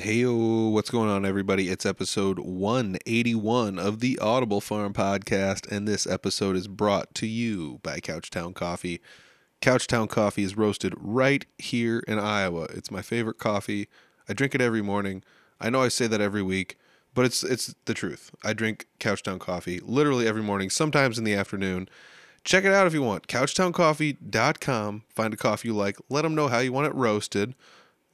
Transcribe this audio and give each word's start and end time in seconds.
Hey, 0.00 0.24
what's 0.24 0.88
going 0.88 1.10
on, 1.10 1.26
everybody? 1.26 1.68
It's 1.68 1.84
episode 1.84 2.38
181 2.38 3.78
of 3.78 4.00
the 4.00 4.18
Audible 4.18 4.62
Farm 4.62 4.94
podcast, 4.94 5.70
and 5.70 5.86
this 5.86 6.06
episode 6.06 6.56
is 6.56 6.68
brought 6.68 7.14
to 7.16 7.26
you 7.26 7.80
by 7.82 8.00
Couchtown 8.00 8.54
Coffee. 8.54 9.02
Couchtown 9.60 10.08
Coffee 10.08 10.42
is 10.42 10.56
roasted 10.56 10.94
right 10.96 11.44
here 11.58 12.02
in 12.08 12.18
Iowa. 12.18 12.62
It's 12.70 12.90
my 12.90 13.02
favorite 13.02 13.36
coffee. 13.36 13.88
I 14.26 14.32
drink 14.32 14.54
it 14.54 14.62
every 14.62 14.80
morning. 14.80 15.22
I 15.60 15.68
know 15.68 15.82
I 15.82 15.88
say 15.88 16.06
that 16.06 16.22
every 16.22 16.42
week, 16.42 16.78
but 17.12 17.26
it's 17.26 17.44
it's 17.44 17.74
the 17.84 17.92
truth. 17.92 18.30
I 18.42 18.54
drink 18.54 18.86
Couchtown 19.00 19.38
Coffee 19.38 19.80
literally 19.80 20.26
every 20.26 20.42
morning, 20.42 20.70
sometimes 20.70 21.18
in 21.18 21.24
the 21.24 21.34
afternoon. 21.34 21.90
Check 22.42 22.64
it 22.64 22.72
out 22.72 22.86
if 22.86 22.94
you 22.94 23.02
want. 23.02 23.28
Couchtowncoffee.com. 23.28 25.02
Find 25.10 25.34
a 25.34 25.36
coffee 25.36 25.68
you 25.68 25.74
like. 25.74 25.98
Let 26.08 26.22
them 26.22 26.34
know 26.34 26.48
how 26.48 26.60
you 26.60 26.72
want 26.72 26.86
it 26.86 26.94
roasted 26.94 27.54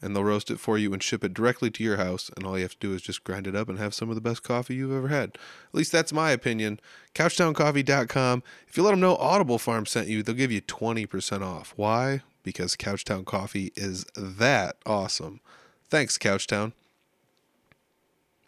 and 0.02 0.14
they'll 0.14 0.24
roast 0.24 0.50
it 0.50 0.60
for 0.60 0.76
you 0.76 0.92
and 0.92 1.02
ship 1.02 1.24
it 1.24 1.34
directly 1.34 1.70
to 1.70 1.82
your 1.82 1.96
house. 1.96 2.30
And 2.36 2.46
all 2.46 2.56
you 2.56 2.64
have 2.64 2.78
to 2.78 2.86
do 2.88 2.94
is 2.94 3.02
just 3.02 3.24
grind 3.24 3.46
it 3.46 3.56
up 3.56 3.68
and 3.68 3.78
have 3.78 3.94
some 3.94 4.08
of 4.08 4.14
the 4.14 4.20
best 4.20 4.42
coffee 4.42 4.74
you've 4.74 4.92
ever 4.92 5.08
had. 5.08 5.30
At 5.30 5.74
least 5.74 5.92
that's 5.92 6.12
my 6.12 6.30
opinion. 6.30 6.80
CouchtownCoffee.com. 7.14 8.42
If 8.68 8.76
you 8.76 8.82
let 8.82 8.90
them 8.90 9.00
know 9.00 9.16
Audible 9.16 9.58
Farm 9.58 9.86
sent 9.86 10.08
you, 10.08 10.22
they'll 10.22 10.34
give 10.34 10.52
you 10.52 10.60
20% 10.60 11.42
off. 11.42 11.72
Why? 11.76 12.22
Because 12.42 12.76
Couchtown 12.76 13.24
Coffee 13.24 13.72
is 13.74 14.04
that 14.16 14.76
awesome. 14.84 15.40
Thanks, 15.88 16.18
Couchtown. 16.18 16.72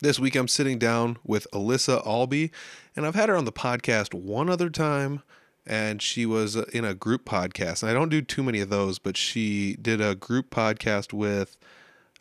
This 0.00 0.20
week 0.20 0.36
I'm 0.36 0.46
sitting 0.46 0.78
down 0.78 1.18
with 1.24 1.48
Alyssa 1.52 2.06
Albee, 2.06 2.52
and 2.94 3.04
I've 3.04 3.16
had 3.16 3.28
her 3.28 3.36
on 3.36 3.46
the 3.46 3.52
podcast 3.52 4.14
one 4.14 4.48
other 4.48 4.70
time 4.70 5.22
and 5.68 6.00
she 6.00 6.24
was 6.24 6.56
uh, 6.56 6.64
in 6.72 6.84
a 6.84 6.94
group 6.94 7.26
podcast. 7.26 7.82
And 7.82 7.90
I 7.90 7.94
don't 7.94 8.08
do 8.08 8.22
too 8.22 8.42
many 8.42 8.60
of 8.60 8.70
those, 8.70 8.98
but 8.98 9.16
she 9.16 9.76
did 9.80 10.00
a 10.00 10.14
group 10.14 10.48
podcast 10.50 11.12
with 11.12 11.58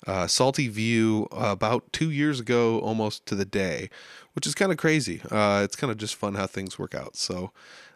uh, 0.05 0.27
Salty 0.27 0.67
View 0.67 1.27
about 1.31 1.91
two 1.93 2.11
years 2.11 2.41
ago, 2.41 2.79
almost 2.81 3.25
to 3.27 3.35
the 3.35 3.45
day, 3.45 3.89
which 4.33 4.45
is 4.45 4.53
kind 4.53 4.71
of 4.71 4.77
crazy. 4.77 5.21
Uh, 5.31 5.61
it's 5.63 5.77
kind 5.77 5.89
of 5.89 5.97
just 5.97 6.15
fun 6.15 6.35
how 6.35 6.45
things 6.45 6.77
work 6.77 6.93
out. 6.93 7.15
So 7.15 7.51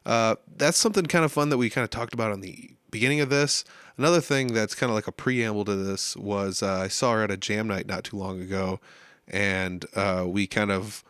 uh, 0.05 0.35
that's 0.55 0.77
something 0.77 1.05
kind 1.05 1.25
of 1.25 1.33
fun 1.33 1.49
that 1.49 1.57
we 1.57 1.69
kind 1.69 1.83
of 1.83 1.89
talked 1.89 2.13
about 2.13 2.31
on 2.31 2.39
the 2.39 2.71
beginning 2.89 3.19
of 3.19 3.29
this. 3.29 3.65
Another 3.97 4.21
thing 4.21 4.53
that's 4.53 4.73
kind 4.73 4.89
of 4.89 4.95
like 4.95 5.07
a 5.07 5.11
preamble 5.11 5.65
to 5.65 5.75
this 5.75 6.15
was 6.15 6.63
uh, 6.63 6.79
I 6.83 6.87
saw 6.87 7.13
her 7.13 7.23
at 7.23 7.31
a 7.31 7.37
jam 7.37 7.67
night 7.67 7.87
not 7.87 8.05
too 8.05 8.17
long 8.17 8.41
ago, 8.41 8.79
and 9.27 9.85
we 10.25 10.47
kind 10.47 10.71
of 10.71 11.03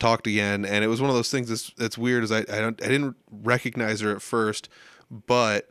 talked 0.00 0.26
again, 0.26 0.64
and 0.64 0.82
it 0.82 0.88
was 0.88 1.00
one 1.00 1.10
of 1.10 1.16
those 1.16 1.30
things 1.30 1.48
that's 1.48 1.70
that's 1.74 1.96
weird. 1.96 2.24
Is 2.24 2.32
I 2.32 2.40
I 2.40 2.60
don't 2.60 2.82
I 2.82 2.88
didn't 2.88 3.16
recognize 3.30 4.00
her 4.00 4.10
at 4.14 4.22
first, 4.22 4.68
but 5.10 5.70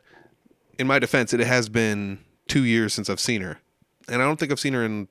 in 0.78 0.86
my 0.86 0.98
defense, 0.98 1.34
it 1.34 1.40
has 1.40 1.68
been 1.68 2.20
two 2.48 2.64
years 2.64 2.94
since 2.94 3.10
I've 3.10 3.20
seen 3.20 3.42
her, 3.42 3.58
and 4.08 4.22
I 4.22 4.24
don't 4.24 4.38
think 4.38 4.50
I've 4.50 4.60
seen 4.60 4.72
her 4.72 4.84
in. 4.84 5.08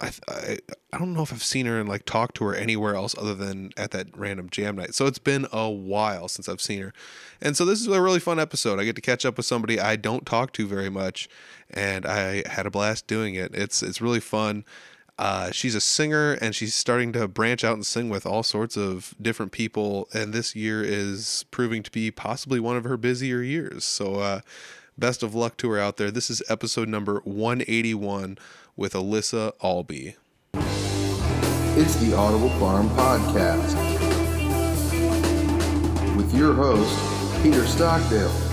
I, 0.00 0.10
I 0.26 0.58
I 0.94 0.98
don't 0.98 1.12
know 1.12 1.22
if 1.22 1.32
I've 1.32 1.42
seen 1.42 1.66
her 1.66 1.78
and 1.78 1.88
like 1.88 2.06
talked 2.06 2.36
to 2.36 2.44
her 2.44 2.54
anywhere 2.54 2.94
else 2.94 3.14
other 3.16 3.34
than 3.34 3.70
at 3.76 3.90
that 3.90 4.08
random 4.16 4.48
jam 4.50 4.76
night. 4.76 4.94
So 4.94 5.06
it's 5.06 5.18
been 5.18 5.46
a 5.52 5.70
while 5.70 6.28
since 6.28 6.48
I've 6.48 6.62
seen 6.62 6.80
her, 6.82 6.92
and 7.40 7.56
so 7.56 7.64
this 7.64 7.80
is 7.80 7.86
a 7.86 8.00
really 8.00 8.20
fun 8.20 8.40
episode. 8.40 8.80
I 8.80 8.84
get 8.84 8.96
to 8.96 9.02
catch 9.02 9.26
up 9.26 9.36
with 9.36 9.46
somebody 9.46 9.78
I 9.78 9.96
don't 9.96 10.24
talk 10.24 10.52
to 10.54 10.66
very 10.66 10.90
much, 10.90 11.28
and 11.70 12.06
I 12.06 12.42
had 12.48 12.66
a 12.66 12.70
blast 12.70 13.06
doing 13.06 13.34
it. 13.34 13.54
It's 13.54 13.82
it's 13.82 14.00
really 14.00 14.20
fun 14.20 14.64
uh, 15.18 15.50
she's 15.50 15.74
a 15.74 15.80
singer 15.80 16.32
and 16.32 16.54
she's 16.54 16.74
starting 16.74 17.12
to 17.12 17.28
branch 17.28 17.64
out 17.64 17.74
and 17.74 17.86
sing 17.86 18.08
with 18.08 18.26
all 18.26 18.42
sorts 18.42 18.76
of 18.76 19.14
different 19.20 19.52
people. 19.52 20.08
And 20.12 20.32
this 20.32 20.56
year 20.56 20.82
is 20.82 21.44
proving 21.50 21.82
to 21.82 21.90
be 21.90 22.10
possibly 22.10 22.60
one 22.60 22.76
of 22.76 22.84
her 22.84 22.96
busier 22.96 23.42
years. 23.42 23.84
So, 23.84 24.16
uh, 24.16 24.40
best 24.98 25.22
of 25.22 25.34
luck 25.34 25.56
to 25.58 25.70
her 25.70 25.78
out 25.78 25.96
there. 25.96 26.10
This 26.10 26.30
is 26.30 26.42
episode 26.48 26.88
number 26.88 27.20
181 27.24 28.38
with 28.76 28.94
Alyssa 28.94 29.52
Albee. 29.62 30.16
It's 31.74 31.96
the 31.96 32.14
Audible 32.14 32.50
Farm 32.58 32.88
Podcast 32.90 33.76
with 36.16 36.34
your 36.34 36.52
host, 36.54 37.42
Peter 37.42 37.66
Stockdale. 37.66 38.51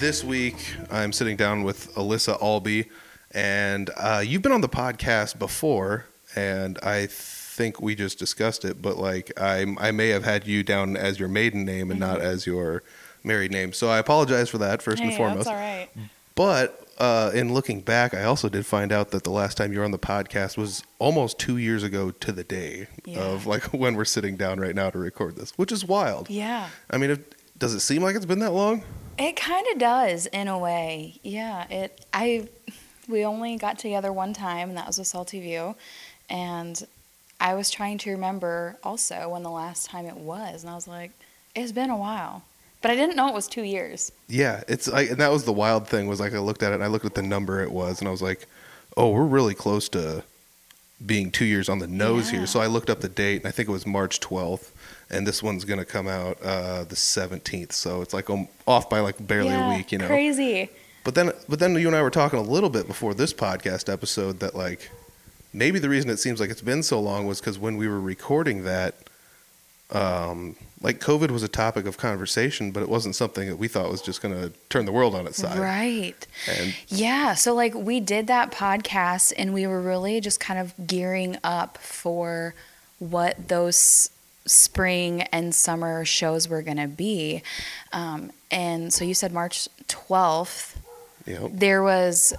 This 0.00 0.24
week 0.24 0.56
I'm 0.90 1.12
sitting 1.12 1.36
down 1.36 1.62
with 1.62 1.94
Alyssa 1.94 2.40
Albee, 2.40 2.86
and 3.32 3.90
uh, 3.98 4.24
you've 4.26 4.40
been 4.40 4.50
on 4.50 4.62
the 4.62 4.68
podcast 4.68 5.38
before, 5.38 6.06
and 6.34 6.78
I 6.82 7.06
think 7.06 7.82
we 7.82 7.94
just 7.94 8.18
discussed 8.18 8.64
it, 8.64 8.80
but 8.80 8.96
like 8.96 9.30
I 9.38 9.66
I 9.78 9.90
may 9.90 10.08
have 10.08 10.24
had 10.24 10.46
you 10.46 10.62
down 10.62 10.96
as 10.96 11.20
your 11.20 11.28
maiden 11.28 11.66
name 11.66 11.90
and 11.90 12.00
mm-hmm. 12.00 12.12
not 12.12 12.22
as 12.22 12.46
your 12.46 12.82
married 13.22 13.52
name, 13.52 13.74
so 13.74 13.90
I 13.90 13.98
apologize 13.98 14.48
for 14.48 14.56
that 14.58 14.80
first 14.80 15.02
hey, 15.02 15.08
and 15.08 15.16
foremost. 15.16 15.44
That's 15.44 15.48
all 15.48 15.54
right. 15.54 15.88
But 16.34 16.88
uh, 16.96 17.32
in 17.34 17.52
looking 17.52 17.82
back, 17.82 18.14
I 18.14 18.24
also 18.24 18.48
did 18.48 18.64
find 18.64 18.92
out 18.92 19.10
that 19.10 19.24
the 19.24 19.30
last 19.30 19.58
time 19.58 19.70
you 19.70 19.80
were 19.80 19.84
on 19.84 19.90
the 19.90 19.98
podcast 19.98 20.56
was 20.56 20.82
almost 20.98 21.38
two 21.38 21.58
years 21.58 21.82
ago 21.82 22.10
to 22.10 22.32
the 22.32 22.44
day 22.44 22.86
yeah. 23.04 23.20
of 23.20 23.44
like 23.46 23.64
when 23.74 23.96
we're 23.96 24.06
sitting 24.06 24.36
down 24.36 24.60
right 24.60 24.74
now 24.74 24.88
to 24.88 24.98
record 24.98 25.36
this, 25.36 25.50
which 25.58 25.70
is 25.70 25.84
wild. 25.84 26.30
Yeah. 26.30 26.70
I 26.90 26.96
mean, 26.96 27.10
if, 27.10 27.18
does 27.58 27.74
it 27.74 27.80
seem 27.80 28.02
like 28.02 28.16
it's 28.16 28.24
been 28.24 28.38
that 28.38 28.52
long? 28.52 28.82
It 29.20 29.36
kind 29.36 29.66
of 29.70 29.78
does 29.78 30.24
in 30.26 30.48
a 30.48 30.58
way. 30.58 31.20
Yeah, 31.22 31.66
it 31.68 32.06
I 32.14 32.48
we 33.06 33.22
only 33.22 33.56
got 33.56 33.78
together 33.78 34.10
one 34.10 34.32
time 34.32 34.70
and 34.70 34.78
that 34.78 34.86
was 34.86 34.98
with 34.98 35.08
Salty 35.08 35.40
View 35.40 35.76
and 36.30 36.86
I 37.38 37.54
was 37.54 37.70
trying 37.70 37.98
to 37.98 38.10
remember 38.12 38.78
also 38.82 39.28
when 39.28 39.42
the 39.42 39.50
last 39.50 39.90
time 39.90 40.06
it 40.06 40.16
was 40.16 40.62
and 40.62 40.70
I 40.70 40.74
was 40.74 40.88
like 40.88 41.10
it's 41.54 41.70
been 41.70 41.90
a 41.90 41.96
while. 41.98 42.44
But 42.80 42.92
I 42.92 42.94
didn't 42.94 43.14
know 43.14 43.28
it 43.28 43.34
was 43.34 43.46
2 43.46 43.62
years. 43.62 44.10
Yeah, 44.26 44.62
it's 44.66 44.88
like 44.88 45.10
and 45.10 45.18
that 45.18 45.30
was 45.30 45.44
the 45.44 45.52
wild 45.52 45.86
thing 45.86 46.06
was 46.06 46.18
like 46.18 46.32
I 46.32 46.38
looked 46.38 46.62
at 46.62 46.72
it 46.72 46.76
and 46.76 46.84
I 46.84 46.86
looked 46.86 47.04
at 47.04 47.14
the 47.14 47.22
number 47.22 47.62
it 47.62 47.70
was 47.70 48.00
and 48.00 48.08
I 48.08 48.10
was 48.10 48.22
like, 48.22 48.46
"Oh, 48.96 49.10
we're 49.10 49.24
really 49.24 49.54
close 49.54 49.90
to 49.90 50.24
being 51.04 51.30
2 51.30 51.44
years 51.44 51.68
on 51.68 51.78
the 51.78 51.86
nose 51.86 52.32
yeah. 52.32 52.38
here." 52.38 52.46
So 52.46 52.58
I 52.60 52.68
looked 52.68 52.88
up 52.88 53.00
the 53.00 53.08
date 53.10 53.42
and 53.42 53.46
I 53.46 53.50
think 53.50 53.68
it 53.68 53.72
was 53.72 53.86
March 53.86 54.18
12th 54.20 54.70
and 55.10 55.26
this 55.26 55.42
one's 55.42 55.64
gonna 55.64 55.84
come 55.84 56.08
out 56.08 56.40
uh, 56.42 56.84
the 56.84 56.94
17th. 56.94 57.72
So 57.72 58.02
it's 58.02 58.14
like 58.14 58.30
um, 58.30 58.48
off 58.66 58.88
by 58.88 59.00
like 59.00 59.24
barely 59.26 59.50
yeah, 59.50 59.72
a 59.72 59.76
week, 59.76 59.92
you 59.92 59.98
know. 59.98 60.06
Crazy. 60.06 60.70
But 61.04 61.14
then, 61.14 61.32
but 61.48 61.58
then 61.58 61.74
you 61.76 61.86
and 61.86 61.96
I 61.96 62.02
were 62.02 62.10
talking 62.10 62.38
a 62.38 62.42
little 62.42 62.70
bit 62.70 62.86
before 62.86 63.14
this 63.14 63.32
podcast 63.32 63.90
episode 63.90 64.40
that 64.40 64.54
like 64.54 64.90
maybe 65.52 65.78
the 65.78 65.88
reason 65.88 66.10
it 66.10 66.18
seems 66.18 66.40
like 66.40 66.50
it's 66.50 66.62
been 66.62 66.82
so 66.82 67.00
long 67.00 67.26
was 67.26 67.40
because 67.40 67.58
when 67.58 67.76
we 67.76 67.88
were 67.88 68.00
recording 68.00 68.64
that, 68.64 68.94
um, 69.90 70.56
like 70.82 71.00
COVID 71.00 71.30
was 71.30 71.42
a 71.42 71.48
topic 71.48 71.86
of 71.86 71.98
conversation, 71.98 72.70
but 72.70 72.82
it 72.82 72.88
wasn't 72.88 73.14
something 73.14 73.48
that 73.48 73.56
we 73.56 73.68
thought 73.68 73.90
was 73.90 74.00
just 74.00 74.22
going 74.22 74.34
to 74.34 74.52
turn 74.68 74.84
the 74.84 74.92
world 74.92 75.14
on 75.14 75.26
its 75.26 75.38
side. 75.38 75.58
Right. 75.58 76.26
And 76.48 76.74
yeah. 76.88 77.34
So, 77.34 77.54
like, 77.54 77.74
we 77.74 78.00
did 78.00 78.26
that 78.28 78.50
podcast 78.50 79.32
and 79.36 79.52
we 79.52 79.66
were 79.66 79.80
really 79.80 80.20
just 80.20 80.40
kind 80.40 80.58
of 80.60 80.74
gearing 80.86 81.36
up 81.42 81.78
for 81.78 82.54
what 82.98 83.48
those 83.48 84.10
spring 84.46 85.22
and 85.22 85.54
summer 85.54 86.04
shows 86.04 86.48
were 86.48 86.62
going 86.62 86.76
to 86.76 86.88
be. 86.88 87.42
Um, 87.92 88.32
and 88.50 88.92
so 88.92 89.04
you 89.04 89.14
said 89.14 89.32
March 89.32 89.68
12th. 89.88 90.76
Yep. 91.26 91.50
There 91.52 91.82
was, 91.82 92.32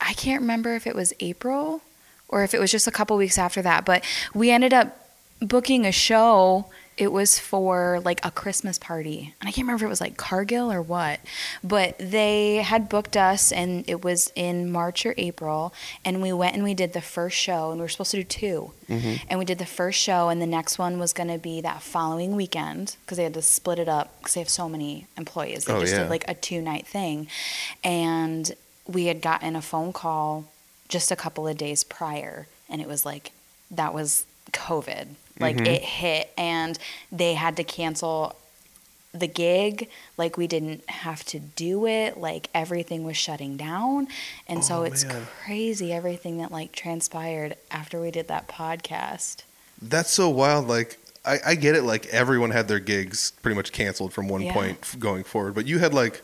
I 0.00 0.12
can't 0.14 0.40
remember 0.40 0.74
if 0.74 0.86
it 0.86 0.94
was 0.94 1.12
April 1.20 1.82
or 2.28 2.42
if 2.42 2.54
it 2.54 2.60
was 2.60 2.70
just 2.70 2.86
a 2.86 2.90
couple 2.90 3.16
weeks 3.16 3.38
after 3.38 3.62
that, 3.62 3.84
but 3.84 4.04
we 4.34 4.50
ended 4.50 4.74
up 4.74 5.08
booking 5.40 5.86
a 5.86 5.92
show 5.92 6.66
it 6.96 7.12
was 7.12 7.38
for 7.38 8.00
like 8.04 8.24
a 8.24 8.30
Christmas 8.30 8.78
party. 8.78 9.34
And 9.40 9.48
I 9.48 9.52
can't 9.52 9.66
remember 9.66 9.84
if 9.84 9.88
it 9.88 9.90
was 9.90 10.00
like 10.00 10.16
Cargill 10.16 10.72
or 10.72 10.80
what. 10.80 11.20
But 11.62 11.98
they 11.98 12.56
had 12.56 12.88
booked 12.88 13.16
us 13.18 13.52
and 13.52 13.84
it 13.86 14.02
was 14.02 14.32
in 14.34 14.72
March 14.72 15.04
or 15.04 15.14
April. 15.18 15.74
And 16.06 16.22
we 16.22 16.32
went 16.32 16.54
and 16.54 16.64
we 16.64 16.72
did 16.72 16.94
the 16.94 17.02
first 17.02 17.36
show 17.36 17.70
and 17.70 17.78
we 17.78 17.84
were 17.84 17.88
supposed 17.88 18.12
to 18.12 18.18
do 18.18 18.24
2 18.24 18.72
mm-hmm. 18.88 19.14
And 19.28 19.38
we 19.38 19.44
did 19.44 19.58
the 19.58 19.66
first 19.66 20.00
show 20.00 20.30
and 20.30 20.40
the 20.40 20.46
next 20.46 20.78
one 20.78 20.98
was 20.98 21.12
going 21.12 21.28
to 21.28 21.38
be 21.38 21.60
that 21.60 21.82
following 21.82 22.34
weekend 22.34 22.96
because 23.04 23.18
they 23.18 23.24
had 23.24 23.34
to 23.34 23.42
split 23.42 23.78
it 23.78 23.88
up 23.88 24.16
because 24.18 24.34
they 24.34 24.40
have 24.40 24.48
so 24.48 24.68
many 24.68 25.06
employees. 25.18 25.66
They 25.66 25.74
oh, 25.74 25.80
just 25.80 25.92
yeah. 25.92 26.04
did 26.04 26.10
like 26.10 26.24
a 26.28 26.34
two 26.34 26.62
night 26.62 26.86
thing. 26.86 27.28
And 27.84 28.54
we 28.86 29.06
had 29.06 29.20
gotten 29.20 29.54
a 29.54 29.62
phone 29.62 29.92
call 29.92 30.46
just 30.88 31.10
a 31.10 31.16
couple 31.16 31.46
of 31.46 31.58
days 31.58 31.84
prior. 31.84 32.46
And 32.70 32.80
it 32.80 32.88
was 32.88 33.04
like, 33.04 33.32
that 33.70 33.92
was 33.92 34.24
COVID. 34.52 35.08
Like 35.38 35.56
mm-hmm. 35.56 35.66
it 35.66 35.82
hit 35.82 36.32
and 36.36 36.78
they 37.12 37.34
had 37.34 37.56
to 37.56 37.64
cancel 37.64 38.36
the 39.12 39.26
gig. 39.26 39.88
Like 40.16 40.36
we 40.36 40.46
didn't 40.46 40.88
have 40.88 41.24
to 41.26 41.38
do 41.38 41.86
it. 41.86 42.18
Like 42.18 42.48
everything 42.54 43.04
was 43.04 43.16
shutting 43.16 43.56
down. 43.56 44.08
And 44.46 44.58
oh, 44.58 44.62
so 44.62 44.82
it's 44.82 45.04
man. 45.04 45.26
crazy 45.44 45.92
everything 45.92 46.38
that 46.38 46.52
like 46.52 46.72
transpired 46.72 47.56
after 47.70 48.00
we 48.00 48.10
did 48.10 48.28
that 48.28 48.48
podcast. 48.48 49.42
That's 49.80 50.10
so 50.10 50.28
wild. 50.28 50.68
Like 50.68 50.98
I, 51.24 51.38
I 51.46 51.54
get 51.54 51.74
it. 51.74 51.82
Like 51.82 52.06
everyone 52.06 52.50
had 52.50 52.68
their 52.68 52.80
gigs 52.80 53.32
pretty 53.42 53.56
much 53.56 53.72
canceled 53.72 54.12
from 54.12 54.28
one 54.28 54.42
yeah. 54.42 54.52
point 54.52 54.96
going 54.98 55.24
forward, 55.24 55.54
but 55.54 55.66
you 55.66 55.78
had 55.78 55.92
like 55.92 56.22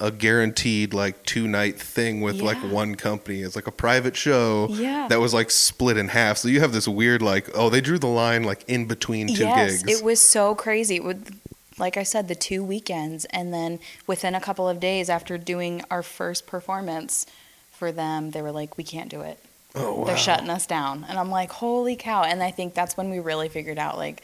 a 0.00 0.10
guaranteed 0.10 0.92
like 0.92 1.24
two 1.24 1.46
night 1.46 1.78
thing 1.80 2.20
with 2.20 2.40
like 2.40 2.58
one 2.58 2.94
company. 2.96 3.42
It's 3.42 3.54
like 3.54 3.66
a 3.68 3.72
private 3.72 4.16
show 4.16 4.66
Yeah. 4.70 5.06
that 5.08 5.20
was 5.20 5.32
like 5.32 5.50
split 5.52 5.96
in 5.96 6.08
half. 6.08 6.36
So 6.38 6.48
you 6.48 6.60
have 6.60 6.72
this 6.72 6.88
weird 6.88 7.22
like 7.22 7.48
oh 7.54 7.70
they 7.70 7.80
drew 7.80 7.98
the 7.98 8.08
line 8.08 8.42
like 8.42 8.64
in 8.68 8.86
between 8.86 9.28
two 9.28 9.44
yes, 9.44 9.82
gigs. 9.84 10.00
it 10.00 10.04
was 10.04 10.20
so 10.20 10.54
crazy. 10.54 10.96
It 10.96 11.04
would, 11.04 11.38
like 11.78 11.96
I 11.96 12.02
said, 12.02 12.28
the 12.28 12.34
two 12.34 12.62
weekends, 12.64 13.24
and 13.26 13.52
then 13.54 13.78
within 14.06 14.34
a 14.34 14.40
couple 14.40 14.68
of 14.68 14.78
days 14.80 15.08
after 15.08 15.38
doing 15.38 15.82
our 15.90 16.02
first 16.02 16.46
performance 16.46 17.26
for 17.72 17.90
them, 17.92 18.30
they 18.30 18.42
were 18.42 18.52
like, 18.52 18.76
"We 18.76 18.84
can't 18.84 19.10
do 19.10 19.20
it. 19.22 19.38
oh 19.74 19.94
wow. 20.00 20.04
They're 20.04 20.16
shutting 20.16 20.50
us 20.50 20.66
down." 20.66 21.04
And 21.08 21.18
I'm 21.18 21.30
like, 21.30 21.50
"Holy 21.50 21.96
cow!" 21.96 22.22
And 22.22 22.42
I 22.42 22.50
think 22.52 22.74
that's 22.74 22.96
when 22.96 23.10
we 23.10 23.18
really 23.18 23.48
figured 23.48 23.78
out, 23.78 23.96
like, 23.96 24.22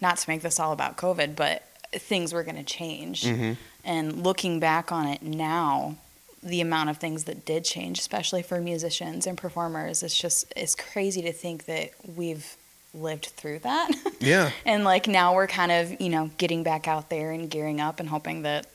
not 0.00 0.16
to 0.18 0.30
make 0.30 0.40
this 0.42 0.58
all 0.60 0.72
about 0.72 0.96
COVID, 0.96 1.36
but 1.36 1.62
things 1.92 2.32
were 2.32 2.42
going 2.42 2.56
to 2.56 2.64
change. 2.64 3.26
hmm 3.26 3.52
And 3.86 4.24
looking 4.24 4.60
back 4.60 4.90
on 4.90 5.06
it 5.06 5.22
now, 5.22 5.96
the 6.42 6.60
amount 6.60 6.90
of 6.90 6.98
things 6.98 7.24
that 7.24 7.46
did 7.46 7.64
change, 7.64 7.98
especially 7.98 8.42
for 8.42 8.60
musicians 8.60 9.26
and 9.26 9.38
performers, 9.38 10.02
it's 10.02 10.18
just 10.18 10.52
it's 10.56 10.74
crazy 10.74 11.22
to 11.22 11.32
think 11.32 11.64
that 11.66 11.92
we've 12.16 12.56
lived 12.92 13.26
through 13.26 13.60
that. 13.60 13.90
Yeah. 14.20 14.50
and 14.66 14.84
like 14.84 15.06
now 15.06 15.34
we're 15.34 15.46
kind 15.46 15.70
of, 15.70 16.00
you 16.00 16.08
know, 16.08 16.30
getting 16.36 16.62
back 16.62 16.88
out 16.88 17.10
there 17.10 17.30
and 17.30 17.48
gearing 17.48 17.80
up 17.80 18.00
and 18.00 18.08
hoping 18.08 18.42
that 18.42 18.66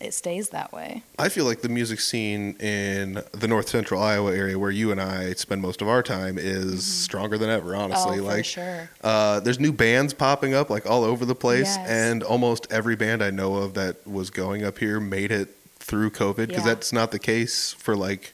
it 0.00 0.14
stays 0.14 0.48
that 0.50 0.72
way. 0.72 1.02
I 1.18 1.28
feel 1.28 1.44
like 1.44 1.60
the 1.60 1.68
music 1.68 2.00
scene 2.00 2.54
in 2.60 3.22
the 3.32 3.46
North 3.46 3.68
Central 3.68 4.02
Iowa 4.02 4.34
area 4.34 4.58
where 4.58 4.70
you 4.70 4.90
and 4.92 5.00
I 5.00 5.32
spend 5.34 5.60
most 5.62 5.82
of 5.82 5.88
our 5.88 6.02
time 6.02 6.38
is 6.38 6.84
stronger 6.84 7.36
than 7.38 7.50
ever, 7.50 7.76
honestly. 7.76 8.18
Mm-hmm. 8.18 8.20
oh, 8.20 8.28
for 8.30 8.34
like 8.36 8.44
sure. 8.44 8.90
uh, 9.02 9.40
there's 9.40 9.60
new 9.60 9.72
bands 9.72 10.14
popping 10.14 10.54
up 10.54 10.70
like 10.70 10.88
all 10.88 11.04
over 11.04 11.24
the 11.24 11.34
place 11.34 11.76
Yes. 11.76 11.88
and 11.88 12.22
almost 12.22 12.66
every 12.70 12.96
band 12.96 13.22
I 13.22 13.30
know 13.30 13.56
of 13.56 13.74
that 13.74 14.06
was 14.06 14.30
going 14.30 14.64
up 14.64 14.78
here 14.78 15.00
made 15.00 15.30
it 15.32 15.48
through 15.78 16.10
COVID 16.10 16.48
because 16.48 16.64
Yeah. 16.64 16.74
that's 16.74 16.92
not 16.92 17.10
the 17.10 17.18
case 17.18 17.72
for 17.72 17.96
like 17.96 18.32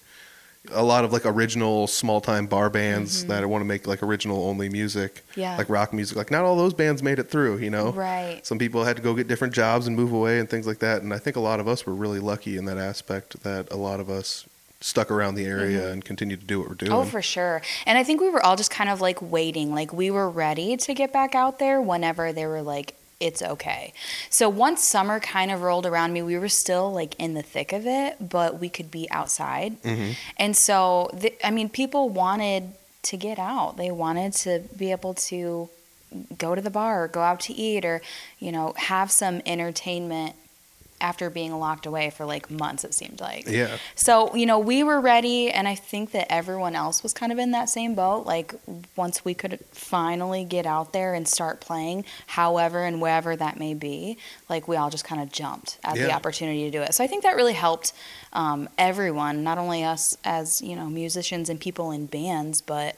a 0.73 0.83
lot 0.83 1.05
of 1.05 1.13
like 1.13 1.25
original 1.27 1.87
small 1.87 2.21
time 2.21 2.47
bar 2.47 2.69
bands 2.71 3.25
that 3.27 3.49
want 3.49 3.61
to 3.63 3.67
make 3.67 3.87
like 3.87 4.03
original 4.03 4.49
only 4.49 4.69
music, 4.69 5.15
Mm-hmm. 5.31 5.41
Yeah. 5.41 5.57
like 5.59 5.69
rock 5.69 5.93
music. 5.93 6.17
Like 6.17 6.31
not 6.31 6.45
all 6.45 6.57
those 6.57 6.75
bands 6.75 7.03
made 7.03 7.19
it 7.19 7.29
through, 7.31 7.59
you 7.59 7.71
know. 7.71 7.93
Right. 7.93 8.41
Some 8.47 8.59
people 8.59 8.85
had 8.85 8.97
to 8.97 9.03
go 9.03 9.15
get 9.15 9.29
different 9.29 9.53
jobs 9.55 9.87
and 9.87 9.95
move 9.97 10.13
away 10.13 10.39
and 10.39 10.49
things 10.49 10.67
like 10.67 10.79
that. 10.79 11.03
And 11.03 11.13
I 11.13 11.19
think 11.19 11.37
a 11.37 11.41
lot 11.41 11.61
of 11.61 11.69
us 11.69 11.85
were 11.87 11.95
really 11.95 12.21
lucky 12.21 12.57
in 12.57 12.65
that 12.67 12.79
aspect 12.79 13.43
that 13.43 13.71
a 13.71 13.77
lot 13.77 14.01
of 14.01 14.09
us 14.09 14.47
stuck 14.81 15.11
around 15.11 15.35
the 15.37 15.45
area 15.47 15.91
and 15.91 16.05
continued 16.05 16.41
to 16.41 16.47
do 16.47 16.59
what 16.61 16.69
we're 16.69 16.75
doing. 16.75 16.93
Mm-hmm. 16.93 17.01
Oh, 17.01 17.05
for 17.05 17.23
sure. 17.23 17.63
And 17.87 17.97
I 17.99 18.05
think 18.05 18.21
we 18.21 18.29
were 18.29 18.45
all 18.45 18.57
just 18.57 18.71
kind 18.71 18.91
of 18.91 19.01
like 19.01 19.21
waiting. 19.23 19.75
Like 19.75 19.93
we 19.93 20.11
were 20.11 20.29
ready 20.29 20.77
to 20.77 20.95
get 20.95 21.13
back 21.13 21.35
out 21.35 21.59
there 21.59 21.81
whenever 21.81 22.33
they 22.33 22.47
were 22.47 22.63
like, 22.63 22.95
it's 23.19 23.43
okay. 23.43 23.93
So 24.29 24.49
once 24.49 24.83
summer 24.85 25.21
kind 25.21 25.51
of 25.51 25.63
rolled 25.63 25.87
around 25.87 26.13
me, 26.13 26.23
we 26.23 26.37
were 26.39 26.49
still 26.49 26.93
like 26.93 27.15
in 27.19 27.35
the 27.35 27.43
thick 27.43 27.73
of 27.73 27.87
it, 27.87 28.29
but 28.29 28.61
we 28.61 28.69
could 28.69 28.91
be 28.91 29.09
outside. 29.11 29.81
Mhm. 29.83 30.17
And 30.37 30.57
so, 30.57 31.11
the, 31.15 31.33
I 31.45 31.51
mean, 31.51 31.69
people 31.69 32.09
wanted 32.11 32.73
to 33.03 33.17
get 33.17 33.39
out. 33.39 33.77
They 33.77 33.91
wanted 33.91 34.33
to 34.35 34.65
be 34.77 34.91
able 34.91 35.15
to 35.15 35.69
go 36.37 36.55
to 36.55 36.61
the 36.63 36.71
bar, 36.71 37.05
or 37.05 37.09
go 37.09 37.21
out 37.21 37.41
to 37.41 37.53
eat, 37.53 37.85
or, 37.85 38.01
you 38.39 38.53
know, 38.53 38.75
have 38.77 39.11
some 39.11 39.43
entertainment 39.47 40.35
after 41.01 41.29
being 41.29 41.59
locked 41.59 41.87
away 41.87 42.11
for 42.11 42.25
like 42.25 42.51
months, 42.51 42.85
it 42.85 42.95
seemed 42.95 43.21
like. 43.21 43.47
Yeah. 43.47 43.77
So, 43.95 44.35
you 44.35 44.47
know, 44.47 44.59
we 44.59 44.83
were 44.83 45.01
ready, 45.01 45.51
and 45.51 45.69
I 45.69 45.75
think 45.75 46.13
that 46.13 46.33
everyone 46.33 46.75
else 46.75 47.03
was 47.03 47.13
kind 47.13 47.33
of 47.33 47.39
in 47.39 47.51
that 47.51 47.69
same 47.69 47.95
boat. 47.95 48.27
Like, 48.27 48.55
once 48.97 49.25
we 49.25 49.35
could 49.35 49.59
finally 49.73 50.45
get 50.45 50.67
out 50.67 50.93
there 50.93 51.15
and 51.15 51.29
start 51.29 51.61
playing, 51.61 52.05
however 52.27 52.83
and 52.85 53.01
wherever 53.01 53.37
that 53.37 53.59
may 53.59 53.75
be, 53.75 54.19
like, 54.49 54.69
we 54.69 54.77
all 54.77 54.91
just 54.91 55.05
kind 55.05 55.21
of 55.21 55.31
jumped 55.31 55.79
at 55.85 55.97
the 55.97 56.13
opportunity 56.13 56.65
to 56.65 56.71
do 56.71 56.83
it. 56.83 56.95
So, 56.95 57.05
I 57.05 57.07
think 57.07 57.23
that 57.25 57.37
really 57.37 57.53
helped 57.53 57.93
um, 58.33 58.69
everyone, 58.79 59.45
not 59.45 59.59
only 59.59 59.85
us 59.85 60.17
as, 60.25 60.63
you 60.63 60.77
know, 60.77 60.87
musicians 60.87 61.49
and 61.49 61.61
people 61.61 61.91
in 61.91 62.07
bands, 62.07 62.63
but 62.63 62.97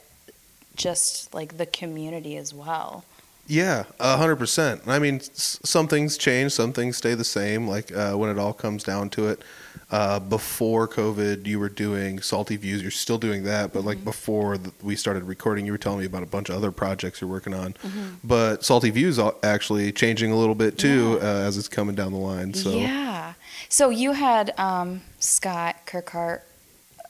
just 0.76 1.34
like 1.34 1.56
the 1.58 1.66
community 1.66 2.36
as 2.36 2.54
well. 2.54 3.04
Yeah, 3.48 3.84
a 3.98 4.16
hundred 4.18 4.36
percent. 4.36 4.82
I 4.86 4.98
mean, 4.98 5.16
s- 5.16 5.58
some 5.64 5.88
things 5.88 6.16
change, 6.18 6.52
some 6.52 6.72
things 6.72 6.96
stay 6.98 7.14
the 7.14 7.24
same. 7.24 7.66
Like 7.66 7.90
uh, 7.96 8.12
when 8.12 8.28
it 8.30 8.38
all 8.38 8.52
comes 8.52 8.84
down 8.84 9.08
to 9.10 9.28
it, 9.28 9.42
uh, 9.90 10.20
before 10.20 10.86
COVID, 10.86 11.46
you 11.46 11.58
were 11.58 11.70
doing 11.70 12.20
Salty 12.20 12.56
Views. 12.58 12.82
You're 12.82 12.90
still 12.90 13.16
doing 13.16 13.44
that, 13.44 13.72
but 13.72 13.84
like 13.86 14.04
before 14.04 14.58
th- 14.58 14.74
we 14.82 14.96
started 14.96 15.24
recording, 15.24 15.64
you 15.64 15.72
were 15.72 15.78
telling 15.78 16.00
me 16.00 16.04
about 16.04 16.22
a 16.22 16.26
bunch 16.26 16.50
of 16.50 16.56
other 16.56 16.70
projects 16.70 17.22
you're 17.22 17.30
working 17.30 17.54
on. 17.54 17.74
But 18.22 18.64
Salty 18.66 18.90
Views 18.90 19.18
actually 19.42 19.92
changing 19.92 20.30
a 20.30 20.36
little 20.36 20.54
bit 20.54 20.76
too 20.76 21.18
uh, 21.22 21.24
as 21.24 21.56
it's 21.56 21.68
coming 21.68 21.94
down 21.94 22.12
the 22.12 22.18
line. 22.18 22.52
So 22.52 22.72
Yeah. 22.72 23.32
So 23.70 23.88
you 23.88 24.12
had 24.12 24.52
um, 24.58 25.00
Scott 25.20 25.76
Kirkhart 25.86 26.40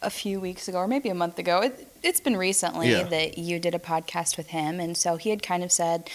a 0.02 0.10
few 0.10 0.40
weeks 0.40 0.68
ago, 0.68 0.78
or 0.78 0.88
maybe 0.88 1.08
a 1.08 1.14
month 1.14 1.38
ago. 1.38 1.60
It, 1.60 1.88
it's 2.02 2.20
been 2.20 2.36
recently 2.36 2.90
Yeah. 2.92 3.02
that 3.04 3.38
you 3.38 3.58
did 3.58 3.74
a 3.74 3.78
podcast 3.78 4.36
with 4.36 4.48
him, 4.48 4.80
and 4.80 4.96
so 4.96 5.16
he 5.16 5.30
had 5.30 5.42
kind 5.42 5.62
of 5.64 5.72
said 5.72 6.08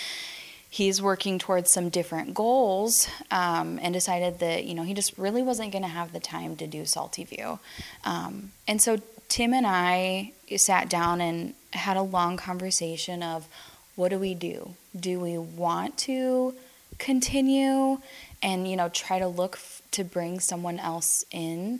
he's 0.69 1.01
working 1.01 1.37
towards 1.37 1.69
some 1.69 1.89
different 1.89 2.33
goals, 2.33 3.07
um, 3.31 3.79
and 3.81 3.93
decided 3.93 4.39
that 4.39 4.63
you 4.65 4.73
know 4.73 4.83
he 4.83 4.93
just 4.93 5.17
really 5.17 5.41
wasn't 5.43 5.71
going 5.71 5.83
to 5.83 5.87
have 5.89 6.13
the 6.13 6.19
time 6.19 6.55
to 6.57 6.67
do 6.67 6.85
Salty 6.85 7.23
View, 7.25 7.59
um, 8.05 8.51
and 8.67 8.81
so 8.81 8.97
Tim 9.29 9.53
and 9.53 9.65
I 9.67 10.31
sat 10.57 10.89
down 10.89 11.19
and 11.21 11.53
had 11.71 11.97
a 11.97 12.01
long 12.03 12.37
conversation 12.37 13.23
of 13.23 13.47
what 13.95 14.09
do 14.09 14.19
we 14.19 14.33
do? 14.35 14.75
Do 14.99 15.19
we 15.19 15.37
want 15.37 15.97
to 15.99 16.53
continue 16.99 17.99
and 18.41 18.67
you 18.69 18.75
know 18.75 18.89
try 18.89 19.19
to 19.19 19.27
look 19.27 19.55
f- 19.55 19.81
to 19.91 20.03
bring 20.03 20.39
someone 20.39 20.79
else 20.79 21.25
in 21.31 21.79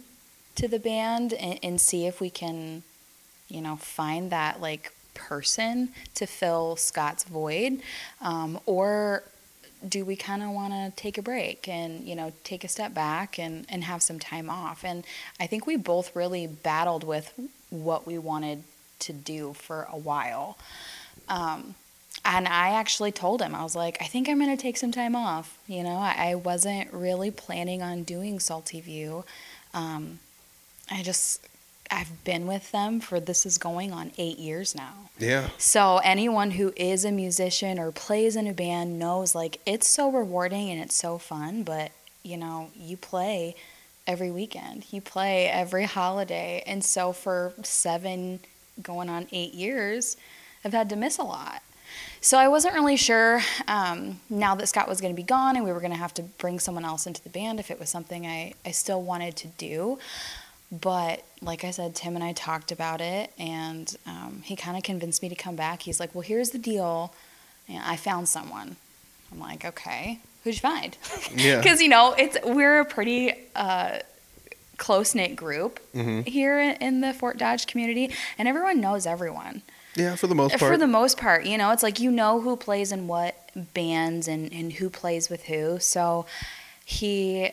to 0.55 0.67
the 0.67 0.79
band 0.79 1.33
and, 1.33 1.59
and 1.63 1.81
see 1.81 2.05
if 2.05 2.21
we 2.21 2.29
can 2.29 2.83
you 3.47 3.61
know 3.61 3.75
find 3.75 4.31
that 4.31 4.61
like 4.61 4.94
person 5.13 5.89
to 6.15 6.25
fill 6.25 6.75
Scott's 6.75 7.23
void 7.23 7.79
um, 8.21 8.59
or 8.65 9.23
do 9.88 10.05
we 10.05 10.15
kind 10.15 10.41
of 10.41 10.50
want 10.50 10.73
to 10.73 10.91
take 10.95 11.17
a 11.17 11.21
break 11.21 11.67
and 11.67 12.03
you 12.03 12.15
know 12.15 12.33
take 12.44 12.63
a 12.63 12.67
step 12.67 12.94
back 12.94 13.38
and 13.38 13.65
and 13.69 13.83
have 13.83 14.01
some 14.01 14.19
time 14.19 14.50
off 14.50 14.83
and 14.83 15.03
I 15.39 15.47
think 15.47 15.67
we 15.67 15.75
both 15.75 16.15
really 16.15 16.47
battled 16.47 17.03
with 17.03 17.33
what 17.69 18.07
we 18.07 18.17
wanted 18.17 18.63
to 19.00 19.13
do 19.13 19.53
for 19.53 19.88
a 19.91 19.97
while 19.97 20.57
um, 21.29 21.75
and 22.25 22.47
I 22.47 22.69
actually 22.69 23.11
told 23.11 23.41
him, 23.41 23.53
I 23.53 23.63
was 23.63 23.75
like, 23.75 23.97
I 24.01 24.05
think 24.05 24.29
I'm 24.29 24.39
going 24.39 24.55
to 24.55 24.61
take 24.61 24.77
some 24.77 24.91
time 24.91 25.15
off. 25.15 25.57
You 25.67 25.83
know, 25.83 25.97
I, 25.97 26.31
I 26.31 26.35
wasn't 26.35 26.91
really 26.94 27.31
planning 27.31 27.81
on 27.81 28.03
doing 28.03 28.39
Salty 28.39 28.79
View. 28.79 29.25
Um, 29.73 30.19
I 30.93 31.03
just, 31.03 31.45
I've 31.89 32.23
been 32.23 32.47
with 32.47 32.71
them 32.71 32.99
for 32.99 33.19
this 33.19 33.45
is 33.45 33.57
going 33.57 33.91
on 33.91 34.11
eight 34.17 34.37
years 34.37 34.75
now. 34.75 34.93
yeah, 35.19 35.49
So 35.57 35.99
anyone 36.03 36.51
who 36.51 36.73
is 36.75 37.03
a 37.03 37.11
musician 37.11 37.79
or 37.79 37.91
plays 37.91 38.35
in 38.35 38.47
a 38.47 38.53
band 38.53 39.00
knows 39.00 39.35
like 39.35 39.59
it's 39.65 39.88
so 39.88 40.12
rewarding 40.12 40.69
and 40.69 40.79
it's 40.81 40.95
so 40.95 41.17
fun, 41.17 41.63
but 41.63 41.91
you 42.23 42.38
know, 42.38 42.69
you 42.75 42.95
play 42.95 43.55
every 44.07 44.31
weekend. 44.31 44.85
You 44.91 45.01
play 45.01 45.47
every 45.47 45.85
holiday. 45.85 46.63
And 46.65 46.83
so 46.83 47.12
for 47.13 47.53
7 47.62 48.39
going 48.81 49.09
on 49.09 49.27
8 49.31 49.53
years, 49.53 50.17
I've 50.63 50.73
had 50.73 50.89
to 50.89 50.95
miss 50.95 51.17
a 51.17 51.23
lot. 51.23 51.62
So 52.21 52.38
I 52.38 52.47
wasn't 52.47 52.73
really 52.73 52.95
sure 52.95 53.41
um, 53.67 54.19
now 54.29 54.55
that 54.55 54.67
Scott 54.67 54.88
was 54.88 55.01
going 55.01 55.13
to 55.13 55.15
be 55.15 55.25
gone 55.25 55.55
and 55.55 55.65
we 55.65 55.71
were 55.71 55.79
going 55.79 55.91
to 55.91 55.97
have 55.97 56.13
to 56.15 56.23
bring 56.23 56.59
someone 56.59 56.85
else 56.85 57.05
into 57.05 57.21
the 57.21 57.29
band 57.29 57.59
if 57.59 57.69
it 57.69 57.79
was 57.79 57.89
something 57.89 58.25
I, 58.25 58.53
I 58.65 58.71
still 58.71 59.01
wanted 59.01 59.35
to 59.38 59.47
do. 59.47 60.00
But 60.82 61.24
like 61.42 61.63
I 61.63 61.70
said, 61.72 61.94
Tim 61.94 62.15
and 62.15 62.24
I 62.24 62.34
talked 62.34 62.72
about 62.72 63.00
it, 63.00 63.32
and 63.38 63.96
um, 64.08 64.42
he 64.44 64.56
kind 64.56 64.75
of 64.75 64.82
convinced 64.82 65.22
me 65.22 65.30
to 65.30 65.36
come 65.36 65.56
back. 65.56 65.84
He's 65.84 66.00
like, 66.00 66.15
"Well, 66.15 66.24
here's 66.24 66.50
the 66.50 66.58
deal. 66.58 67.13
And 67.70 67.84
I 67.86 67.96
found 67.96 68.27
someone." 68.27 68.75
I'm 69.32 69.39
like, 69.39 69.63
"Okay, 69.65 70.20
who'd 70.44 70.56
you 70.56 70.60
find?" 70.62 70.98
Yeah. 71.36 71.58
because 71.62 71.80
you 71.82 71.89
know 71.89 72.15
it's 72.18 72.38
we're 72.44 72.80
a 72.80 72.86
pretty 72.86 73.34
uh, 73.56 74.00
close 74.77 75.13
knit 75.13 75.36
group 75.36 75.80
Mhm. 75.94 76.27
here 76.27 76.60
in, 76.60 76.75
in 76.77 77.01
the 77.01 77.13
Fort 77.13 77.38
Dodge 77.38 77.68
community, 77.68 78.10
and 78.39 78.48
everyone 78.48 78.82
knows 78.82 79.06
everyone 79.06 79.62
yeah. 79.96 80.15
For 80.15 80.25
the 80.25 80.34
most 80.34 80.58
part, 80.58 80.72
for 80.72 80.77
the 80.77 80.88
most 80.88 81.20
part, 81.20 81.46
you 81.46 81.56
know, 81.56 81.70
it's 81.70 81.84
like 81.84 82.00
you 82.00 82.10
know 82.10 82.42
who 82.42 82.56
plays 82.58 82.92
in 82.92 83.08
what 83.08 83.36
bands 83.75 84.27
and, 84.27 84.51
and 84.51 84.74
who 84.74 84.89
plays 84.89 85.30
with 85.30 85.44
who. 85.44 85.77
So 85.80 86.25
he 86.84 87.51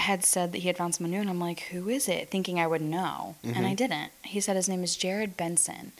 had 0.00 0.24
said 0.24 0.52
that 0.52 0.58
he 0.58 0.66
had 0.68 0.76
found 0.76 0.94
someone 0.94 1.10
new, 1.10 1.20
and 1.20 1.30
I'm 1.30 1.40
like, 1.40 1.60
who 1.70 1.88
is 1.88 2.08
it? 2.08 2.30
Thinking 2.30 2.58
I 2.60 2.66
would 2.66 2.82
know, 2.82 3.36
and 3.42 3.54
Mm-hmm. 3.54 3.64
I 3.66 3.74
didn't. 3.74 4.12
He 4.24 4.40
said 4.40 4.56
his 4.56 4.68
name 4.68 4.82
is 4.84 4.96
Jared 4.96 5.36
Benson, 5.36 5.92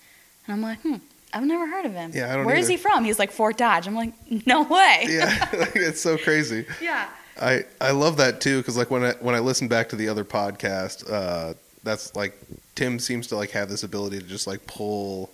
and 0.47 0.53
I'm 0.55 0.63
like, 0.63 0.81
hmm, 0.83 0.97
I've 1.33 1.45
never 1.45 1.67
heard 1.67 1.85
of 1.85 1.93
him. 1.93 2.13
Yeah, 2.15 2.33
I 2.33 2.37
don't 2.37 2.45
Where 2.47 2.57
is 2.57 2.67
either. 2.71 2.73
he 2.73 2.77
from? 2.79 3.05
He's 3.05 3.19
like 3.19 3.31
Fort 3.33 3.57
Dodge. 3.59 3.87
I'm 3.87 3.95
like, 3.95 4.13
no 4.47 4.63
way. 4.63 5.07
yeah, 5.09 5.49
it's 5.75 6.01
so 6.01 6.17
crazy. 6.19 6.65
yeah. 6.81 7.09
I 7.41 7.65
I 7.81 7.93
love 7.93 8.17
that 8.17 8.41
too 8.41 8.59
because 8.59 8.77
like 8.77 8.91
when 8.91 9.05
I 9.05 9.13
when 9.21 9.35
I 9.35 9.39
listen 9.39 9.69
back 9.69 9.89
to 9.91 9.97
the 9.97 10.09
other 10.09 10.25
podcast, 10.25 11.09
uh, 11.11 11.55
that's 11.85 12.17
like 12.17 12.37
Tim 12.75 12.99
seems 12.99 13.27
to 13.29 13.37
like 13.37 13.51
have 13.51 13.69
this 13.69 13.83
ability 13.85 14.19
to 14.19 14.25
just 14.27 14.47
like 14.49 14.67
pull 14.67 15.31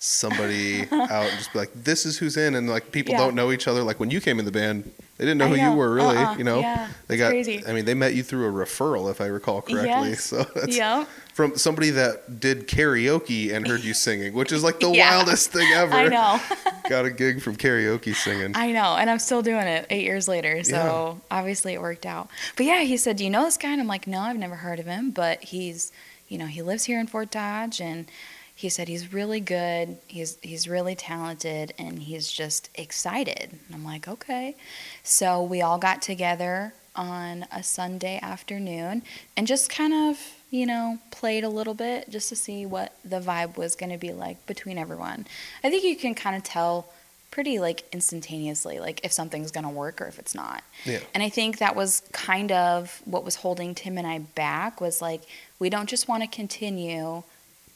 somebody 0.00 0.82
out 0.92 1.10
and 1.28 1.38
just 1.38 1.52
be 1.52 1.58
like, 1.60 1.70
this 1.74 2.06
is 2.06 2.18
who's 2.18 2.36
in, 2.36 2.54
and 2.54 2.68
like 2.68 2.90
people 2.92 3.12
Yeah. 3.12 3.18
don't 3.18 3.34
know 3.34 3.52
each 3.52 3.68
other. 3.68 3.82
Like 3.82 4.00
when 4.00 4.10
you 4.10 4.20
came 4.20 4.38
in 4.38 4.44
the 4.44 4.50
band, 4.52 4.90
They 5.16 5.24
didn't 5.24 5.38
know 5.38 5.44
I 5.46 5.48
who 5.50 5.56
you 5.70 5.72
were 5.76 5.92
really. 5.94 6.16
Uh-uh. 6.16 6.36
You 6.36 6.44
know, 6.44 6.58
Yeah, 6.60 6.88
they 7.06 7.16
got. 7.16 7.28
crazy. 7.30 7.62
I 7.66 7.72
mean, 7.72 7.84
they 7.84 7.94
met 7.94 8.14
you 8.14 8.22
through 8.24 8.48
a 8.48 8.52
referral, 8.52 9.10
if 9.10 9.20
I 9.20 9.26
recall 9.26 9.62
correctly. 9.62 10.10
Yes. 10.10 10.24
So 10.24 10.42
that's 10.54 10.76
Yep. 10.76 11.08
from 11.32 11.56
somebody 11.56 11.90
that 11.90 12.40
did 12.40 12.66
karaoke 12.66 13.54
and 13.54 13.66
heard 13.66 13.84
you 13.84 13.94
singing, 14.06 14.34
which 14.34 14.50
is 14.50 14.64
like 14.64 14.80
the 14.80 14.90
Yeah. 14.90 15.16
wildest 15.18 15.52
thing 15.52 15.68
ever. 15.74 15.94
I 15.94 16.08
know. 16.08 16.40
got 16.88 17.04
a 17.04 17.10
gig 17.10 17.40
from 17.42 17.54
karaoke 17.56 18.14
singing. 18.14 18.52
I 18.56 18.72
know, 18.72 18.96
and 18.96 19.08
I'm 19.08 19.20
still 19.20 19.40
doing 19.42 19.66
it 19.68 19.86
eight 19.88 20.02
years 20.04 20.26
later. 20.26 20.64
So 20.64 21.20
obviously 21.30 21.74
it 21.74 21.80
worked 21.80 22.06
out. 22.06 22.28
But 22.56 22.66
yeah, 22.66 22.80
he 22.80 22.96
said, 22.96 23.16
"Do 23.16 23.24
you 23.24 23.30
know 23.30 23.44
this 23.44 23.56
guy?" 23.56 23.70
And 23.70 23.80
I'm 23.80 23.86
like, 23.86 24.06
"No, 24.08 24.18
I've 24.20 24.36
never 24.36 24.56
heard 24.56 24.80
of 24.80 24.86
him, 24.86 25.10
but 25.12 25.44
he's, 25.44 25.92
you 26.28 26.38
know, 26.38 26.46
he 26.46 26.60
lives 26.60 26.84
here 26.84 26.98
in 26.98 27.06
Fort 27.06 27.30
Dodge, 27.30 27.80
and 27.80 28.06
he 28.54 28.68
said 28.68 28.88
he's 28.88 29.12
really 29.12 29.40
good. 29.40 29.98
He's 30.06 30.38
he's 30.42 30.68
really 30.68 30.94
talented, 30.94 31.74
and 31.78 32.02
he's 32.02 32.30
just 32.30 32.70
excited." 32.74 33.50
And 33.50 33.74
I'm 33.74 33.84
like, 33.84 34.06
"Okay." 34.06 34.56
So 35.02 35.42
we 35.42 35.60
all 35.62 35.78
got 35.78 36.02
together 36.02 36.72
on 36.96 37.46
a 37.50 37.62
Sunday 37.62 38.18
afternoon 38.22 39.02
and 39.36 39.46
just 39.46 39.68
kind 39.68 39.92
of, 39.92 40.18
you 40.50 40.64
know, 40.64 40.98
played 41.10 41.42
a 41.42 41.48
little 41.48 41.74
bit 41.74 42.08
just 42.08 42.28
to 42.28 42.36
see 42.36 42.64
what 42.64 42.92
the 43.04 43.20
vibe 43.20 43.56
was 43.56 43.74
going 43.74 43.90
to 43.90 43.98
be 43.98 44.12
like 44.12 44.44
between 44.46 44.78
everyone. 44.78 45.26
I 45.62 45.70
think 45.70 45.84
you 45.84 45.96
can 45.96 46.14
kind 46.14 46.36
of 46.36 46.44
tell 46.44 46.88
pretty 47.32 47.58
like 47.58 47.82
instantaneously 47.90 48.78
like 48.78 49.00
if 49.02 49.10
something's 49.10 49.50
going 49.50 49.64
to 49.64 49.70
work 49.70 50.00
or 50.00 50.06
if 50.06 50.20
it's 50.20 50.36
not. 50.36 50.62
Yeah. 50.84 51.00
And 51.14 51.22
I 51.22 51.28
think 51.28 51.58
that 51.58 51.74
was 51.74 52.02
kind 52.12 52.52
of 52.52 53.02
what 53.06 53.24
was 53.24 53.34
holding 53.34 53.74
Tim 53.74 53.98
and 53.98 54.06
I 54.06 54.20
back 54.20 54.80
was 54.80 55.02
like 55.02 55.22
we 55.58 55.68
don't 55.68 55.88
just 55.88 56.06
want 56.06 56.22
to 56.22 56.28
continue 56.28 57.24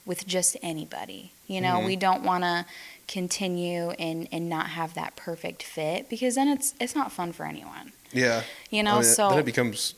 with 0.08 0.26
just 0.26 0.56
anybody. 0.62 1.30
You 1.46 1.60
know, 1.60 1.74
Mhm. 1.78 1.86
we 1.86 1.94
don't 1.96 2.22
want 2.24 2.42
to 2.42 2.66
continue 3.06 3.90
and 3.92 4.28
and 4.32 4.48
not 4.48 4.70
have 4.70 4.94
that 4.94 5.16
perfect 5.16 5.62
fit 5.62 6.08
because 6.08 6.34
then 6.34 6.48
it's 6.48 6.74
it's 6.80 6.94
not 6.94 7.12
fun 7.12 7.32
for 7.32 7.46
anyone. 7.46 7.92
Yeah. 8.12 8.42
You 8.70 8.82
know, 8.82 8.92
I 8.96 9.02
mean, 9.02 9.04
so 9.04 9.30
then 9.30 9.38
it 9.38 9.44
becomes 9.44 9.94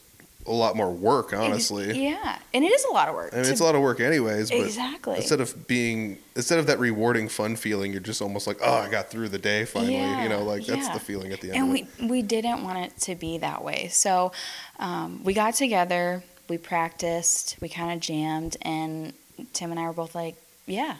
a 0.46 0.52
lot 0.52 0.74
more 0.74 0.90
work, 0.90 1.32
honestly. 1.34 2.02
Yeah. 2.02 2.38
And 2.54 2.64
it 2.64 2.68
is 2.72 2.84
a 2.90 2.92
lot 2.92 3.08
of 3.08 3.14
work. 3.14 3.32
I 3.32 3.36
mean, 3.36 3.44
to- 3.44 3.50
it's 3.52 3.60
a 3.60 3.64
lot 3.64 3.74
of 3.74 3.82
work, 3.82 4.00
anyways. 4.00 4.50
But 4.50 4.60
Exactly. 4.60 5.16
Instead 5.16 5.40
of 5.40 5.66
being, 5.68 6.18
instead 6.34 6.58
of 6.58 6.66
that 6.66 6.78
rewarding, 6.78 7.28
fun 7.28 7.56
feeling, 7.56 7.92
you're 7.92 8.00
just 8.00 8.22
almost 8.22 8.46
like, 8.46 8.56
oh, 8.62 8.72
I 8.78 8.88
got 8.88 9.10
through 9.10 9.28
the 9.28 9.38
day 9.38 9.64
finally. 9.66 9.94
Yeah, 9.94 10.22
you 10.22 10.28
know, 10.30 10.42
like 10.42 10.64
that's 10.64 10.86
yeah. 10.88 10.94
the 10.94 11.00
feeling 11.00 11.32
at 11.32 11.40
the 11.42 11.48
end. 11.48 11.56
and 11.58 11.70
we 11.72 11.86
we 12.08 12.22
didn't 12.22 12.64
want 12.64 12.78
it 12.78 12.98
to 13.02 13.14
be 13.14 13.38
that 13.38 13.62
way. 13.62 13.88
So 13.92 14.32
um, 14.78 15.22
we 15.24 15.34
got 15.34 15.54
together, 15.54 16.22
we 16.48 16.56
practiced, 16.58 17.56
we 17.60 17.68
kind 17.68 17.92
of 17.92 18.00
jammed, 18.00 18.56
and 18.62 19.12
Tim 19.52 19.70
and 19.70 19.78
I 19.80 19.86
were 19.86 19.92
both 19.92 20.14
like, 20.14 20.36
"Yeah, 20.66 20.96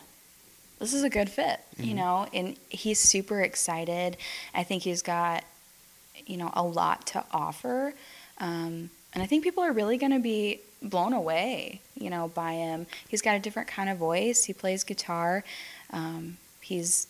this 0.79 0.93
is 0.95 1.03
a 1.03 1.11
good 1.11 1.31
fit," 1.31 1.61
Mm-hmm. 1.77 1.85
you 1.85 1.95
know. 1.95 2.27
And 2.33 2.57
he's 2.69 2.99
super 2.99 3.41
excited. 3.41 4.17
I 4.55 4.63
think 4.63 4.83
he's 4.83 5.03
got, 5.03 5.45
you 6.27 6.37
know, 6.37 6.51
a 6.55 6.63
lot 6.63 7.07
to 7.09 7.25
offer, 7.33 7.95
um, 8.39 8.91
and 9.13 9.23
I 9.23 9.27
think 9.27 9.43
people 9.45 9.63
are 9.65 9.73
really 9.73 9.97
going 9.97 10.13
to 10.13 10.19
be 10.21 10.61
blown 10.83 11.13
away, 11.13 11.81
you 11.95 12.09
know, 12.09 12.29
by 12.29 12.53
him. 12.55 12.87
He's 13.09 13.21
got 13.23 13.37
a 13.37 13.39
different 13.39 13.69
kind 13.69 13.91
of 13.91 13.99
voice. 13.99 14.45
He 14.45 14.53
plays 14.53 14.83
guitar. 14.85 15.45
Um, 15.93 16.37
he's 16.61 17.07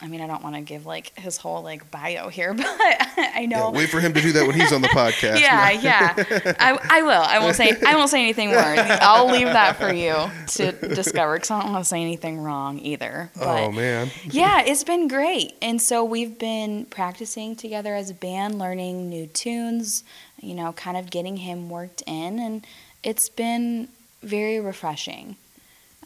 I 0.00 0.06
mean, 0.06 0.20
I 0.20 0.28
don't 0.28 0.44
want 0.44 0.54
to 0.54 0.60
give 0.60 0.86
like 0.86 1.18
his 1.18 1.38
whole 1.38 1.62
like 1.62 1.90
bio 1.90 2.28
here, 2.28 2.54
but 2.54 2.64
I 2.68 3.40
Yeah, 3.40 3.46
know. 3.46 3.70
wait 3.72 3.88
for 3.90 3.98
him 4.00 4.12
to 4.14 4.20
do 4.20 4.30
that 4.32 4.46
when 4.46 4.54
he's 4.54 4.72
on 4.72 4.80
the 4.80 4.88
podcast. 4.88 5.40
Yeah, 5.40 5.70
yeah. 5.72 6.14
I, 6.60 6.78
I 6.88 7.02
will. 7.02 7.20
I 7.22 7.40
won't 7.40 7.56
say. 7.56 7.72
I 7.84 7.96
won't 7.96 8.08
say 8.08 8.22
anything 8.22 8.50
more. 8.50 8.58
I'll 8.60 9.26
leave 9.28 9.48
that 9.48 9.76
for 9.76 9.92
you 9.92 10.14
to 10.54 10.72
discover 10.94 11.34
because 11.34 11.50
I 11.50 11.62
don't 11.62 11.72
want 11.72 11.84
to 11.84 11.88
say 11.88 12.00
anything 12.00 12.38
wrong 12.40 12.78
either. 12.78 13.30
But 13.36 13.64
oh 13.64 13.72
man. 13.72 14.10
yeah, 14.30 14.62
it's 14.64 14.84
been 14.84 15.08
great. 15.08 15.54
And 15.60 15.82
so 15.82 16.04
we've 16.04 16.38
been 16.38 16.84
practicing 16.86 17.56
together 17.56 17.94
as 17.96 18.08
a 18.08 18.14
band, 18.14 18.58
learning 18.58 19.08
new 19.10 19.26
tunes, 19.26 20.04
you 20.40 20.54
know, 20.54 20.72
kind 20.74 20.96
of 20.96 21.10
getting 21.10 21.38
him 21.38 21.68
worked 21.70 22.02
in. 22.06 22.38
And 22.38 22.64
it's 23.02 23.28
been 23.28 23.88
very 24.22 24.60
refreshing. 24.60 25.34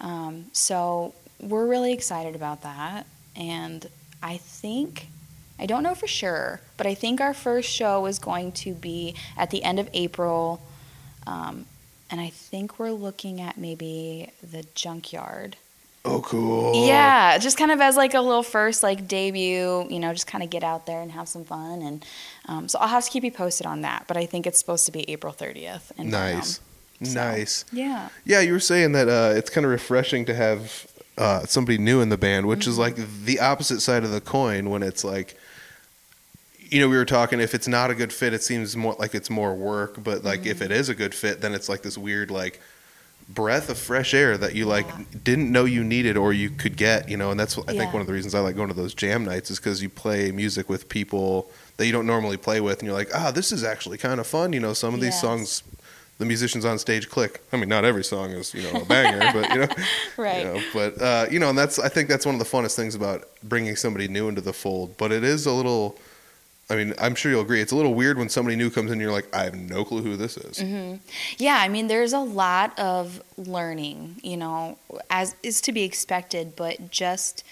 Um, 0.01 0.47
so 0.53 1.15
we're 1.41 1.67
really 1.67 1.93
excited 1.93 2.35
about 2.35 2.63
that. 2.63 3.07
And 3.37 3.89
I 4.23 4.37
think, 4.37 5.09
I 5.59 5.67
don't 5.67 5.83
know 5.83 5.95
for 5.95 6.07
sure, 6.07 6.61
but 6.77 6.87
I 6.87 6.95
think 6.95 7.21
our 7.21 7.35
first 7.35 7.69
show 7.71 8.07
is 8.07 8.19
going 8.19 8.53
to 8.53 8.75
be 8.75 9.15
at 9.37 9.51
the 9.51 9.63
end 9.65 9.79
of 9.79 9.89
April. 9.93 10.63
Um, 11.27 11.67
and 12.11 12.21
I 12.21 12.29
think 12.29 12.79
we're 12.79 12.91
looking 12.91 13.41
at 13.41 13.57
maybe 13.57 14.31
the 14.43 14.65
junkyard. 14.75 15.57
Oh, 16.05 16.21
cool. 16.21 16.85
Yeah, 16.85 17.39
just 17.39 17.57
kind 17.57 17.71
of 17.71 17.81
as 17.81 17.97
like 17.97 18.15
a 18.15 18.21
little 18.21 18.43
first 18.43 18.83
like 18.83 19.07
debut, 19.07 19.87
you 19.89 20.01
know, 20.01 20.13
just 20.13 20.27
kind 20.27 20.43
of 20.43 20.51
get 20.51 20.65
out 20.65 20.85
there 20.85 21.01
and 21.01 21.13
have 21.13 21.29
some 21.29 21.45
fun, 21.45 21.81
and 21.81 22.05
um, 22.47 22.69
so 22.69 22.81
I'll 22.81 22.89
have 22.89 23.05
to 23.05 23.11
keep 23.11 23.23
you 23.23 23.31
posted 23.31 23.67
on 23.67 23.83
that. 23.83 24.07
But 24.09 24.17
I 24.17 24.27
think 24.27 24.47
it's 24.49 24.59
supposed 24.59 24.85
to 24.87 24.93
be 24.93 25.09
April 25.09 25.33
thirtieth. 25.33 25.93
Nice. 25.97 26.61
So, 27.03 27.15
Nice. 27.15 27.65
Yeah. 27.73 28.09
Yeah, 28.25 28.41
you 28.41 28.53
were 28.53 28.61
saying 28.61 28.93
that 28.93 29.09
uh, 29.09 29.33
it's 29.37 29.51
kind 29.51 29.65
of 29.65 29.71
refreshing 29.71 30.25
to 30.27 30.35
have 30.35 30.87
uh, 31.19 31.45
somebody 31.47 31.79
new 31.79 32.01
in 32.01 32.09
the 32.09 32.17
band, 32.19 32.47
which 32.47 32.67
is 32.67 32.79
like 32.79 32.97
the 33.25 33.41
opposite 33.41 33.81
side 33.81 34.05
of 34.05 34.11
the 34.11 34.21
coin 34.21 34.71
when 34.71 34.83
it's 34.83 35.05
like, 35.05 35.37
you 36.59 36.81
know, 36.81 36.89
we 36.89 36.97
were 36.97 37.05
talking, 37.05 37.39
if 37.41 37.55
it's 37.55 37.69
not 37.69 37.91
a 37.91 37.95
good 37.95 38.13
fit, 38.13 38.33
it 38.33 38.43
seems 38.43 38.77
more 38.77 38.97
like 38.99 39.15
it's 39.15 39.29
more 39.29 39.55
work. 39.55 40.03
But 40.03 40.25
like 40.25 40.47
if 40.47 40.63
it 40.63 40.71
is 40.71 40.89
a 40.89 40.95
good 40.95 41.15
fit, 41.15 41.41
then 41.43 41.53
it's 41.55 41.69
like 41.69 41.83
this 41.83 41.99
weird, 41.99 42.31
like, 42.31 42.61
breath 43.29 43.71
of 43.71 43.79
fresh 43.79 44.15
air 44.15 44.37
that 44.37 44.55
you 44.55 44.65
like 44.67 44.85
Yeah. 44.87 45.05
didn't 45.23 45.53
know 45.53 45.65
you 45.65 45.85
needed 45.85 46.17
or 46.17 46.33
you 46.33 46.51
could 46.51 46.77
get, 46.77 47.09
you 47.09 47.17
know, 47.17 47.31
and 47.31 47.39
that's 47.39 47.57
I 47.57 47.63
think 47.63 47.79
Yeah. 47.79 47.93
one 47.93 48.01
of 48.01 48.07
the 48.07 48.13
reasons 48.13 48.35
I 48.35 48.41
like 48.41 48.57
going 48.57 48.69
to 48.69 48.75
those 48.75 48.95
jam 48.95 49.25
nights 49.25 49.51
is 49.51 49.59
because 49.59 49.81
you 49.81 49.89
play 49.89 50.33
music 50.33 50.69
with 50.69 50.89
people 50.89 51.49
that 51.77 51.87
you 51.87 51.93
don't 51.93 52.07
normally 52.07 52.37
play 52.37 52.61
with, 52.61 52.81
and 52.81 52.87
you're 52.87 52.97
like, 52.97 53.11
ah, 53.15 53.31
this 53.31 53.53
is 53.53 53.63
actually 53.65 53.97
kind 53.97 54.19
of 54.19 54.27
fun. 54.27 54.53
You 54.53 54.61
know, 54.61 54.73
some 54.75 54.93
of 54.93 55.01
these 55.01 55.19
songs, 55.19 55.63
the 56.23 56.27
musicians 56.27 56.65
on 56.65 56.79
stage 56.79 57.09
click. 57.11 57.43
I 57.53 57.57
mean, 57.57 57.69
not 57.69 57.85
every 57.85 58.05
song 58.05 58.31
is 58.31 58.55
you 58.55 58.63
know 58.63 58.81
a 58.83 58.85
banger, 58.85 59.19
but 59.33 59.51
you 59.51 59.59
know, 59.59 59.69
Right. 60.17 60.39
you 60.39 60.45
know, 60.45 60.61
but 60.73 61.03
uh, 61.03 61.27
you 61.33 61.41
know, 61.41 61.49
and 61.49 61.59
that's 61.59 61.81
I 61.81 61.89
think 61.89 62.09
that's 62.09 62.25
one 62.25 62.37
of 62.37 62.39
the 62.39 62.45
funnest 62.47 62.77
things 62.77 62.95
about 62.95 63.29
bringing 63.43 63.75
somebody 63.75 64.07
new 64.07 64.29
into 64.29 64.41
the 64.41 64.53
fold. 64.53 64.97
But 64.97 65.11
it 65.11 65.25
is 65.25 65.47
a 65.47 65.53
little. 65.53 65.99
I 66.71 66.77
mean, 66.77 66.95
I'm 66.99 67.17
sure 67.17 67.31
you'll 67.33 67.43
agree. 67.43 67.61
It's 67.61 67.73
a 67.73 67.77
little 67.77 67.93
weird 67.93 68.17
when 68.17 68.29
somebody 68.29 68.57
new 68.57 68.71
comes 68.71 68.87
in 68.87 68.93
and 68.93 69.01
you're 69.03 69.11
like, 69.13 69.27
I 69.35 69.43
have 69.45 69.55
no 69.55 69.85
clue 69.85 70.01
who 70.01 70.17
this 70.17 70.37
is. 70.39 70.59
Mm-hmm. 70.59 70.99
Yeah, 71.37 71.57
I 71.61 71.69
mean, 71.69 71.89
there's 71.89 72.13
a 72.15 72.21
lot 72.21 72.79
of 72.79 73.21
learning, 73.37 74.21
you 74.23 74.37
know, 74.39 74.79
as 75.11 75.35
is 75.43 75.61
to 75.63 75.73
be 75.73 75.83
expected, 75.83 76.55
but 76.57 76.91
just, 76.91 77.45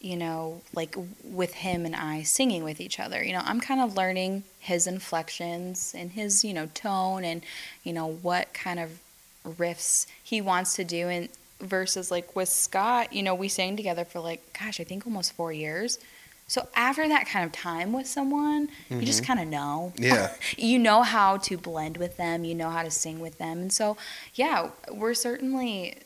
you 0.00 0.16
know, 0.16 0.62
like 0.74 0.96
with 1.22 1.54
him 1.54 1.84
and 1.84 1.94
I 1.94 2.22
singing 2.22 2.64
with 2.64 2.80
each 2.80 2.98
other, 2.98 3.22
you 3.22 3.32
know, 3.32 3.42
I'm 3.44 3.60
kind 3.60 3.80
of 3.80 3.96
learning 3.96 4.44
his 4.58 4.86
inflections 4.86 5.94
and 5.96 6.12
his, 6.12 6.44
you 6.44 6.54
know, 6.54 6.66
tone 6.74 7.24
and, 7.24 7.42
you 7.84 7.92
know, 7.92 8.06
what 8.06 8.52
kind 8.54 8.80
of 8.80 9.00
riffs 9.46 10.06
he 10.22 10.40
wants 10.40 10.74
to 10.76 10.84
do. 10.84 11.08
And 11.08 11.28
versus 11.60 12.10
like 12.10 12.34
with 12.34 12.48
Scott, 12.48 13.12
you 13.12 13.22
know, 13.22 13.34
we 13.34 13.48
sang 13.48 13.76
together 13.76 14.04
for 14.04 14.20
like, 14.20 14.58
gosh, 14.58 14.80
I 14.80 14.84
think 14.84 15.06
almost 15.06 15.32
four 15.34 15.52
years. 15.52 15.98
So 16.46 16.66
after 16.74 17.06
that 17.06 17.28
kind 17.28 17.44
of 17.44 17.52
time 17.52 17.92
with 17.92 18.08
someone, 18.08 18.70
you 18.88 19.02
just 19.02 19.22
mm-hmm. 19.22 19.34
kind 19.34 19.40
of 19.40 19.46
know 19.46 19.92
Yeah. 19.96 20.32
you 20.56 20.80
know 20.80 21.02
how 21.02 21.36
to 21.36 21.56
blend 21.56 21.96
with 21.96 22.16
them, 22.16 22.42
you 22.44 22.56
know 22.56 22.70
how 22.70 22.82
to 22.82 22.90
sing 22.90 23.20
with 23.20 23.38
them. 23.38 23.58
And 23.58 23.72
so, 23.72 23.96
yeah, 24.34 24.70
we're 24.90 25.14
certainly, 25.14 25.98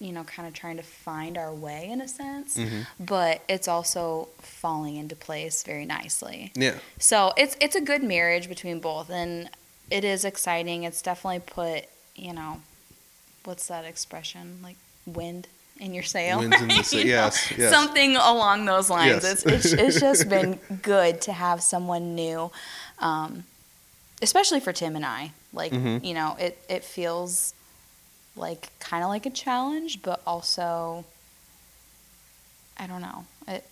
you 0.00 0.12
know, 0.12 0.22
kind 0.24 0.46
of 0.46 0.54
trying 0.54 0.76
to 0.76 0.82
find 0.82 1.36
our 1.36 1.52
way 1.52 1.88
in 1.90 2.00
a 2.00 2.06
sense, 2.06 2.56
Mhm. 2.56 2.86
but 3.00 3.42
it's 3.48 3.66
also 3.66 4.28
falling 4.40 4.96
into 4.96 5.16
place 5.16 5.62
very 5.64 5.84
nicely. 5.84 6.52
Yeah. 6.54 6.78
So, 6.98 7.32
it's 7.36 7.56
it's 7.60 7.74
a 7.76 7.80
good 7.80 8.02
marriage 8.04 8.48
between 8.48 8.78
both 8.80 9.10
and 9.10 9.50
it 9.90 10.04
is 10.04 10.24
exciting. 10.24 10.84
It's 10.84 11.02
definitely 11.02 11.40
put, 11.40 11.84
you 12.14 12.32
know, 12.32 12.60
what's 13.44 13.66
that 13.66 13.84
expression? 13.84 14.60
Like 14.62 14.76
wind 15.06 15.48
in 15.80 15.94
your 15.94 16.02
sail. 16.04 16.38
Winds 16.40 16.60
in 16.60 16.68
the 16.68 16.82
sail, 16.84 17.06
yes, 17.06 17.50
yes. 17.56 17.72
Something 17.72 18.14
along 18.16 18.66
those 18.66 18.90
lines. 18.90 19.24
Yes. 19.24 19.44
It's, 19.44 19.46
it's 19.46 19.72
it's 19.72 20.00
just 20.08 20.28
been 20.28 20.60
good 20.82 21.20
to 21.22 21.32
have 21.32 21.60
someone 21.62 22.14
new, 22.14 22.52
um, 23.00 23.44
especially 24.22 24.60
for 24.60 24.72
Tim 24.72 24.94
and 24.96 25.04
I. 25.06 25.32
Like 25.52 25.72
Mhm. 25.72 26.04
you 26.04 26.14
know, 26.14 26.36
it 26.38 26.58
it 26.68 26.84
feels 26.84 27.54
like 28.38 28.70
kind 28.80 29.02
of 29.02 29.08
like 29.10 29.26
a 29.26 29.30
challenge, 29.30 30.02
but 30.02 30.20
also 30.26 31.04
I 32.78 32.86
don't 32.86 33.00
know. 33.02 33.24
It, 33.46 33.64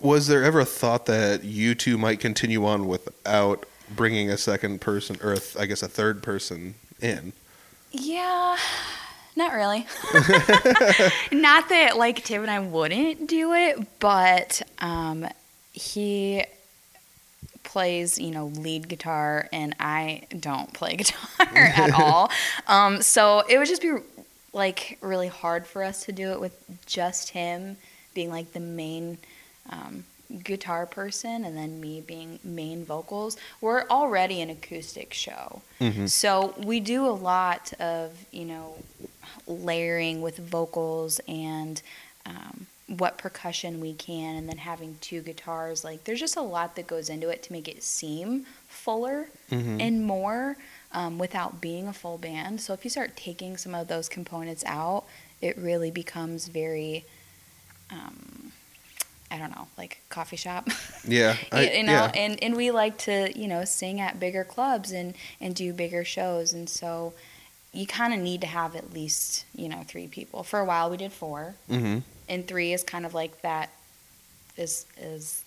Was 0.00 0.28
there 0.28 0.44
ever 0.44 0.60
a 0.60 0.64
thought 0.64 1.06
that 1.06 1.44
you 1.44 1.74
two 1.74 1.98
might 1.98 2.20
continue 2.20 2.64
on 2.64 2.86
without 2.86 3.66
bringing 3.94 4.30
a 4.30 4.36
second 4.36 4.80
person, 4.80 5.16
or 5.22 5.32
a 5.32 5.38
th- 5.38 5.56
I 5.56 5.66
guess 5.66 5.82
a 5.82 5.88
third 5.88 6.22
person 6.22 6.74
in? 7.00 7.32
Yeah, 7.90 8.56
not 9.34 9.52
really. 9.52 9.86
not 11.32 11.68
that 11.68 11.96
like 11.96 12.24
Tim 12.24 12.42
and 12.42 12.50
I 12.50 12.60
wouldn't 12.60 13.26
do 13.28 13.52
it, 13.54 13.86
but 13.98 14.62
um, 14.78 15.26
he 15.72 16.44
plays, 17.66 18.18
you 18.18 18.30
know, 18.30 18.46
lead 18.46 18.88
guitar, 18.88 19.48
and 19.52 19.76
I 19.78 20.22
don't 20.40 20.72
play 20.72 20.96
guitar 21.02 21.48
at 21.52 21.92
all. 21.92 22.30
Um, 22.66 23.02
so 23.02 23.42
it 23.48 23.58
would 23.58 23.68
just 23.68 23.82
be 23.82 23.92
like 24.54 24.96
really 25.02 25.28
hard 25.28 25.66
for 25.66 25.82
us 25.84 26.04
to 26.06 26.12
do 26.12 26.30
it 26.32 26.40
with 26.40 26.54
just 26.86 27.30
him 27.30 27.76
being 28.14 28.30
like 28.30 28.52
the 28.54 28.60
main 28.60 29.18
um, 29.68 30.04
guitar 30.42 30.86
person 30.86 31.44
and 31.44 31.56
then 31.56 31.78
me 31.80 32.00
being 32.00 32.38
main 32.42 32.84
vocals, 32.84 33.36
we're 33.60 33.86
already 33.88 34.40
an 34.40 34.48
acoustic 34.48 35.12
show. 35.12 35.60
So 36.06 36.54
we 36.64 36.80
do 36.80 37.04
a 37.06 37.12
lot 37.12 37.72
of, 37.78 38.24
you 38.32 38.46
know, 38.46 38.76
layering 39.46 40.22
with 40.22 40.38
vocals 40.38 41.20
and 41.28 41.82
um, 42.24 42.66
what 42.88 43.18
percussion 43.18 43.80
we 43.80 43.94
can, 43.94 44.36
and 44.36 44.48
then 44.48 44.58
having 44.58 44.96
two 45.00 45.20
guitars. 45.20 45.82
Like, 45.84 46.04
there's 46.04 46.20
just 46.20 46.36
a 46.36 46.40
lot 46.42 46.76
that 46.76 46.86
goes 46.86 47.08
into 47.08 47.28
it 47.30 47.42
to 47.44 47.52
make 47.52 47.66
it 47.68 47.82
seem 47.82 48.46
fuller 48.68 49.28
and 49.50 50.06
more 50.06 50.56
um, 50.92 51.18
without 51.18 51.60
being 51.60 51.88
a 51.88 51.92
full 51.92 52.16
band. 52.18 52.60
So 52.60 52.72
if 52.72 52.84
you 52.84 52.90
start 52.90 53.16
taking 53.16 53.56
some 53.56 53.74
of 53.74 53.88
those 53.88 54.08
components 54.08 54.62
out, 54.66 55.04
it 55.42 55.56
really 55.58 55.90
becomes 55.90 56.46
very. 56.48 57.04
Um, 57.90 58.52
I 59.30 59.38
don't 59.38 59.50
know, 59.50 59.66
like 59.76 60.00
coffee 60.08 60.36
shop. 60.36 60.68
Yeah, 61.08 61.36
I- 61.52 61.70
you 61.70 61.82
know, 61.84 61.92
yeah. 61.92 62.12
and, 62.16 62.42
and 62.42 62.56
we 62.56 62.70
like 62.72 62.98
to, 62.98 63.30
you 63.38 63.46
know, 63.48 63.64
sing 63.64 64.00
at 64.00 64.18
bigger 64.18 64.42
clubs 64.44 64.90
and, 64.92 65.14
and 65.40 65.54
do 65.54 65.72
bigger 65.72 66.04
shows. 66.04 66.52
And 66.52 66.68
so 66.68 67.12
you 67.72 67.86
kind 67.86 68.12
of 68.12 68.18
need 68.20 68.40
to 68.40 68.46
have 68.48 68.74
at 68.74 68.92
least, 68.92 69.44
you 69.54 69.68
know, 69.68 69.82
three 69.86 70.06
people. 70.08 70.42
For 70.42 70.58
a 70.60 70.64
while 70.64 70.90
we 70.90 70.96
did 70.96 71.12
four, 71.12 71.54
Mm-hmm. 71.70 71.98
And 72.28 72.46
three 72.46 72.72
is 72.72 72.82
kind 72.82 73.04
of 73.06 73.14
like 73.14 73.40
that 73.42 73.70
is, 74.56 74.86
is 75.00 75.42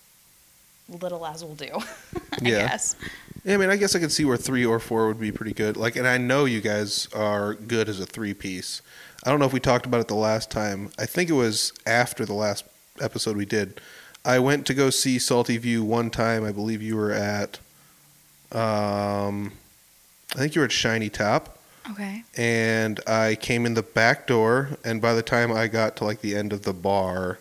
little 1.00 1.24
as 1.26 1.44
we'll 1.44 1.54
do, 1.54 1.70
I 1.74 2.38
Yeah. 2.42 2.68
guess. 2.68 2.96
Yeah, 3.44 3.54
I 3.54 3.56
mean, 3.56 3.70
I 3.70 3.76
guess 3.76 3.94
I 3.96 4.00
could 4.00 4.12
see 4.12 4.24
where 4.26 4.36
three 4.36 4.66
or 4.66 4.78
four 4.78 5.06
would 5.08 5.18
be 5.20 5.32
pretty 5.32 5.54
good. 5.54 5.76
Like, 5.76 5.96
and 5.96 6.06
I 6.06 6.18
know 6.18 6.44
you 6.44 6.60
guys 6.60 7.08
are 7.14 7.54
good 7.54 7.88
as 7.88 7.98
a 7.98 8.04
three 8.06 8.34
piece. 8.34 8.82
I 9.24 9.30
don't 9.30 9.38
know 9.38 9.46
if 9.46 9.52
we 9.54 9.60
talked 9.60 9.86
about 9.86 10.00
it 10.00 10.08
the 10.08 10.14
last 10.14 10.50
time. 10.50 10.90
I 10.98 11.06
think 11.06 11.30
it 11.30 11.34
was 11.34 11.72
after 11.86 12.26
the 12.26 12.34
last 12.34 12.64
episode 13.00 13.36
we 13.38 13.46
did. 13.46 13.80
I 14.26 14.38
went 14.40 14.66
to 14.66 14.74
go 14.74 14.90
see 14.90 15.18
Salty 15.18 15.56
View 15.56 15.82
one 15.82 16.10
time. 16.10 16.44
I 16.44 16.52
believe 16.52 16.82
you 16.82 16.96
were 16.96 17.12
at, 17.12 17.58
um, 18.52 19.52
I 20.34 20.38
think 20.38 20.54
you 20.54 20.60
were 20.60 20.66
at 20.66 20.72
Shiny 20.72 21.08
Top, 21.08 21.56
Okay. 21.90 22.22
and 22.36 23.00
I 23.06 23.34
came 23.36 23.66
in 23.66 23.74
the 23.74 23.82
back 23.82 24.26
door. 24.26 24.70
And 24.84 25.00
by 25.02 25.14
the 25.14 25.22
time 25.22 25.52
I 25.52 25.66
got 25.66 25.96
to 25.96 26.04
like 26.04 26.20
the 26.20 26.36
end 26.36 26.52
of 26.52 26.62
the 26.62 26.72
bar, 26.72 27.38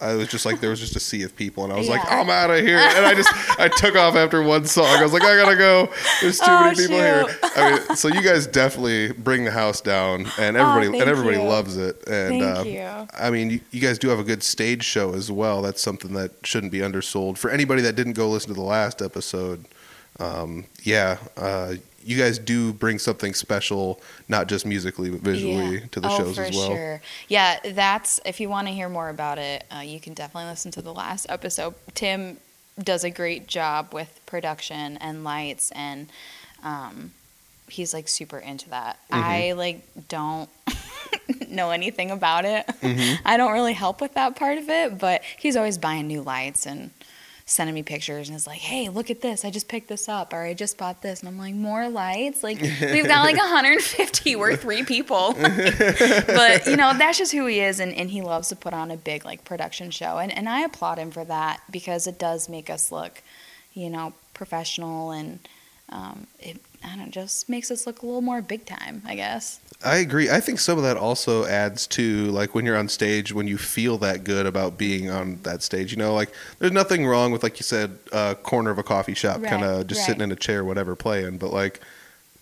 I 0.00 0.14
was 0.16 0.28
just 0.28 0.44
like 0.44 0.60
there 0.60 0.70
was 0.70 0.80
just 0.80 0.96
a 0.96 1.00
sea 1.00 1.22
of 1.22 1.34
people, 1.36 1.64
and 1.64 1.72
I 1.72 1.76
was 1.78 1.88
like, 1.88 2.02
I'm 2.10 2.28
out 2.28 2.50
of 2.50 2.58
here. 2.66 2.76
And 2.78 3.06
I 3.06 3.14
just 3.14 3.30
I 3.58 3.68
took 3.68 3.94
off 3.96 4.16
after 4.16 4.42
one 4.42 4.66
song. 4.66 4.84
I 4.86 5.02
was 5.02 5.12
like, 5.12 5.22
I 5.22 5.36
gotta 5.36 5.56
go. 5.56 5.88
There's 6.20 6.40
too 6.40 6.46
Oh, 6.48 6.64
many 6.64 6.76
people 6.76 6.96
here. 6.96 7.24
I 7.42 7.78
mean, 7.88 7.96
so 7.96 8.08
you 8.08 8.20
guys 8.20 8.46
definitely 8.46 9.12
bring 9.12 9.44
the 9.44 9.50
house 9.52 9.80
down, 9.80 10.26
and 10.38 10.56
everybody 10.56 10.88
Oh, 10.88 11.00
and 11.00 11.08
everybody 11.08 11.36
you. 11.38 11.44
loves 11.44 11.76
it. 11.78 11.96
And 12.08 12.42
Thank 12.42 12.58
uh, 12.58 12.62
you. 12.64 13.08
I 13.18 13.30
mean, 13.30 13.48
you, 13.50 13.60
you 13.70 13.80
guys 13.80 13.98
do 13.98 14.08
have 14.08 14.18
a 14.18 14.24
good 14.24 14.42
stage 14.42 14.82
show 14.82 15.14
as 15.14 15.30
well. 15.30 15.62
That's 15.62 15.80
something 15.80 16.12
that 16.14 16.32
shouldn't 16.42 16.72
be 16.72 16.80
undersold. 16.82 17.38
For 17.38 17.48
anybody 17.50 17.80
that 17.82 17.94
didn't 17.94 18.14
go 18.14 18.28
listen 18.28 18.48
to 18.48 18.54
the 18.54 18.66
last 18.66 19.00
episode, 19.00 19.64
um, 20.18 20.64
yeah, 20.82 21.18
uh, 21.36 21.74
you 22.04 22.18
guys 22.18 22.38
do 22.38 22.72
bring 22.72 22.98
something 22.98 23.34
special, 23.34 24.00
not 24.28 24.46
just 24.46 24.66
musically 24.66 25.10
but 25.10 25.20
visually, 25.20 25.78
Yeah. 25.78 25.86
to 25.92 26.00
the 26.00 26.08
oh, 26.10 26.18
shows 26.18 26.36
for 26.36 26.42
as 26.42 26.56
well. 26.56 26.68
Sure. 26.68 27.00
Yeah, 27.28 27.58
that's 27.64 28.20
if 28.24 28.40
you 28.40 28.48
want 28.48 28.68
to 28.68 28.74
hear 28.74 28.88
more 28.88 29.08
about 29.08 29.38
it, 29.38 29.64
uh, 29.74 29.80
you 29.80 29.98
can 30.00 30.14
definitely 30.14 30.50
listen 30.50 30.70
to 30.72 30.82
the 30.82 30.92
last 30.92 31.26
episode. 31.28 31.74
Tim 31.94 32.38
does 32.82 33.04
a 33.04 33.10
great 33.10 33.46
job 33.46 33.94
with 33.94 34.20
production 34.26 34.96
and 34.98 35.24
lights, 35.24 35.70
and 35.72 36.08
um, 36.62 37.12
he's 37.68 37.94
like 37.94 38.08
super 38.08 38.38
into 38.38 38.68
that. 38.70 38.98
Mm-hmm. 39.10 39.24
I 39.24 39.52
like 39.52 40.08
don't 40.08 40.50
know 41.48 41.70
anything 41.70 42.10
about 42.10 42.44
it. 42.44 42.66
Mm-hmm. 42.66 43.22
I 43.24 43.36
don't 43.36 43.52
really 43.52 43.72
help 43.72 44.00
with 44.00 44.14
that 44.14 44.36
part 44.36 44.58
of 44.58 44.68
it, 44.68 44.98
but 44.98 45.22
he's 45.38 45.56
always 45.56 45.78
buying 45.78 46.06
new 46.06 46.22
lights 46.22 46.66
and 46.66 46.90
sending 47.46 47.74
me 47.74 47.82
pictures 47.82 48.28
and 48.28 48.36
is 48.36 48.46
like, 48.46 48.58
"Hey, 48.58 48.88
look 48.88 49.10
at 49.10 49.20
this! 49.20 49.44
I 49.44 49.50
just 49.50 49.68
picked 49.68 49.88
this 49.88 50.08
up, 50.08 50.32
or 50.32 50.42
I 50.42 50.54
just 50.54 50.78
bought 50.78 51.02
this." 51.02 51.20
And 51.20 51.28
I'm 51.28 51.38
like, 51.38 51.54
"More 51.54 51.88
lights? 51.88 52.42
Like 52.42 52.60
we've 52.60 53.06
got 53.06 53.22
like 53.22 53.36
150. 53.38 54.36
We're 54.36 54.56
three 54.56 54.82
people." 54.82 55.34
but 55.38 56.66
you 56.66 56.76
know, 56.76 56.94
that's 56.96 57.18
just 57.18 57.32
who 57.32 57.46
he 57.46 57.60
is, 57.60 57.80
and, 57.80 57.92
and 57.94 58.10
he 58.10 58.22
loves 58.22 58.48
to 58.48 58.56
put 58.56 58.72
on 58.72 58.90
a 58.90 58.96
big 58.96 59.24
like 59.24 59.44
production 59.44 59.90
show, 59.90 60.18
and 60.18 60.32
and 60.36 60.48
I 60.48 60.60
applaud 60.60 60.98
him 60.98 61.10
for 61.10 61.24
that 61.24 61.60
because 61.70 62.06
it 62.06 62.18
does 62.18 62.48
make 62.48 62.70
us 62.70 62.90
look, 62.90 63.22
you 63.72 63.90
know, 63.90 64.12
professional 64.32 65.10
and. 65.10 65.38
Um, 65.90 66.26
it 66.40 66.58
I 66.84 66.88
don't 66.96 66.98
know, 67.06 67.10
just 67.10 67.48
makes 67.48 67.70
us 67.70 67.86
look 67.86 68.02
a 68.02 68.06
little 68.06 68.20
more 68.20 68.42
big 68.42 68.66
time, 68.66 69.02
I 69.06 69.14
guess. 69.14 69.60
I 69.84 69.96
agree. 69.96 70.30
I 70.30 70.40
think 70.40 70.60
some 70.60 70.76
of 70.78 70.84
that 70.84 70.96
also 70.96 71.44
adds 71.46 71.86
to 71.88 72.26
like 72.26 72.54
when 72.54 72.64
you're 72.64 72.76
on 72.76 72.88
stage, 72.88 73.32
when 73.32 73.46
you 73.48 73.58
feel 73.58 73.98
that 73.98 74.24
good 74.24 74.46
about 74.46 74.78
being 74.78 75.10
on 75.10 75.40
that 75.42 75.62
stage. 75.62 75.90
You 75.90 75.98
know, 75.98 76.14
like 76.14 76.30
there's 76.58 76.72
nothing 76.72 77.06
wrong 77.06 77.32
with 77.32 77.42
like 77.42 77.58
you 77.58 77.64
said, 77.64 77.98
uh, 78.12 78.34
corner 78.34 78.70
of 78.70 78.78
a 78.78 78.82
coffee 78.82 79.14
shop, 79.14 79.40
Right, 79.40 79.50
kind 79.50 79.64
of 79.64 79.86
just 79.86 80.00
right. 80.00 80.06
sitting 80.06 80.22
in 80.22 80.30
a 80.32 80.36
chair, 80.36 80.64
whatever, 80.64 80.94
playing. 80.94 81.38
But 81.38 81.52
like 81.52 81.80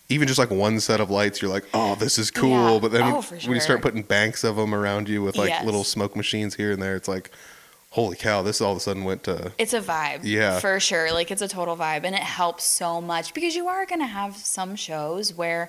even 0.08 0.28
just 0.28 0.38
like 0.38 0.50
one 0.50 0.78
set 0.80 1.00
of 1.00 1.08
lights, 1.10 1.40
you're 1.40 1.50
like, 1.50 1.64
oh, 1.72 1.94
this 1.94 2.18
is 2.18 2.30
cool. 2.30 2.74
Yeah. 2.74 2.78
But 2.80 2.92
then 2.92 3.02
Oh, 3.02 3.12
when, 3.14 3.22
for 3.22 3.36
when 3.36 3.54
you 3.54 3.60
start 3.60 3.80
putting 3.80 4.02
banks 4.02 4.44
of 4.44 4.56
them 4.56 4.74
around 4.74 5.08
you 5.08 5.22
with 5.22 5.36
like 5.38 5.48
Yes. 5.48 5.64
little 5.64 5.84
smoke 5.84 6.14
machines 6.14 6.54
here 6.56 6.70
and 6.72 6.82
there, 6.82 6.96
it's 6.96 7.08
like, 7.08 7.30
holy 7.92 8.16
cow, 8.16 8.42
this 8.42 8.60
all 8.60 8.72
of 8.72 8.76
a 8.76 8.80
sudden 8.80 9.04
went 9.04 9.22
to 9.24 9.52
It's 9.58 9.72
a 9.72 9.80
vibe. 9.80 10.20
Yeah. 10.24 10.58
For 10.60 10.78
sure. 10.80 11.12
Like 11.12 11.30
it's 11.30 11.42
a 11.42 11.48
total 11.48 11.76
vibe 11.76 12.04
and 12.04 12.14
it 12.14 12.22
helps 12.22 12.64
so 12.64 13.00
much 13.00 13.32
because 13.34 13.54
you 13.54 13.68
are 13.68 13.86
going 13.86 14.00
to 14.00 14.06
have 14.06 14.36
some 14.36 14.76
shows 14.76 15.32
where 15.34 15.68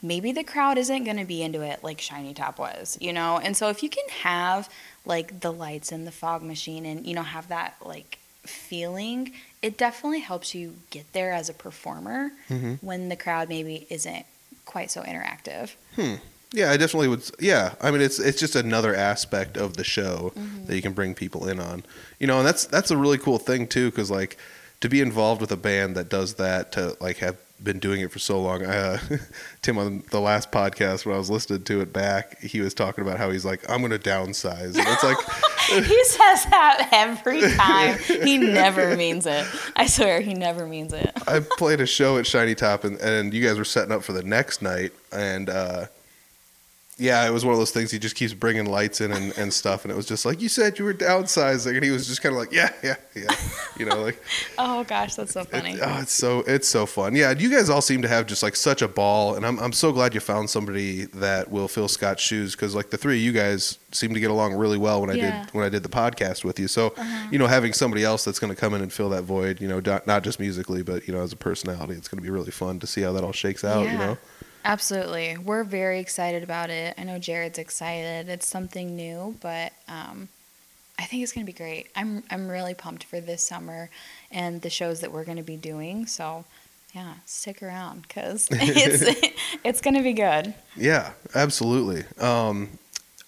maybe 0.00 0.30
the 0.32 0.44
crowd 0.44 0.78
isn't 0.78 1.04
going 1.04 1.16
to 1.16 1.24
be 1.24 1.42
into 1.42 1.60
it 1.62 1.82
like 1.82 2.00
Shiny 2.00 2.32
Top 2.34 2.58
was, 2.58 2.96
you 3.00 3.12
know? 3.12 3.38
And 3.38 3.56
so 3.56 3.68
if 3.68 3.82
you 3.82 3.90
can 3.90 4.08
have 4.22 4.68
like 5.04 5.40
the 5.40 5.52
lights 5.52 5.90
and 5.92 6.06
the 6.06 6.12
fog 6.12 6.42
machine 6.42 6.84
and 6.86 7.04
you 7.06 7.14
know 7.14 7.22
have 7.22 7.48
that 7.48 7.74
like 7.84 8.18
feeling, 8.44 9.32
it 9.60 9.76
definitely 9.76 10.20
helps 10.20 10.54
you 10.54 10.74
get 10.90 11.12
there 11.12 11.32
as 11.32 11.48
a 11.48 11.52
performer 11.54 12.30
Mhm. 12.48 12.78
when 12.82 13.08
the 13.08 13.16
crowd 13.16 13.48
maybe 13.48 13.86
isn't 13.90 14.24
quite 14.64 14.90
so 14.90 15.02
interactive. 15.02 15.70
Yeah, 16.52 16.70
I 16.70 16.76
definitely 16.76 17.08
would. 17.08 17.22
Yeah, 17.40 17.74
I 17.80 17.90
mean, 17.90 18.00
it's 18.00 18.18
it's 18.18 18.40
just 18.40 18.56
another 18.56 18.94
aspect 18.94 19.56
of 19.56 19.76
the 19.76 19.84
show 19.84 20.32
Mm-hmm. 20.36 20.64
that 20.66 20.76
you 20.76 20.82
can 20.82 20.92
bring 20.92 21.14
people 21.14 21.48
in 21.48 21.60
on. 21.60 21.84
You 22.18 22.26
know, 22.26 22.38
and 22.38 22.46
that's 22.46 22.64
that's 22.66 22.90
a 22.90 22.96
really 22.96 23.18
cool 23.18 23.38
thing 23.38 23.66
too, 23.66 23.90
because 23.90 24.10
like 24.10 24.36
to 24.80 24.88
be 24.88 25.00
involved 25.00 25.40
with 25.40 25.50
a 25.52 25.56
band 25.56 25.96
that 25.96 26.08
does 26.08 26.34
that, 26.34 26.72
to 26.72 26.96
like 27.00 27.18
have 27.18 27.36
been 27.62 27.80
doing 27.80 28.00
it 28.00 28.12
for 28.12 28.20
so 28.20 28.40
long. 28.40 28.64
I, 28.64 28.76
uh, 28.78 28.98
Tim 29.62 29.78
on 29.78 30.04
the 30.12 30.20
last 30.20 30.52
podcast 30.52 31.04
when 31.04 31.16
I 31.16 31.18
was 31.18 31.28
listening 31.28 31.64
to 31.64 31.80
it 31.80 31.92
back, 31.92 32.40
he 32.40 32.60
was 32.60 32.72
talking 32.72 33.02
about 33.02 33.18
how 33.18 33.30
he's 33.30 33.44
like, 33.44 33.68
I'm 33.68 33.80
going 33.80 33.90
to 33.90 33.98
downsize, 33.98 34.76
and 34.78 34.86
it's 34.86 35.02
like. 35.02 35.16
he 35.84 36.04
says 36.04 36.44
that 36.46 36.88
every 36.92 37.40
time. 37.56 37.98
He 37.98 38.38
never 38.38 38.96
means 38.96 39.26
it. 39.26 39.44
I 39.76 39.86
swear, 39.86 40.20
he 40.20 40.34
never 40.34 40.66
means 40.66 40.92
it. 40.92 41.10
I 41.26 41.40
played 41.40 41.80
a 41.80 41.86
show 41.86 42.16
at 42.16 42.26
Shiny 42.28 42.54
Top, 42.54 42.84
and, 42.84 42.96
and 43.00 43.34
you 43.34 43.44
guys 43.46 43.58
were 43.58 43.64
setting 43.64 43.92
up 43.92 44.04
for 44.04 44.12
the 44.12 44.22
next 44.22 44.62
night, 44.62 44.92
and 45.12 45.50
uh, 45.50 45.86
yeah, 46.98 47.26
it 47.26 47.30
was 47.32 47.44
one 47.44 47.52
of 47.52 47.58
those 47.58 47.70
things. 47.70 47.90
He 47.90 47.98
just 47.98 48.16
keeps 48.16 48.34
bringing 48.34 48.66
lights 48.66 49.00
in 49.00 49.12
and, 49.12 49.36
and 49.38 49.52
stuff, 49.52 49.84
and 49.84 49.92
it 49.92 49.96
was 49.96 50.04
just 50.06 50.26
like 50.26 50.40
you 50.42 50.48
said 50.48 50.78
you 50.78 50.84
were 50.84 50.92
downsizing, 50.94 51.74
and 51.76 51.84
he 51.84 51.90
was 51.90 52.06
just 52.06 52.22
kind 52.22 52.34
of 52.34 52.38
like, 52.40 52.52
yeah, 52.52 52.72
yeah, 52.82 52.96
yeah, 53.14 53.30
you 53.78 53.86
know, 53.86 54.02
like 54.02 54.20
Oh 54.58 54.84
gosh, 54.84 55.14
that's 55.14 55.32
so 55.32 55.44
funny. 55.44 55.74
it, 55.74 55.80
oh, 55.82 55.98
it's 56.00 56.12
so 56.12 56.40
it's 56.46 56.68
so 56.68 56.86
fun. 56.86 57.14
Yeah, 57.14 57.30
you 57.32 57.50
guys 57.50 57.70
all 57.70 57.80
seem 57.80 58.02
to 58.02 58.08
have 58.08 58.26
just 58.26 58.42
like 58.42 58.56
such 58.56 58.82
a 58.82 58.88
ball, 58.88 59.34
and 59.36 59.46
I'm 59.46 59.58
I'm 59.60 59.72
so 59.72 59.92
glad 59.92 60.14
you 60.14 60.20
found 60.20 60.50
somebody 60.50 61.04
that 61.06 61.50
will 61.50 61.68
fill 61.68 61.88
Scott's 61.88 62.22
shoes 62.22 62.54
because 62.56 62.74
like 62.74 62.90
the 62.90 62.98
three 62.98 63.16
of 63.18 63.22
you 63.22 63.32
guys 63.32 63.78
seem 63.92 64.12
to 64.12 64.20
get 64.20 64.30
along 64.30 64.54
really 64.54 64.76
well 64.76 65.00
when 65.00 65.08
I 65.10 65.14
Yeah. 65.14 65.44
did 65.44 65.54
when 65.54 65.64
I 65.64 65.68
did 65.68 65.82
the 65.82 65.88
podcast 65.88 66.44
with 66.44 66.58
you. 66.58 66.68
So 66.68 66.88
uh-huh. 66.96 67.28
you 67.30 67.38
know, 67.38 67.46
having 67.46 67.72
somebody 67.72 68.04
else 68.04 68.24
that's 68.24 68.38
going 68.38 68.52
to 68.54 68.60
come 68.60 68.74
in 68.74 68.82
and 68.82 68.92
fill 68.92 69.08
that 69.10 69.22
void, 69.22 69.60
you 69.60 69.68
know, 69.68 69.80
not, 69.80 70.06
not 70.06 70.24
just 70.24 70.38
musically, 70.40 70.82
but 70.82 71.06
you 71.08 71.14
know, 71.14 71.22
as 71.22 71.32
a 71.32 71.36
personality, 71.36 71.94
it's 71.94 72.08
going 72.08 72.18
to 72.18 72.22
be 72.22 72.30
really 72.30 72.50
fun 72.50 72.78
to 72.80 72.86
see 72.86 73.02
how 73.02 73.12
that 73.12 73.24
all 73.24 73.32
shakes 73.32 73.64
out. 73.64 73.86
You 73.86 73.96
know, 73.96 74.18
Absolutely. 74.64 75.38
We're 75.38 75.64
very 75.64 76.00
excited 76.00 76.42
about 76.42 76.70
it. 76.70 76.94
I 76.98 77.04
know 77.04 77.18
Jared's 77.18 77.58
excited. 77.58 78.28
It's 78.28 78.46
something 78.46 78.96
new, 78.96 79.36
but 79.40 79.72
um, 79.88 80.28
I 80.98 81.04
think 81.04 81.22
it's 81.22 81.32
going 81.32 81.46
to 81.46 81.52
be 81.52 81.56
great. 81.56 81.88
I'm 81.96 82.22
I'm 82.30 82.48
really 82.48 82.74
pumped 82.74 83.04
for 83.04 83.20
this 83.20 83.46
summer 83.46 83.88
and 84.30 84.60
the 84.62 84.70
shows 84.70 85.00
that 85.00 85.12
we're 85.12 85.24
going 85.24 85.36
to 85.38 85.42
be 85.44 85.56
doing. 85.56 86.06
So, 86.06 86.44
yeah, 86.94 87.14
stick 87.24 87.62
around 87.62 88.08
cuz 88.08 88.48
it's 88.50 89.32
it's 89.64 89.80
going 89.80 89.94
to 89.94 90.02
be 90.02 90.12
good. 90.12 90.54
yeah, 90.76 91.12
absolutely. 91.34 92.04
Um, 92.22 92.78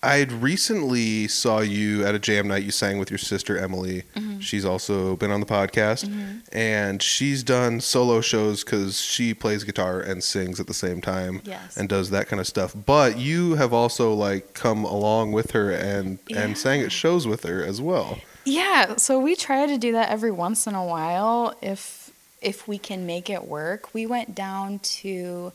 I 0.03 0.23
recently 0.23 1.29
saw 1.29 1.61
you 1.61 2.07
at 2.07 2.15
a 2.15 2.19
jam 2.19 2.49
night. 2.49 2.63
You 2.63 2.71
sang 2.71 2.99
with 2.99 3.11
your 3.11 3.19
sister 3.19 3.59
Emily. 3.59 4.05
Mm-hmm. 4.17 4.41
She's 4.41 4.65
also 4.65 5.15
been 5.17 5.31
on 5.31 5.41
the 5.41 5.47
podcast, 5.47 6.11
and 6.53 7.03
she's 7.03 7.43
done 7.43 7.81
solo 7.83 8.23
shows 8.23 8.65
because 8.65 8.99
she 9.01 9.35
plays 9.35 9.63
guitar 9.63 10.01
and 10.01 10.25
sings 10.25 10.59
at 10.59 10.67
the 10.67 10.73
same 10.75 11.03
time, 11.03 11.43
Yes. 11.45 11.77
and 11.77 11.87
does 11.87 12.09
that 12.11 12.29
kind 12.29 12.41
of 12.41 12.47
stuff. 12.47 12.75
But 12.87 13.19
you 13.19 13.57
have 13.57 13.75
also 13.75 14.15
like 14.15 14.55
come 14.55 14.85
along 14.87 15.33
with 15.33 15.51
her 15.51 15.71
and 15.71 16.19
and 16.35 16.57
sang 16.57 16.81
at 16.81 16.93
shows 16.93 17.27
with 17.27 17.43
her 17.45 17.63
as 17.63 17.83
well. 17.83 18.19
Yeah, 18.47 18.97
so 18.97 19.21
we 19.21 19.37
try 19.37 19.67
to 19.67 19.77
do 19.77 19.93
that 19.93 20.09
every 20.09 20.31
once 20.31 20.67
in 20.67 20.75
a 20.75 20.85
while 20.85 21.55
if 21.61 22.11
if 22.41 22.67
we 22.67 22.79
can 22.79 23.05
make 23.05 23.29
it 23.29 23.45
work. 23.47 23.93
We 23.93 24.07
went 24.07 24.35
down 24.35 24.79
to 24.79 25.53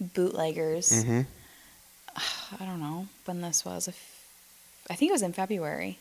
Bootleggers. 0.00 1.04
Mm-hmm. 1.04 1.20
I 2.60 2.64
don't 2.64 2.80
know 2.80 3.08
when 3.24 3.40
this 3.40 3.64
was. 3.64 3.88
I 4.90 4.94
think 4.94 5.10
it 5.10 5.12
was 5.12 5.22
in 5.22 5.32
February. 5.32 5.98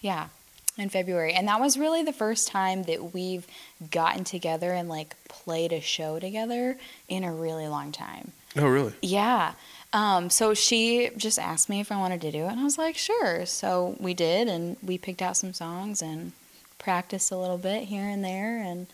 Yeah. 0.00 0.28
in 0.76 0.88
February. 0.88 1.32
And 1.32 1.48
that 1.48 1.60
was 1.60 1.76
really 1.76 2.02
the 2.04 2.12
first 2.12 2.48
time 2.48 2.84
that 2.84 3.12
we've 3.12 3.46
gotten 3.90 4.22
together 4.24 4.72
and 4.72 4.88
like 4.88 5.16
played 5.28 5.72
a 5.72 5.80
show 5.80 6.18
together 6.20 6.76
in 7.08 7.24
a 7.24 7.32
really 7.32 7.66
long 7.66 7.90
time. 7.90 8.32
Oh, 8.56 8.68
really? 8.68 8.92
Yeah. 9.02 9.54
Um, 9.92 10.30
so 10.30 10.54
she 10.54 11.10
just 11.16 11.38
asked 11.38 11.68
me 11.68 11.80
if 11.80 11.90
I 11.90 11.96
wanted 11.98 12.20
to 12.22 12.30
do 12.30 12.44
it, 12.44 12.48
and 12.48 12.60
I 12.60 12.64
was 12.64 12.78
like, 12.78 12.96
sure. 12.96 13.44
So 13.46 13.96
we 13.98 14.14
did, 14.14 14.46
and 14.48 14.76
we 14.82 14.98
picked 14.98 15.22
out 15.22 15.36
some 15.36 15.52
songs 15.52 16.02
and 16.02 16.32
practiced 16.78 17.30
a 17.32 17.36
little 17.36 17.58
bit 17.58 17.84
here 17.84 18.04
and 18.06 18.22
there, 18.24 18.58
and 18.58 18.86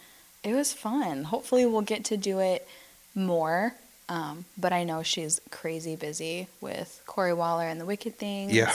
it 0.42 0.55
was 0.55 0.72
fun. 0.72 1.24
Hopefully, 1.24 1.66
we'll 1.66 1.83
get 1.83 2.05
to 2.07 2.16
do 2.16 2.38
it 2.40 2.66
more. 3.14 3.74
Um, 4.09 4.45
but 4.59 4.73
I 4.73 4.85
know 4.85 5.03
she's 5.03 5.40
crazy 5.51 5.97
busy 5.97 6.49
with 6.61 7.03
Corey 7.07 7.33
Waller 7.33 7.64
and 7.64 7.81
the 7.81 7.87
Wicked 7.87 8.17
Things. 8.19 8.53
Yeah. 8.53 8.73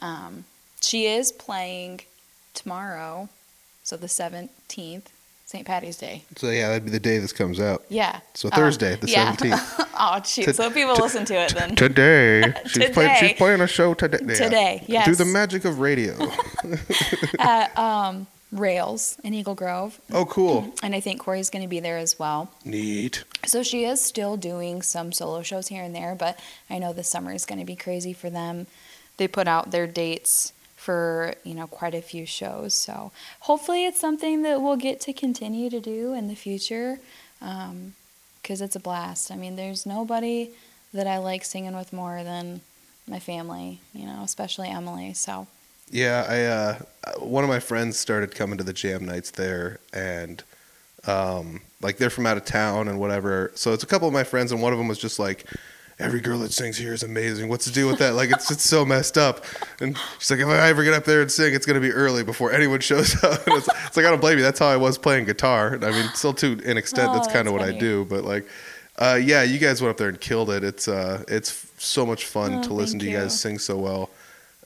Um, 0.00 0.44
she 0.80 1.06
is 1.06 1.32
playing 1.32 2.02
tomorrow, 2.54 3.28
so 3.82 3.96
the 3.96 4.06
17th, 4.06 5.02
St. 5.46 5.66
Patty's 5.66 5.96
Day. 5.96 6.24
So 6.36 6.50
yeah, 6.50 6.68
that'd 6.68 6.84
be 6.84 6.90
the 6.90 7.00
day 7.00 7.18
this 7.18 7.32
comes 7.32 7.58
out. 7.60 7.84
Yeah. 7.88 8.20
So 8.34 8.48
Um, 8.48 8.52
Thursday, 8.52 8.96
the 8.96 9.08
yeah. 9.08 9.34
17th. 9.34 9.88
oh, 9.98 10.22
shoot. 10.26 10.54
So 10.54 10.70
people 10.70 10.94
listen 10.96 11.24
to 11.26 11.34
it 11.34 11.54
then. 11.54 11.74
Today, 11.76 12.52
she's 12.66 12.90
playing. 12.90 13.14
Today. 13.14 13.28
She's 13.28 13.36
playing 13.38 13.60
a 13.62 13.66
show 13.66 13.94
today. 13.94 14.18
Today, 14.18 14.34
Yeah. 14.36 14.44
Today, 14.44 15.04
Through 15.04 15.12
yes. 15.12 15.18
the 15.18 15.24
magic 15.24 15.64
of 15.64 15.78
radio. 15.80 16.14
at 17.38 17.76
um, 17.78 18.26
Rails 18.52 19.18
in 19.24 19.34
Eagle 19.34 19.54
Grove, 19.54 20.00
oh, 20.12 20.24
cool. 20.24 20.72
and 20.82 20.94
I 20.94 21.00
think 21.00 21.20
Corey's 21.20 21.50
going 21.50 21.64
to 21.64 21.68
be 21.68 21.80
there 21.80 21.98
as 21.98 22.18
well. 22.18 22.50
Neat. 22.64 23.24
So 23.44 23.62
she 23.62 23.84
is 23.84 24.00
still 24.04 24.36
doing 24.36 24.82
some 24.82 25.12
solo 25.12 25.42
shows 25.42 25.68
here 25.68 25.82
and 25.82 25.94
there, 25.94 26.14
but 26.14 26.38
I 26.70 26.78
know 26.78 26.92
the 26.92 27.02
summer 27.02 27.32
is 27.32 27.44
going 27.44 27.58
to 27.58 27.64
be 27.64 27.76
crazy 27.76 28.12
for 28.12 28.30
them. 28.30 28.66
They 29.16 29.26
put 29.26 29.48
out 29.48 29.70
their 29.72 29.86
dates 29.86 30.52
for 30.76 31.34
you 31.42 31.54
know 31.54 31.66
quite 31.66 31.94
a 31.94 32.02
few 32.02 32.24
shows, 32.24 32.74
so 32.74 33.10
hopefully 33.40 33.84
it's 33.84 34.00
something 34.00 34.42
that 34.42 34.62
we'll 34.62 34.76
get 34.76 35.00
to 35.02 35.12
continue 35.12 35.68
to 35.70 35.80
do 35.80 36.12
in 36.12 36.28
the 36.28 36.36
future, 36.36 37.00
um, 37.42 37.94
because 38.40 38.60
it's 38.60 38.76
a 38.76 38.80
blast. 38.80 39.32
I 39.32 39.36
mean, 39.36 39.56
there's 39.56 39.84
nobody 39.84 40.50
that 40.94 41.08
I 41.08 41.18
like 41.18 41.44
singing 41.44 41.76
with 41.76 41.92
more 41.92 42.22
than 42.22 42.60
my 43.08 43.18
family, 43.18 43.80
you 43.92 44.06
know, 44.06 44.22
especially 44.22 44.68
Emily. 44.68 45.12
So 45.14 45.48
Yeah, 45.90 46.26
I 46.28 46.42
uh, 47.12 47.18
one 47.20 47.44
of 47.44 47.48
my 47.50 47.60
friends 47.60 47.96
started 47.98 48.34
coming 48.34 48.58
to 48.58 48.64
the 48.64 48.72
jam 48.72 49.04
nights 49.04 49.30
there, 49.30 49.78
and 49.92 50.42
um, 51.06 51.60
like 51.80 51.98
they're 51.98 52.10
from 52.10 52.26
out 52.26 52.36
of 52.36 52.44
town 52.44 52.88
and 52.88 52.98
whatever. 52.98 53.52
So 53.54 53.72
it's 53.72 53.84
a 53.84 53.86
couple 53.86 54.08
of 54.08 54.14
my 54.14 54.24
friends, 54.24 54.50
and 54.52 54.60
one 54.60 54.72
of 54.72 54.78
them 54.78 54.88
was 54.88 54.98
just 54.98 55.20
like, 55.20 55.44
"Every 56.00 56.20
girl 56.20 56.40
that 56.40 56.52
sings 56.52 56.76
here 56.76 56.92
is 56.92 57.04
amazing. 57.04 57.48
What's 57.48 57.66
to 57.66 57.72
do 57.72 57.86
with 57.86 57.98
that? 58.00 58.14
Like 58.14 58.30
it's 58.32 58.50
it's 58.50 58.64
so 58.64 58.84
messed 58.84 59.16
up." 59.16 59.44
And 59.80 59.96
she's 60.18 60.28
like, 60.30 60.40
"If 60.40 60.48
I 60.48 60.68
ever 60.68 60.82
get 60.82 60.92
up 60.92 61.04
there 61.04 61.22
and 61.22 61.30
sing, 61.30 61.54
it's 61.54 61.66
gonna 61.66 61.78
be 61.80 61.92
early 61.92 62.24
before 62.24 62.50
anyone 62.52 62.80
shows 62.80 63.14
up." 63.22 63.46
And 63.46 63.56
it's, 63.56 63.68
it's 63.86 63.96
like 63.96 64.06
I 64.06 64.10
don't 64.10 64.20
blame 64.20 64.38
you. 64.38 64.42
That's 64.44 64.58
how 64.58 64.66
I 64.68 64.76
was 64.76 64.98
playing 64.98 65.26
guitar. 65.26 65.78
I 65.80 65.90
mean, 65.92 66.08
still 66.14 66.34
to 66.34 66.60
an 66.64 66.76
extent, 66.76 67.10
Oh, 67.10 67.14
that's 67.14 67.28
kind 67.28 67.46
of 67.46 67.54
what 67.54 67.62
I 67.62 67.70
do. 67.70 68.04
But 68.06 68.24
like, 68.24 68.44
uh, 68.98 69.20
yeah, 69.22 69.44
you 69.44 69.60
guys 69.60 69.80
went 69.80 69.92
up 69.92 69.98
there 69.98 70.08
and 70.08 70.20
killed 70.20 70.50
it. 70.50 70.64
It's 70.64 70.88
uh, 70.88 71.22
it's 71.28 71.70
so 71.78 72.04
much 72.04 72.26
fun 72.26 72.54
Oh, 72.54 72.62
to 72.64 72.72
listen 72.74 72.98
to 72.98 73.04
you 73.04 73.12
you. 73.12 73.18
guys 73.18 73.38
sing 73.40 73.60
so 73.60 73.76
well. 73.76 74.10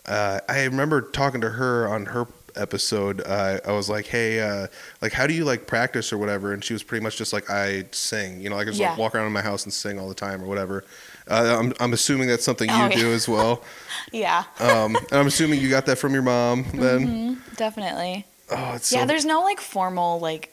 Uh, 0.06 0.40
I 0.48 0.64
remember 0.64 1.02
talking 1.02 1.40
to 1.42 1.50
her 1.50 1.88
on 1.88 2.06
her 2.06 2.26
episode. 2.56 3.20
Uh, 3.24 3.58
I 3.66 3.72
was 3.72 3.88
like, 3.88 4.06
"Hey, 4.06 4.40
uh, 4.40 4.66
like, 5.00 5.12
how 5.12 5.26
do 5.26 5.34
you 5.34 5.44
like 5.44 5.66
practice 5.66 6.12
or 6.12 6.18
whatever?" 6.18 6.52
And 6.52 6.64
she 6.64 6.72
was 6.72 6.82
pretty 6.82 7.02
much 7.02 7.16
just 7.16 7.32
like, 7.32 7.48
"I 7.50 7.84
sing, 7.92 8.40
you 8.40 8.50
know, 8.50 8.56
like 8.56 8.66
I 8.66 8.70
just 8.70 8.80
Yeah. 8.80 8.90
like 8.90 8.98
walk 8.98 9.14
around 9.14 9.26
in 9.26 9.32
my 9.32 9.42
house 9.42 9.64
and 9.64 9.72
sing 9.72 9.98
all 10.00 10.08
the 10.08 10.14
time 10.14 10.42
or 10.42 10.46
whatever." 10.46 10.84
Uh, 11.28 11.56
I'm 11.60 11.72
I'm 11.78 11.92
assuming 11.92 12.28
that's 12.28 12.44
something 12.44 12.68
you 12.68 12.74
Oh, 12.74 12.88
yeah. 12.88 12.96
do 12.96 13.12
as 13.12 13.28
well. 13.28 13.62
yeah, 14.12 14.44
Um, 14.58 14.96
and 14.96 15.12
I'm 15.12 15.26
assuming 15.28 15.60
you 15.60 15.68
got 15.70 15.86
that 15.86 15.96
from 15.98 16.12
your 16.12 16.22
mom 16.22 16.64
then. 16.74 17.40
definitely. 17.56 18.26
Oh, 18.50 18.72
it's 18.74 18.90
yeah, 18.90 19.02
so, 19.02 19.06
there's 19.06 19.24
no 19.24 19.42
like 19.42 19.60
formal 19.60 20.18
like 20.18 20.52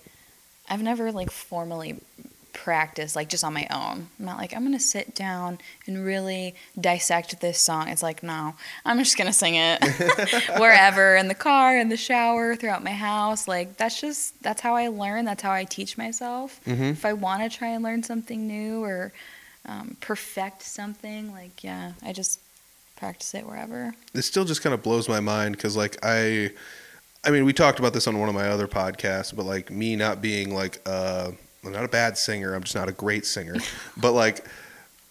I've 0.70 0.84
never 0.84 1.12
like 1.12 1.32
formally 1.32 2.00
practiced 2.68 3.16
like 3.16 3.30
just 3.30 3.46
on 3.46 3.54
my 3.54 3.66
own. 3.72 4.10
I'm 4.20 4.26
not 4.26 4.36
like 4.36 4.54
I'm 4.54 4.62
gonna 4.62 4.78
sit 4.78 5.16
down 5.16 5.58
and 5.86 6.04
really 6.04 6.54
dissect 6.78 7.40
this 7.40 7.58
song. 7.60 7.88
It's 7.88 8.04
like 8.04 8.24
no, 8.24 8.56
I'm 8.84 9.00
just 9.00 9.18
gonna 9.18 9.32
sing 9.32 9.56
it 9.56 9.82
wherever 10.60 11.16
in 11.16 11.30
the 11.30 11.34
car, 11.34 11.78
in 11.78 11.88
the 11.88 11.96
shower, 11.96 12.58
throughout 12.58 12.84
my 12.84 12.92
house. 12.92 13.48
Like 13.48 13.78
that's 13.78 14.02
just 14.02 14.44
that's 14.44 14.60
how 14.60 14.76
I 14.76 14.90
learn. 14.90 15.24
That's 15.24 15.42
how 15.42 15.54
I 15.54 15.64
teach 15.64 15.98
myself. 15.98 16.60
Mhm. 16.66 16.92
If 16.92 17.06
I 17.06 17.14
want 17.14 17.42
to 17.50 17.58
try 17.58 17.70
and 17.70 17.86
learn 17.86 18.04
something 18.04 18.46
new 18.46 18.84
or 18.84 19.14
um, 19.66 19.96
perfect 20.02 20.62
something, 20.62 21.32
like 21.32 21.64
yeah, 21.64 21.94
I 22.04 22.12
just 22.12 22.42
practice 22.98 23.34
it 23.34 23.48
wherever. 23.48 23.94
it 24.14 24.24
still 24.24 24.44
just 24.44 24.62
kind 24.62 24.74
of 24.74 24.84
blows 24.84 25.08
my 25.08 25.22
mind 25.22 25.56
because 25.56 25.78
like 25.78 25.96
I, 26.04 26.52
I 27.24 27.30
mean, 27.30 27.46
we 27.46 27.54
talked 27.54 27.80
about 27.80 27.94
this 27.94 28.08
on 28.08 28.20
one 28.20 28.28
of 28.28 28.36
my 28.36 28.50
other 28.50 28.68
podcasts, 28.68 29.34
but 29.34 29.46
like 29.46 29.72
me 29.72 29.96
not 29.96 30.22
being 30.22 30.54
like 30.54 30.82
uh, 30.86 31.32
I'm 31.68 31.74
not 31.74 31.86
a 31.86 31.90
bad 31.90 32.18
singer. 32.18 32.54
I'm 32.56 32.64
just 32.64 32.76
not 32.76 32.90
a 32.90 32.92
great 32.94 33.26
singer. 33.26 33.56
but 33.98 34.14
like, 34.14 34.46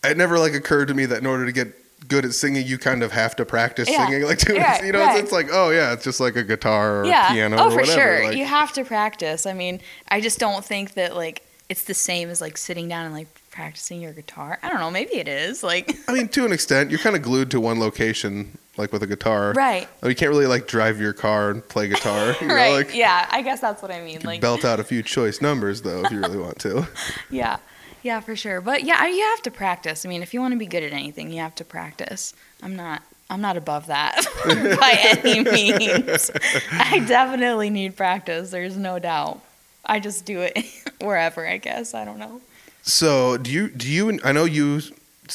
it 0.05 0.17
never 0.17 0.39
like 0.39 0.55
occurred 0.55 0.89
to 0.89 0.95
me 0.95 1.07
that 1.07 1.19
in 1.19 1.27
order 1.27 1.47
to 1.47 1.53
get 1.53 1.73
good 2.09 2.25
at 2.25 2.33
singing, 2.33 2.67
you 2.67 2.79
kind 2.79 3.03
of 3.03 3.13
have 3.13 3.35
to 3.37 3.45
practice 3.45 3.89
Yeah. 3.91 4.07
singing. 4.07 4.23
Like, 4.25 4.49
Right, 4.49 4.85
you 4.85 4.93
know, 4.93 5.01
right. 5.01 5.15
it's, 5.17 5.25
it's 5.25 5.33
like, 5.33 5.49
oh 5.53 5.71
yeah, 5.71 5.93
it's 5.93 6.05
just 6.05 6.21
like 6.21 6.37
a 6.37 6.43
guitar 6.45 7.01
or 7.01 7.05
yeah. 7.07 7.33
piano 7.33 7.57
oh, 7.59 7.71
for 7.71 7.77
whatever. 7.77 8.01
sure. 8.01 8.25
Like, 8.29 8.37
you 8.37 8.45
have 8.45 8.73
to 8.75 8.85
practice. 8.85 9.47
I 9.47 9.53
mean, 9.53 9.81
I 10.09 10.21
just 10.21 10.39
don't 10.39 10.65
think 10.65 10.95
that 10.95 11.15
like 11.17 11.43
it's 11.69 11.85
the 11.85 11.95
same 11.95 12.29
as 12.31 12.41
like 12.41 12.57
sitting 12.57 12.89
down 12.89 13.07
and 13.07 13.15
like 13.15 13.27
practicing 13.51 14.01
your 14.01 14.13
guitar. 14.13 14.59
I 14.63 14.69
don't 14.69 14.79
know. 14.79 14.91
Maybe 14.91 15.15
it 15.17 15.27
is. 15.27 15.65
Like, 15.65 15.97
I 16.09 16.13
mean, 16.13 16.29
to 16.29 16.45
an 16.45 16.53
extent, 16.53 16.91
you're 16.91 17.01
kind 17.01 17.17
of 17.17 17.23
glued 17.23 17.51
to 17.53 17.61
one 17.61 17.81
location, 17.81 18.57
like 18.77 18.93
with 18.93 19.03
a 19.03 19.07
guitar. 19.07 19.53
right, 19.53 19.89
You 20.05 20.15
can't 20.15 20.31
really 20.31 20.47
like 20.47 20.67
drive 20.67 21.01
your 21.01 21.13
car 21.13 21.51
and 21.51 21.67
play 21.69 21.89
guitar. 21.89 22.35
You 22.41 22.47
know, 22.49 22.55
right. 22.55 22.73
like, 22.73 22.95
yeah, 22.95 23.27
I 23.31 23.43
guess 23.43 23.61
that's 23.61 23.83
what 23.83 23.91
I 23.91 24.01
mean. 24.01 24.21
you 24.21 24.27
Like, 24.27 24.41
belt 24.41 24.65
out 24.65 24.81
a 24.81 24.85
few 24.85 25.03
choice 25.03 25.41
numbers 25.41 25.83
though 25.83 26.05
if 26.05 26.11
you 26.13 26.21
really 26.21 26.39
want 26.39 26.59
to. 26.61 26.87
yeah, 27.31 27.57
yeah, 28.03 28.21
for 28.21 28.37
sure. 28.37 28.61
But 28.61 28.85
yeah, 28.85 29.07
you 29.07 29.23
have 29.23 29.43
to 29.43 29.51
practice. 29.51 30.05
I 30.05 30.09
mean, 30.09 30.23
if 30.23 30.33
you 30.35 30.41
want 30.41 30.53
to 30.53 30.59
be 30.59 30.67
good 30.67 30.83
at 30.83 30.93
anything, 30.93 31.31
you 31.33 31.41
have 31.41 31.55
to 31.57 31.65
practice. 31.65 32.35
I'm 32.63 32.77
not. 32.77 33.03
I'm 33.29 33.41
not 33.41 33.57
above 33.57 33.87
that 33.89 34.25
by 34.45 34.99
any 35.01 35.41
means. 35.43 36.31
I 36.71 37.01
definitely 37.01 37.71
need 37.71 37.97
practice. 37.97 38.51
There's 38.51 38.77
no 38.77 39.01
doubt. 39.01 39.41
I 39.85 39.99
just 39.99 40.25
do 40.25 40.43
it 40.43 40.57
wherever. 41.01 41.45
I 41.47 41.57
guess 41.57 41.93
I 41.93 42.05
don't 42.05 42.19
know. 42.19 42.41
So 42.83 43.37
do 43.37 43.51
you 43.51 43.69
do 43.69 43.89
you 43.91 44.21
I 44.23 44.31
know 44.31 44.45
you 44.45 44.81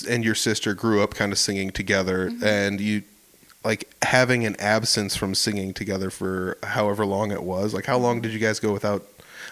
and 0.10 0.24
your 0.24 0.36
sister 0.36 0.74
grew 0.74 1.04
up 1.04 1.16
kind 1.16 1.34
of 1.34 1.38
singing 1.38 1.70
together 1.72 2.30
Mm-hmm. 2.30 2.44
and 2.46 2.80
you 2.80 3.04
like 3.64 3.90
having 4.04 4.46
an 4.46 4.56
absence 4.60 5.16
from 5.16 5.36
singing 5.36 5.74
together 5.74 6.10
for 6.10 6.58
however 6.64 7.06
long 7.06 7.32
it 7.32 7.44
was 7.44 7.74
like 7.74 7.86
how 7.86 7.98
long 7.98 8.20
did 8.22 8.32
you 8.34 8.40
guys 8.40 8.60
go 8.60 8.74
without 8.74 9.06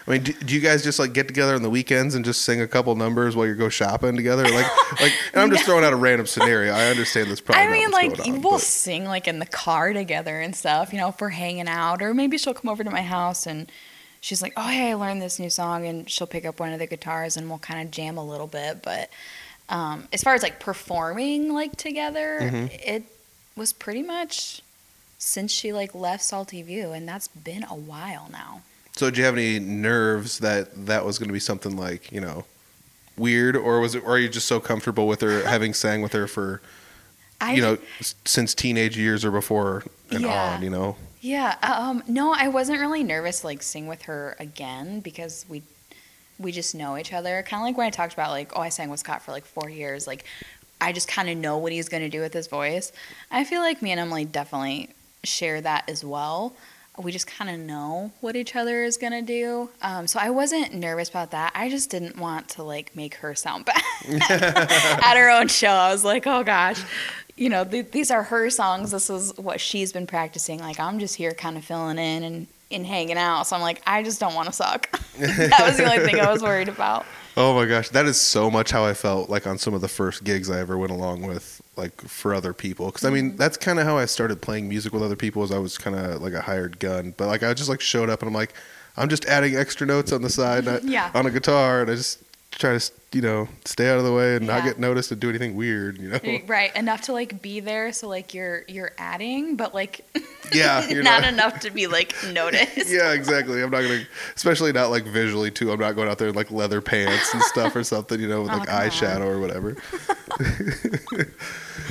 I 0.06 0.10
mean 0.12 0.22
do, 0.22 0.32
do 0.32 0.54
you 0.54 0.60
guys 0.60 0.82
just 0.82 0.98
like 0.98 1.12
get 1.12 1.28
together 1.28 1.54
on 1.54 1.62
the 1.62 1.70
weekends 1.70 2.14
and 2.14 2.24
just 2.24 2.42
sing 2.42 2.60
a 2.60 2.66
couple 2.66 2.94
numbers 2.96 3.36
while 3.36 3.46
you 3.46 3.54
go 3.54 3.68
shopping 3.68 4.16
together 4.16 4.44
like 4.44 4.66
like 5.00 5.12
and 5.32 5.40
I'm 5.42 5.50
just 5.50 5.64
throwing 5.64 5.84
out 5.84 5.92
a 5.92 5.96
random 5.96 6.26
scenario 6.26 6.72
I 6.72 6.86
understand 6.86 7.30
this 7.30 7.40
probably 7.40 7.62
I 7.62 7.70
mean, 7.70 7.90
like 7.90 8.18
on, 8.26 8.40
we'll 8.42 8.52
but- 8.52 8.60
sing 8.62 9.04
like 9.04 9.28
in 9.28 9.38
the 9.38 9.46
car 9.46 9.92
together 9.92 10.40
and 10.40 10.56
stuff. 10.56 10.92
You 10.92 10.98
know, 10.98 11.08
if 11.08 11.20
we're 11.20 11.28
hanging 11.28 11.68
out, 11.68 12.02
or 12.02 12.14
maybe 12.14 12.38
she'll 12.38 12.54
come 12.54 12.68
over 12.70 12.82
to 12.82 12.90
my 12.90 13.02
house 13.02 13.46
and 13.46 13.70
she's 14.20 14.42
like, 14.42 14.52
"Oh, 14.56 14.66
hey, 14.68 14.90
I 14.90 14.94
learned 14.94 15.20
this 15.22 15.38
new 15.38 15.50
song," 15.50 15.86
and 15.86 16.08
she'll 16.10 16.26
pick 16.26 16.44
up 16.44 16.58
one 16.60 16.72
of 16.72 16.78
the 16.78 16.86
guitars 16.86 17.36
and 17.36 17.48
we'll 17.48 17.58
kind 17.58 17.80
of 17.86 17.90
jam 17.92 18.16
a 18.16 18.24
little 18.24 18.46
bit. 18.46 18.82
But 18.82 19.10
um, 19.68 20.08
as 20.12 20.22
far 20.22 20.34
as 20.34 20.42
like 20.42 20.58
performing 20.60 21.52
like 21.52 21.76
together, 21.76 22.38
Mhm. 22.42 22.70
it 22.84 23.02
was 23.60 23.72
pretty 23.74 24.02
much 24.02 24.62
since 25.18 25.52
she 25.52 25.70
like 25.72 25.94
left 25.94 26.24
Salty 26.24 26.62
View, 26.62 26.92
and 26.92 27.06
that's 27.06 27.28
been 27.28 27.62
a 27.64 27.74
while 27.74 28.28
now. 28.32 28.62
So, 28.96 29.10
did 29.10 29.18
you 29.18 29.24
have 29.24 29.34
any 29.34 29.58
nerves 29.58 30.38
that 30.40 30.86
that 30.86 31.04
was 31.04 31.18
going 31.18 31.28
to 31.28 31.32
be 31.34 31.38
something 31.40 31.76
like 31.76 32.10
you 32.10 32.20
know 32.22 32.44
weird, 33.18 33.54
or 33.56 33.78
was 33.80 33.94
it? 33.94 34.02
Or 34.02 34.12
are 34.14 34.18
you 34.18 34.28
just 34.30 34.46
so 34.48 34.58
comfortable 34.60 35.06
with 35.06 35.20
her 35.20 35.44
having 35.46 35.74
sang 35.74 36.00
with 36.02 36.12
her 36.14 36.26
for 36.26 36.62
I 37.40 37.52
you 37.52 37.62
know 37.62 37.76
since 38.24 38.54
teenage 38.54 38.96
years 38.96 39.24
or 39.24 39.30
before 39.30 39.84
and 40.10 40.22
Yeah. 40.22 40.54
on? 40.54 40.62
You 40.62 40.70
know, 40.70 40.96
Yeah, 41.20 41.56
um, 41.62 42.02
no, 42.08 42.32
I 42.32 42.48
wasn't 42.48 42.80
really 42.80 43.04
nervous 43.04 43.40
to 43.40 43.46
like 43.48 43.62
sing 43.62 43.86
with 43.86 44.02
her 44.02 44.36
again 44.40 45.00
because 45.00 45.44
we 45.50 45.62
we 46.38 46.50
just 46.50 46.74
know 46.74 46.96
each 46.96 47.12
other. 47.12 47.42
Kind 47.46 47.60
of 47.60 47.66
like 47.66 47.76
when 47.76 47.86
I 47.86 47.90
talked 47.90 48.14
about 48.14 48.30
like, 48.30 48.52
oh, 48.56 48.62
I 48.62 48.70
sang 48.70 48.88
with 48.88 49.00
Scott 49.00 49.20
for 49.20 49.30
like 49.32 49.44
four 49.44 49.68
years. 49.68 50.06
Like, 50.06 50.24
I 50.80 50.92
just 50.92 51.08
kind 51.08 51.28
of 51.28 51.36
know 51.36 51.58
what 51.58 51.72
he's 51.72 51.88
gonna 51.88 52.08
do 52.08 52.20
with 52.20 52.32
his 52.32 52.46
voice. 52.46 52.92
I 53.30 53.44
feel 53.44 53.60
like 53.60 53.82
me 53.82 53.90
and 53.90 54.00
Emily 54.00 54.24
definitely 54.24 54.90
share 55.24 55.60
that 55.60 55.88
as 55.88 56.04
well. 56.04 56.54
We 56.98 57.12
just 57.12 57.26
kind 57.26 57.48
of 57.50 57.58
know 57.58 58.12
what 58.20 58.36
each 58.36 58.54
other 58.56 58.82
is 58.82 58.96
gonna 58.96 59.22
do. 59.22 59.70
Um, 59.80 60.06
so 60.06 60.18
I 60.20 60.30
wasn't 60.30 60.74
nervous 60.74 61.08
about 61.08 61.30
that. 61.30 61.52
I 61.54 61.70
just 61.70 61.88
didn't 61.90 62.18
want 62.18 62.48
to 62.50 62.62
like 62.62 62.94
make 62.94 63.14
her 63.16 63.34
sound 63.34 63.64
bad 63.66 63.82
at 64.30 65.16
her 65.16 65.30
own 65.30 65.48
show. 65.48 65.68
I 65.68 65.92
was 65.92 66.04
like, 66.04 66.26
oh 66.26 66.42
gosh, 66.42 66.82
you 67.36 67.48
know, 67.48 67.64
th- 67.64 67.90
these 67.92 68.10
are 68.10 68.24
her 68.24 68.50
songs. 68.50 68.90
This 68.90 69.08
is 69.08 69.36
what 69.38 69.60
she's 69.60 69.92
been 69.92 70.06
practicing. 70.06 70.58
Like, 70.60 70.78
I'm 70.78 70.98
just 70.98 71.16
here 71.16 71.32
kind 71.32 71.56
of 71.56 71.64
filling 71.64 71.98
in 71.98 72.22
and, 72.22 72.46
and 72.70 72.86
hanging 72.86 73.18
out. 73.18 73.46
So 73.46 73.56
I'm 73.56 73.62
like, 73.62 73.82
I 73.86 74.02
just 74.02 74.20
don't 74.20 74.34
want 74.34 74.48
to 74.48 74.52
suck. 74.52 74.90
that 75.18 75.60
was 75.62 75.76
the 75.76 75.84
only 75.84 76.04
thing 76.04 76.20
I 76.20 76.30
was 76.30 76.42
worried 76.42 76.68
about. 76.68 77.04
oh 77.36 77.54
my 77.54 77.66
gosh, 77.66 77.88
that 77.90 78.06
is 78.06 78.20
so 78.20 78.50
much 78.50 78.70
how 78.70 78.84
I 78.84 78.94
felt 78.94 79.28
like 79.30 79.46
on 79.46 79.58
some 79.58 79.74
of 79.74 79.80
the 79.80 79.88
first 79.88 80.24
gigs 80.24 80.50
I 80.50 80.58
ever 80.60 80.76
went 80.78 80.92
along 80.92 81.22
with. 81.22 81.60
like 81.76 82.00
for 82.02 82.34
other 82.34 82.52
people 82.52 82.86
because 82.86 83.04
I 83.04 83.10
mean 83.10 83.30
mm-hmm. 83.30 83.36
that's 83.36 83.56
kind 83.56 83.78
of 83.78 83.86
how 83.86 83.96
I 83.96 84.04
started 84.04 84.42
playing 84.42 84.68
music 84.68 84.92
with 84.92 85.02
other 85.02 85.16
people. 85.16 85.42
Is 85.42 85.50
I 85.50 85.58
was 85.58 85.78
kind 85.78 85.96
of 85.96 86.20
like 86.20 86.34
a 86.34 86.40
hired 86.42 86.78
gun, 86.78 87.14
but 87.16 87.26
like 87.28 87.42
I 87.42 87.54
just 87.54 87.70
like 87.70 87.80
showed 87.80 88.10
up 88.10 88.20
and 88.20 88.28
I'm 88.28 88.34
like, 88.34 88.52
I'm 88.96 89.08
just 89.08 89.24
adding 89.26 89.56
extra 89.56 89.86
notes 89.86 90.12
on 90.12 90.22
the 90.22 90.28
side 90.30 90.64
not- 90.64 90.84
Yeah. 90.96 91.10
on 91.14 91.26
a 91.26 91.30
guitar, 91.30 91.80
and 91.82 91.90
I 91.90 91.94
just 91.94 92.22
try 92.52 92.76
to 92.76 92.90
you 93.12 93.20
know 93.22 93.48
stay 93.64 93.88
out 93.90 93.98
of 93.98 94.04
the 94.04 94.12
way 94.12 94.36
and 94.36 94.46
not 94.46 94.62
get 94.64 94.78
noticed 94.78 95.10
and 95.12 95.20
do 95.20 95.28
anything 95.28 95.54
weird. 95.56 95.98
You 95.98 96.10
know? 96.10 96.18
Right, 96.46 96.74
enough 96.76 97.02
to 97.02 97.12
like 97.12 97.40
be 97.42 97.60
there, 97.60 97.92
so 97.92 98.08
like 98.08 98.34
you're 98.34 98.64
you're 98.68 98.92
adding, 98.98 99.56
but 99.56 99.74
like 99.74 100.04
Yeah, 100.52 100.84
not, 100.90 101.04
not- 101.22 101.24
enough 101.24 101.60
to 101.60 101.70
be 101.70 101.86
like 101.86 102.14
noticed. 102.32 102.90
yeah, 102.90 103.12
exactly. 103.12 103.62
I'm 103.62 103.70
not 103.70 103.82
gonna, 103.82 104.02
especially 104.36 104.72
not 104.72 104.90
like 104.90 105.04
visually 105.04 105.50
too. 105.50 105.70
I'm 105.72 105.78
not 105.80 105.92
going 105.96 106.08
out 106.08 106.18
there 106.18 106.28
in 106.28 106.34
like 106.34 106.50
leather 106.50 106.80
pants 106.80 107.32
and 107.32 107.42
stuff 107.44 107.74
or 107.76 107.84
something, 107.84 108.20
you 108.20 108.28
know, 108.28 108.42
with 108.42 108.50
Oh, 108.52 108.56
like 108.58 108.68
come 108.68 108.80
on. 108.80 108.88
eyeshadow 108.88 109.26
or 109.26 109.38
whatever. 109.40 109.76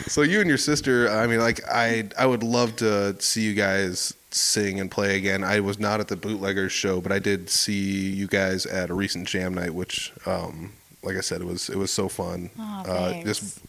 so 0.07 0.21
you 0.21 0.39
and 0.41 0.49
your 0.49 0.57
sister, 0.57 1.09
I 1.09 1.27
mean, 1.27 1.39
like 1.39 1.61
I, 1.69 2.09
I 2.17 2.25
would 2.25 2.43
love 2.43 2.75
to 2.77 3.19
see 3.21 3.41
you 3.41 3.53
guys 3.53 4.13
sing 4.31 4.79
and 4.79 4.91
play 4.91 5.17
again. 5.17 5.43
I 5.43 5.59
was 5.59 5.79
not 5.79 5.99
at 5.99 6.07
the 6.07 6.15
Bootleggers 6.15 6.71
show, 6.71 7.01
but 7.01 7.11
I 7.11 7.19
did 7.19 7.49
see 7.49 8.09
you 8.09 8.27
guys 8.27 8.65
at 8.65 8.89
a 8.89 8.93
recent 8.93 9.27
jam 9.27 9.53
night, 9.53 9.73
which, 9.73 10.13
um, 10.25 10.73
like 11.03 11.17
I 11.17 11.21
said, 11.21 11.41
it 11.41 11.45
was 11.45 11.69
it 11.69 11.77
was 11.77 11.91
so 11.91 12.09
fun. 12.09 12.49
Uh, 12.59 13.21
just 13.23 13.59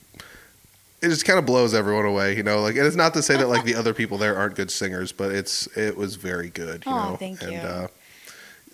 it 1.02 1.08
just 1.08 1.24
kind 1.24 1.38
of 1.38 1.46
blows 1.46 1.74
everyone 1.74 2.04
away, 2.04 2.36
you 2.36 2.42
know. 2.42 2.60
Like, 2.60 2.76
and 2.76 2.86
it's 2.86 2.96
not 2.96 3.14
to 3.14 3.22
say 3.22 3.36
that 3.36 3.48
like 3.48 3.64
the 3.64 3.74
other 3.74 3.94
people 3.94 4.18
there 4.18 4.36
aren't 4.36 4.54
good 4.54 4.70
singers, 4.70 5.12
but 5.12 5.32
it's 5.32 5.66
it 5.76 5.96
was 5.96 6.16
very 6.16 6.50
good, 6.50 6.84
you 6.84 6.92
Aw, 6.92 7.10
know. 7.10 7.16
thank 7.16 7.42
and, 7.42 7.52
you. 7.52 7.58
Uh, 7.58 7.86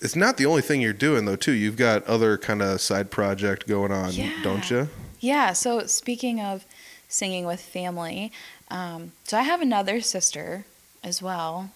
it's 0.03 0.17
not 0.17 0.37
the 0.37 0.47
only 0.47 0.63
thing 0.63 0.81
you're 0.81 0.93
doing 0.93 1.25
though, 1.25 1.37
too. 1.37 1.53
You've 1.53 1.77
got 1.77 2.05
other 2.05 2.37
kind 2.37 2.63
of 2.63 2.81
side 2.81 3.11
project 3.11 3.67
going 3.67 3.93
on, 3.93 4.13
don't 4.43 4.71
you? 4.71 4.89
Yeah. 5.21 5.53
So 5.53 5.87
speaking 5.87 6.41
of 6.41 6.67
singing 7.09 7.47
with 7.47 7.61
family, 7.61 8.31
um, 8.71 9.13
so 9.25 9.39
I 9.39 9.43
have 9.43 9.63
another 9.63 10.01
sister 10.01 10.67
as 11.03 11.23
well, 11.23 11.71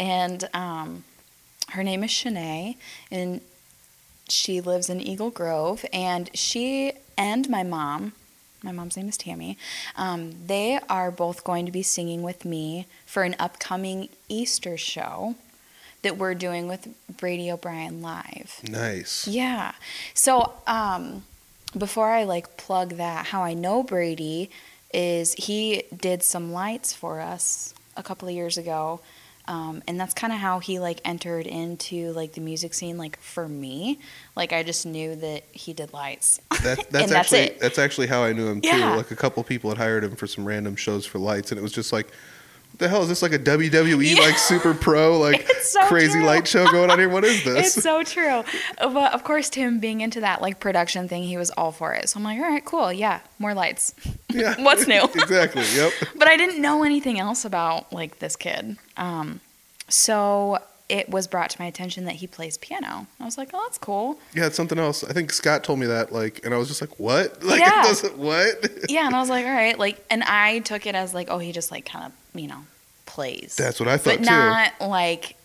and 0.00 0.48
um, 0.54 1.04
her 1.68 1.84
name 1.84 2.02
is 2.02 2.10
Shanae, 2.10 2.76
and 3.10 3.42
she 4.28 4.62
lives 4.62 4.88
in 4.88 4.98
Eagle 4.98 5.30
Grove, 5.30 5.84
and 5.92 6.30
she 6.34 6.92
and 7.18 7.48
my 7.48 7.62
mom. 7.62 8.14
My 8.62 8.72
mom's 8.72 8.96
name 8.96 9.08
is 9.08 9.16
Tammy. 9.16 9.58
Um, 9.96 10.32
they 10.46 10.80
are 10.88 11.10
both 11.10 11.44
going 11.44 11.66
to 11.66 11.72
be 11.72 11.82
singing 11.82 12.22
with 12.22 12.44
me 12.44 12.86
for 13.06 13.22
an 13.22 13.36
upcoming 13.38 14.08
Easter 14.28 14.76
show 14.76 15.34
that 16.02 16.16
we're 16.16 16.34
doing 16.34 16.66
with 16.66 16.88
Brady 17.18 17.50
O'Brien 17.50 18.00
live. 18.00 18.60
Nice. 18.68 19.28
Yeah. 19.28 19.72
So, 20.14 20.54
um, 20.66 21.24
before 21.76 22.10
I 22.10 22.24
like 22.24 22.56
plug 22.56 22.96
that, 22.96 23.26
how 23.26 23.42
I 23.42 23.52
know 23.52 23.82
Brady 23.82 24.50
is 24.92 25.34
he 25.34 25.84
did 25.94 26.22
some 26.22 26.52
lights 26.52 26.94
for 26.94 27.20
us 27.20 27.74
a 27.96 28.02
couple 28.02 28.28
of 28.28 28.34
years 28.34 28.56
ago. 28.56 29.00
Um, 29.50 29.82
and 29.88 29.98
that's 29.98 30.14
kind 30.14 30.32
of 30.32 30.38
how 30.38 30.60
he 30.60 30.78
like 30.78 31.00
entered 31.04 31.46
into 31.48 32.12
like 32.12 32.34
the 32.34 32.40
music 32.40 32.72
scene 32.72 32.96
like 32.96 33.18
for 33.20 33.48
me 33.48 33.98
like 34.36 34.52
i 34.52 34.62
just 34.62 34.86
knew 34.86 35.16
that 35.16 35.42
he 35.50 35.72
did 35.72 35.92
lights 35.92 36.40
That, 36.62 36.62
that's 36.62 36.78
And 36.92 36.92
that's 36.92 37.12
actually 37.12 37.38
it. 37.40 37.58
that's 37.60 37.78
actually 37.78 38.06
how 38.06 38.22
I 38.22 38.32
knew 38.32 38.46
him 38.46 38.60
too. 38.60 38.68
Yeah. 38.68 38.94
Like 38.94 39.10
a 39.10 39.16
couple 39.16 39.42
people 39.42 39.68
had 39.70 39.78
hired 39.78 40.04
him 40.04 40.14
for 40.14 40.28
some 40.28 40.44
random 40.46 40.76
shows 40.76 41.04
for 41.04 41.18
lights, 41.18 41.50
and 41.50 41.58
it 41.58 41.62
was 41.62 41.72
just 41.72 41.92
like, 41.92 42.06
the 42.78 42.88
hell 42.88 43.02
is 43.02 43.08
this? 43.08 43.20
Like 43.22 43.32
a 43.32 43.38
WWE 43.38 44.18
like 44.18 44.38
super 44.38 44.72
pro 44.74 45.18
like 45.18 45.46
so 45.62 45.82
crazy 45.86 46.12
true. 46.18 46.24
light 46.24 46.48
show 46.48 46.64
going 46.70 46.90
on 46.90 46.98
here? 46.98 47.08
What 47.08 47.24
is 47.24 47.44
this? 47.44 47.76
it's 47.76 47.82
so 47.84 48.02
true 48.02 48.42
but 48.78 49.12
of 49.12 49.22
course 49.24 49.50
tim 49.50 49.80
being 49.80 50.00
into 50.00 50.20
that 50.20 50.40
like 50.40 50.60
production 50.60 51.06
thing 51.08 51.22
he 51.22 51.36
was 51.36 51.50
all 51.50 51.72
for 51.72 51.92
it 51.92 52.08
so 52.08 52.18
i'm 52.18 52.24
like 52.24 52.38
all 52.38 52.48
right 52.48 52.64
cool 52.64 52.90
yeah 52.92 53.20
more 53.38 53.52
lights 53.54 53.94
yeah. 54.32 54.54
what's 54.62 54.86
new 54.86 55.02
exactly. 55.02 55.64
Yep. 55.74 55.92
but 56.16 56.28
I 56.28 56.36
didn't 56.36 56.60
know 56.62 56.82
anything 56.84 57.18
else 57.20 57.44
about 57.44 57.92
like 57.92 58.18
this 58.18 58.36
kid. 58.36 58.76
Um, 58.96 59.40
so 59.88 60.58
it 60.88 61.08
was 61.08 61.26
brought 61.28 61.50
to 61.50 61.60
my 61.60 61.66
attention 61.66 62.04
that 62.06 62.16
he 62.16 62.26
plays 62.26 62.58
piano. 62.58 63.06
I 63.20 63.24
was 63.24 63.38
like, 63.38 63.50
oh, 63.54 63.60
that's 63.64 63.78
cool. 63.78 64.18
Yeah, 64.34 64.46
it's 64.46 64.56
something 64.56 64.78
else. 64.78 65.04
I 65.04 65.12
think 65.12 65.32
Scott 65.32 65.62
told 65.62 65.78
me 65.78 65.86
that, 65.86 66.10
like, 66.12 66.40
and 66.44 66.52
I 66.52 66.56
was 66.56 66.66
just 66.66 66.80
like, 66.80 66.98
"What? 66.98 67.44
Like, 67.44 67.60
Yeah. 67.60 67.82
it 67.82 67.84
doesn't 67.84 68.18
what?" 68.18 68.68
Yeah, 68.88 69.06
and 69.06 69.14
I 69.14 69.20
was 69.20 69.28
like, 69.30 69.44
all 69.46 69.52
right, 69.52 69.78
like, 69.78 70.04
and 70.10 70.24
I 70.24 70.58
took 70.60 70.86
it 70.86 70.96
as 70.96 71.14
like, 71.14 71.28
oh, 71.30 71.38
he 71.38 71.52
just 71.52 71.70
like 71.70 71.86
kind 71.86 72.06
of, 72.06 72.12
you 72.34 72.46
know, 72.48 72.64
plays, 73.06 73.56
That's 73.56 73.80
what 73.80 73.88
I 73.88 73.96
thought 73.96 74.18
but 74.18 74.24
too. 74.24 74.30
not 74.30 74.72
like 74.80 75.36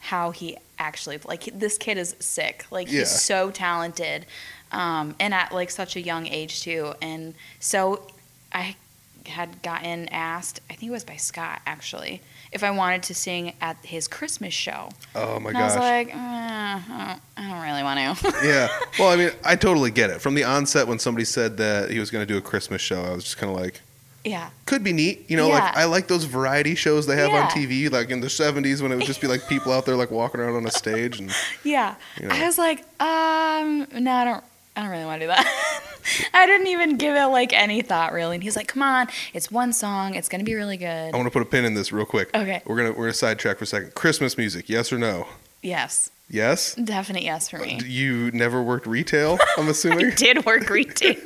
how 0.00 0.30
he 0.30 0.56
actually 0.78 1.18
like 1.24 1.44
this 1.54 1.78
kid 1.78 1.98
is 1.98 2.14
sick. 2.20 2.66
Like 2.70 2.90
Yeah. 2.90 3.00
he's 3.00 3.10
so 3.10 3.50
talented, 3.50 4.26
um, 4.72 5.14
and 5.20 5.32
at 5.34 5.52
like 5.52 5.70
such 5.70 5.96
a 5.96 6.00
young 6.00 6.26
age 6.26 6.62
too. 6.62 6.94
And 7.02 7.34
so 7.60 8.06
I 8.52 8.76
had 9.26 9.62
gotten 9.62 10.06
asked, 10.10 10.60
I 10.68 10.74
think 10.74 10.90
it 10.90 10.92
was 10.92 11.04
by 11.04 11.16
Scott 11.16 11.62
actually, 11.66 12.20
if 12.52 12.62
I 12.62 12.70
wanted 12.70 13.02
to 13.04 13.14
sing 13.14 13.54
at 13.60 13.76
his 13.82 14.06
Christmas 14.08 14.52
show. 14.52 14.90
oh 15.14 15.40
my 15.40 15.48
and 15.50 15.58
I 15.58 15.62
was 15.64 15.76
like, 15.76 16.08
uh, 16.08 16.18
I, 16.18 17.18
don't, 17.36 17.46
I 17.46 17.50
don't 17.50 17.62
really 17.62 17.82
want 17.82 18.18
to. 18.18 18.46
yeah. 18.46 18.68
Well, 18.98 19.08
I 19.10 19.16
mean, 19.16 19.30
I 19.44 19.56
totally 19.56 19.90
get 19.90 20.10
it. 20.10 20.20
From 20.20 20.34
the 20.34 20.44
onset, 20.44 20.86
when 20.86 20.98
somebody 20.98 21.24
said 21.24 21.56
that 21.56 21.90
he 21.90 21.98
was 21.98 22.10
going 22.10 22.26
to 22.26 22.30
do 22.32 22.36
a 22.38 22.42
Christmas 22.42 22.82
show, 22.82 23.02
I 23.02 23.10
was 23.14 23.24
just 23.24 23.38
kind 23.38 23.50
of 23.52 23.58
like, 23.58 23.80
yeah. 24.24 24.50
could 24.66 24.82
be 24.82 24.92
neat. 24.92 25.28
You 25.30 25.36
know, 25.36 25.48
like 25.48 25.76
I 25.76 25.84
like 25.84 26.08
those 26.08 26.24
variety 26.24 26.74
shows 26.74 27.06
they 27.06 27.16
have 27.16 27.30
on 27.32 27.48
TV, 27.50 27.90
like 27.90 28.10
in 28.10 28.20
the 28.20 28.26
'70s 28.28 28.80
when 28.82 28.90
it 28.92 28.96
would 28.96 29.06
just 29.06 29.20
be 29.20 29.26
like 29.26 29.46
people 29.48 29.72
out 29.72 29.86
there 29.86 29.96
like 29.96 30.10
walking 30.10 30.40
around 30.40 30.56
on 30.56 30.66
a 30.66 30.70
stage 30.70 31.20
and 31.20 31.30
Yeah. 31.62 31.94
You 32.20 32.28
know. 32.28 32.34
I 32.34 32.44
was 32.46 32.58
like, 32.58 32.80
um, 33.00 33.86
no, 34.02 34.12
I 34.12 34.24
don't. 34.24 34.44
I 34.76 34.80
don't 34.80 34.90
really 34.90 35.04
want 35.04 35.20
to 35.20 35.26
do 35.26 35.28
that. 35.28 35.90
I 36.34 36.46
didn't 36.46 36.66
even 36.66 36.96
give 36.98 37.14
it 37.14 37.26
like 37.26 37.52
any 37.52 37.80
thought 37.80 38.12
really. 38.12 38.34
And 38.34 38.42
he's 38.42 38.56
like, 38.56 38.66
"Come 38.66 38.82
on, 38.82 39.06
it's 39.32 39.50
one 39.50 39.72
song. 39.72 40.14
It's 40.16 40.28
gonna 40.28 40.42
be 40.42 40.54
really 40.54 40.76
good." 40.76 41.14
I 41.14 41.16
want 41.16 41.26
to 41.26 41.30
put 41.30 41.42
a 41.42 41.44
pin 41.44 41.64
in 41.64 41.74
this 41.74 41.92
real 41.92 42.04
quick. 42.06 42.34
Okay. 42.34 42.60
We're 42.66 42.76
gonna 42.76 42.90
we're 42.90 43.04
gonna 43.04 43.12
sidetrack 43.14 43.58
for 43.58 43.64
a 43.64 43.66
second. 43.68 43.94
Christmas 43.94 44.36
music, 44.36 44.68
yes 44.68 44.92
or 44.92 44.98
no? 44.98 45.28
Yes, 45.62 46.10
Yes. 46.28 46.74
definite 46.74 47.22
yes 47.22 47.48
for 47.48 47.58
me. 47.58 47.80
You 47.86 48.30
never 48.32 48.62
worked 48.62 48.86
retail, 48.86 49.38
I'm 49.56 49.68
assuming. 49.68 49.98
I 50.06 50.08
assuming. 50.08 50.34
did 50.34 50.44
work 50.44 50.68
retail, 50.68 51.16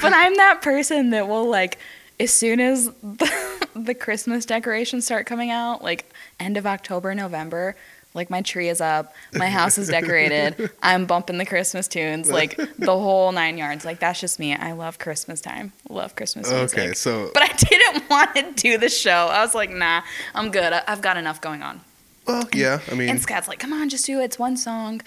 but 0.00 0.12
I'm 0.14 0.34
that 0.36 0.60
person 0.62 1.10
that 1.10 1.26
will 1.28 1.48
like, 1.50 1.78
as 2.20 2.32
soon 2.32 2.60
as 2.60 2.86
the, 3.02 3.68
the 3.76 3.94
Christmas 3.94 4.44
decorations 4.44 5.04
start 5.04 5.26
coming 5.26 5.50
out, 5.50 5.82
like 5.82 6.10
end 6.40 6.56
of 6.56 6.66
October, 6.66 7.14
November. 7.14 7.76
Like 8.14 8.30
my 8.30 8.40
tree 8.40 8.68
is 8.70 8.80
up, 8.80 9.12
my 9.34 9.48
house 9.50 9.76
is 9.78 9.88
decorated. 9.88 10.70
I'm 10.82 11.04
bumping 11.04 11.36
the 11.38 11.44
Christmas 11.44 11.86
tunes, 11.86 12.30
like 12.30 12.56
the 12.78 12.98
whole 12.98 13.30
nine 13.32 13.58
yards. 13.58 13.84
Like 13.84 14.00
that's 14.00 14.18
just 14.18 14.40
me. 14.40 14.54
I 14.54 14.72
love 14.72 14.98
Christmas 14.98 15.40
time. 15.42 15.72
Love 15.90 16.16
Christmas 16.16 16.50
music. 16.50 16.78
okay, 16.78 16.94
so 16.94 17.30
But 17.34 17.42
I 17.44 17.52
didn't 17.54 18.08
want 18.10 18.34
to 18.34 18.52
do 18.52 18.78
the 18.78 18.88
show. 18.88 19.28
I 19.30 19.40
was 19.44 19.54
like, 19.54 19.70
nah, 19.70 20.02
I'm 20.34 20.50
good. 20.50 20.72
I- 20.72 20.82
I've 20.88 21.02
got 21.02 21.16
enough 21.18 21.40
going 21.40 21.62
on. 21.62 21.82
well, 22.26 22.48
yeah. 22.54 22.80
I 22.90 22.94
mean, 22.94 23.10
And 23.10 23.20
Scott's 23.20 23.46
like, 23.46 23.58
come 23.60 23.74
on, 23.74 23.88
just 23.90 24.06
do 24.06 24.20
it. 24.20 24.24
It's 24.24 24.38
one 24.38 24.56
song. 24.56 25.02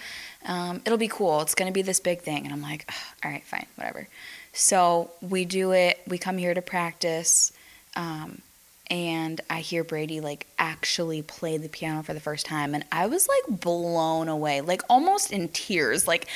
Um, 0.46 0.80
it'll 0.86 0.96
be 0.96 1.08
cool. 1.08 1.40
It's 1.42 1.54
going 1.56 1.70
to 1.70 1.74
be 1.74 1.82
this 1.82 2.00
big 2.00 2.22
thing. 2.22 2.44
And 2.44 2.52
I'm 2.54 2.62
like, 2.62 2.90
all 3.24 3.30
right, 3.30 3.44
fine, 3.44 3.66
whatever. 3.76 4.08
So 4.52 5.10
we 5.20 5.44
do 5.44 5.72
it. 5.72 6.00
We 6.06 6.18
come 6.18 6.38
here 6.38 6.54
to 6.54 6.62
practice. 6.62 7.52
Um, 7.96 8.42
and 8.90 9.40
I 9.48 9.60
hear 9.60 9.84
Brady 9.84 10.20
like 10.20 10.46
actually 10.58 11.22
play 11.22 11.56
the 11.56 11.68
piano 11.68 12.02
for 12.02 12.14
the 12.14 12.20
first 12.20 12.46
time. 12.46 12.74
And 12.74 12.84
I 12.92 13.06
was 13.06 13.28
like 13.28 13.60
blown 13.60 14.28
away, 14.28 14.60
like 14.60 14.82
almost 14.88 15.32
in 15.32 15.48
tears, 15.48 16.06
like 16.06 16.26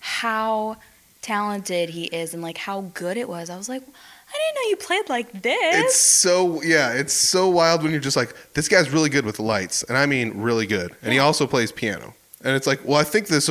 how 0.00 0.76
talented 1.22 1.88
he 1.88 2.04
is 2.04 2.34
and 2.34 2.42
like 2.42 2.58
how 2.58 2.82
good 2.92 3.16
it 3.16 3.28
was. 3.28 3.48
I 3.48 3.56
was 3.56 3.68
like, 3.68 3.82
I 3.82 4.38
didn't 4.38 4.54
know 4.56 4.68
you 4.70 4.76
played 4.76 5.08
like 5.08 5.42
this. 5.42 5.76
It's 5.76 5.96
so 5.96 6.60
yeah, 6.62 6.92
it's 6.92 7.12
so 7.12 7.48
wild 7.48 7.82
when 7.82 7.92
you're 7.92 8.00
just 8.00 8.16
like, 8.16 8.34
this 8.54 8.68
guy's 8.68 8.90
really 8.90 9.08
good 9.08 9.24
with 9.24 9.38
lights, 9.38 9.84
and 9.84 9.96
I 9.96 10.06
mean 10.06 10.42
really 10.42 10.66
good, 10.66 10.94
and 11.02 11.12
he 11.12 11.20
also 11.20 11.46
plays 11.46 11.70
piano, 11.70 12.14
and 12.42 12.56
it's 12.56 12.66
like, 12.66 12.80
well, 12.84 12.98
I 12.98 13.04
think 13.04 13.28
this, 13.28 13.48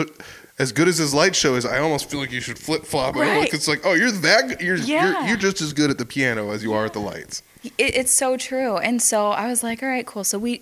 as 0.64 0.72
good 0.72 0.88
as 0.88 0.98
his 0.98 1.14
light 1.14 1.36
show 1.36 1.56
is, 1.56 1.66
I 1.66 1.80
almost 1.80 2.10
feel 2.10 2.20
like 2.22 2.32
you 2.32 2.40
should 2.40 2.58
flip 2.58 2.86
flop. 2.86 3.16
Right. 3.16 3.54
It's 3.54 3.68
like, 3.68 3.82
oh, 3.86 3.94
you're 3.94 4.12
that, 4.12 4.62
you're, 4.62 4.78
you're 4.78 4.98
Yeah. 4.98 5.28
you're 5.28 5.38
just 5.38 5.62
as 5.62 5.74
good 5.74 5.90
at 5.92 5.98
the 5.98 6.06
piano 6.06 6.52
as 6.52 6.64
you 6.64 6.74
are 6.74 6.86
at 6.86 6.94
the 6.94 7.00
lights. 7.00 7.44
It, 7.64 7.74
it's 7.78 8.16
so 8.16 8.38
true. 8.38 8.78
And 8.78 9.02
so 9.02 9.32
I 9.32 9.48
was 9.48 9.62
like, 9.62 9.84
all 9.84 9.90
right, 9.90 10.06
cool. 10.06 10.24
So 10.24 10.40
we, 10.40 10.62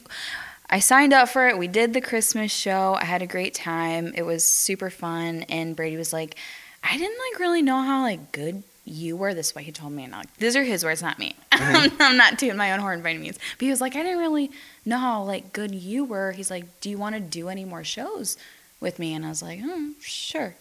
I 0.69 0.79
signed 0.79 1.13
up 1.13 1.29
for 1.29 1.47
it. 1.47 1.57
We 1.57 1.67
did 1.67 1.93
the 1.93 2.01
Christmas 2.01 2.51
show. 2.51 2.95
I 2.99 3.05
had 3.05 3.21
a 3.21 3.27
great 3.27 3.53
time. 3.53 4.11
It 4.15 4.23
was 4.23 4.43
super 4.43 4.89
fun. 4.89 5.43
And 5.49 5.75
Brady 5.75 5.97
was 5.97 6.11
like, 6.11 6.35
I 6.83 6.97
didn't 6.97 7.17
like 7.31 7.39
really 7.39 7.61
know 7.61 7.81
how 7.83 8.01
like 8.01 8.31
good 8.31 8.63
you 8.85 9.15
were. 9.15 9.35
This 9.35 9.53
way 9.53 9.61
he 9.63 9.71
told 9.71 9.93
me. 9.93 10.03
And 10.05 10.15
I'm 10.15 10.21
like, 10.21 10.35
these 10.37 10.55
are 10.55 10.63
his 10.63 10.83
words, 10.83 11.01
not 11.01 11.19
me. 11.19 11.35
Mm-hmm. 11.61 12.01
I'm 12.01 12.17
not 12.17 12.39
tooting 12.39 12.57
my 12.57 12.73
own 12.73 12.79
horn 12.79 13.03
by 13.03 13.11
any 13.11 13.19
means. 13.19 13.37
But 13.59 13.65
he 13.65 13.69
was 13.69 13.79
like, 13.79 13.95
I 13.95 14.01
didn't 14.01 14.17
really 14.17 14.49
know 14.83 14.97
how 14.97 15.21
like 15.23 15.53
good 15.53 15.75
you 15.75 16.03
were. 16.03 16.31
He's 16.31 16.49
like, 16.49 16.81
do 16.81 16.89
you 16.89 16.97
want 16.97 17.13
to 17.13 17.21
do 17.21 17.49
any 17.49 17.65
more 17.65 17.83
shows 17.83 18.35
with 18.81 18.99
me? 18.99 19.13
And 19.13 19.25
I 19.25 19.29
was 19.29 19.41
like, 19.41 19.59
hmm, 19.61 19.91
sure. 20.01 20.55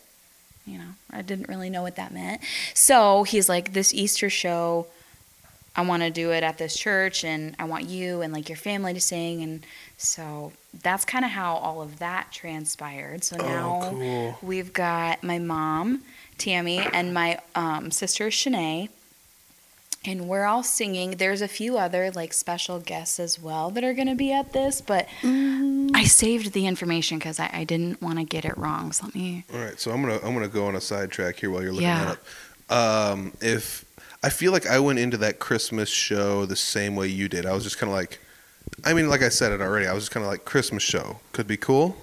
You 0.66 0.78
know, 0.78 0.90
I 1.10 1.22
didn't 1.22 1.48
really 1.48 1.70
know 1.70 1.82
what 1.82 1.96
that 1.96 2.12
meant. 2.12 2.42
So 2.74 3.24
he's 3.24 3.48
like, 3.48 3.72
this 3.72 3.92
Easter 3.92 4.30
show. 4.30 4.86
I 5.76 5.82
want 5.82 6.02
to 6.02 6.10
do 6.10 6.32
it 6.32 6.42
at 6.42 6.58
this 6.58 6.76
church 6.76 7.22
and 7.24 7.54
I 7.60 7.64
want 7.64 7.84
you 7.84 8.22
and 8.22 8.32
like 8.32 8.48
your 8.48 8.56
family 8.56 8.92
to 8.92 9.00
sing 9.00 9.40
and 9.42 9.64
so 9.96 10.52
that's 10.82 11.04
kind 11.04 11.24
of 11.24 11.30
how 11.30 11.54
all 11.54 11.80
of 11.80 12.00
that 12.00 12.32
transpired. 12.32 13.22
So 13.22 13.36
now 13.36 13.80
Oh, 13.84 13.90
cool. 13.90 14.38
we've 14.42 14.72
got 14.72 15.22
my 15.22 15.38
mom, 15.38 16.02
Tammy, 16.38 16.78
and 16.80 17.14
my 17.14 17.38
um, 17.54 17.92
sister 17.92 18.26
Shanae, 18.30 18.88
and 20.04 20.28
we're 20.28 20.44
all 20.44 20.62
singing. 20.62 21.12
There's 21.12 21.42
a 21.42 21.48
few 21.48 21.76
other 21.76 22.10
like 22.10 22.32
special 22.32 22.78
guests 22.78 23.20
as 23.20 23.38
well 23.40 23.70
that 23.70 23.84
are 23.84 23.92
going 23.94 24.08
to 24.08 24.14
be 24.14 24.32
at 24.32 24.52
this, 24.52 24.80
but 24.80 25.06
I 25.22 26.04
saved 26.04 26.52
the 26.52 26.66
information 26.66 27.18
because 27.18 27.38
I, 27.38 27.50
I 27.52 27.64
didn't 27.64 28.00
want 28.00 28.18
to 28.18 28.24
get 28.24 28.44
it 28.44 28.56
wrong. 28.56 28.92
So 28.92 29.06
let 29.06 29.14
me. 29.14 29.44
All 29.52 29.60
right, 29.60 29.78
so 29.78 29.90
I'm 29.90 30.00
gonna 30.02 30.18
I'm 30.24 30.32
gonna 30.34 30.48
go 30.48 30.66
on 30.66 30.74
a 30.76 30.80
sidetrack 30.80 31.36
here 31.36 31.50
while 31.50 31.62
you're 31.62 31.72
looking 31.72 31.88
Yeah. 31.88 32.04
that 32.04 32.18
up. 32.70 33.14
Um, 33.14 33.32
if 33.40 33.84
I 34.22 34.28
feel 34.30 34.52
like 34.52 34.66
I 34.66 34.78
went 34.78 34.98
into 34.98 35.16
that 35.18 35.38
Christmas 35.38 35.88
show 35.88 36.46
the 36.46 36.56
same 36.56 36.94
way 36.96 37.08
you 37.08 37.28
did, 37.28 37.44
I 37.46 37.52
was 37.52 37.64
just 37.64 37.78
kind 37.78 37.90
of 37.90 37.96
like, 37.96 38.20
I 38.84 38.94
mean, 38.94 39.08
like 39.08 39.22
I 39.22 39.28
said 39.28 39.50
it 39.52 39.60
already, 39.60 39.86
I 39.86 39.92
was 39.92 40.04
just 40.04 40.12
kind 40.12 40.24
of 40.24 40.30
like 40.30 40.44
Christmas 40.44 40.82
show 40.82 41.18
could 41.32 41.46
be 41.48 41.56
cool, 41.56 41.96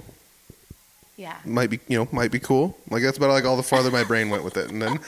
Yeah. 1.16 1.38
might 1.46 1.70
be 1.70 1.80
you 1.88 1.98
know 1.98 2.08
might 2.12 2.32
be 2.32 2.40
cool. 2.40 2.78
Like 2.92 3.02
that's 3.02 3.18
about 3.18 3.30
like 3.30 3.46
all 3.46 3.58
the 3.58 3.64
farther 3.64 3.90
my 3.90 4.04
brain 4.04 4.30
went 4.30 4.44
with 4.44 4.56
it, 4.58 4.70
and 4.72 4.80
then 4.82 5.00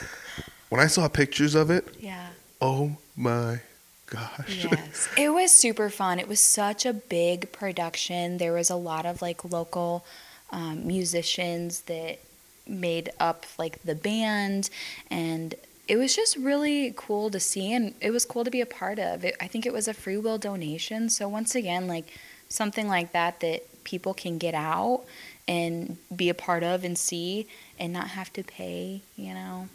when 0.70 0.80
I 0.80 0.86
saw 0.88 1.06
pictures 1.08 1.54
of 1.54 1.70
it, 1.70 1.86
Yeah. 2.00 2.29
Oh 2.60 2.96
my 3.16 3.60
gosh, 4.06 4.64
Yes. 4.70 5.08
it 5.16 5.30
was 5.30 5.52
super 5.52 5.88
fun. 5.90 6.18
It 6.18 6.28
was 6.28 6.44
such 6.44 6.84
a 6.86 6.92
big 6.92 7.52
production. 7.52 8.38
There 8.38 8.52
was 8.52 8.70
a 8.70 8.76
lot 8.76 9.06
of 9.06 9.22
like 9.22 9.44
local 9.44 10.04
um, 10.50 10.86
musicians 10.86 11.82
that 11.82 12.18
made 12.66 13.10
up 13.18 13.46
like 13.58 13.82
the 13.82 13.94
band 13.94 14.70
and 15.10 15.54
it 15.88 15.96
was 15.96 16.14
just 16.14 16.36
really 16.36 16.92
cool 16.96 17.30
to 17.30 17.40
see 17.40 17.72
and 17.72 17.94
it 18.00 18.12
was 18.12 18.24
cool 18.24 18.44
to 18.44 18.50
be 18.50 18.60
a 18.60 18.66
part 18.66 18.98
of. 19.00 19.24
It, 19.24 19.36
I 19.40 19.48
think 19.48 19.66
it 19.66 19.72
was 19.72 19.88
a 19.88 19.94
free 19.94 20.16
will 20.16 20.38
donation. 20.38 21.10
So 21.10 21.28
once 21.28 21.54
again, 21.56 21.88
like 21.88 22.06
something 22.48 22.86
like 22.86 23.12
that 23.12 23.40
that 23.40 23.64
people 23.84 24.14
can 24.14 24.38
get 24.38 24.54
out 24.54 25.02
and 25.48 25.96
be 26.14 26.28
a 26.28 26.34
part 26.34 26.62
of 26.62 26.84
and 26.84 26.96
see 26.96 27.48
and 27.78 27.92
not 27.92 28.08
have 28.08 28.32
to 28.34 28.44
pay, 28.44 29.02
you 29.16 29.34
know, 29.34 29.68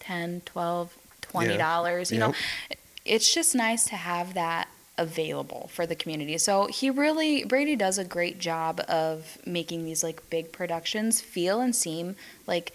10, 0.00 0.42
12, 0.44 0.94
20 1.32 1.56
dollars, 1.56 2.12
you 2.12 2.18
know 2.18 2.34
it's 3.04 3.32
just 3.32 3.54
nice 3.54 3.84
to 3.86 3.96
have 3.96 4.34
that 4.34 4.68
available 4.98 5.70
for 5.72 5.86
the 5.86 5.94
community. 5.94 6.38
So 6.38 6.66
he 6.66 6.90
really 6.90 7.44
Brady 7.44 7.76
does 7.76 7.98
a 7.98 8.04
great 8.04 8.38
job 8.38 8.80
of 8.88 9.38
making 9.46 9.84
these 9.84 10.04
like 10.04 10.28
big 10.30 10.52
productions 10.52 11.20
feel 11.20 11.60
and 11.60 11.74
seem 11.74 12.16
like 12.46 12.72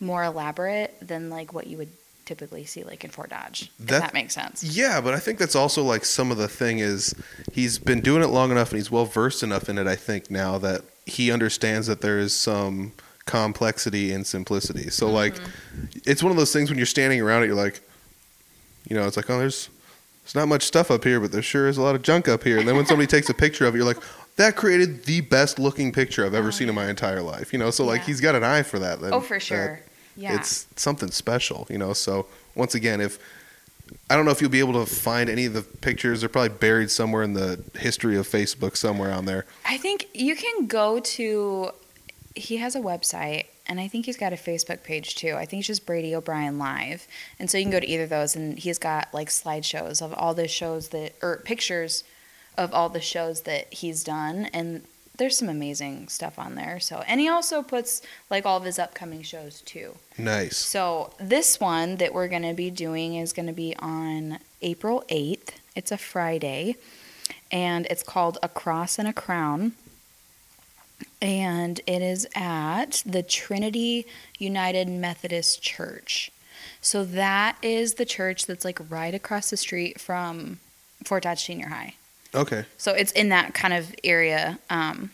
more 0.00 0.24
elaborate 0.24 0.94
than 1.00 1.30
like 1.30 1.52
what 1.52 1.66
you 1.66 1.78
would 1.78 1.90
typically 2.26 2.64
see 2.64 2.84
like 2.84 3.04
in 3.04 3.10
Fort 3.10 3.30
Dodge. 3.30 3.70
If 3.80 3.86
That- 3.86 4.00
that 4.00 4.14
makes 4.14 4.34
sense. 4.34 4.62
Yeah, 4.62 5.00
but 5.00 5.14
I 5.14 5.18
think 5.18 5.38
that's 5.38 5.56
also 5.56 5.82
like 5.82 6.04
some 6.04 6.30
of 6.30 6.36
the 6.36 6.48
thing 6.48 6.78
is 6.78 7.14
he's 7.52 7.78
been 7.78 8.00
doing 8.00 8.22
it 8.22 8.28
long 8.28 8.50
enough 8.50 8.70
and 8.70 8.78
he's 8.78 8.90
well 8.90 9.06
versed 9.06 9.42
enough 9.42 9.68
in 9.68 9.78
it. 9.78 9.86
I 9.86 9.96
think 9.96 10.30
now 10.30 10.58
that 10.58 10.82
he 11.06 11.30
understands 11.32 11.86
that 11.86 12.00
there 12.00 12.18
is 12.18 12.34
some 12.34 12.92
complexity 13.26 14.12
and 14.12 14.26
simplicity. 14.26 14.90
So 14.90 15.10
like, 15.10 15.34
mm-hmm. 15.34 15.86
it's 16.04 16.22
one 16.22 16.30
of 16.30 16.36
those 16.36 16.52
things 16.52 16.70
when 16.70 16.78
you're 16.78 16.86
standing 16.86 17.20
around 17.20 17.42
it, 17.42 17.46
you're 17.46 17.56
like, 17.56 17.80
you 18.88 18.96
know, 18.96 19.06
it's 19.06 19.16
like 19.16 19.30
oh, 19.30 19.38
there's 19.38 19.68
there's 20.24 20.34
not 20.34 20.48
much 20.48 20.62
stuff 20.62 20.90
up 20.90 21.04
here, 21.04 21.20
but 21.20 21.32
there 21.32 21.42
sure 21.42 21.68
is 21.68 21.76
a 21.76 21.82
lot 21.82 21.94
of 21.94 22.02
junk 22.02 22.28
up 22.28 22.42
here. 22.44 22.58
And 22.58 22.66
then 22.66 22.76
when 22.76 22.86
somebody 22.86 23.06
takes 23.06 23.28
a 23.28 23.34
picture 23.34 23.66
of 23.66 23.74
it, 23.74 23.78
you're 23.78 23.86
like. 23.86 24.02
That 24.36 24.56
created 24.56 25.04
the 25.04 25.20
best 25.20 25.60
looking 25.60 25.92
picture 25.92 26.26
I've 26.26 26.34
ever 26.34 26.50
seen 26.50 26.68
in 26.68 26.74
my 26.74 26.90
entire 26.90 27.22
life, 27.22 27.52
you 27.52 27.58
know. 27.60 27.70
So 27.70 27.84
like 27.84 28.02
he's 28.02 28.20
got 28.20 28.34
an 28.34 28.42
eye 28.42 28.64
for 28.64 28.80
that. 28.80 28.98
Oh, 29.00 29.20
for 29.20 29.38
sure. 29.38 29.78
Yeah. 30.16 30.34
it's 30.34 30.66
something 30.74 31.12
special, 31.12 31.68
you 31.70 31.78
know. 31.78 31.92
So 31.92 32.26
once 32.56 32.74
again, 32.74 33.00
if 33.00 33.20
I 34.08 34.16
don't 34.16 34.24
know 34.24 34.30
if 34.30 34.40
you'll 34.40 34.50
be 34.50 34.60
able 34.60 34.84
to 34.84 34.86
find 34.90 35.28
any 35.28 35.46
of 35.46 35.52
the 35.52 35.62
pictures, 35.62 36.20
they're 36.20 36.28
probably 36.28 36.56
buried 36.56 36.90
somewhere 36.90 37.22
in 37.22 37.34
the 37.34 37.62
history 37.78 38.16
of 38.16 38.28
Facebook 38.28 38.76
somewhere 38.76 39.12
on 39.12 39.24
there. 39.24 39.44
I 39.66 39.76
think 39.76 40.08
you 40.14 40.36
can 40.36 40.66
go 40.66 41.00
to 41.00 41.70
he 42.34 42.56
has 42.58 42.74
a 42.74 42.80
website 42.80 43.46
and 43.66 43.80
I 43.80 43.88
think 43.88 44.06
he's 44.06 44.16
got 44.16 44.32
a 44.32 44.36
Facebook 44.36 44.82
page 44.82 45.14
too. 45.14 45.34
I 45.34 45.46
think 45.46 45.60
it's 45.60 45.66
just 45.66 45.86
Brady 45.86 46.14
O'Brien 46.14 46.58
Live. 46.58 47.06
And 47.38 47.50
so 47.50 47.58
you 47.58 47.64
can 47.64 47.72
go 47.72 47.80
to 47.80 47.88
either 47.88 48.04
of 48.04 48.10
those 48.10 48.36
and 48.36 48.58
he's 48.58 48.78
got 48.78 49.12
like 49.14 49.28
slideshows 49.28 50.02
of 50.02 50.12
all 50.14 50.34
the 50.34 50.48
shows 50.48 50.88
that 50.88 51.14
or 51.22 51.38
pictures 51.44 52.04
of 52.56 52.72
all 52.74 52.88
the 52.88 53.00
shows 53.00 53.42
that 53.42 53.72
he's 53.72 54.04
done 54.04 54.46
and 54.52 54.82
there's 55.16 55.38
some 55.38 55.48
amazing 55.48 56.08
stuff 56.08 56.38
on 56.38 56.56
there. 56.56 56.80
So 56.80 57.02
and 57.06 57.20
he 57.20 57.28
also 57.28 57.62
puts 57.62 58.02
like 58.30 58.44
all 58.44 58.58
of 58.58 58.64
his 58.64 58.78
upcoming 58.78 59.22
shows 59.22 59.62
too. 59.62 59.94
Nice. 60.18 60.56
So 60.56 61.14
this 61.18 61.58
one 61.58 61.96
that 61.96 62.12
we're 62.12 62.28
going 62.28 62.42
to 62.42 62.54
be 62.54 62.70
doing 62.70 63.14
is 63.14 63.32
going 63.32 63.46
to 63.46 63.52
be 63.52 63.74
on 63.78 64.40
April 64.60 65.04
8th. 65.08 65.50
It's 65.74 65.92
a 65.92 65.96
Friday 65.96 66.76
and 67.50 67.86
it's 67.86 68.02
called 68.02 68.38
A 68.42 68.48
Cross 68.48 68.98
and 68.98 69.08
a 69.08 69.12
Crown. 69.12 69.72
And 71.24 71.80
it 71.86 72.02
is 72.02 72.28
at 72.34 73.02
the 73.06 73.22
Trinity 73.22 74.06
United 74.38 74.88
Methodist 74.88 75.62
Church. 75.62 76.30
So 76.82 77.02
that 77.02 77.56
is 77.62 77.94
the 77.94 78.04
church 78.04 78.44
that's 78.44 78.62
like 78.62 78.78
right 78.90 79.14
across 79.14 79.48
the 79.48 79.56
street 79.56 79.98
from 79.98 80.60
Fort 81.02 81.22
Dodge 81.22 81.42
Senior 81.42 81.68
High. 81.68 81.94
Okay. 82.34 82.66
So 82.76 82.92
it's 82.92 83.10
in 83.12 83.30
that 83.30 83.54
kind 83.54 83.72
of 83.72 83.94
area. 84.04 84.58
Um, 84.68 85.12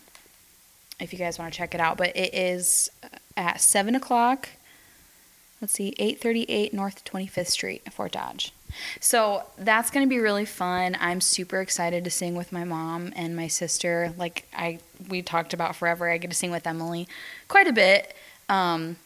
if 0.98 1.12
you 1.12 1.18
guys 1.18 1.38
want 1.38 1.52
to 1.52 1.56
check 1.56 1.74
it 1.74 1.80
out, 1.80 1.96
but 1.96 2.16
it 2.16 2.34
is 2.34 2.90
at 3.36 3.60
seven 3.60 3.94
o'clock. 3.94 4.48
Let's 5.60 5.74
see, 5.74 5.94
eight 5.98 6.20
thirty-eight 6.20 6.74
North 6.74 7.04
Twenty 7.04 7.28
Fifth 7.28 7.50
Street, 7.50 7.82
Fort 7.92 8.12
Dodge. 8.12 8.52
So 9.00 9.44
that's 9.58 9.90
going 9.90 10.06
to 10.06 10.08
be 10.08 10.18
really 10.20 10.44
fun. 10.44 10.96
I'm 11.00 11.20
super 11.20 11.60
excited 11.60 12.04
to 12.04 12.10
sing 12.10 12.34
with 12.34 12.52
my 12.52 12.64
mom 12.64 13.12
and 13.16 13.36
my 13.36 13.48
sister. 13.48 14.12
Like 14.16 14.46
I, 14.56 14.78
we 15.08 15.22
talked 15.22 15.52
about 15.52 15.76
forever. 15.76 16.10
I 16.10 16.18
get 16.18 16.30
to 16.30 16.36
sing 16.36 16.50
with 16.50 16.66
Emily 16.66 17.08
quite 17.48 17.66
a 17.66 17.72
bit. 17.72 18.14
Um, 18.48 18.96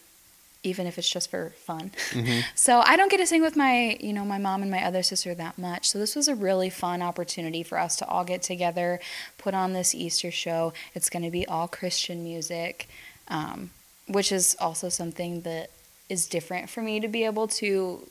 even 0.65 0.87
if 0.87 0.99
it's 0.99 1.09
just 1.09 1.31
for 1.31 1.51
fun. 1.51 1.93
So 2.55 2.81
I 2.81 2.97
don't 2.97 3.11
get 3.11 3.19
to 3.19 3.27
sing 3.27 3.43
with 3.43 3.57
my, 3.57 3.99
you 4.01 4.13
know, 4.13 4.25
my 4.25 4.39
mom 4.39 4.63
and 4.63 4.71
my 4.71 4.83
other 4.83 5.03
sister 5.03 5.35
that 5.35 5.59
much. 5.59 5.91
So 5.91 5.99
this 5.99 6.17
was 6.17 6.27
a 6.27 6.35
really 6.35 6.71
fun 6.71 7.03
opportunity 7.03 7.63
for 7.63 7.79
us 7.79 7.97
to 7.97 8.07
all 8.07 8.25
get 8.25 8.43
together, 8.43 9.01
put 9.37 9.55
on 9.55 9.73
this 9.73 9.95
Easter 9.95 10.31
show. 10.31 10.73
It's 10.95 11.11
going 11.11 11.25
to 11.25 11.31
be 11.31 11.47
all 11.47 11.69
Christian 11.69 12.25
music, 12.25 12.89
um, 13.29 13.71
which 14.09 14.33
is 14.33 14.57
also 14.59 14.89
something 14.89 15.43
that 15.43 15.71
is 16.09 16.27
different 16.27 16.71
for 16.71 16.81
me 16.81 17.01
to 17.01 17.09
be 17.09 17.25
able 17.25 17.49
to 17.49 18.09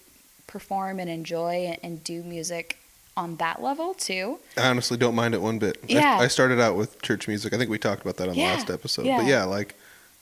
perform 0.54 1.00
and 1.00 1.10
enjoy 1.10 1.76
and, 1.82 2.04
do 2.04 2.22
music 2.24 2.78
on 3.18 3.36
that 3.38 3.62
level 3.62 3.94
too. 3.96 4.40
I 4.56 4.68
honestly 4.70 4.98
don't 4.98 5.16
mind 5.16 5.34
it 5.34 5.42
one 5.42 5.58
bit. 5.58 5.78
I- 5.84 5.94
Yeah. 5.94 6.18
I, 6.20 6.28
started 6.28 6.60
out 6.60 6.76
with 6.76 7.02
church 7.02 7.28
music. 7.28 7.54
I 7.54 7.58
think 7.58 7.70
we 7.72 7.80
talked 7.80 8.02
about 8.04 8.18
that 8.18 8.30
on 8.30 8.36
Yeah. 8.36 8.52
the 8.52 8.58
last 8.58 8.70
episode. 8.70 9.06
Yeah. 9.06 9.18
But 9.18 9.26
yeah, 9.28 9.44
like, 9.46 9.74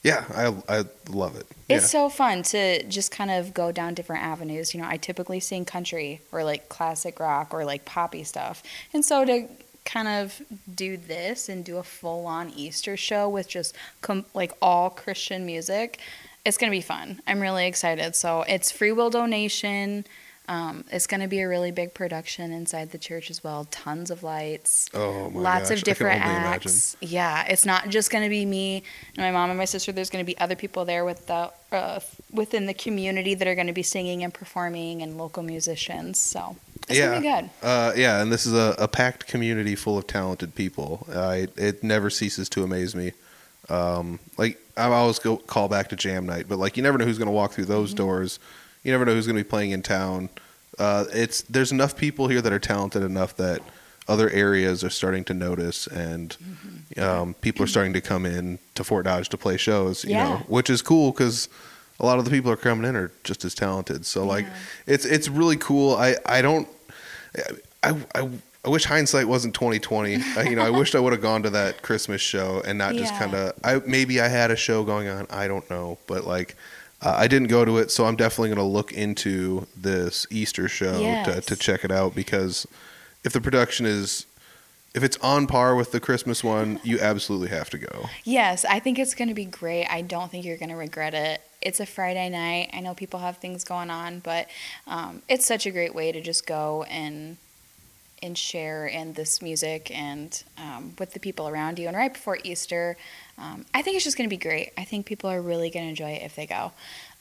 yeah, 0.02 0.24
I 0.34 0.78
I 0.78 0.84
love 1.10 1.36
it. 1.36 1.46
It's 1.68 1.84
yeah. 1.84 1.98
so 1.98 2.08
fun 2.08 2.42
to 2.44 2.82
just 2.84 3.10
kind 3.10 3.30
of 3.30 3.52
go 3.54 3.72
down 3.72 3.94
different 3.94 4.22
avenues. 4.24 4.74
You 4.74 4.80
know, 4.80 4.88
I 4.88 4.96
typically 4.96 5.38
sing 5.40 5.64
country 5.64 6.20
or 6.32 6.42
like 6.44 6.68
classic 6.70 7.20
rock 7.20 7.52
or 7.54 7.64
like 7.64 7.84
poppy 7.84 8.24
stuff. 8.24 8.62
And 8.94 9.04
so 9.04 9.24
to 9.24 9.48
kind 9.84 10.08
of 10.08 10.40
do 10.74 10.96
this 10.96 11.48
and 11.48 11.64
do 11.64 11.76
a 11.76 11.82
full 11.82 12.26
on 12.26 12.50
Easter 12.50 12.96
show 12.96 13.28
with 13.28 13.48
just 13.48 13.74
com- 14.00 14.24
like 14.34 14.52
all 14.62 14.90
Christian 14.90 15.44
music, 15.46 15.98
it's 16.44 16.56
going 16.58 16.70
to 16.70 16.76
be 16.76 16.80
fun. 16.82 17.20
I'm 17.26 17.40
really 17.40 17.66
excited. 17.66 18.16
So 18.16 18.42
it's 18.42 18.70
free 18.72 18.92
will 18.92 19.10
donation. 19.10 20.04
Um, 20.48 20.84
it's 20.90 21.06
going 21.06 21.20
to 21.20 21.28
be 21.28 21.40
a 21.40 21.48
really 21.48 21.70
big 21.70 21.94
production 21.94 22.52
inside 22.52 22.90
the 22.90 22.98
church 22.98 23.30
as 23.30 23.44
well. 23.44 23.64
Tons 23.70 24.10
of 24.10 24.22
lights 24.24 24.90
oh 24.92 25.30
my 25.30 25.40
lots 25.40 25.68
gosh, 25.70 25.78
of 25.78 25.84
different 25.84 26.20
only 26.24 26.36
imagine. 26.36 26.68
acts. 26.68 26.96
Yeah, 27.00 27.44
it's 27.48 27.64
not 27.64 27.88
just 27.90 28.10
going 28.10 28.24
to 28.24 28.28
be 28.30 28.44
me 28.44 28.82
and 29.16 29.24
my 29.24 29.30
mom 29.30 29.50
and 29.50 29.58
my 29.58 29.66
sister. 29.66 29.92
There's 29.92 30.10
going 30.10 30.24
to 30.24 30.26
be 30.26 30.36
other 30.38 30.56
people 30.56 30.84
there 30.84 31.04
with 31.04 31.26
the 31.28 31.52
uh, 31.70 32.00
within 32.32 32.66
the 32.66 32.74
community 32.74 33.34
that 33.34 33.46
are 33.46 33.54
going 33.54 33.68
to 33.68 33.72
be 33.72 33.84
singing 33.84 34.24
and 34.24 34.34
performing 34.34 35.00
and 35.00 35.16
local 35.16 35.44
musicians. 35.44 36.18
So 36.18 36.56
it's 36.88 36.98
yeah. 36.98 37.06
going 37.10 37.22
to 37.22 37.28
be 37.28 37.34
good. 37.34 37.50
Uh, 37.66 37.92
yeah, 37.96 38.20
and 38.20 38.32
this 38.32 38.44
is 38.44 38.52
a, 38.52 38.74
a 38.78 38.88
packed 38.88 39.28
community 39.28 39.76
full 39.76 39.96
of 39.96 40.06
talented 40.08 40.54
people. 40.56 41.06
Uh, 41.12 41.36
it, 41.38 41.52
it 41.56 41.84
never 41.84 42.10
ceases 42.10 42.48
to 42.50 42.64
amaze 42.64 42.94
me. 42.96 43.12
Um, 43.68 44.18
like 44.36 44.58
I 44.76 44.86
always 44.88 45.20
go 45.20 45.36
call 45.36 45.68
back 45.68 45.88
to 45.90 45.96
jam 45.96 46.26
night, 46.26 46.46
but 46.48 46.58
like 46.58 46.76
you 46.76 46.82
never 46.82 46.98
know 46.98 47.04
who's 47.04 47.18
going 47.18 47.26
to 47.26 47.32
walk 47.32 47.52
through 47.52 47.66
those 47.66 47.90
Mm-hmm. 47.90 47.98
doors. 47.98 48.40
You 48.82 48.92
never 48.92 49.04
know 49.04 49.14
who's 49.14 49.26
going 49.26 49.36
to 49.36 49.44
be 49.44 49.48
playing 49.48 49.70
in 49.70 49.82
town. 49.82 50.28
Uh, 50.78 51.04
it's 51.12 51.42
there's 51.42 51.70
enough 51.72 51.96
people 51.96 52.28
here 52.28 52.40
that 52.40 52.52
are 52.52 52.58
talented 52.58 53.02
enough 53.02 53.36
that 53.36 53.60
other 54.08 54.28
areas 54.30 54.82
are 54.82 54.90
starting 54.90 55.24
to 55.24 55.34
notice, 55.34 55.86
and 55.86 56.36
Mm-hmm. 56.42 57.00
um, 57.02 57.34
people 57.34 57.62
are 57.64 57.68
starting 57.68 57.92
to 57.92 58.00
come 58.00 58.26
in 58.26 58.58
to 58.74 58.82
Fort 58.84 59.04
Dodge 59.04 59.28
to 59.30 59.36
play 59.38 59.56
shows. 59.56 60.04
You 60.04 60.10
Yeah. 60.16 60.24
know, 60.24 60.36
which 60.48 60.68
is 60.70 60.82
cool 60.82 61.12
because 61.12 61.48
a 62.00 62.06
lot 62.06 62.18
of 62.18 62.24
the 62.24 62.30
people 62.30 62.50
are 62.50 62.56
coming 62.56 62.88
in 62.88 62.96
are 62.96 63.12
just 63.22 63.44
as 63.44 63.54
talented. 63.54 64.04
So 64.06 64.24
like, 64.26 64.46
it's 64.86 65.04
it's 65.04 65.28
really 65.28 65.56
cool. 65.56 65.94
I 65.96 66.16
I 66.26 66.42
don't. 66.42 66.66
I, 67.82 67.96
I, 68.14 68.28
I 68.64 68.68
wish 68.68 68.84
hindsight 68.84 69.26
wasn't 69.26 69.54
2020. 69.54 70.22
I, 70.36 70.42
you 70.44 70.56
know, 70.56 70.62
I 70.64 70.70
wished 70.78 70.94
I 70.94 71.00
would 71.00 71.12
have 71.12 71.22
gone 71.22 71.42
to 71.44 71.50
that 71.50 71.82
Christmas 71.82 72.20
show 72.20 72.62
and 72.64 72.78
not 72.78 72.94
just 72.94 73.12
Yeah. 73.14 73.18
kind 73.18 73.34
of. 73.34 73.52
I 73.64 73.80
maybe 73.86 74.20
I 74.20 74.28
had 74.28 74.50
a 74.50 74.56
show 74.56 74.84
going 74.84 75.08
on. 75.08 75.26
I 75.30 75.48
don't 75.48 75.68
know, 75.70 75.98
but 76.06 76.26
like, 76.26 76.56
uh, 77.02 77.14
I 77.18 77.26
didn't 77.26 77.48
go 77.48 77.64
to 77.64 77.78
it, 77.78 77.90
so 77.90 78.04
I'm 78.04 78.16
definitely 78.16 78.48
going 78.50 78.58
to 78.58 78.72
look 78.72 78.92
into 78.92 79.66
this 79.76 80.26
Easter 80.30 80.68
show 80.68 80.92
to 80.92 81.00
Yes. 81.00 81.46
to 81.46 81.56
check 81.56 81.84
it 81.84 81.90
out 81.90 82.14
because 82.14 82.66
if 83.24 83.32
the 83.32 83.40
production 83.40 83.86
is 83.86 84.26
if 84.94 85.02
it's 85.02 85.16
on 85.18 85.46
par 85.46 85.74
with 85.74 85.90
the 85.92 86.00
Christmas 86.00 86.44
one, 86.44 86.78
you 86.84 87.00
absolutely 87.00 87.48
have 87.48 87.70
to 87.70 87.78
go. 87.78 88.10
Yes, 88.24 88.64
I 88.66 88.78
think 88.78 88.98
it's 88.98 89.14
going 89.14 89.28
to 89.28 89.34
be 89.34 89.46
great. 89.46 89.86
I 89.86 90.02
don't 90.02 90.30
think 90.30 90.44
you're 90.44 90.58
going 90.58 90.68
to 90.68 90.76
regret 90.76 91.14
it. 91.14 91.40
It's 91.62 91.80
a 91.80 91.86
Friday 91.86 92.28
night. 92.28 92.70
I 92.74 92.80
know 92.80 92.92
people 92.92 93.20
have 93.20 93.38
things 93.38 93.64
going 93.64 93.88
on, 93.88 94.18
but 94.18 94.48
um, 94.86 95.22
it's 95.28 95.46
such 95.46 95.64
a 95.64 95.70
great 95.70 95.94
way 95.94 96.12
to 96.12 96.20
just 96.20 96.46
go 96.46 96.82
and 96.84 97.38
and 98.22 98.38
share 98.38 98.86
in 98.86 99.14
this 99.14 99.42
music 99.42 99.90
and 99.92 100.44
um, 100.56 100.94
with 100.98 101.12
the 101.12 101.18
people 101.18 101.48
around 101.48 101.78
you. 101.80 101.88
And 101.88 101.96
right 101.96 102.12
before 102.12 102.38
Easter, 102.44 102.96
um, 103.38 103.64
I 103.74 103.82
think 103.82 103.96
it's 103.96 104.04
just 104.04 104.16
going 104.16 104.28
to 104.28 104.34
be 104.34 104.40
great. 104.40 104.72
I 104.76 104.84
think 104.84 105.06
people 105.06 105.30
are 105.30 105.40
really 105.40 105.70
going 105.70 105.84
to 105.84 105.90
enjoy 105.90 106.10
it 106.10 106.22
if 106.22 106.36
they 106.36 106.46
go. 106.46 106.72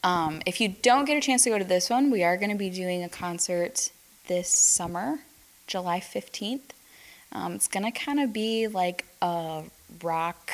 Um, 0.03 0.41
if 0.45 0.59
you 0.59 0.69
don't 0.81 1.05
get 1.05 1.17
a 1.17 1.21
chance 1.21 1.43
to 1.43 1.49
go 1.49 1.57
to 1.57 1.63
this 1.63 1.89
one, 1.89 2.11
we 2.11 2.23
are 2.23 2.37
going 2.37 2.51
to 2.51 2.57
be 2.57 2.69
doing 2.69 3.03
a 3.03 3.09
concert 3.09 3.91
this 4.27 4.49
summer, 4.49 5.19
July 5.67 5.99
15th. 5.99 6.71
Um, 7.31 7.53
it's 7.53 7.67
going 7.67 7.91
to 7.91 7.97
kind 7.97 8.19
of 8.19 8.33
be 8.33 8.67
like 8.67 9.05
a 9.21 9.63
rock, 10.03 10.51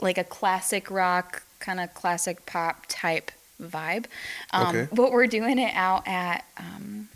like 0.00 0.18
a 0.18 0.24
classic 0.24 0.90
rock, 0.90 1.42
kind 1.60 1.80
of 1.80 1.94
classic 1.94 2.44
pop 2.46 2.84
type 2.88 3.30
vibe. 3.62 4.06
Um, 4.52 4.68
Okay. 4.76 4.88
But 4.92 5.12
we're 5.12 5.26
doing 5.26 5.58
it 5.58 5.72
out 5.74 6.06
at 6.06 6.44
um, 6.58 7.08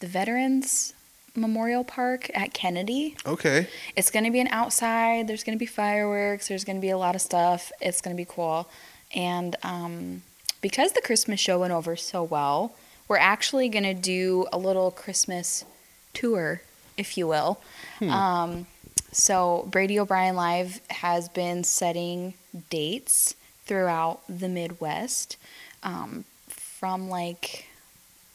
the 0.00 0.06
Veterans 0.06 0.94
Memorial 1.36 1.84
Park 1.84 2.30
at 2.34 2.54
Kennedy. 2.54 3.16
Okay. 3.26 3.68
It's 3.96 4.10
going 4.10 4.24
to 4.24 4.30
be 4.30 4.40
an 4.40 4.48
outside. 4.48 5.26
There's 5.26 5.44
going 5.44 5.56
to 5.56 5.60
be 5.60 5.66
fireworks. 5.66 6.48
There's 6.48 6.64
going 6.64 6.76
to 6.76 6.80
be 6.80 6.90
a 6.90 6.98
lot 6.98 7.14
of 7.14 7.20
stuff. 7.20 7.72
It's 7.80 8.00
going 8.00 8.16
to 8.16 8.20
be 8.20 8.28
cool. 8.28 8.68
And 9.14 9.56
um, 9.62 10.22
because 10.60 10.92
the 10.92 11.00
Christmas 11.02 11.40
show 11.40 11.60
went 11.60 11.72
over 11.72 11.96
so 11.96 12.22
well, 12.22 12.74
we're 13.08 13.16
actually 13.18 13.68
going 13.68 13.84
to 13.84 13.94
do 13.94 14.46
a 14.52 14.58
little 14.58 14.90
Christmas 14.90 15.64
tour, 16.12 16.62
if 16.96 17.18
you 17.18 17.26
will. 17.26 17.60
Um, 18.00 18.66
so 19.12 19.68
Brady 19.70 19.98
O'Brien 19.98 20.36
Live 20.36 20.80
has 20.90 21.28
been 21.28 21.64
setting 21.64 22.34
dates 22.70 23.34
throughout 23.66 24.20
the 24.28 24.48
Midwest 24.48 25.36
um, 25.82 26.24
from 26.48 27.08
like, 27.08 27.66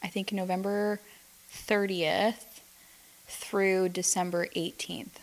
I 0.02 0.08
think 0.08 0.32
November 0.32 1.00
30th 1.52 2.44
through 3.30 3.88
December 3.90 4.46
18th. 4.56 5.16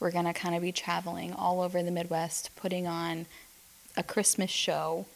We're 0.00 0.12
going 0.12 0.26
to 0.26 0.32
kind 0.32 0.54
of 0.54 0.62
be 0.62 0.70
traveling 0.72 1.32
all 1.32 1.60
over 1.60 1.82
the 1.82 1.90
Midwest, 1.90 2.50
putting 2.54 2.86
on 2.86 3.26
a 3.96 4.02
Christmas 4.02 4.50
show 4.50 5.06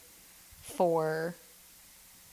for 0.61 1.35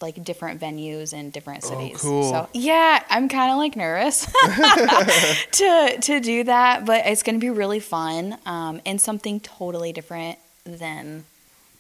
like 0.02 0.24
different 0.24 0.60
venues 0.62 1.14
in 1.14 1.30
different 1.30 1.64
Oh, 1.66 1.70
cities. 1.70 2.02
cool. 2.02 2.30
So 2.32 2.50
yeah, 2.54 3.04
I'm 3.10 3.28
kind 3.28 3.52
of 3.52 3.58
like 3.58 3.76
nervous 3.76 4.26
to 5.52 5.98
to 6.02 6.20
do 6.22 6.44
that, 6.46 6.86
but 6.86 7.06
it's 7.06 7.22
going 7.24 7.36
to 7.36 7.40
be 7.40 7.50
really 7.50 7.80
fun 7.82 8.38
um, 8.46 8.82
and 8.86 9.00
something 9.02 9.40
totally 9.42 9.92
different 9.92 10.40
than 10.64 11.26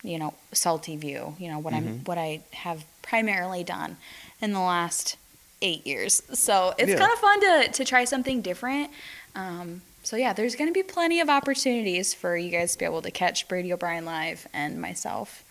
you 0.04 0.20
know 0.20 0.34
Salty 0.52 0.98
View. 0.98 1.36
You 1.40 1.50
know 1.50 1.60
what 1.60 1.74
Mm-hmm. 1.74 1.88
I'm 1.90 2.00
what 2.04 2.18
I 2.18 2.42
have 2.52 2.84
primarily 3.02 3.64
done 3.64 3.98
in 4.42 4.52
the 4.54 4.60
last 4.60 5.16
eight 5.62 5.86
years. 5.86 6.22
So 6.34 6.74
it's 6.78 6.90
Yeah. 6.90 6.98
kind 7.00 7.12
of 7.12 7.20
fun 7.20 7.40
to 7.42 7.68
to 7.74 7.86
try 7.86 8.06
something 8.06 8.42
different. 8.42 8.92
Um, 9.36 9.82
so 10.04 10.16
yeah, 10.16 10.34
there's 10.34 10.56
going 10.56 10.70
to 10.70 10.74
be 10.74 10.84
plenty 10.84 11.20
of 11.20 11.30
opportunities 11.30 12.14
for 12.14 12.36
you 12.38 12.50
guys 12.50 12.74
to 12.74 12.80
be 12.80 12.86
able 12.86 13.02
to 13.02 13.12
catch 13.12 13.48
Brady 13.48 13.72
O'Brien 13.74 14.06
live 14.06 14.48
and 14.54 14.82
myself. 14.82 15.44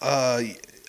Uh, 0.00 0.42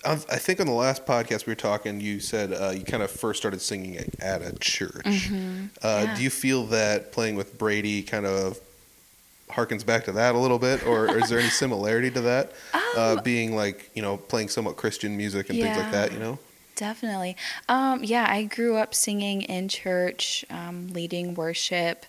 I 0.04 0.12
I 0.12 0.16
think 0.16 0.60
on 0.60 0.66
the 0.66 0.72
last 0.72 1.06
podcast 1.06 1.46
we 1.46 1.52
were 1.52 1.54
talking, 1.56 2.00
you 2.00 2.20
said 2.20 2.52
uh, 2.52 2.70
you 2.70 2.84
kind 2.84 3.02
of 3.02 3.10
first 3.10 3.38
started 3.40 3.60
singing 3.60 3.96
at, 4.20 4.42
a 4.42 4.52
church. 4.58 5.02
Uh, 5.04 5.10
Mm-hmm. 5.10 5.64
Yeah. 5.82 6.14
Do 6.16 6.22
you 6.22 6.30
feel 6.30 6.64
that 6.66 7.12
playing 7.12 7.36
with 7.36 7.56
Brady 7.58 8.02
kind 8.02 8.26
of 8.26 8.58
harkens 9.50 9.84
back 9.84 10.04
to 10.04 10.12
that 10.12 10.34
a 10.34 10.38
little 10.38 10.58
bit, 10.58 10.86
or, 10.86 11.14
is 11.18 11.28
there 11.28 11.38
any 11.38 11.50
similarity 11.64 12.10
to 12.10 12.20
that? 12.22 12.52
uh, 12.96 13.20
being 13.22 13.54
like 13.56 13.90
you 13.94 14.02
know 14.02 14.16
playing 14.16 14.48
somewhat 14.48 14.76
Christian 14.76 15.16
music 15.16 15.50
and 15.50 15.58
things 15.58 15.76
like 15.76 15.86
Um, 15.86 15.92
that, 15.92 16.12
you 16.12 16.18
know. 16.18 16.38
Definitely. 16.76 17.36
Um, 17.68 18.02
yeah, 18.02 18.26
I 18.28 18.44
grew 18.44 18.76
up 18.76 18.94
singing 18.94 19.42
in 19.42 19.68
church, 19.68 20.44
um, 20.50 20.88
leading 20.88 21.34
worship, 21.34 22.06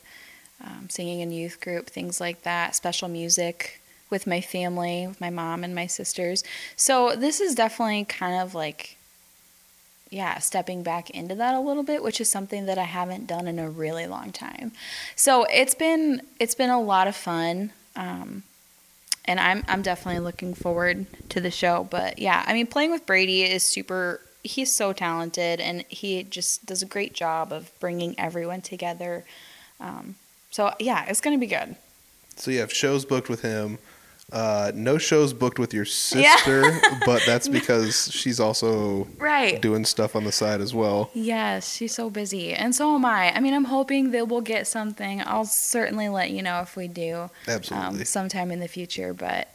um, 0.64 0.88
singing 0.89 1.20
in 1.20 1.32
youth 1.32 1.59
group, 1.59 1.89
things 1.89 2.22
like 2.22 2.43
that, 2.43 2.76
special 2.76 3.07
music 3.07 3.82
with 4.09 4.26
my 4.28 4.41
family, 4.41 5.07
with 5.07 5.20
my 5.20 5.30
mom 5.30 5.64
and 5.64 5.76
my 5.76 5.88
sisters. 5.88 6.43
So 6.76 7.16
this 7.16 7.41
is 7.41 7.55
definitely 7.55 8.05
kind 8.05 8.41
of 8.41 8.55
like, 8.55 8.97
yeah, 10.09 10.38
stepping 10.39 10.84
back 10.84 11.09
into 11.09 11.36
that 11.36 11.55
a 11.55 11.59
little 11.59 11.84
bit, 11.84 12.03
which 12.03 12.22
is 12.22 12.30
something 12.30 12.66
that 12.68 12.78
I 12.78 12.84
haven't 12.84 13.28
done 13.28 13.47
in 13.47 13.59
a 13.59 13.70
really 13.70 14.05
long 14.05 14.32
time. 14.32 14.72
So 15.16 15.45
it's 15.45 15.74
been 15.74 16.22
it's 16.39 16.55
been 16.55 16.70
a 16.70 16.82
lot 16.82 17.07
of 17.07 17.16
fun. 17.16 17.72
Um, 17.95 18.43
and 19.26 19.39
I'm 19.39 19.64
I'm 19.68 19.82
definitely 19.82 20.22
looking 20.22 20.53
forward 20.53 21.05
to 21.30 21.41
the 21.41 21.51
show. 21.51 21.88
But 21.89 22.20
yeah, 22.20 22.43
I 22.45 22.53
mean, 22.53 22.68
playing 22.68 22.91
with 22.91 23.05
Brady 23.05 23.43
is 23.43 23.64
super. 23.64 24.22
He's 24.44 24.72
so 24.72 24.91
talented, 24.94 25.60
and 25.62 25.86
he 25.89 26.24
just 26.24 26.66
does 26.66 26.82
a 26.82 26.86
great 26.86 27.14
job 27.14 27.52
of 27.54 27.72
bringing 27.80 28.14
everyone 28.20 28.62
together. 28.62 29.24
Um, 29.80 30.16
so 30.52 30.74
yeah, 30.80 31.06
it's 31.08 31.22
gonna 31.22 31.38
be 31.38 31.48
good. 31.48 31.76
So 32.36 32.52
you 32.52 32.60
have 32.60 32.74
shows 32.74 33.06
booked 33.06 33.30
with 33.30 33.41
him. 33.41 33.78
Uh, 34.32 34.72
no 34.74 34.98
shows 34.98 35.32
booked 35.34 35.60
with 35.60 35.74
your 35.74 35.84
Yeah. 35.86 36.36
sister, 36.38 36.80
but 37.06 37.22
that's 37.26 37.48
because 37.48 38.10
she's 38.12 38.39
also 38.39 39.08
Right. 39.18 39.62
doing 39.62 39.86
stuff 39.86 40.16
on 40.16 40.24
the 40.24 40.32
side 40.32 40.60
as 40.60 40.74
well. 40.74 41.12
Yes, 41.14 41.76
she's 41.76 41.94
so 41.94 42.10
busy, 42.10 42.54
and 42.54 42.74
so 42.76 42.96
am 42.96 43.06
I. 43.06 43.36
I 43.36 43.39
mean, 43.39 43.54
I'm 43.54 43.66
hoping 43.66 44.12
that 44.12 44.28
we'll 44.30 44.41
get 44.41 44.66
something. 44.66 45.22
I'll 45.26 45.46
certainly 45.46 46.10
let 46.10 46.32
you 46.32 46.41
know 46.41 46.62
if 46.62 46.76
we 46.76 46.88
do, 46.88 47.30
Absolutely. 47.48 48.00
um, 48.00 48.06
sometime 48.06 48.50
in 48.52 48.60
the 48.60 48.68
future. 48.68 49.14
But 49.14 49.50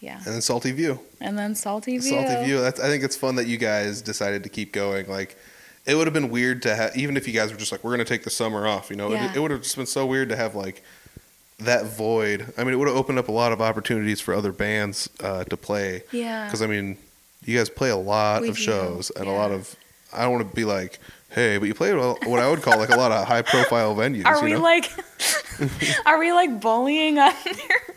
yeah, 0.00 0.16
And 0.24 0.34
then 0.34 0.40
Salty 0.40 0.70
View. 0.72 1.00
and 1.20 1.36
then 1.38 1.54
Salty 1.54 1.98
View. 1.98 2.10
Salty 2.10 2.44
View. 2.44 2.60
That's, 2.60 2.78
I 2.80 2.88
think 2.88 3.02
it's 3.04 3.16
fun 3.16 3.34
that 3.36 3.46
you 3.46 3.56
guys 3.56 4.00
decided 4.02 4.42
to 4.44 4.48
keep 4.48 4.72
going. 4.72 5.08
Like, 5.08 5.36
it 5.86 5.94
would 5.94 6.06
have 6.06 6.14
been 6.14 6.30
weird 6.30 6.62
to 6.62 6.74
have, 6.76 6.96
even 6.96 7.16
if 7.16 7.26
you 7.26 7.32
guys 7.34 7.50
were 7.50 7.58
just 7.58 7.72
like, 7.72 7.82
we're 7.82 7.90
going 7.96 8.04
to 8.04 8.04
take 8.04 8.22
the 8.24 8.30
summer 8.30 8.66
off, 8.66 8.90
you 8.90 8.96
know, 8.96 9.10
Yeah. 9.12 9.30
it, 9.30 9.36
it 9.36 9.40
would 9.40 9.50
have 9.50 9.62
just 9.62 9.76
been 9.76 9.86
so 9.86 10.04
weird 10.06 10.28
to 10.28 10.36
have 10.36 10.54
like 10.54 10.82
that 11.58 11.86
void. 11.86 12.52
I 12.56 12.62
mean, 12.64 12.74
it 12.74 12.76
would 12.76 12.88
have 12.88 12.96
opened 12.96 13.18
up 13.18 13.28
a 13.28 13.32
lot 13.32 13.52
of 13.52 13.60
opportunities 13.60 14.20
for 14.20 14.34
other 14.34 14.52
bands 14.52 15.08
uh, 15.20 15.44
to 15.44 15.56
play. 15.56 16.02
Yeah. 16.12 16.44
Because, 16.44 16.62
I 16.62 16.66
mean, 16.66 16.96
you 17.44 17.56
guys 17.58 17.68
play 17.70 17.90
a 17.90 17.96
lot 17.96 18.42
We 18.42 18.50
of 18.50 18.56
do, 18.56 18.62
shows 18.62 19.10
and 19.10 19.26
a 19.26 19.32
lot 19.32 19.50
of, 19.50 19.74
I 20.12 20.22
don't 20.22 20.32
want 20.32 20.48
to 20.50 20.56
be 20.56 20.64
like, 20.64 20.98
hey, 21.30 21.58
but 21.58 21.66
you 21.68 21.74
play 21.74 21.90
at 21.90 22.26
what 22.26 22.40
I 22.40 22.48
would 22.48 22.62
call 22.62 22.78
like 22.78 22.88
a 22.90 22.96
lot 22.96 23.12
of 23.12 23.26
high 23.26 23.42
profile 23.42 23.94
venues. 23.94 24.24
Are 24.24 24.36
you 24.38 24.44
we 24.44 24.52
know? 24.52 24.60
like, 24.60 24.90
are 26.06 26.18
we 26.18 26.32
like 26.32 26.60
bullying 26.60 27.18
other 27.18 27.34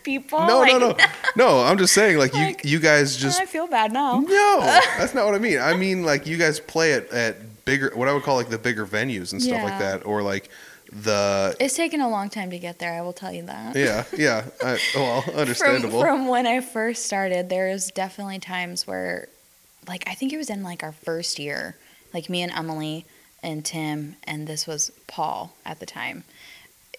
people? 0.03 0.39
no, 0.45 0.59
like, 0.59 0.74
no, 0.74 0.80
no, 0.80 0.97
no. 1.36 1.64
I'm 1.64 1.78
just 1.78 1.93
saying, 1.93 2.18
like, 2.18 2.34
Like, 2.34 2.64
you, 2.64 2.72
you 2.72 2.80
guys 2.80 3.16
just 3.18 3.41
I 3.41 3.45
feel 3.45 3.68
bad 3.68 3.91
now. 3.93 4.20
No, 4.20 4.59
that's 4.97 5.14
not 5.14 5.26
what 5.26 5.36
I 5.36 5.39
mean. 5.39 5.59
I 5.59 5.76
mean 5.76 6.03
like 6.03 6.26
you 6.28 6.38
guys 6.38 6.59
play 6.59 6.91
it 6.93 7.09
at 7.12 7.66
bigger, 7.66 7.91
what 7.95 8.07
I 8.07 8.14
would 8.14 8.24
call 8.24 8.36
like 8.36 8.49
the 8.49 8.57
bigger 8.57 8.86
venues 8.86 9.32
and 9.32 9.41
stuff 9.41 9.64
like 9.64 9.80
that, 9.80 10.05
or 10.05 10.22
like 10.22 10.49
the 10.91 11.55
It's 11.59 11.76
taken 11.78 12.01
a 12.01 12.09
long 12.09 12.30
time 12.30 12.49
to 12.51 12.59
get 12.59 12.80
there. 12.80 12.91
I 12.91 13.01
will 13.01 13.14
tell 13.14 13.32
you 13.32 13.43
that. 13.43 13.76
yeah, 13.78 14.03
yeah. 14.18 14.43
I, 14.62 14.78
well, 14.93 15.22
From, 15.22 15.36
understandable. 15.36 16.01
from 16.01 16.28
when 16.28 16.45
I 16.45 16.59
first 16.59 17.05
started, 17.05 17.47
there's 17.47 17.91
definitely 17.91 18.39
times 18.39 18.86
where, 18.86 19.30
like, 19.88 20.03
I 20.07 20.16
think 20.16 20.34
it 20.34 20.38
was 20.38 20.49
in 20.49 20.64
like 20.64 20.84
our 20.84 20.91
first 20.91 21.39
year, 21.39 21.78
like 22.14 22.30
me 22.30 22.41
and 22.41 22.51
Emily 22.51 23.05
and 23.43 23.66
Tim, 23.66 24.16
and 24.24 24.47
this 24.47 24.68
was 24.68 24.91
Paul 25.07 25.53
at 25.66 25.80
the 25.80 25.86
time. 25.86 26.24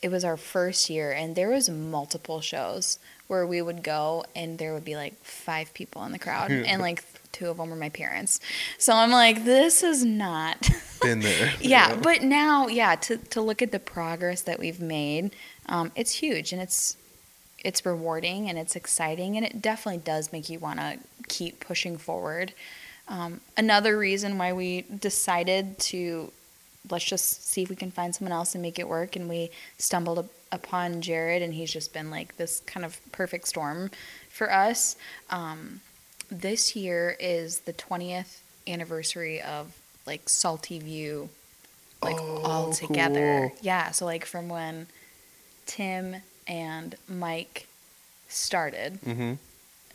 It 0.00 0.10
was 0.10 0.24
our 0.24 0.36
first 0.36 0.90
year, 0.90 1.12
and 1.12 1.36
there 1.36 1.50
was 1.50 1.70
multiple 1.70 2.40
shows 2.40 2.98
where 3.28 3.46
we 3.46 3.62
would 3.62 3.82
go, 3.82 4.24
and 4.34 4.58
there 4.58 4.74
would 4.74 4.84
be 4.84 4.96
like 4.96 5.14
five 5.24 5.72
people 5.74 6.04
in 6.04 6.12
the 6.12 6.18
crowd, 6.18 6.50
and 6.50 6.82
like 6.82 7.04
two 7.32 7.48
of 7.48 7.56
them 7.56 7.70
were 7.70 7.76
my 7.76 7.88
parents. 7.88 8.40
So 8.78 8.94
I'm 8.94 9.10
like, 9.10 9.44
this 9.44 9.82
is 9.82 10.04
not. 10.04 10.68
Been 11.02 11.20
there. 11.20 11.52
yeah, 11.60 11.96
but 11.96 12.22
now, 12.22 12.68
yeah, 12.68 12.94
to 12.96 13.16
to 13.16 13.40
look 13.40 13.62
at 13.62 13.72
the 13.72 13.78
progress 13.78 14.42
that 14.42 14.58
we've 14.58 14.80
made, 14.80 15.34
um, 15.66 15.92
it's 15.96 16.12
huge 16.12 16.52
and 16.52 16.62
it's 16.62 16.96
it's 17.64 17.86
rewarding 17.86 18.48
and 18.48 18.58
it's 18.58 18.76
exciting 18.76 19.36
and 19.36 19.46
it 19.46 19.62
definitely 19.62 20.00
does 20.00 20.32
make 20.32 20.48
you 20.48 20.58
want 20.58 20.80
to 20.80 20.98
keep 21.28 21.60
pushing 21.60 21.96
forward. 21.96 22.52
Um, 23.12 23.40
another 23.58 23.96
reason 23.98 24.38
why 24.38 24.52
we 24.54 24.82
decided 24.82 25.78
to 25.90 26.32
let's 26.90 27.04
just 27.04 27.46
see 27.46 27.62
if 27.62 27.68
we 27.70 27.76
can 27.76 27.90
find 27.92 28.12
someone 28.14 28.32
else 28.32 28.54
and 28.54 28.62
make 28.62 28.78
it 28.78 28.88
work, 28.88 29.14
and 29.14 29.28
we 29.28 29.50
stumbled 29.78 30.18
up 30.18 30.26
upon 30.50 31.00
Jared, 31.00 31.42
and 31.42 31.54
he's 31.54 31.70
just 31.72 31.92
been 31.92 32.10
like 32.10 32.36
this 32.38 32.60
kind 32.66 32.84
of 32.84 32.98
perfect 33.12 33.46
storm 33.48 33.90
for 34.28 34.52
us. 34.52 34.96
Um, 35.30 35.80
this 36.30 36.74
year 36.74 37.16
is 37.20 37.60
the 37.60 37.72
20th 37.74 38.38
anniversary 38.66 39.40
of 39.42 39.76
like 40.06 40.28
Salty 40.28 40.78
View, 40.78 41.28
like 42.02 42.16
all 42.18 42.70
Oh, 42.70 42.72
together. 42.72 43.50
cool. 43.50 43.58
Yeah, 43.62 43.90
so 43.92 44.04
like 44.06 44.24
from 44.24 44.48
when 44.48 44.86
Tim 45.66 46.16
and 46.48 46.94
Mike 47.08 47.66
started, 48.28 48.98
hmm 49.04 49.34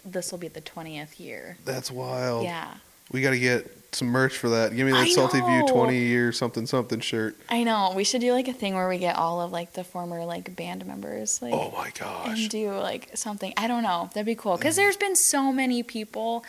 this 0.05 0.32
will 0.32 0.39
be 0.39 0.47
the 0.47 0.61
20th 0.61 1.20
year. 1.20 1.57
That's 1.65 1.91
wild. 1.91 2.43
Yeah. 2.45 2.76
We 3.11 3.21
got 3.21 3.31
to 3.31 3.39
get 3.39 3.71
some 3.93 4.09
merch 4.09 4.37
for 4.37 4.49
that. 4.49 4.75
Give 4.75 4.85
me 4.85 4.91
that 4.91 5.07
I 5.07 5.09
Salty 5.09 5.39
View 5.39 5.65
20 5.67 5.97
year 5.97 6.31
something 6.31 6.65
something 6.65 6.99
shirt. 6.99 7.35
I 7.49 7.63
know. 7.63 7.93
We 7.95 8.03
should 8.03 8.21
do 8.21 8.33
like 8.33 8.47
a 8.47 8.53
thing 8.53 8.75
where 8.75 8.87
we 8.87 8.97
get 8.97 9.15
all 9.15 9.41
of 9.41 9.51
like 9.51 9.73
the 9.73 9.83
former 9.83 10.25
like 10.25 10.55
band 10.55 10.85
members 10.85 11.41
like 11.41 11.53
Oh 11.53 11.73
my 11.75 11.91
gosh. 11.97 12.27
and 12.27 12.49
do 12.49 12.71
like 12.73 13.09
something. 13.15 13.53
I 13.57 13.67
don't 13.67 13.83
know. 13.83 14.09
That'd 14.13 14.25
be 14.25 14.35
cool 14.35 14.53
mm. 14.53 14.59
because 14.59 14.75
there's 14.75 14.97
been 14.97 15.15
so 15.15 15.51
many 15.51 15.83
people 15.83 16.43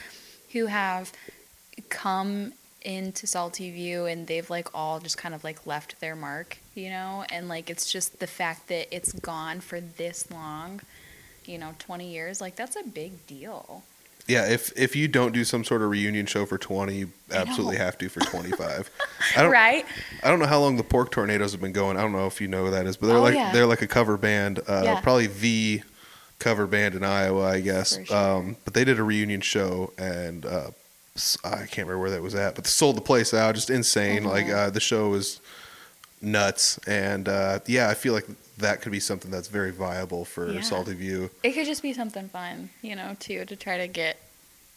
who 0.53 0.67
have 0.67 1.13
come 1.89 2.53
into 2.83 3.27
Salty 3.27 3.71
View 3.71 4.07
and 4.07 4.27
they've 4.27 4.49
like 4.49 4.69
all 4.75 5.01
just 5.01 5.19
kind 5.19 5.35
of 5.35 5.45
like 5.45 5.67
left 5.67 6.01
their 6.01 6.17
mark, 6.17 6.59
you 6.75 6.91
know? 6.91 7.25
And 7.31 7.49
like 7.49 7.71
it's 7.71 7.91
just 7.91 8.21
the 8.21 8.27
fact 8.27 8.69
that 8.69 8.95
it's 8.95 9.13
gone 9.13 9.61
for 9.61 9.81
this 9.81 10.31
long, 10.31 10.81
you 11.45 11.59
know, 11.59 11.75
20 11.79 12.11
years, 12.11 12.41
like 12.41 12.57
that's 12.57 12.77
a 12.77 12.83
big 12.83 13.27
deal. 13.27 13.83
Yeah, 14.29 14.47
if 14.47 14.73
if 14.77 14.95
you 14.95 15.09
don't 15.09 15.33
do 15.33 15.43
some 15.43 15.65
sort 15.65 15.81
of 15.83 15.89
reunion 15.91 16.27
show 16.27 16.45
for 16.47 16.59
20, 16.59 16.95
you 16.95 17.11
absolutely 17.33 17.79
have 17.79 17.97
to 17.99 18.09
for 18.11 18.21
25. 18.21 18.91
I 19.37 19.43
don't 19.43 19.51
Right? 19.51 19.87
I 20.23 20.29
don't 20.29 20.39
know 20.39 20.47
how 20.47 20.61
long 20.61 20.77
the 20.77 20.85
Pork 20.85 21.11
Tornadoes 21.11 21.53
have 21.53 21.61
been 21.63 21.73
going. 21.73 21.97
I 21.97 22.03
don't 22.03 22.13
know 22.13 22.27
if 22.27 22.39
you 22.41 22.47
know 22.47 22.67
who 22.67 22.71
that 22.71 22.87
is, 22.87 22.97
but 22.99 23.07
they're 23.07 23.17
Oh, 23.17 23.23
like 23.23 23.35
yeah. 23.35 23.53
they're 23.53 23.67
like 23.67 23.81
a 23.83 23.87
cover 23.87 24.17
band, 24.19 24.61
uh, 24.69 24.83
Yeah. 24.85 25.01
probably 25.01 25.29
the 25.29 25.83
cover 26.39 26.67
band 26.67 26.95
in 26.95 27.03
Iowa, 27.05 27.47
I 27.49 27.61
guess. 27.61 27.99
Sure. 28.07 28.17
Um, 28.17 28.57
but 28.65 28.75
they 28.75 28.85
did 28.85 28.99
a 28.99 29.03
reunion 29.03 29.41
show, 29.41 29.93
and 29.99 30.45
uh, 30.45 30.71
I 31.43 31.57
can't 31.67 31.79
remember 31.89 31.99
where 31.99 32.11
that 32.11 32.23
was 32.23 32.35
at, 32.35 32.55
but 32.55 32.65
they 32.65 32.69
sold 32.71 32.97
the 32.97 33.01
place 33.01 33.33
out, 33.35 33.55
just 33.55 33.71
insane. 33.71 34.25
Uh-huh. 34.27 34.35
Like 34.35 34.49
uh, 34.51 34.69
the 34.71 34.79
show 34.81 35.09
was 35.09 35.41
nuts, 36.21 36.79
and 36.87 37.29
uh, 37.29 37.61
yeah, 37.67 37.89
I 37.89 37.95
feel 37.95 38.13
like 38.15 38.27
that 38.59 38.81
could 38.83 38.93
be 38.93 39.01
something 39.01 39.31
that's 39.31 39.49
very 39.49 39.71
viable 39.71 40.25
for 40.25 40.53
Yeah. 40.53 40.61
Salty 40.63 40.95
View. 40.95 41.31
It 41.43 41.53
could 41.53 41.67
just 41.67 41.83
be 41.83 41.93
something 41.93 42.29
fun, 42.29 42.71
you 42.83 42.97
know, 42.97 43.17
too, 43.21 43.45
to 43.45 43.57
try 43.57 43.79
to 43.79 43.87
get 43.87 44.17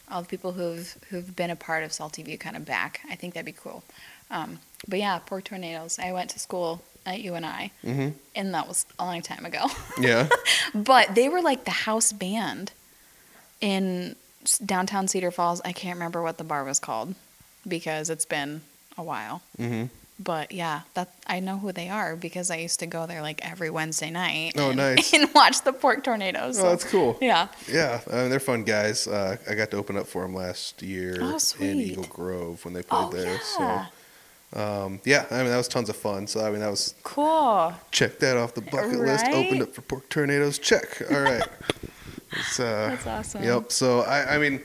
all 0.09 0.21
the 0.21 0.27
people 0.27 0.51
who've 0.51 0.95
who've 1.09 1.35
been 1.35 1.49
a 1.49 1.55
part 1.55 1.83
of 1.83 1.91
Salty 1.93 2.21
View 2.23 2.37
kind 2.37 2.55
of 2.55 2.65
back. 2.65 3.01
I 3.09 3.15
think 3.15 3.33
that'd 3.33 3.45
be 3.45 3.51
cool. 3.53 3.83
Um, 4.29 4.59
but 4.87 4.99
yeah, 4.99 5.19
Pork 5.19 5.45
Tornadoes. 5.45 5.97
I 5.99 6.11
went 6.11 6.29
to 6.31 6.39
school 6.39 6.81
at 7.05 7.19
UNI, 7.21 7.71
hmm 7.81 8.09
and 8.35 8.53
that 8.53 8.67
was 8.67 8.85
a 8.99 9.05
long 9.05 9.21
time 9.21 9.45
ago. 9.45 9.65
Yeah, 9.99 10.29
but 10.75 11.15
they 11.15 11.27
were 11.29 11.41
like 11.41 11.65
the 11.65 11.71
house 11.71 12.11
band 12.13 12.71
in 13.59 14.15
downtown 14.65 15.07
Cedar 15.07 15.31
Falls. 15.31 15.61
I 15.65 15.71
can't 15.71 15.95
remember 15.95 16.21
what 16.21 16.37
the 16.37 16.43
bar 16.43 16.63
was 16.63 16.79
called 16.79 17.15
because 17.67 18.09
it's 18.09 18.25
been 18.25 18.61
a 18.97 19.03
while. 19.03 19.41
hmm 19.57 19.85
But 20.23 20.51
yeah, 20.51 20.81
that 20.93 21.13
I 21.25 21.39
know 21.39 21.57
who 21.57 21.71
they 21.71 21.89
are 21.89 22.15
because 22.15 22.51
I 22.51 22.57
used 22.57 22.79
to 22.81 22.85
go 22.85 23.07
there 23.07 23.21
like 23.21 23.39
every 23.49 23.69
Wednesday 23.69 24.11
night. 24.11 24.53
Oh, 24.57 24.67
and, 24.71 24.77
nice. 24.77 25.13
And 25.13 25.33
watch 25.35 25.61
the 25.63 25.73
Pork 25.73 26.03
Tornadoes. 26.03 26.59
oh, 26.59 26.69
that's 26.69 26.83
cool. 26.83 27.17
yeah. 27.21 27.47
Yeah, 27.71 28.01
I 28.11 28.15
mean, 28.17 28.29
they're 28.29 28.39
fun 28.39 28.63
guys. 28.63 29.07
Uh, 29.07 29.37
I 29.49 29.55
got 29.55 29.71
to 29.71 29.77
open 29.77 29.97
up 29.97 30.07
for 30.07 30.21
them 30.23 30.35
last 30.35 30.81
year 30.83 31.17
Oh, 31.21 31.39
in. 31.59 31.79
Eagle 31.79 32.03
Grove 32.05 32.63
when 32.65 32.73
they 32.73 32.83
played 32.83 33.05
Oh 33.05 33.09
there. 33.09 33.33
yeah. 33.59 33.85
So, 34.53 34.61
um, 34.61 34.99
yeah, 35.05 35.25
I 35.31 35.37
mean, 35.37 35.47
that 35.47 35.57
was 35.57 35.69
tons 35.69 35.89
of 35.89 35.95
fun. 35.95 36.27
So, 36.27 36.45
I 36.45 36.51
mean, 36.51 36.59
that 36.59 36.69
was 36.69 36.93
Cool. 37.03 37.73
check 37.91 38.19
that 38.19 38.35
off 38.37 38.53
the 38.53 38.61
bucket 38.61 38.99
list. 38.99 39.25
Right? 39.25 39.33
Opened 39.35 39.61
up 39.63 39.73
for 39.73 39.81
pork 39.81 40.09
tornadoes. 40.09 40.59
Check. 40.59 41.01
All 41.09 41.21
right. 41.21 41.47
it's, 42.33 42.59
uh, 42.59 42.89
That's 42.89 43.07
awesome. 43.07 43.43
Yep. 43.43 43.71
So, 43.71 44.01
I, 44.01 44.35
I 44.35 44.37
mean, 44.37 44.61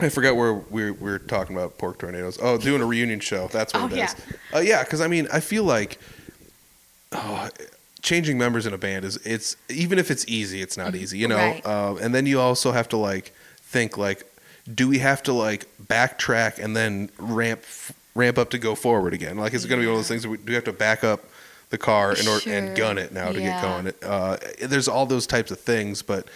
I 0.00 0.08
forgot 0.08 0.36
where 0.36 0.54
we 0.54 0.90
we 0.90 1.10
were 1.10 1.18
talking 1.18 1.56
about 1.56 1.78
pork 1.78 1.98
tornadoes. 1.98 2.38
Oh, 2.40 2.56
doing 2.58 2.82
a 2.82 2.86
reunion 2.86 3.20
show. 3.20 3.48
That's 3.48 3.72
what 3.74 3.82
Oh, 3.82 3.86
it 3.86 3.92
is. 3.92 3.98
yeah. 3.98 4.14
Uh, 4.54 4.60
yeah, 4.60 4.82
because 4.84 5.00
I 5.00 5.08
mean, 5.08 5.26
I 5.32 5.40
feel 5.40 5.64
like 5.64 5.98
oh, 7.12 7.48
changing 8.02 8.38
members 8.38 8.66
in 8.66 8.72
a 8.72 8.78
band 8.78 9.04
is 9.04 9.16
it's 9.18 9.56
even 9.68 9.98
if 9.98 10.10
it's 10.10 10.24
easy, 10.28 10.62
it's 10.62 10.76
not 10.76 10.94
easy, 10.94 11.18
you 11.18 11.28
know. 11.28 11.36
Right. 11.36 11.66
Um, 11.66 11.98
and 11.98 12.14
then 12.14 12.26
you 12.26 12.40
also 12.40 12.72
have 12.72 12.88
to 12.90 12.96
like 12.96 13.32
think 13.60 13.98
like, 13.98 14.24
do 14.72 14.88
we 14.88 14.98
have 15.00 15.22
to 15.24 15.32
like 15.32 15.66
backtrack 15.84 16.58
and 16.62 16.76
then 16.76 17.10
ramp 17.18 17.62
ramp 18.14 18.38
up 18.38 18.50
to 18.50 18.58
go 18.58 18.74
forward 18.74 19.14
again? 19.14 19.36
Like, 19.36 19.54
is 19.54 19.64
it 19.64 19.68
going 19.68 19.80
to 19.80 19.84
be 19.84 19.88
one 19.88 19.94
of 19.94 19.98
those 20.00 20.08
things? 20.08 20.26
Where 20.26 20.32
we, 20.32 20.38
do 20.38 20.44
we 20.46 20.54
have 20.54 20.64
to 20.64 20.72
back 20.72 21.04
up 21.04 21.24
the 21.70 21.78
car 21.78 22.12
in 22.12 22.16
Sure. 22.24 22.40
and 22.46 22.76
gun 22.76 22.98
it 22.98 23.12
now 23.12 23.30
to 23.32 23.40
Yeah. 23.40 23.60
get 23.60 23.62
going? 24.02 24.10
Uh, 24.12 24.36
there's 24.60 24.88
all 24.88 25.06
those 25.06 25.26
types 25.26 25.50
of 25.50 25.60
things, 25.60 26.02
but 26.02 26.26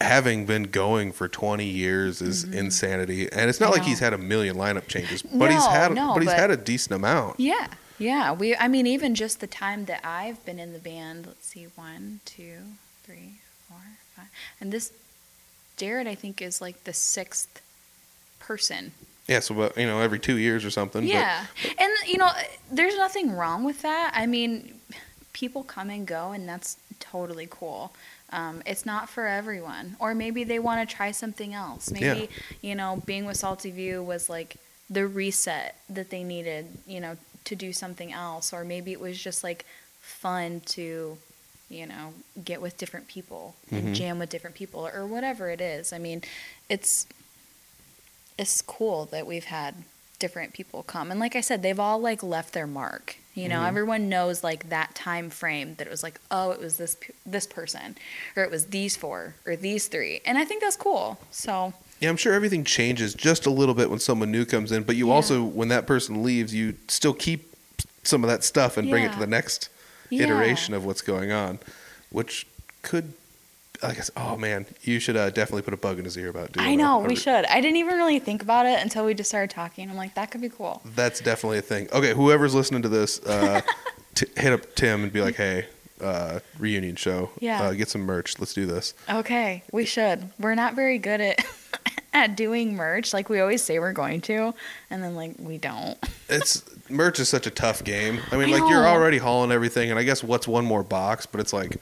having 0.00 0.46
been 0.46 0.62
going 0.64 1.10
for 1.10 1.26
20 1.28 1.64
years 1.64 2.22
is 2.22 2.44
insanity 2.44 3.30
and 3.32 3.50
it's 3.50 3.58
not 3.58 3.70
Mm-hmm. 3.72 3.80
Like 3.80 3.88
he's 3.88 3.98
had 3.98 4.12
a 4.12 4.18
million 4.18 4.56
lineup 4.56 4.86
changes 4.86 5.22
but 5.22 5.50
he's 5.50 5.66
had 5.66 5.92
no, 5.92 6.14
but 6.14 6.22
he's 6.22 6.30
but- 6.30 6.38
had 6.38 6.50
a 6.50 6.56
decent 6.56 6.94
amount 6.94 7.38
Yeah. 7.40 7.66
Yeah. 7.98 8.32
We 8.32 8.54
I 8.56 8.68
mean 8.68 8.86
even 8.86 9.14
just 9.16 9.40
the 9.40 9.48
time 9.48 9.86
that 9.86 10.00
I've 10.04 10.44
been 10.46 10.60
in 10.60 10.72
the 10.72 10.78
band, 10.78 11.26
let's 11.26 11.46
see, 11.48 11.66
one, 11.74 12.20
two, 12.24 12.58
three, 13.02 13.40
four, 13.68 13.78
five. 14.14 14.26
And 14.60 14.70
this 14.72 14.92
Jared 15.76 16.06
I 16.06 16.14
think 16.14 16.40
is 16.40 16.60
like 16.60 16.84
the 16.84 16.92
sixth 16.92 17.60
person. 18.38 18.92
yeah 19.26 19.40
so 19.40 19.52
but 19.54 19.76
you 19.76 19.86
know 19.86 20.00
every 20.00 20.20
two 20.20 20.36
years 20.38 20.64
or 20.64 20.70
something 20.70 21.02
but- 21.02 21.08
Yeah. 21.10 21.46
And 21.76 21.90
you 22.06 22.18
know, 22.18 22.30
there's 22.70 22.96
nothing 22.96 23.32
wrong 23.32 23.64
with 23.64 23.82
that. 23.82 24.12
I 24.14 24.26
mean, 24.26 24.78
people 25.32 25.64
come 25.64 25.90
and 25.90 26.06
go 26.06 26.30
and 26.30 26.48
that's 26.48 26.76
totally 27.00 27.48
cool. 27.50 27.92
Um, 28.30 28.62
it's 28.66 28.84
not 28.84 29.08
for 29.08 29.26
everyone. 29.26 29.96
Or 29.98 30.14
maybe 30.14 30.44
they 30.44 30.58
want 30.58 30.86
to 30.88 30.94
try 30.96 31.10
something 31.12 31.54
else. 31.54 31.90
Maybe, 31.90 32.28
you 32.60 32.74
know, 32.74 33.02
being 33.06 33.24
with 33.24 33.36
Salty 33.38 33.70
View 33.70 34.02
was 34.02 34.28
like 34.28 34.56
the 34.90 35.06
reset 35.06 35.76
that 35.88 36.10
they 36.10 36.22
needed, 36.22 36.66
you 36.86 37.00
know, 37.00 37.16
to 37.44 37.56
do 37.56 37.72
something 37.72 38.12
else. 38.12 38.52
Or 38.52 38.64
maybe 38.64 38.92
it 38.92 39.00
was 39.00 39.18
just 39.22 39.42
like 39.42 39.64
fun 40.00 40.60
to, 40.66 41.16
you 41.70 41.86
know, 41.86 42.12
get 42.44 42.60
with 42.60 42.76
different 42.76 43.08
people 43.08 43.56
and 43.70 43.88
Mhm. 43.88 43.94
jam 43.94 44.18
with 44.18 44.28
different 44.30 44.56
people 44.56 44.86
or 44.86 45.06
whatever 45.06 45.48
it 45.50 45.60
is. 45.60 45.92
I 45.92 45.98
mean, 45.98 46.22
it's 46.68 47.06
it's 48.36 48.62
cool 48.62 49.04
that 49.06 49.26
we've 49.26 49.46
had 49.46 49.74
different 50.20 50.52
people 50.52 50.82
come 50.82 51.10
and 51.10 51.18
like 51.20 51.34
i 51.36 51.40
said 51.40 51.62
they've 51.62 51.78
all 51.80 51.98
like 52.00 52.22
left 52.22 52.52
their 52.52 52.66
mark 52.66 53.16
you 53.38 53.48
know 53.48 53.60
Mhm. 53.60 53.68
everyone 53.68 54.08
knows 54.08 54.42
like 54.42 54.68
that 54.70 54.94
time 54.94 55.30
frame 55.30 55.74
that 55.76 55.86
it 55.86 55.90
was 55.90 56.02
like 56.02 56.18
oh 56.30 56.50
it 56.50 56.60
was 56.60 56.76
this 56.76 56.96
this 57.24 57.46
person 57.46 57.96
or 58.36 58.42
it 58.42 58.50
was 58.50 58.66
these 58.66 58.96
four 58.96 59.34
or 59.46 59.54
these 59.54 59.86
three 59.86 60.20
and 60.24 60.36
i 60.38 60.44
think 60.44 60.60
that's 60.60 60.76
cool 60.76 61.18
so 61.30 61.72
Yeah, 62.00 62.10
I'm 62.10 62.16
sure 62.16 62.32
everything 62.32 62.62
changes 62.64 63.12
just 63.14 63.44
a 63.46 63.50
little 63.50 63.74
bit 63.74 63.90
when 63.90 63.98
someone 63.98 64.30
new 64.30 64.44
comes 64.44 64.70
in, 64.70 64.84
but 64.84 64.94
you 64.94 65.08
Yeah. 65.08 65.14
also, 65.14 65.42
when 65.42 65.66
that 65.68 65.84
person 65.84 66.22
leaves, 66.22 66.54
you 66.54 66.76
still 66.86 67.12
keep 67.12 67.40
some 68.04 68.22
of 68.22 68.30
that 68.30 68.44
stuff 68.44 68.76
and 68.76 68.88
bring 68.88 69.02
it 69.02 69.12
to 69.14 69.18
the 69.18 69.26
next 69.26 69.68
yeah. 70.08 70.22
iteration 70.22 70.74
of 70.74 70.84
what's 70.84 71.02
going 71.02 71.32
on, 71.32 71.58
which 72.10 72.46
could, 72.82 73.14
I 73.82 73.94
guess, 73.94 74.10
oh 74.16 74.36
man, 74.36 74.66
you 74.82 74.98
should 75.00 75.16
uh, 75.16 75.30
definitely 75.30 75.62
put 75.62 75.74
a 75.74 75.76
bug 75.76 75.98
in 75.98 76.04
his 76.04 76.16
ear 76.16 76.28
about 76.30 76.52
doing 76.52 76.66
i 76.66 76.74
know 76.74 77.00
a- 77.00 77.04
a 77.04 77.08
we 77.08 77.14
should 77.14 77.44
i 77.46 77.60
didn't 77.60 77.76
even 77.76 77.96
really 77.96 78.18
think 78.18 78.42
about 78.42 78.66
it 78.66 78.80
until 78.82 79.04
we 79.04 79.14
just 79.14 79.28
started 79.30 79.50
talking 79.50 79.88
i'm 79.90 79.96
like 79.96 80.14
that 80.14 80.30
could 80.30 80.40
be 80.40 80.48
cool 80.48 80.82
That's 80.96 81.20
definitely 81.20 81.58
a 81.58 81.62
thing. 81.62 81.88
Okay, 81.92 82.12
whoever's 82.14 82.54
listening 82.54 82.82
to 82.82 82.88
this, 82.88 83.20
uh, 83.24 83.60
t- 84.14 84.26
hit 84.36 84.52
up 84.52 84.74
Tim 84.74 85.02
and 85.04 85.12
be 85.12 85.20
like, 85.20 85.36
hey, 85.36 85.66
uh, 86.00 86.40
reunion 86.58 86.94
show. 86.96 87.30
Yeah. 87.40 87.62
Uh, 87.62 87.72
get 87.72 87.88
some 87.88 88.02
merch. 88.02 88.38
Let's 88.38 88.54
do 88.54 88.66
this. 88.66 88.94
okay 89.08 89.62
we 89.72 89.84
should 89.84 90.30
we're 90.38 90.54
not 90.54 90.74
very 90.74 90.98
good 90.98 91.20
at 91.20 91.44
at 92.12 92.36
doing 92.36 92.74
merch 92.74 93.12
like 93.12 93.28
we 93.28 93.38
always 93.38 93.62
say 93.62 93.78
we're 93.78 93.92
going 93.92 94.20
to 94.22 94.54
and 94.90 95.02
then 95.04 95.14
like 95.14 95.34
we 95.38 95.58
don't 95.58 95.98
It's 96.28 96.62
merch 96.90 97.20
is 97.20 97.28
such 97.28 97.46
a 97.46 97.50
tough 97.50 97.84
game. 97.84 98.20
I 98.32 98.36
mean, 98.36 98.48
I 98.52 98.58
like 98.58 98.70
you're 98.70 98.86
already 98.86 99.18
hauling 99.18 99.50
everything, 99.52 99.90
and 99.90 99.98
I 99.98 100.02
guess 100.04 100.22
what's 100.24 100.46
one 100.48 100.64
more 100.64 100.82
box, 100.82 101.26
but 101.26 101.40
it's 101.40 101.52
like 101.52 101.78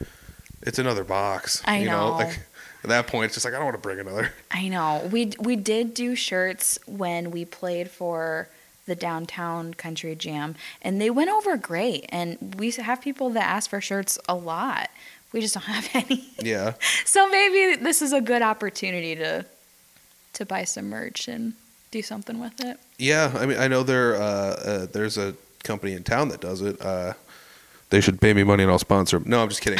it's 0.61 0.79
another 0.79 1.03
box. 1.03 1.61
I 1.65 1.79
you 1.79 1.85
know. 1.85 2.11
Like 2.13 2.39
at 2.83 2.89
that 2.89 3.07
point, 3.07 3.25
it's 3.25 3.33
just 3.35 3.45
like 3.45 3.53
I 3.53 3.57
don't 3.57 3.65
want 3.65 3.75
to 3.75 3.81
bring 3.81 3.99
another. 3.99 4.31
I 4.51 4.67
know. 4.67 5.07
We 5.11 5.33
we 5.39 5.55
did 5.55 5.93
do 5.93 6.15
shirts 6.15 6.79
when 6.85 7.31
we 7.31 7.45
played 7.45 7.89
for 7.89 8.49
the 8.85 8.95
downtown 8.95 9.73
country 9.73 10.15
jam 10.15 10.55
and 10.81 11.01
they 11.01 11.09
went 11.09 11.29
over 11.29 11.57
great 11.57 12.05
and 12.07 12.55
we 12.57 12.71
have 12.71 13.01
people 13.01 13.29
that 13.31 13.43
ask 13.43 13.69
for 13.69 13.81
shirts 13.81 14.17
a 14.29 14.35
lot. 14.35 14.89
We 15.33 15.41
just 15.41 15.53
don't 15.53 15.63
have 15.65 15.89
any. 15.93 16.25
Yeah. 16.41 16.73
So 17.05 17.27
maybe 17.29 17.81
this 17.81 18.01
is 18.01 18.13
a 18.13 18.21
good 18.21 18.41
opportunity 18.41 19.15
to 19.15 19.45
to 20.33 20.45
buy 20.45 20.65
some 20.65 20.89
merch 20.89 21.27
and 21.27 21.53
do 21.89 22.01
something 22.01 22.39
with 22.39 22.59
it. 22.63 22.77
Yeah, 22.97 23.33
I 23.35 23.45
mean, 23.45 23.57
I 23.57 23.67
know 23.67 23.83
there 23.83 24.15
uh, 24.15 24.21
uh, 24.21 24.85
there's 24.91 25.17
a 25.17 25.33
company 25.63 25.93
in 25.93 26.03
town 26.03 26.29
that 26.29 26.41
does 26.41 26.61
it. 26.61 26.79
Uh, 26.81 27.13
they 27.89 28.01
should 28.01 28.19
pay 28.21 28.33
me 28.33 28.43
money 28.43 28.63
and 28.63 28.71
I'll 28.71 28.79
sponsor 28.79 29.19
them. 29.19 29.29
No, 29.29 29.41
I'm 29.41 29.49
just 29.49 29.61
kidding. 29.61 29.79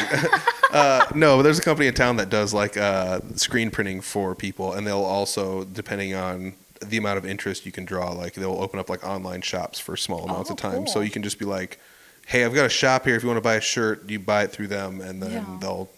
Uh, 0.71 1.05
no, 1.15 1.37
but 1.37 1.43
there's 1.43 1.59
a 1.59 1.61
company 1.61 1.87
in 1.87 1.93
town 1.93 2.17
that 2.17 2.29
does 2.29 2.53
like 2.53 2.77
uh, 2.77 3.19
screen 3.35 3.71
printing 3.71 4.01
for 4.01 4.35
people, 4.35 4.73
and 4.73 4.85
they'll 4.85 5.03
also, 5.03 5.63
depending 5.63 6.13
on 6.13 6.53
the 6.85 6.97
amount 6.97 7.17
of 7.17 7.25
interest 7.25 7.65
you 7.65 7.71
can 7.71 7.85
draw, 7.85 8.11
like 8.11 8.33
they'll 8.33 8.61
open 8.61 8.79
up 8.79 8.89
like 8.89 9.03
online 9.05 9.41
shops 9.41 9.79
for 9.79 9.95
small 9.97 10.25
amounts 10.25 10.49
Oh, 10.49 10.53
of 10.53 10.59
time. 10.59 10.87
So 10.87 11.01
you 11.01 11.09
can 11.09 11.23
just 11.23 11.39
be 11.39 11.45
like, 11.45 11.79
"Hey, 12.27 12.43
I've 12.45 12.53
got 12.53 12.65
a 12.65 12.69
shop 12.69 13.05
here. 13.05 13.15
If 13.15 13.23
you 13.23 13.27
want 13.29 13.37
to 13.37 13.41
buy 13.41 13.55
a 13.55 13.61
shirt, 13.61 14.09
you 14.09 14.19
buy 14.19 14.43
it 14.43 14.51
through 14.51 14.67
them, 14.67 15.01
and 15.01 15.21
then 15.21 15.31
Yeah. 15.31 15.57
they'll." 15.61 15.89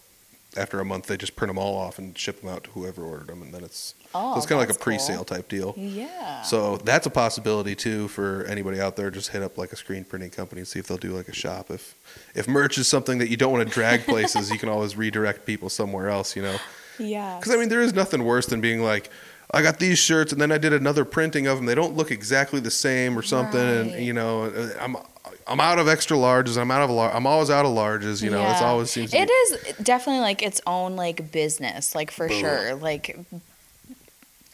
After 0.57 0.79
a 0.79 0.85
month, 0.85 1.05
they 1.05 1.15
just 1.15 1.35
print 1.35 1.49
them 1.49 1.59
all 1.59 1.75
off 1.77 1.99
and 1.99 2.17
ship 2.17 2.41
them 2.41 2.49
out 2.49 2.63
to 2.63 2.69
whoever 2.71 3.03
ordered 3.03 3.27
them, 3.27 3.43
and 3.43 3.53
then 3.53 3.63
it's 3.63 3.93
Oh, 4.15 4.33
so 4.33 4.37
it's 4.37 4.45
kind 4.47 4.61
of 4.61 4.67
like 4.67 4.75
a 4.75 4.79
pre-sale 4.79 5.23
type 5.23 5.47
deal. 5.49 5.75
Yeah. 5.77 6.41
So 6.41 6.77
that's 6.77 7.05
a 7.05 7.11
possibility 7.11 7.75
too 7.75 8.07
for 8.07 8.43
anybody 8.45 8.79
out 8.81 8.95
there. 8.95 9.11
Just 9.11 9.29
hit 9.29 9.43
up 9.43 9.57
like 9.57 9.71
a 9.71 9.75
screen 9.75 10.03
printing 10.03 10.31
company 10.31 10.61
and 10.61 10.67
see 10.67 10.79
if 10.79 10.87
they'll 10.87 10.97
do 10.97 11.15
like 11.15 11.27
a 11.27 11.33
shop. 11.33 11.69
If 11.69 11.93
if 12.33 12.47
merch 12.47 12.77
is 12.79 12.87
something 12.87 13.19
that 13.19 13.29
you 13.29 13.37
don't 13.37 13.51
want 13.53 13.67
to 13.67 13.73
drag 13.73 14.03
places, 14.05 14.49
you 14.49 14.57
can 14.57 14.69
always 14.69 14.95
redirect 14.95 15.45
people 15.45 15.69
somewhere 15.69 16.09
else. 16.09 16.35
You 16.35 16.41
know, 16.41 16.57
yeah. 16.97 17.37
because 17.39 17.53
I 17.53 17.57
mean 17.57 17.69
there 17.69 17.81
is 17.81 17.93
nothing 17.93 18.23
worse 18.23 18.47
than 18.47 18.61
being 18.61 18.81
like, 18.81 19.11
I 19.51 19.61
got 19.61 19.77
these 19.79 19.99
shirts, 19.99 20.31
and 20.31 20.41
then 20.41 20.51
I 20.51 20.57
did 20.57 20.73
another 20.73 21.05
printing 21.05 21.45
of 21.47 21.57
them. 21.57 21.65
They 21.67 21.75
don't 21.75 21.95
look 21.95 22.09
exactly 22.11 22.59
the 22.59 22.71
same 22.71 23.17
or 23.17 23.21
something, 23.21 23.59
Right. 23.59 23.95
and 23.95 24.03
you 24.05 24.13
know, 24.13 24.45
uh, 24.45 24.69
I'm 24.79 24.95
I'm 25.45 25.59
out 25.59 25.77
of 25.79 25.87
extra 25.87 26.17
larges. 26.17 26.57
I'm 26.59 26.71
out 26.71 26.81
of 26.81 26.89
lar- 26.89 27.13
I'm 27.13 27.27
always 27.27 27.49
out 27.51 27.65
of 27.65 27.71
larges. 27.73 28.23
You 28.23 28.31
know, 28.31 28.41
it's 28.49 28.61
always 28.61 28.89
seems. 28.89 29.11
To 29.11 29.17
It 29.19 29.27
be, 29.27 29.33
is 29.33 29.75
definitely 29.83 30.21
like 30.21 30.41
its 30.41 30.61
own 30.65 30.95
like 30.95 31.31
business, 31.31 31.93
like 31.93 32.09
for 32.11 32.25
Ugh. 32.25 32.31
sure. 32.31 32.75
Like 32.75 33.17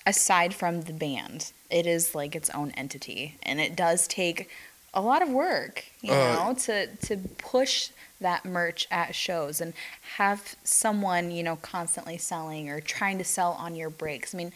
aside 0.06 0.53
from 0.53 0.82
the 0.82 0.93
band, 0.93 1.51
it 1.70 1.86
is 1.88 2.14
like 2.16 2.36
its 2.36 2.49
own 2.51 2.72
entity, 2.72 3.36
and 3.43 3.60
it 3.60 3.76
does 3.76 4.08
take 4.08 4.49
a 4.93 5.01
lot 5.01 5.22
of 5.22 5.30
work, 5.30 5.86
you 6.01 6.14
Uh, 6.14 6.34
know, 6.47 6.53
to 6.53 6.88
to 7.08 7.18
push 7.38 7.89
that 8.22 8.45
merch 8.45 8.88
at 8.89 9.14
shows 9.14 9.60
and 9.60 9.74
have 10.18 10.56
someone 10.64 11.32
you 11.32 11.43
know 11.43 11.58
constantly 11.58 12.18
selling 12.18 12.70
or 12.70 12.80
trying 12.80 13.18
to 13.18 13.24
sell 13.26 13.51
on 13.53 13.76
your 13.76 13.89
breaks. 13.89 14.34
I 14.34 14.38
mean, 14.38 14.53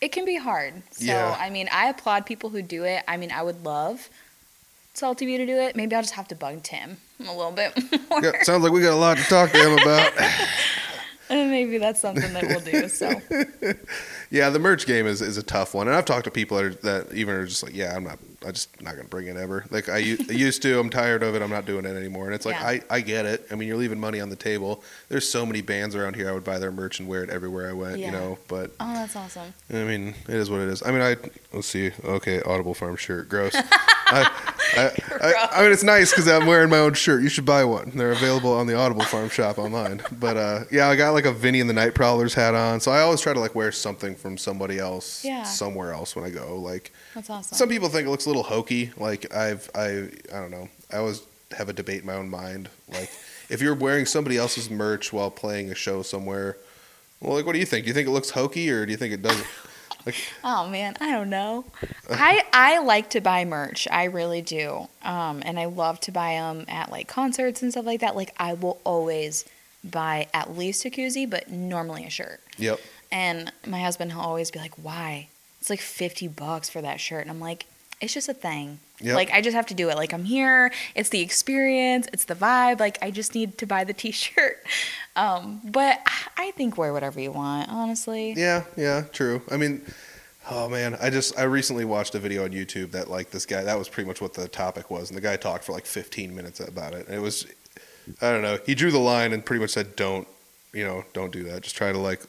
it 0.00 0.12
can 0.12 0.24
be 0.24 0.36
hard. 0.36 0.82
So 0.92 1.04
Yeah. 1.06 1.36
I 1.38 1.50
mean, 1.50 1.68
I 1.72 1.88
applaud 1.88 2.24
people 2.24 2.50
who 2.50 2.62
do 2.62 2.84
it. 2.84 3.02
I 3.08 3.16
mean, 3.16 3.32
I 3.32 3.42
would 3.42 3.64
love. 3.64 4.08
Salty 4.94 5.24
View 5.26 5.38
to 5.38 5.46
do 5.46 5.56
it. 5.56 5.74
Maybe 5.76 5.94
I'll 5.96 6.02
just 6.02 6.14
have 6.14 6.28
to 6.28 6.34
bug 6.34 6.62
Tim 6.62 6.98
a 7.20 7.32
little 7.32 7.52
bit 7.52 7.72
more. 8.10 8.22
Yeah, 8.22 8.42
sounds 8.42 8.62
like 8.62 8.72
we 8.72 8.80
got 8.80 8.92
a 8.92 8.96
lot 8.96 9.16
to 9.18 9.24
talk 9.24 9.50
to 9.52 9.58
him 9.58 9.78
about. 9.78 10.12
And 11.28 11.50
maybe 11.56 11.78
that's 11.78 12.00
something 12.00 12.32
that 12.32 12.44
we'll 12.44 12.60
do. 12.60 12.88
So 12.88 13.20
yeah, 14.30 14.50
the 14.50 14.58
merch 14.58 14.86
game 14.86 15.06
is, 15.06 15.20
is 15.20 15.36
a 15.36 15.42
tough 15.42 15.74
one, 15.74 15.88
and 15.88 15.96
I've 15.96 16.04
talked 16.04 16.24
to 16.24 16.30
people 16.30 16.56
that, 16.56 16.64
are, 16.64 16.70
that 16.70 17.14
even 17.14 17.34
are 17.34 17.46
just 17.46 17.62
like, 17.62 17.74
yeah, 17.74 17.94
I'm 17.94 18.04
not, 18.04 18.18
I 18.46 18.52
just 18.52 18.80
not 18.80 18.96
gonna 18.96 19.06
bring 19.08 19.26
it 19.26 19.36
ever. 19.36 19.66
Like 19.70 19.88
I, 19.90 19.98
u- 19.98 20.16
I 20.28 20.32
used 20.32 20.62
to, 20.62 20.78
I'm 20.80 20.88
tired 20.88 21.22
of 21.22 21.34
it. 21.34 21.42
I'm 21.42 21.50
not 21.50 21.66
doing 21.66 21.84
it 21.84 21.94
anymore. 21.94 22.24
And 22.26 22.34
it's 22.34 22.46
like 22.46 22.56
Yeah. 22.56 22.66
I, 22.68 22.80
I 22.88 23.00
get 23.02 23.26
it. 23.26 23.46
I 23.50 23.54
mean, 23.54 23.68
you're 23.68 23.76
leaving 23.76 24.00
money 24.00 24.18
on 24.20 24.30
the 24.30 24.36
table. 24.36 24.82
There's 25.10 25.28
so 25.28 25.44
many 25.44 25.60
bands 25.60 25.94
around 25.94 26.16
here. 26.16 26.28
I 26.28 26.32
would 26.32 26.44
buy 26.44 26.58
their 26.58 26.72
merch 26.72 27.00
and 27.00 27.08
wear 27.08 27.22
it 27.22 27.28
everywhere 27.28 27.68
I 27.68 27.74
went. 27.74 27.98
Yeah. 27.98 28.06
You 28.06 28.12
know, 28.12 28.38
but 28.48 28.70
Oh, 28.80 28.94
that's 28.94 29.14
awesome. 29.14 29.52
I 29.70 29.84
mean, 29.84 30.14
it 30.26 30.34
is 30.34 30.48
what 30.50 30.60
it 30.60 30.68
is. 30.68 30.82
I 30.82 30.90
mean, 30.90 31.02
I 31.02 31.16
let's 31.52 31.66
see. 31.68 31.90
Okay, 32.02 32.40
Audible 32.42 32.72
Farm 32.74 32.96
shirt, 32.96 33.28
gross. 33.28 33.52
I, 34.12 34.28
I, 34.76 34.90
I, 35.22 35.48
I 35.52 35.62
mean, 35.62 35.72
it's 35.72 35.84
nice 35.84 36.10
because 36.10 36.26
I'm 36.26 36.46
wearing 36.46 36.68
my 36.70 36.78
own 36.78 36.94
shirt. 36.94 37.22
You 37.22 37.28
should 37.28 37.44
buy 37.44 37.64
one. 37.64 37.92
They're 37.94 38.10
available 38.12 38.52
on 38.52 38.66
the 38.66 38.74
Audible 38.74 39.04
Farm 39.04 39.28
shop 39.28 39.58
online. 39.58 40.02
But 40.18 40.36
uh, 40.36 40.60
yeah, 40.72 40.88
I 40.88 40.96
got 40.96 41.10
like 41.12 41.26
a 41.26 41.32
Vinny 41.32 41.60
and 41.60 41.68
the 41.70 41.74
Night 41.74 41.94
Prowlers 41.94 42.34
hat 42.34 42.54
on, 42.54 42.80
so 42.80 42.90
I 42.90 43.02
always 43.02 43.20
try 43.20 43.32
to 43.34 43.38
like 43.40 43.54
wear 43.54 43.70
something 43.70 44.14
from 44.16 44.36
somebody 44.38 44.78
else, 44.78 45.24
Yeah. 45.24 45.44
somewhere 45.44 45.92
else 45.92 46.16
when 46.16 46.24
I 46.24 46.30
go. 46.30 46.56
Like 46.58 46.92
That's 47.14 47.30
awesome. 47.30 47.56
some 47.56 47.68
people 47.68 47.88
think 47.88 48.06
it 48.08 48.10
looks 48.10 48.26
a 48.26 48.29
little 48.30 48.42
hokey. 48.44 48.92
Like 48.96 49.34
I've, 49.34 49.70
I, 49.74 50.08
I 50.32 50.40
don't 50.40 50.50
know. 50.50 50.68
I 50.92 50.96
always 50.98 51.22
have 51.56 51.68
a 51.68 51.72
debate 51.72 52.00
in 52.00 52.06
my 52.06 52.14
own 52.14 52.30
mind. 52.30 52.68
Like 52.88 53.10
if 53.48 53.60
you're 53.60 53.74
wearing 53.74 54.06
somebody 54.06 54.36
else's 54.36 54.70
merch 54.70 55.12
while 55.12 55.30
playing 55.30 55.70
a 55.70 55.74
show 55.74 56.02
somewhere, 56.02 56.56
well, 57.20 57.34
like 57.34 57.44
what 57.46 57.52
do 57.52 57.58
you 57.58 57.66
think? 57.66 57.84
Do 57.84 57.88
you 57.88 57.94
think 57.94 58.08
it 58.08 58.12
looks 58.12 58.30
hokey 58.30 58.70
or 58.70 58.86
do 58.86 58.92
you 58.92 58.98
think 58.98 59.12
it 59.14 59.22
doesn't? 59.22 59.46
Like, 60.06 60.14
oh 60.42 60.66
man, 60.66 60.96
I 60.98 61.12
don't 61.12 61.28
know. 61.28 61.66
I 62.08 62.42
I 62.54 62.78
like 62.78 63.10
to 63.10 63.20
buy 63.20 63.44
merch. 63.44 63.86
I 63.90 64.04
really 64.04 64.40
do. 64.40 64.88
Um, 65.02 65.42
and 65.44 65.60
I 65.60 65.66
love 65.66 66.00
to 66.00 66.10
buy 66.10 66.32
them 66.36 66.64
at 66.68 66.90
like 66.90 67.06
concerts 67.06 67.60
and 67.60 67.70
stuff 67.70 67.84
like 67.84 68.00
that. 68.00 68.16
Like 68.16 68.34
I 68.38 68.54
will 68.54 68.80
always 68.84 69.44
buy 69.84 70.28
at 70.32 70.56
least 70.56 70.86
a 70.86 70.90
koozie, 70.90 71.28
but 71.28 71.50
normally 71.50 72.06
a 72.06 72.10
shirt. 72.10 72.40
yep. 72.56 72.80
And 73.12 73.52
my 73.66 73.80
husband 73.80 74.14
will 74.14 74.22
always 74.22 74.50
be 74.50 74.58
like, 74.58 74.72
"Why? 74.82 75.28
It's 75.60 75.68
like 75.68 75.80
fifty 75.82 76.28
bucks 76.28 76.70
for 76.70 76.80
that 76.80 76.98
shirt." 76.98 77.20
And 77.20 77.30
I'm 77.30 77.40
like, 77.40 77.66
"It's 78.00 78.14
just 78.14 78.28
a 78.28 78.34
thing. 78.34 78.78
Yep. 79.00 79.14
Like 79.14 79.30
I 79.32 79.40
just 79.40 79.54
have 79.54 79.66
to 79.66 79.74
do 79.74 79.88
it. 79.90 79.96
Like 79.96 80.12
I'm 80.12 80.24
here. 80.24 80.72
It's 80.94 81.08
the 81.08 81.20
experience. 81.20 82.08
It's 82.12 82.24
the 82.24 82.34
vibe. 82.34 82.80
Like 82.80 82.98
I 83.02 83.10
just 83.10 83.34
need 83.34 83.58
to 83.58 83.66
buy 83.66 83.84
the 83.84 83.92
T-shirt." 84.02 84.64
Um, 85.16 85.60
but 85.64 86.00
I 86.36 86.50
think 86.52 86.78
wear 86.78 86.92
whatever 86.92 87.20
you 87.20 87.32
want. 87.32 87.68
Honestly. 87.68 88.32
Yeah, 88.36 88.64
yeah, 88.76 89.02
true. 89.12 89.42
I 89.50 89.56
mean, 89.56 89.82
oh 90.50 90.68
man, 90.68 90.96
I 91.00 91.10
just 91.10 91.38
I 91.38 91.42
recently 91.44 91.84
watched 91.84 92.14
a 92.14 92.18
video 92.18 92.44
on 92.44 92.50
YouTube 92.50 92.92
that 92.92 93.10
like 93.10 93.30
this 93.30 93.46
guy 93.46 93.62
that 93.62 93.78
was 93.78 93.88
pretty 93.88 94.08
much 94.08 94.20
what 94.20 94.34
the 94.34 94.48
topic 94.48 94.90
was, 94.90 95.10
and 95.10 95.16
the 95.16 95.22
guy 95.22 95.36
talked 95.36 95.64
for 95.64 95.72
like 95.72 95.86
15 95.86 96.34
minutes 96.34 96.60
about 96.60 96.94
it, 96.94 97.06
and 97.06 97.16
it 97.16 97.20
was 97.20 97.46
I 98.20 98.30
don't 98.30 98.42
know. 98.42 98.58
He 98.66 98.74
drew 98.74 98.90
the 98.90 98.98
line 98.98 99.32
and 99.32 99.44
pretty 99.44 99.60
much 99.60 99.70
said, 99.70 99.96
"Don't, 99.96 100.26
you 100.72 100.84
know, 100.84 101.04
don't 101.12 101.32
do 101.32 101.44
that. 101.44 101.62
Just 101.62 101.76
try 101.76 101.92
to 101.92 101.98
like 101.98 102.22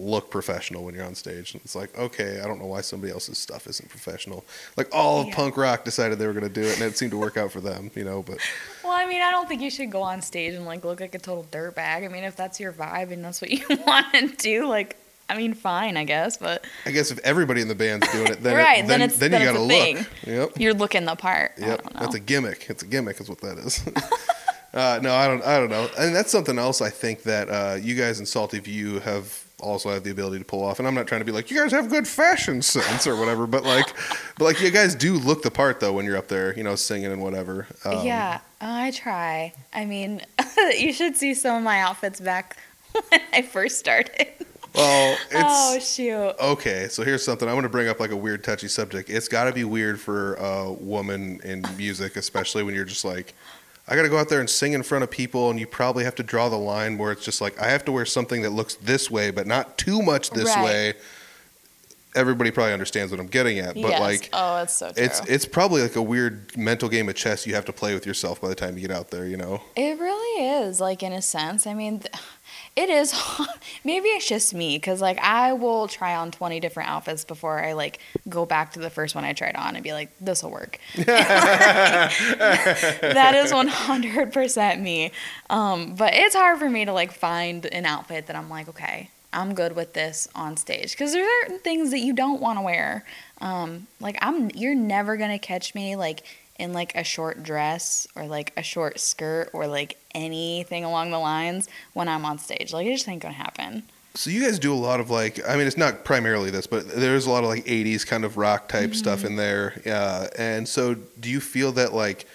look 0.00 0.30
professional 0.30 0.84
when 0.84 0.94
you're 0.94 1.04
on 1.04 1.14
stage." 1.14 1.54
And 1.54 1.62
it's 1.64 1.74
like, 1.74 1.96
okay, 1.98 2.40
I 2.40 2.46
don't 2.46 2.58
know 2.58 2.66
why 2.66 2.80
somebody 2.80 3.12
else's 3.12 3.38
stuff 3.38 3.66
isn't 3.66 3.88
professional. 3.88 4.44
Like 4.76 4.88
all 4.94 5.20
of 5.20 5.28
Yeah. 5.28 5.34
punk 5.36 5.56
rock 5.56 5.84
decided 5.84 6.18
they 6.18 6.26
were 6.26 6.32
going 6.32 6.44
to 6.52 6.60
do 6.60 6.62
it, 6.66 6.74
and 6.74 6.82
it 6.82 6.96
seemed 6.98 7.12
to 7.12 7.18
work 7.18 7.36
out 7.36 7.52
for 7.52 7.60
them, 7.60 7.90
you 7.94 8.04
know. 8.04 8.22
But 8.22 8.38
Well, 8.84 8.92
I 8.92 9.06
mean, 9.06 9.22
I 9.22 9.30
don't 9.30 9.48
think 9.48 9.62
you 9.62 9.70
should 9.70 9.90
go 9.90 10.02
on 10.02 10.22
stage 10.22 10.54
and 10.54 10.64
like 10.66 10.84
look 10.84 11.00
like 11.00 11.14
a 11.14 11.18
total 11.18 11.44
dirtbag. 11.50 12.04
I 12.04 12.08
mean, 12.08 12.24
if 12.24 12.36
that's 12.36 12.60
your 12.60 12.72
vibe 12.72 13.10
and 13.12 13.24
that's 13.24 13.40
what 13.40 13.50
you 13.56 13.64
want 13.86 14.12
to 14.14 14.28
do, 14.28 14.66
like, 14.66 14.96
I 15.28 15.36
mean, 15.36 15.54
fine, 15.54 15.96
I 15.96 16.04
guess. 16.04 16.36
But 16.36 16.64
I 16.84 16.92
guess 16.92 17.10
if 17.10 17.18
everybody 17.24 17.60
in 17.60 17.66
the 17.66 17.74
band's 17.74 18.06
doing 18.12 18.28
it, 18.28 18.42
then 18.44 18.54
it- 18.54 18.62
Right, 18.62 18.76
then, 18.86 19.00
then 19.00 19.02
it's- 19.02 19.18
then 19.18 19.32
then 19.32 19.40
you 19.40 19.46
got 19.48 19.54
to 19.54 19.60
look. 19.60 20.06
Yep. 20.24 20.50
you're 20.60 20.74
looking 20.74 21.04
the 21.04 21.16
part. 21.16 21.52
Yep, 21.58 21.82
that's 21.98 22.14
a 22.14 22.20
gimmick. 22.20 22.66
It's 22.70 22.84
a 22.84 22.86
gimmick, 22.86 23.20
is 23.20 23.28
what 23.28 23.40
that 23.40 23.58
is. 23.58 23.82
uh, 24.74 25.00
no, 25.02 25.12
I 25.14 25.26
don't. 25.26 25.42
I 25.44 25.58
don't 25.58 25.70
know. 25.70 25.88
And 25.98 26.14
that's 26.14 26.30
something 26.30 26.58
else. 26.58 26.80
I 26.80 26.90
think 26.90 27.24
that 27.24 27.48
uh, 27.48 27.76
you 27.80 27.96
guys 27.96 28.20
in 28.20 28.26
Salty 28.26 28.58
View 28.60 29.00
have 29.00 29.44
also 29.60 29.90
have 29.90 30.04
the 30.04 30.10
ability 30.10 30.38
to 30.38 30.44
pull 30.44 30.62
off. 30.62 30.78
And 30.78 30.86
I'm 30.86 30.94
not 30.94 31.06
trying 31.06 31.20
to 31.20 31.24
be 31.24 31.32
like 31.32 31.50
you 31.50 31.58
guys 31.58 31.72
have 31.72 31.88
good 31.88 32.06
fashion 32.06 32.60
sense 32.62 33.06
or 33.06 33.16
whatever, 33.16 33.46
but 33.46 33.64
like, 33.64 33.86
but 34.38 34.44
like 34.44 34.60
you 34.60 34.70
guys 34.70 34.94
do 34.94 35.14
look 35.14 35.42
the 35.42 35.50
part 35.50 35.80
though 35.80 35.92
when 35.92 36.04
you're 36.04 36.16
up 36.16 36.28
there, 36.28 36.56
you 36.56 36.62
know, 36.62 36.74
singing 36.74 37.12
and 37.12 37.22
whatever. 37.22 37.66
Um, 37.84 38.04
yeah, 38.04 38.40
I 38.60 38.90
try. 38.90 39.52
I 39.72 39.84
mean, 39.84 40.22
you 40.78 40.92
should 40.92 41.16
see 41.16 41.34
some 41.34 41.56
of 41.56 41.62
my 41.62 41.80
outfits 41.80 42.20
back 42.20 42.56
when 42.92 43.20
I 43.32 43.42
first 43.42 43.78
started. 43.78 44.28
Well, 44.74 45.16
it's. 45.30 45.34
oh 45.34 45.78
shoot. 45.78 46.34
Okay, 46.38 46.88
so 46.88 47.02
here's 47.02 47.24
something 47.24 47.48
I 47.48 47.54
want 47.54 47.64
to 47.64 47.70
bring 47.70 47.88
up 47.88 47.98
like 47.98 48.10
a 48.10 48.16
weird 48.16 48.44
touchy 48.44 48.68
subject. 48.68 49.08
It's 49.08 49.28
got 49.28 49.44
to 49.44 49.52
be 49.52 49.64
weird 49.64 49.98
for 49.98 50.34
a 50.34 50.70
woman 50.72 51.40
in 51.44 51.64
music, 51.78 52.16
especially 52.16 52.62
when 52.62 52.74
you're 52.74 52.84
just 52.84 53.04
like, 53.04 53.32
I 53.88 53.94
got 53.94 54.02
to 54.02 54.08
go 54.08 54.18
out 54.18 54.28
there 54.28 54.40
and 54.40 54.50
sing 54.50 54.72
in 54.72 54.82
front 54.82 55.04
of 55.04 55.10
people, 55.10 55.48
and 55.48 55.60
you 55.60 55.66
probably 55.66 56.04
have 56.04 56.16
to 56.16 56.22
draw 56.24 56.48
the 56.48 56.56
line 56.56 56.98
where 56.98 57.12
it's 57.12 57.24
just 57.24 57.40
like 57.40 57.60
I 57.60 57.68
have 57.70 57.84
to 57.84 57.92
wear 57.92 58.04
something 58.04 58.42
that 58.42 58.50
looks 58.50 58.74
this 58.74 59.10
way, 59.10 59.30
but 59.30 59.46
not 59.46 59.78
too 59.78 60.02
much 60.02 60.30
this 60.30 60.46
Right. 60.46 60.64
way. 60.64 60.94
Everybody 62.16 62.50
probably 62.50 62.72
understands 62.72 63.12
what 63.12 63.20
I'm 63.20 63.26
getting 63.26 63.58
at, 63.58 63.74
but 63.74 63.90
yes. 63.90 64.00
like 64.00 64.30
oh, 64.32 64.62
it's 64.62 64.74
so 64.74 64.90
true. 64.90 65.04
it's 65.04 65.20
it's 65.28 65.44
probably 65.44 65.82
like 65.82 65.96
a 65.96 66.02
weird 66.02 66.56
mental 66.56 66.88
game 66.88 67.10
of 67.10 67.14
chess 67.14 67.46
you 67.46 67.54
have 67.54 67.66
to 67.66 67.74
play 67.74 67.92
with 67.92 68.06
yourself 68.06 68.40
by 68.40 68.48
the 68.48 68.54
time 68.54 68.76
you 68.76 68.88
get 68.88 68.90
out 68.96 69.10
there. 69.10 69.26
You 69.26 69.36
know? 69.36 69.60
It 69.76 69.98
really 70.00 70.44
is, 70.46 70.80
like 70.80 71.02
in 71.02 71.12
a 71.12 71.20
sense. 71.20 71.66
I 71.66 71.74
mean, 71.74 72.02
it 72.76 72.90
is. 72.90 73.14
Maybe 73.84 74.08
it's 74.08 74.28
just 74.28 74.52
me, 74.54 74.76
because 74.76 75.00
like 75.00 75.18
I 75.18 75.54
will 75.54 75.88
try 75.88 76.14
on 76.14 76.30
twenty 76.30 76.60
different 76.60 76.90
outfits 76.90 77.24
before 77.24 77.64
I 77.64 77.72
like 77.72 77.98
go 78.28 78.44
back 78.44 78.74
to 78.74 78.80
the 78.80 78.90
first 78.90 79.14
one 79.14 79.24
I 79.24 79.32
tried 79.32 79.56
on 79.56 79.74
and 79.74 79.82
be 79.82 79.92
like, 79.92 80.10
"This 80.20 80.42
will 80.42 80.50
work." 80.50 80.78
that 80.96 82.12
is 83.34 83.52
one 83.52 83.68
hundred 83.68 84.32
percent 84.32 84.82
me. 84.82 85.12
Um, 85.48 85.94
but 85.94 86.12
it's 86.14 86.34
hard 86.34 86.58
for 86.58 86.68
me 86.68 86.84
to 86.84 86.92
like 86.92 87.12
find 87.12 87.64
an 87.66 87.86
outfit 87.86 88.26
that 88.26 88.36
I'm 88.36 88.50
like, 88.50 88.68
okay, 88.68 89.10
I'm 89.32 89.54
good 89.54 89.74
with 89.74 89.94
this 89.94 90.28
on 90.34 90.56
stage, 90.56 90.92
because 90.92 91.12
there 91.12 91.24
are 91.24 91.42
certain 91.42 91.60
things 91.60 91.90
that 91.92 92.00
you 92.00 92.12
don't 92.12 92.40
want 92.40 92.58
to 92.58 92.62
wear. 92.62 93.04
Um, 93.40 93.86
like 94.00 94.18
I'm, 94.20 94.50
you're 94.54 94.74
never 94.74 95.16
gonna 95.16 95.38
catch 95.38 95.74
me 95.74 95.96
like 95.96 96.24
in 96.58 96.72
like 96.72 96.94
a 96.94 97.04
short 97.04 97.42
dress 97.42 98.06
or 98.16 98.26
like 98.26 98.52
a 98.56 98.62
short 98.62 98.98
skirt 98.98 99.50
or 99.52 99.66
like 99.66 99.98
anything 100.16 100.84
along 100.84 101.10
the 101.10 101.18
lines 101.18 101.68
when 101.92 102.08
I'm 102.08 102.24
on 102.24 102.38
stage. 102.38 102.72
Like 102.72 102.86
it 102.86 102.92
just 102.92 103.08
ain't 103.08 103.22
gonna 103.22 103.34
happen. 103.34 103.84
So 104.14 104.30
you 104.30 104.42
guys 104.42 104.58
do 104.58 104.72
a 104.72 104.74
lot 104.74 104.98
of 104.98 105.10
like, 105.10 105.46
I 105.46 105.56
mean, 105.56 105.66
it's 105.66 105.76
not 105.76 106.04
primarily 106.04 106.50
this, 106.50 106.66
but 106.66 106.88
there's 106.88 107.26
a 107.26 107.30
lot 107.30 107.44
of 107.44 107.50
like 107.50 107.64
'80s 107.66 108.06
kind 108.06 108.24
of 108.24 108.36
rock 108.36 108.68
type 108.68 108.94
stuff 108.94 109.24
in 109.24 109.36
there. 109.36 109.80
Uh, 109.84 110.28
and 110.38 110.66
so, 110.66 110.94
do 110.94 111.28
you 111.28 111.40
feel 111.40 111.72
that 111.72 111.92
like 111.92 112.26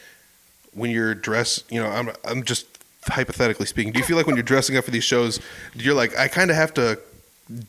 when 0.73 0.91
you're 0.91 1.15
dressed, 1.15 1.69
you 1.71 1.81
know, 1.81 1.89
I'm 1.89 2.11
I'm 2.23 2.43
just 2.43 2.67
hypothetically 3.05 3.65
speaking, 3.65 3.91
do 3.91 3.99
you 3.99 4.05
feel 4.05 4.15
like 4.15 4.27
when 4.27 4.35
you're 4.35 4.43
dressing 4.43 4.77
up 4.77 4.85
for 4.85 4.91
these 4.91 5.03
shows, 5.03 5.39
you're 5.73 5.95
like, 5.95 6.15
I 6.17 6.27
kind 6.27 6.51
of 6.51 6.55
have 6.55 6.73
to 6.75 6.99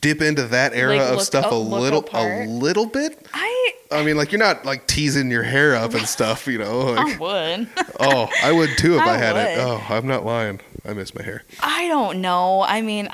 dip 0.01 0.21
into 0.21 0.43
that 0.47 0.73
era 0.73 0.97
Like, 0.97 1.01
of 1.01 1.15
look 1.17 1.25
stuff 1.25 1.51
a 1.51 1.55
little, 1.55 1.99
apart? 1.99 2.47
a 2.47 2.49
little 2.49 2.85
bit? 2.85 3.27
I 3.33 3.73
I 3.91 4.03
mean, 4.03 4.17
like 4.17 4.31
you're 4.31 4.39
not 4.39 4.65
like 4.65 4.87
teasing 4.87 5.29
your 5.29 5.43
hair 5.43 5.75
up 5.75 5.93
and 5.93 6.07
stuff, 6.07 6.47
you 6.47 6.57
know? 6.57 6.79
Like, 6.93 7.15
I 7.15 7.17
would. 7.17 7.67
oh, 7.99 8.29
I 8.43 8.51
would 8.51 8.77
too 8.77 8.95
if 8.95 9.01
I, 9.05 9.15
I 9.15 9.17
had 9.17 9.35
it. 9.35 9.59
Oh, 9.59 9.83
I'm 9.89 10.07
not 10.07 10.25
lying. 10.25 10.59
I 10.85 10.93
miss 10.93 11.13
my 11.15 11.23
hair. 11.23 11.43
I 11.61 11.87
don't 11.87 12.21
know. 12.21 12.61
I 12.61 12.81
mean, 12.81 13.09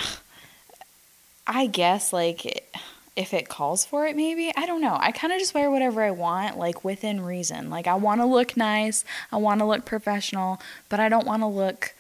I 1.48 1.66
guess 1.66 2.14
like 2.14 2.70
if 3.16 3.34
it 3.34 3.50
calls 3.50 3.84
for 3.86 4.06
it, 4.06 4.16
maybe. 4.16 4.52
I 4.56 4.66
don't 4.66 4.82
know. 4.82 4.98
I 5.00 5.12
kind 5.12 5.34
of 5.34 5.40
just 5.40 5.54
wear 5.54 5.70
whatever 5.70 6.02
I 6.04 6.12
want, 6.12 6.58
like 6.58 6.84
within 6.86 7.22
reason. 7.22 7.70
Like 7.70 7.88
I 7.88 7.96
want 7.96 8.22
to 8.22 8.26
look 8.26 8.56
nice, 8.56 9.04
I 9.32 9.38
want 9.38 9.60
to 9.60 9.66
look 9.66 9.86
professional, 9.86 10.62
but 10.88 11.00
I 11.00 11.10
don't 11.10 11.26
want 11.26 11.42
to 11.42 11.48
look. 11.48 11.94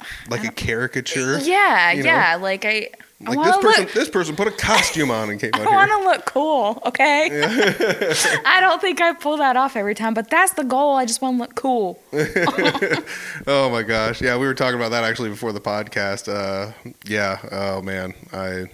Like 0.30 0.44
a 0.44 0.52
caricature. 0.52 1.38
Yeah, 1.40 1.92
you 1.92 2.02
know? 2.02 2.08
yeah. 2.08 2.36
Like 2.36 2.64
I 2.64 2.88
Like 3.22 3.38
this 3.44 3.56
person, 3.58 3.84
look. 3.84 3.92
this 3.92 4.08
person 4.08 4.34
put 4.34 4.48
a 4.48 4.50
costume 4.50 5.10
on 5.10 5.28
and 5.28 5.38
came 5.38 5.50
out 5.54 5.60
I 5.60 5.64
here. 5.64 5.72
want 5.74 5.90
to 5.90 5.98
look 6.04 6.24
cool, 6.24 6.80
okay? 6.86 7.28
I 8.46 8.60
don't 8.60 8.80
think 8.80 9.00
I 9.02 9.12
pull 9.12 9.36
that 9.36 9.56
off 9.58 9.76
every 9.76 9.94
time, 9.94 10.14
but 10.14 10.30
that's 10.30 10.54
the 10.54 10.64
goal. 10.64 10.96
I 10.96 11.04
just 11.04 11.20
want 11.20 11.36
to 11.36 11.40
look 11.42 11.54
cool. 11.54 12.02
Oh 13.46 13.68
my 13.70 13.82
gosh. 13.82 14.20
Yeah, 14.20 14.36
we 14.38 14.46
were 14.46 14.54
talking 14.54 14.78
about 14.78 14.90
that 14.90 15.04
actually 15.04 15.30
before 15.30 15.52
the 15.52 15.60
podcast. 15.60 16.28
Uh, 16.32 16.72
yeah. 17.04 17.38
Oh 17.50 17.82
man. 17.82 18.14
I 18.32 18.66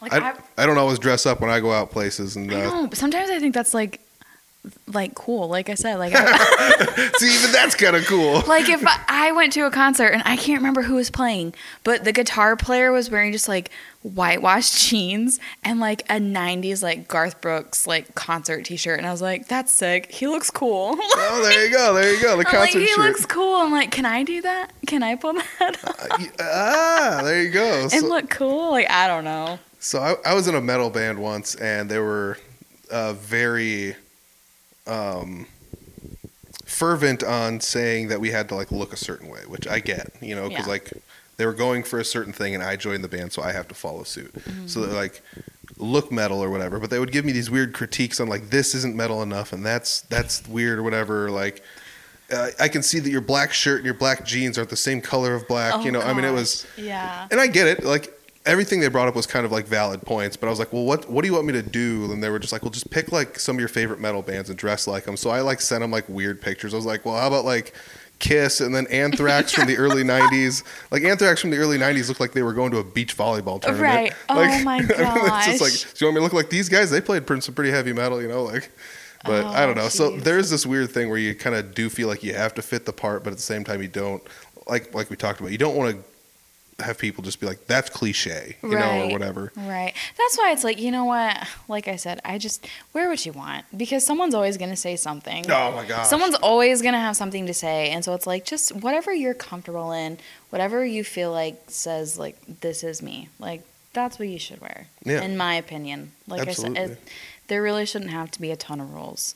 Like 0.00 0.12
I, 0.12 0.34
I 0.56 0.66
don't 0.66 0.78
always 0.78 0.98
dress 0.98 1.26
up 1.26 1.40
when 1.40 1.50
I 1.50 1.60
go 1.60 1.72
out 1.72 1.90
places, 1.90 2.36
and 2.36 2.52
I 2.52 2.60
uh, 2.64 2.70
know, 2.70 2.86
but 2.86 2.98
sometimes 2.98 3.30
I 3.30 3.38
think 3.38 3.54
that's 3.54 3.74
like, 3.74 4.00
like 4.86 5.14
cool. 5.14 5.48
Like 5.48 5.68
I 5.68 5.74
said, 5.74 5.96
like 5.96 6.12
I, 6.14 7.10
see, 7.18 7.34
even 7.34 7.52
that's 7.52 7.74
kind 7.74 7.96
of 7.96 8.04
cool. 8.06 8.42
like 8.46 8.68
if 8.68 8.86
I, 8.86 9.00
I 9.08 9.32
went 9.32 9.52
to 9.54 9.66
a 9.66 9.70
concert 9.70 10.08
and 10.08 10.22
I 10.24 10.36
can't 10.36 10.58
remember 10.58 10.82
who 10.82 10.94
was 10.94 11.10
playing, 11.10 11.54
but 11.84 12.04
the 12.04 12.12
guitar 12.12 12.56
player 12.56 12.90
was 12.92 13.10
wearing 13.10 13.32
just 13.32 13.48
like 13.48 13.70
whitewashed 14.02 14.78
jeans 14.88 15.38
and 15.64 15.80
like 15.80 16.02
a 16.02 16.14
'90s 16.20 16.82
like 16.82 17.08
Garth 17.08 17.40
Brooks 17.40 17.86
like 17.86 18.14
concert 18.14 18.64
T-shirt, 18.64 18.98
and 18.98 19.06
I 19.06 19.10
was 19.10 19.22
like, 19.22 19.48
"That's 19.48 19.72
sick. 19.72 20.10
He 20.12 20.26
looks 20.26 20.50
cool." 20.50 20.96
Oh, 21.30 21.42
there 21.42 21.66
you 21.66 21.72
go, 21.72 21.94
there 21.94 22.12
you 22.14 22.20
go, 22.22 22.28
the 22.28 22.32
I'm 22.32 22.38
like, 22.38 22.70
concert 22.70 22.78
he 22.78 22.86
shirt. 22.86 22.98
looks 22.98 23.26
cool. 23.26 23.56
I'm 23.56 23.70
like, 23.72 23.90
can 23.90 24.06
I 24.06 24.22
do 24.22 24.40
that? 24.42 24.72
Can 24.86 25.02
I 25.02 25.14
pull 25.16 25.34
that 25.34 25.76
off 25.84 26.32
ah, 26.40 27.20
there 27.22 27.42
you 27.42 27.50
go. 27.50 27.82
and 27.82 27.90
So, 27.90 28.06
look 28.06 28.30
cool? 28.30 28.70
Like 28.70 28.88
I 28.90 29.06
don't 29.08 29.24
know. 29.24 29.58
so 29.78 29.98
I, 30.00 30.14
I 30.24 30.34
was 30.34 30.48
in 30.48 30.54
a 30.54 30.60
metal 30.60 30.90
band 30.90 31.18
once, 31.18 31.54
and 31.56 31.90
they 31.90 31.98
were 31.98 32.38
uh, 32.90 33.12
very 33.14 33.94
um, 34.88 35.46
fervent 36.64 37.22
on 37.22 37.60
saying 37.60 38.08
that 38.08 38.20
we 38.20 38.30
had 38.30 38.48
to 38.48 38.54
like 38.54 38.70
look 38.70 38.92
a 38.92 38.96
certain 38.96 39.28
way, 39.28 39.40
which 39.46 39.66
I 39.66 39.80
get, 39.80 40.12
you 40.20 40.34
know, 40.34 40.48
because 40.48 40.66
Yeah. 40.66 40.72
like 40.72 40.92
they 41.36 41.46
were 41.46 41.54
going 41.54 41.82
for 41.84 41.98
a 41.98 42.04
certain 42.04 42.32
thing, 42.32 42.54
and 42.54 42.62
I 42.64 42.76
joined 42.76 43.04
the 43.04 43.08
band, 43.08 43.32
so 43.32 43.42
I 43.42 43.52
have 43.52 43.68
to 43.68 43.74
follow 43.74 44.02
suit. 44.02 44.32
Mm-hmm. 44.34 44.66
So 44.66 44.80
they're 44.84 44.94
like 44.94 45.22
look 45.76 46.10
metal 46.10 46.42
or 46.42 46.50
whatever, 46.50 46.80
but 46.80 46.90
they 46.90 46.98
would 46.98 47.12
give 47.12 47.24
me 47.24 47.30
these 47.32 47.50
weird 47.50 47.72
critiques 47.72 48.18
on 48.20 48.28
like 48.28 48.50
this 48.50 48.74
isn't 48.74 48.96
metal 48.96 49.22
enough, 49.22 49.52
and 49.52 49.64
that's 49.64 50.00
that's 50.02 50.46
weird 50.48 50.78
or 50.78 50.82
whatever, 50.82 51.30
like. 51.30 51.62
Uh, 52.30 52.50
I 52.60 52.68
can 52.68 52.82
see 52.82 52.98
that 52.98 53.08
your 53.08 53.22
black 53.22 53.54
shirt 53.54 53.76
and 53.78 53.86
your 53.86 53.94
black 53.94 54.26
jeans 54.26 54.58
aren't 54.58 54.68
the 54.68 54.76
same 54.76 55.00
color 55.00 55.34
of 55.34 55.48
black. 55.48 55.72
Oh, 55.76 55.80
you 55.80 55.90
know, 55.90 56.02
I 56.02 56.12
mean, 56.12 56.26
it 56.26 56.30
was 56.30 56.66
yeah. 56.76 57.26
and 57.30 57.40
I 57.40 57.46
get 57.46 57.66
it. 57.66 57.84
Like 57.84 58.17
everything 58.48 58.80
they 58.80 58.88
brought 58.88 59.06
up 59.08 59.14
was 59.14 59.26
kind 59.26 59.46
of 59.46 59.52
like 59.52 59.66
valid 59.66 60.02
points, 60.02 60.36
but 60.36 60.48
I 60.48 60.50
was 60.50 60.58
like, 60.58 60.72
well, 60.72 60.84
what 60.84 61.08
what 61.08 61.22
do 61.22 61.28
you 61.28 61.34
want 61.34 61.46
me 61.46 61.52
to 61.52 61.62
do? 61.62 62.10
And 62.12 62.22
they 62.22 62.30
were 62.30 62.40
just 62.40 62.52
like, 62.52 62.62
well, 62.62 62.70
just 62.72 62.90
pick 62.90 63.12
like 63.12 63.38
some 63.38 63.56
of 63.56 63.60
your 63.60 63.68
favorite 63.68 64.00
metal 64.00 64.22
bands 64.22 64.48
and 64.50 64.58
dress 64.58 64.86
like 64.88 65.04
them. 65.04 65.16
So 65.16 65.30
I 65.30 65.40
like 65.42 65.60
sent 65.60 65.82
them 65.82 65.90
like 65.92 66.08
weird 66.08 66.40
pictures. 66.40 66.74
I 66.74 66.76
was 66.76 66.86
like, 66.86 67.04
well, 67.04 67.16
how 67.16 67.28
about 67.28 67.44
like 67.44 67.74
Kiss 68.18 68.60
and 68.60 68.74
then 68.74 68.86
Anthrax 68.88 69.52
from 69.52 69.66
the 69.66 69.76
early 69.76 70.02
'90s? 70.04 70.64
Like 70.90 71.04
Anthrax 71.04 71.40
from 71.40 71.50
the 71.50 71.58
early 71.58 71.78
'90s 71.78 72.08
looked 72.08 72.20
like 72.20 72.32
they 72.32 72.42
were 72.42 72.54
going 72.54 72.72
to 72.72 72.78
a 72.78 72.84
beach 72.84 73.16
volleyball 73.16 73.62
tournament. 73.62 73.80
Right. 73.94 74.12
Oh 74.28 74.34
Like, 74.36 74.64
my 74.64 74.78
I 74.98 75.06
mean, 75.06 75.26
it's 75.26 75.44
just 75.46 75.60
like, 75.60 75.72
gosh. 75.72 75.92
do 75.94 76.04
you 76.04 76.06
want 76.08 76.14
me 76.16 76.20
to 76.20 76.24
look 76.24 76.32
like 76.32 76.50
these 76.50 76.68
guys? 76.68 76.90
They 76.90 77.00
played 77.00 77.26
some 77.42 77.54
pretty 77.54 77.70
heavy 77.70 77.92
metal, 77.92 78.20
you 78.22 78.28
know, 78.28 78.42
like. 78.44 78.70
But 79.24 79.46
oh, 79.46 79.48
I 79.48 79.66
don't 79.66 79.76
Oh, 79.78 79.82
know. 79.82 79.88
So 79.88 80.16
there 80.16 80.38
is 80.38 80.50
this 80.50 80.64
weird 80.64 80.90
thing 80.90 81.08
where 81.08 81.18
you 81.18 81.34
kind 81.34 81.56
of 81.56 81.74
do 81.74 81.90
feel 81.90 82.08
like 82.08 82.22
you 82.22 82.34
have 82.34 82.54
to 82.54 82.62
fit 82.62 82.86
the 82.86 82.92
part, 82.92 83.24
but 83.24 83.30
at 83.30 83.36
the 83.36 83.42
same 83.42 83.64
time 83.64 83.82
you 83.82 83.88
don't. 83.88 84.22
Like 84.68 84.94
like 84.94 85.10
we 85.10 85.16
talked 85.16 85.40
about, 85.40 85.50
you 85.52 85.58
don't 85.58 85.76
want 85.76 85.96
to 85.96 86.04
have 86.80 86.96
people 86.96 87.24
just 87.24 87.40
be 87.40 87.46
like, 87.46 87.66
"That's 87.66 87.90
cliche," 87.90 88.56
you 88.62 88.70
know, 88.70 89.02
or 89.02 89.10
whatever. 89.10 89.52
Right. 89.56 89.92
That's 90.16 90.38
why 90.38 90.52
it's 90.52 90.62
like, 90.62 90.78
you 90.80 90.90
know 90.92 91.04
what? 91.04 91.36
Like 91.66 91.88
I 91.88 91.96
said, 91.96 92.20
I 92.24 92.38
just 92.38 92.66
wear 92.92 93.08
what 93.08 93.24
you 93.26 93.32
want 93.32 93.64
because 93.76 94.06
someone's 94.06 94.34
always 94.34 94.56
going 94.56 94.70
to 94.70 94.76
say 94.76 94.94
something. 94.94 95.50
Oh 95.50 95.72
my 95.72 95.84
God. 95.84 96.04
Someone's 96.04 96.36
always 96.36 96.80
going 96.80 96.94
to 96.94 97.00
have 97.00 97.16
something 97.16 97.46
to 97.46 97.54
say. 97.54 97.90
And 97.90 98.04
so 98.04 98.14
it's 98.14 98.26
like 98.26 98.44
just 98.44 98.74
whatever 98.76 99.12
you're 99.12 99.34
comfortable 99.34 99.90
in, 99.92 100.18
whatever 100.50 100.84
you 100.86 101.02
feel 101.02 101.32
like 101.32 101.60
says 101.66 102.18
like 102.18 102.36
this 102.60 102.84
is 102.84 103.02
me. 103.02 103.28
Like 103.40 103.62
that's 103.92 104.18
what 104.18 104.28
you 104.28 104.38
should 104.38 104.60
wear. 104.60 104.86
Yeah. 105.04 105.22
In 105.22 105.36
my 105.36 105.54
opinion. 105.54 106.12
Like 106.28 106.46
I 106.46 106.52
said, 106.52 106.76
it, 106.76 106.98
there 107.48 107.60
really 107.60 107.86
shouldn't 107.86 108.12
have 108.12 108.30
to 108.32 108.40
be 108.40 108.52
a 108.52 108.56
ton 108.56 108.80
of 108.80 108.94
rules. 108.94 109.34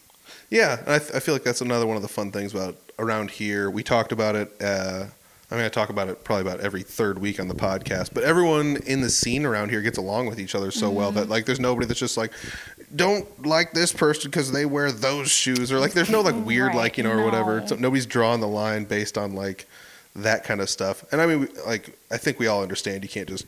Yeah, 0.49 0.81
I, 0.87 0.99
th- 0.99 1.11
I 1.15 1.21
feel 1.21 1.35
like 1.35 1.43
that's 1.43 1.61
another 1.61 1.87
one 1.87 1.97
of 1.97 2.03
the 2.03 2.09
fun 2.09 2.31
things 2.31 2.55
about 2.55 2.77
around 2.99 3.31
here. 3.33 3.69
We 3.69 3.83
talked 3.83 4.13
about 4.13 4.37
it. 4.37 4.53
Uh, 4.63 5.07
I 5.53 5.57
mean, 5.57 5.65
I 5.65 5.69
talk 5.69 5.91
about 5.91 6.09
it 6.09 6.25
probably 6.25 6.51
about 6.51 6.61
every 6.61 6.83
third 6.83 7.19
week 7.19 7.39
on 7.39 7.47
the 7.49 7.55
podcast. 7.55 8.15
But 8.15 8.25
everyone 8.25 8.79
in 8.87 9.03
the 9.03 9.11
scene 9.11 9.45
around 9.45 9.69
here 9.71 9.83
gets 9.83 9.99
along 9.99 10.27
with 10.27 10.41
each 10.41 10.55
other 10.55 10.71
so 10.71 10.91
well 10.91 11.11
Mm-hmm. 11.11 11.19
that 11.21 11.29
like, 11.29 11.45
there's 11.45 11.61
nobody 11.61 11.87
that's 11.87 12.01
just 12.01 12.17
like, 12.17 12.33
don't 12.97 13.47
like 13.47 13.73
this 13.73 13.93
person 13.93 14.31
because 14.31 14.51
they 14.53 14.65
wear 14.67 14.91
those 14.91 15.31
shoes, 15.31 15.71
or 15.71 15.79
like, 15.79 15.93
there's 15.93 16.11
no 16.11 16.21
like 16.23 16.35
weird 16.45 16.69
Right, 16.69 16.77
like 16.77 16.99
you 16.99 17.05
know 17.05 17.13
or 17.13 17.25
whatever. 17.25 17.63
So 17.67 17.77
nobody's 17.77 18.07
drawing 18.07 18.41
the 18.41 18.49
line 18.49 18.85
based 18.85 19.17
on 19.19 19.35
like 19.35 19.67
that 20.17 20.45
kind 20.45 20.61
of 20.61 20.69
stuff. 20.69 21.05
And 21.13 21.21
I 21.21 21.27
mean, 21.27 21.41
we- 21.41 21.49
like, 21.67 21.97
I 22.11 22.17
think 22.17 22.39
we 22.39 22.47
all 22.47 22.63
understand 22.63 23.03
you 23.03 23.09
can't 23.09 23.29
just 23.29 23.47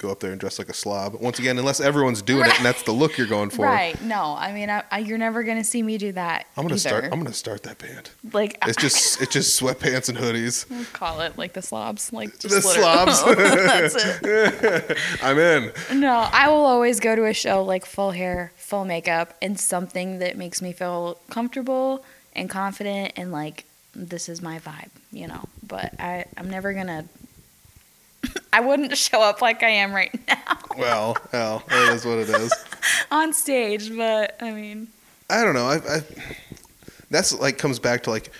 go 0.00 0.10
up 0.10 0.20
there 0.20 0.30
and 0.32 0.40
dress 0.40 0.58
like 0.58 0.68
a 0.68 0.74
slob. 0.74 1.14
Once 1.20 1.38
again, 1.38 1.58
unless 1.58 1.78
everyone's 1.80 2.22
doing 2.22 2.46
it 2.46 2.56
and 2.56 2.64
that's 2.64 2.82
the 2.82 2.92
look 2.92 3.18
you're 3.18 3.26
going 3.26 3.50
for. 3.50 3.66
Right. 3.66 4.00
No, 4.02 4.34
I 4.38 4.52
mean, 4.52 4.70
I, 4.70 4.82
I, 4.90 4.98
you're 5.00 5.18
never 5.18 5.42
going 5.42 5.58
to 5.58 5.64
see 5.64 5.82
me 5.82 5.98
do 5.98 6.12
that. 6.12 6.46
I'm 6.56 6.62
gonna 6.64 6.74
either. 6.74 6.78
start. 6.78 7.04
I'm 7.04 7.10
gonna 7.20 7.32
start 7.32 7.62
that 7.64 7.78
band. 7.78 8.10
like, 8.32 8.58
It's 8.66 8.76
just 8.76 9.20
it's 9.20 9.32
just 9.32 9.60
sweatpants 9.60 10.08
and 10.08 10.16
hoodies. 10.18 10.66
We'll 10.80 10.84
call 10.92 11.20
it 11.20 11.36
like 11.36 11.52
the 11.52 11.62
slobs. 11.62 12.12
Like 12.12 12.38
just 12.38 12.48
The 12.62 12.66
literally- 12.66 13.12
slobs. 13.12 13.24
That's 13.94 14.22
it. 14.22 14.98
I'm 15.22 15.38
in. 15.38 15.72
No, 16.00 16.28
I 16.32 16.48
will 16.48 16.64
always 16.64 17.00
go 17.00 17.14
to 17.14 17.26
a 17.26 17.34
show 17.34 17.62
like 17.62 17.84
full 17.84 18.12
hair, 18.12 18.52
full 18.56 18.84
makeup, 18.86 19.36
and 19.42 19.60
something 19.60 20.18
that 20.20 20.36
makes 20.38 20.62
me 20.62 20.72
feel 20.72 21.18
comfortable 21.28 22.02
and 22.34 22.48
confident 22.48 23.12
and 23.16 23.30
like 23.32 23.64
this 23.94 24.28
is 24.28 24.40
my 24.40 24.58
vibe, 24.60 24.88
you 25.12 25.26
know. 25.26 25.48
But 25.66 25.94
I, 26.00 26.24
I'm 26.38 26.48
never 26.48 26.72
gonna. 26.72 27.06
I 28.52 28.60
wouldn't 28.60 28.96
show 28.96 29.20
up 29.22 29.40
like 29.40 29.62
I 29.62 29.68
am 29.70 29.92
right 29.92 30.12
now 30.28 30.58
Well, 30.78 31.16
well, 31.32 31.62
that 31.68 31.92
is 31.94 32.04
what 32.04 32.18
it 32.18 32.28
is. 32.28 32.52
on 33.10 33.32
stage, 33.32 33.94
but 33.96 34.36
I 34.40 34.50
mean, 34.52 34.88
I 35.28 35.42
don't 35.44 35.54
know. 35.54 35.66
I, 35.66 35.76
I 35.76 36.00
that's 37.10 37.32
like 37.38 37.58
comes 37.58 37.78
back 37.78 38.04
to 38.04 38.10
like 38.10 38.30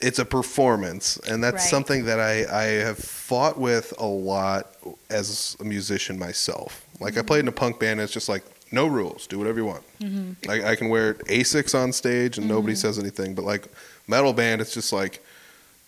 it's 0.00 0.18
a 0.18 0.24
performance, 0.24 1.16
and 1.28 1.42
that's 1.42 1.54
Right. 1.64 1.70
something 1.70 2.04
that 2.06 2.20
I 2.20 2.44
I 2.50 2.64
have 2.84 2.98
fought 2.98 3.58
with 3.58 3.92
a 3.98 4.06
lot 4.06 4.74
as 5.10 5.56
a 5.60 5.64
musician 5.64 6.18
myself. 6.18 6.84
Like 7.00 7.16
I 7.18 7.22
played 7.22 7.40
in 7.40 7.48
a 7.48 7.52
punk 7.52 7.80
band, 7.80 7.92
and 7.92 8.02
it's 8.02 8.12
just 8.12 8.28
like 8.28 8.44
no 8.70 8.86
rules, 8.86 9.26
do 9.26 9.38
whatever 9.38 9.58
you 9.58 9.66
want. 9.66 9.82
Mm-hmm. 10.00 10.48
Like 10.48 10.64
I 10.64 10.76
can 10.76 10.88
wear 10.88 11.14
Asics 11.28 11.74
on 11.78 11.92
stage, 11.92 12.38
and 12.38 12.46
nobody 12.48 12.74
says 12.74 12.98
anything. 12.98 13.34
But 13.34 13.44
like 13.44 13.68
metal 14.06 14.32
band, 14.32 14.60
it's 14.60 14.74
just 14.74 14.92
like. 14.92 15.22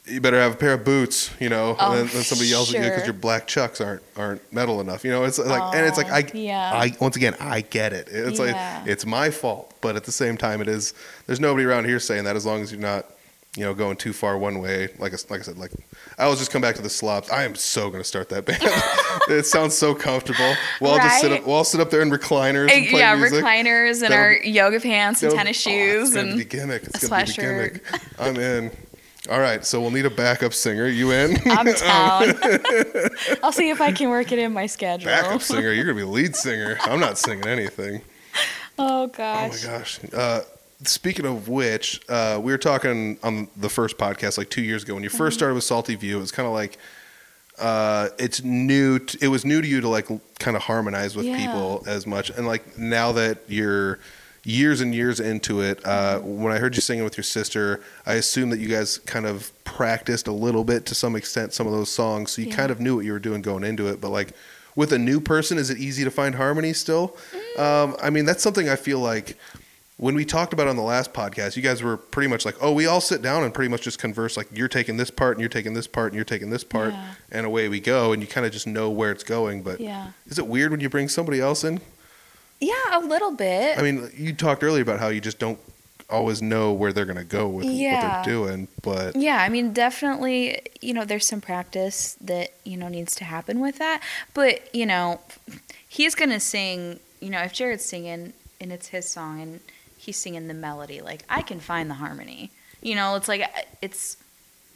You 0.08 0.20
better 0.20 0.38
have 0.40 0.52
a 0.54 0.56
pair 0.56 0.74
of 0.74 0.84
boots, 0.84 1.32
you 1.40 1.48
know. 1.48 1.74
Oh, 1.80 1.90
and 1.90 1.98
then, 2.00 2.14
then 2.14 2.22
somebody 2.22 2.48
yells 2.48 2.72
at 2.72 2.80
you 2.80 2.88
because 2.88 3.04
your 3.04 3.12
black 3.12 3.46
chucks 3.48 3.80
aren't 3.80 4.02
aren't 4.16 4.52
metal 4.52 4.80
enough. 4.80 5.04
You 5.04 5.10
know, 5.10 5.24
it's 5.24 5.38
like, 5.38 5.74
and 5.74 5.84
it's 5.84 5.96
like 5.98 6.10
I, 6.10 6.22
Oh, 6.22 6.36
yeah. 6.38 6.70
I 6.72 6.92
once 7.00 7.16
again, 7.16 7.34
I 7.40 7.62
get 7.62 7.92
it. 7.92 8.08
It's 8.10 8.38
Yeah. 8.38 8.78
like 8.80 8.88
it's 8.88 9.04
my 9.04 9.30
fault, 9.30 9.74
but 9.80 9.96
at 9.96 10.04
the 10.04 10.12
same 10.12 10.36
time, 10.36 10.60
it 10.60 10.68
is. 10.68 10.94
There's 11.26 11.40
nobody 11.40 11.64
around 11.66 11.86
here 11.86 11.98
saying 11.98 12.22
that 12.24 12.36
as 12.36 12.46
long 12.46 12.62
as 12.62 12.70
you're 12.70 12.80
not, 12.80 13.06
you 13.56 13.64
know, 13.64 13.74
going 13.74 13.96
too 13.96 14.12
far 14.12 14.38
one 14.38 14.60
way. 14.60 14.90
Like 15.00 15.12
I, 15.12 15.16
like 15.28 15.40
I 15.40 15.42
said, 15.42 15.58
like 15.58 15.72
I 16.18 16.28
will 16.28 16.36
just 16.36 16.52
come 16.52 16.62
back 16.62 16.76
to 16.76 16.82
the 16.82 16.90
slobs. 16.90 17.28
I 17.30 17.42
am 17.44 17.56
so 17.56 17.90
gonna 17.90 18.04
start 18.04 18.28
that 18.28 18.44
band. 18.44 18.62
it 19.28 19.44
sounds 19.44 19.76
so 19.76 19.92
comfortable. 19.92 20.54
We'll 20.80 20.92
all 20.92 20.98
just 20.98 21.20
sit 21.20 21.32
up. 21.32 21.44
We'll 21.46 21.64
sit 21.64 21.80
up 21.80 21.90
there 21.90 22.02
in 22.02 22.10
recliners 22.10 22.70
and 22.70 22.86
eh, 22.86 22.90
play 22.90 23.00
yeah, 23.00 23.16
music. 23.16 23.42
recliners 23.42 24.02
and 24.04 24.12
That'll- 24.12 24.18
our 24.18 24.32
yoga 24.44 24.78
pants 24.78 25.22
and 25.24 25.32
tennis 25.32 25.66
oh, 25.66 25.70
shoes 25.70 26.08
it's 26.10 26.16
and 26.16 26.32
be 26.38 26.44
the 26.44 26.44
gimmick. 26.44 26.84
It's 26.84 27.02
a 27.02 27.08
gonna 27.08 27.24
be 27.24 27.32
the 27.32 27.40
gimmick. 27.42 27.82
I'm 28.20 28.36
in. 28.36 28.70
All 29.28 29.40
right, 29.40 29.64
so 29.64 29.80
we'll 29.80 29.90
need 29.90 30.06
a 30.06 30.10
backup 30.10 30.54
singer. 30.54 30.86
You 30.86 31.10
in? 31.12 31.36
I'm 31.46 31.66
down. 31.72 32.34
I'll 33.42 33.52
see 33.52 33.70
if 33.70 33.80
I 33.80 33.92
can 33.92 34.08
work 34.10 34.30
it 34.32 34.38
in 34.38 34.52
my 34.52 34.66
schedule. 34.66 35.06
backup 35.06 35.42
singer. 35.42 35.72
You're 35.72 35.84
gonna 35.84 35.96
be 35.96 36.04
lead 36.04 36.36
singer. 36.36 36.78
I'm 36.82 37.00
not 37.00 37.18
singing 37.18 37.46
anything. 37.46 38.02
Oh 38.78 39.06
gosh. 39.08 39.64
Oh 39.64 39.70
my 39.72 39.78
gosh. 39.78 40.00
Uh, 40.14 40.40
speaking 40.84 41.24
of 41.26 41.48
which, 41.48 42.00
uh, 42.08 42.38
we 42.42 42.52
were 42.52 42.58
talking 42.58 43.18
on 43.22 43.48
the 43.56 43.68
first 43.70 43.96
podcast 43.98 44.38
like 44.38 44.50
two 44.50 44.62
years 44.62 44.82
ago 44.82 44.94
when 44.94 45.02
you 45.02 45.08
Mm-hmm. 45.08 45.18
first 45.18 45.36
started 45.38 45.54
with 45.54 45.64
Salty 45.64 45.94
View. 45.96 46.18
It 46.18 46.20
was 46.20 46.32
kind 46.32 46.46
of 46.46 46.52
like 46.52 46.78
uh, 47.58 48.10
it's 48.18 48.42
new. 48.44 48.98
To, 48.98 49.18
it 49.24 49.28
was 49.28 49.44
new 49.44 49.62
to 49.62 49.66
you 49.66 49.80
to 49.80 49.88
like 49.88 50.06
kind 50.38 50.56
of 50.56 50.62
harmonize 50.62 51.16
with 51.16 51.24
Yeah. 51.26 51.38
people 51.38 51.82
as 51.86 52.06
much, 52.06 52.30
and 52.30 52.46
like 52.46 52.76
now 52.78 53.12
that 53.12 53.38
you're 53.48 53.98
years 54.46 54.80
and 54.80 54.94
years 54.94 55.18
into 55.18 55.60
it, 55.60 55.84
uh, 55.84 56.20
when 56.20 56.52
I 56.52 56.58
heard 56.58 56.76
you 56.76 56.80
singing 56.80 57.02
with 57.04 57.16
your 57.16 57.24
sister, 57.24 57.82
I 58.06 58.14
assume 58.14 58.50
that 58.50 58.60
you 58.60 58.68
guys 58.68 58.98
kind 58.98 59.26
of 59.26 59.50
practiced 59.64 60.28
a 60.28 60.32
little 60.32 60.62
bit 60.64 60.86
to 60.86 60.94
some 60.94 61.16
extent 61.16 61.52
some 61.52 61.66
of 61.66 61.72
those 61.72 61.90
songs, 61.90 62.30
so 62.32 62.42
you 62.42 62.48
Yeah. 62.48 62.54
kind 62.56 62.70
of 62.70 62.78
knew 62.80 62.96
what 62.96 63.04
you 63.04 63.12
were 63.12 63.18
doing 63.18 63.42
going 63.42 63.64
into 63.64 63.88
it. 63.88 64.00
But 64.00 64.10
like 64.10 64.28
with 64.76 64.92
a 64.92 64.98
new 64.98 65.20
person, 65.20 65.58
is 65.58 65.68
it 65.70 65.78
easy 65.78 66.04
to 66.04 66.10
find 66.10 66.36
harmony 66.36 66.72
still? 66.72 67.16
Mm. 67.56 67.60
Um, 67.60 67.96
I 68.00 68.10
mean, 68.10 68.24
that's 68.24 68.42
something 68.42 68.68
I 68.68 68.76
feel 68.76 69.00
like 69.00 69.36
when 69.98 70.14
we 70.14 70.24
talked 70.26 70.52
about 70.52 70.68
on 70.68 70.76
the 70.76 70.82
last 70.82 71.12
podcast, 71.14 71.56
you 71.56 71.62
guys 71.62 71.82
were 71.82 71.96
pretty 71.96 72.28
much 72.28 72.44
like, 72.44 72.54
oh, 72.60 72.70
we 72.70 72.84
all 72.86 73.00
sit 73.00 73.22
down 73.22 73.42
and 73.42 73.52
pretty 73.54 73.70
much 73.70 73.80
just 73.82 73.98
converse. 73.98 74.36
Like 74.36 74.46
you're 74.54 74.68
taking 74.68 74.98
this 74.98 75.10
part 75.10 75.36
and 75.38 75.40
you're 75.40 75.48
taking 75.48 75.72
this 75.72 75.86
part 75.86 76.08
and 76.12 76.14
you're 76.16 76.24
taking 76.24 76.50
this 76.50 76.62
part, 76.64 76.92
Yeah. 76.92 77.14
and 77.32 77.46
away 77.46 77.68
we 77.68 77.80
go. 77.80 78.12
And 78.12 78.22
you 78.22 78.28
kind 78.28 78.46
of 78.46 78.52
just 78.52 78.66
know 78.66 78.90
where 78.90 79.10
it's 79.10 79.24
going. 79.24 79.62
But 79.62 79.80
Yeah. 79.80 80.08
is 80.28 80.38
it 80.38 80.46
weird 80.46 80.70
when 80.70 80.80
you 80.80 80.90
bring 80.90 81.08
somebody 81.08 81.40
else 81.40 81.64
in? 81.64 81.80
Yeah, 82.60 82.74
a 82.92 83.00
little 83.00 83.32
bit. 83.32 83.78
I 83.78 83.82
mean, 83.82 84.10
you 84.16 84.32
talked 84.32 84.62
earlier 84.62 84.82
about 84.82 84.98
how 85.00 85.08
you 85.08 85.20
just 85.20 85.38
don't 85.38 85.58
always 86.08 86.40
know 86.40 86.72
where 86.72 86.92
they're 86.92 87.04
going 87.04 87.16
to 87.18 87.24
go 87.24 87.48
with 87.48 87.66
Yeah. 87.66 87.92
what 87.94 88.24
they're 88.24 88.34
doing. 88.34 88.68
But 88.82 89.16
Yeah, 89.16 89.38
I 89.42 89.48
mean, 89.48 89.72
definitely, 89.72 90.60
you 90.80 90.94
know, 90.94 91.04
there's 91.04 91.26
some 91.26 91.40
practice 91.40 92.16
that, 92.20 92.50
you 92.64 92.76
know, 92.76 92.88
needs 92.88 93.14
to 93.16 93.24
happen 93.24 93.60
with 93.60 93.78
that. 93.78 94.02
But, 94.32 94.74
you 94.74 94.86
know, 94.86 95.20
he's 95.88 96.14
going 96.14 96.30
to 96.30 96.40
sing, 96.40 97.00
you 97.20 97.30
know, 97.30 97.40
if 97.42 97.52
Jared's 97.52 97.84
singing 97.84 98.32
and 98.60 98.72
it's 98.72 98.88
his 98.88 99.08
song 99.08 99.40
and 99.40 99.60
he's 99.98 100.16
singing 100.16 100.46
the 100.48 100.54
melody, 100.54 101.00
like, 101.00 101.24
I 101.28 101.42
can 101.42 101.58
find 101.60 101.90
the 101.90 101.94
harmony. 101.94 102.52
You 102.80 102.94
know, 102.94 103.16
it's 103.16 103.26
like, 103.28 103.42
it's, 103.82 104.16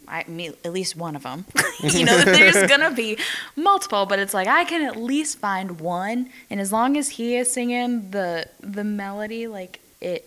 I 0.08 0.24
mean, 0.26 0.54
at 0.64 0.72
least 0.72 0.96
one 0.96 1.16
of 1.16 1.22
them. 1.22 1.44
you 1.82 2.04
know, 2.04 2.18
there's 2.18 2.66
gonna 2.68 2.90
be 2.90 3.18
multiple, 3.56 4.06
but 4.06 4.18
it's 4.18 4.34
like 4.34 4.48
I 4.48 4.64
can 4.64 4.82
at 4.82 4.96
least 4.96 5.38
find 5.38 5.80
one, 5.80 6.30
and 6.50 6.60
as 6.60 6.72
long 6.72 6.96
as 6.96 7.10
he 7.10 7.36
is 7.36 7.52
singing 7.52 8.10
the 8.10 8.48
the 8.60 8.84
melody 8.84 9.46
like 9.46 9.80
it 10.00 10.26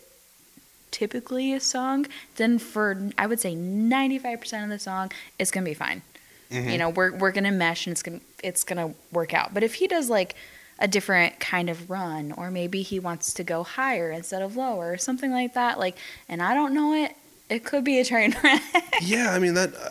typically 0.92 1.52
is 1.52 1.64
sung, 1.64 2.08
then 2.36 2.60
for 2.60 3.10
I 3.18 3.28
would 3.28 3.40
say 3.40 3.56
95% 3.56 4.64
of 4.64 4.70
the 4.70 4.80
song, 4.80 5.12
it's 5.38 5.52
gonna 5.52 5.66
be 5.66 5.74
fine. 5.74 6.02
Mm-hmm. 6.50 6.70
You 6.70 6.78
know, 6.78 6.90
we're 6.90 7.16
we're 7.16 7.32
gonna 7.32 7.52
mesh 7.52 7.88
and 7.88 7.92
it's 7.92 8.04
gonna 8.04 8.22
it's 8.44 8.64
gonna 8.64 8.94
work 9.12 9.34
out. 9.34 9.54
But 9.54 9.64
if 9.64 9.76
he 9.76 9.88
does 9.88 10.10
like 10.10 10.36
a 10.80 10.88
different 10.88 11.40
kind 11.40 11.70
of 11.70 11.90
run, 11.90 12.32
or 12.32 12.52
maybe 12.52 12.82
he 12.82 13.00
wants 13.00 13.34
to 13.34 13.44
go 13.44 13.64
higher 13.64 14.12
instead 14.12 14.42
of 14.42 14.56
lower, 14.56 14.92
or 14.92 14.98
something 14.98 15.32
like 15.32 15.54
that, 15.54 15.80
like, 15.80 15.98
and 16.28 16.42
I 16.42 16.54
don't 16.54 16.74
know 16.74 16.94
it, 16.94 17.16
it 17.54 17.64
could 17.64 17.84
be 17.84 18.00
a 18.00 18.06
train 18.06 18.36
wreck. 18.44 18.62
Yeah, 19.02 19.32
I 19.32 19.40
mean 19.40 19.54
that, 19.54 19.74
uh, 19.76 19.90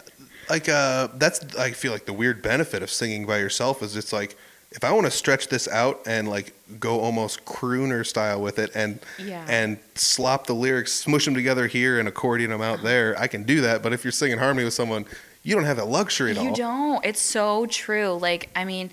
like, 0.50 0.68
uh, 0.68 1.08
that's 1.14 1.56
I 1.56 1.70
feel 1.70 1.92
like 1.92 2.06
the 2.06 2.12
weird 2.12 2.42
benefit 2.42 2.82
of 2.82 2.90
singing 2.90 3.26
by 3.26 3.38
yourself 3.38 3.82
is 3.82 3.96
it's 3.96 4.12
like 4.12 4.36
if 4.72 4.84
I 4.84 4.92
want 4.92 5.04
to 5.06 5.10
stretch 5.10 5.48
this 5.48 5.68
out 5.68 6.00
and 6.06 6.28
like 6.28 6.54
go 6.80 7.00
almost 7.00 7.44
crooner 7.44 8.06
style 8.06 8.40
with 8.40 8.58
it 8.58 8.70
and 8.74 8.98
Yeah. 9.18 9.44
and 9.48 9.78
slop 9.94 10.46
the 10.46 10.54
lyrics, 10.54 10.92
smush 10.92 11.24
them 11.26 11.34
together 11.34 11.66
here 11.66 11.98
and 11.98 12.08
accordion 12.08 12.50
them 12.50 12.62
out 12.62 12.82
there, 12.82 13.14
I 13.18 13.26
can 13.26 13.42
do 13.44 13.60
that. 13.62 13.82
But 13.82 13.92
if 13.92 14.02
you're 14.04 14.12
singing 14.12 14.38
harmony 14.38 14.64
with 14.64 14.74
someone, 14.74 15.04
you 15.42 15.54
don't 15.54 15.64
have 15.64 15.76
that 15.76 15.88
luxury 15.88 16.30
at 16.30 16.36
You 16.36 16.42
all. 16.42 16.48
You 16.48 16.54
don't. 16.56 17.04
It's 17.04 17.20
so 17.20 17.66
true. 17.66 18.12
Like, 18.14 18.48
I 18.56 18.64
mean, 18.64 18.90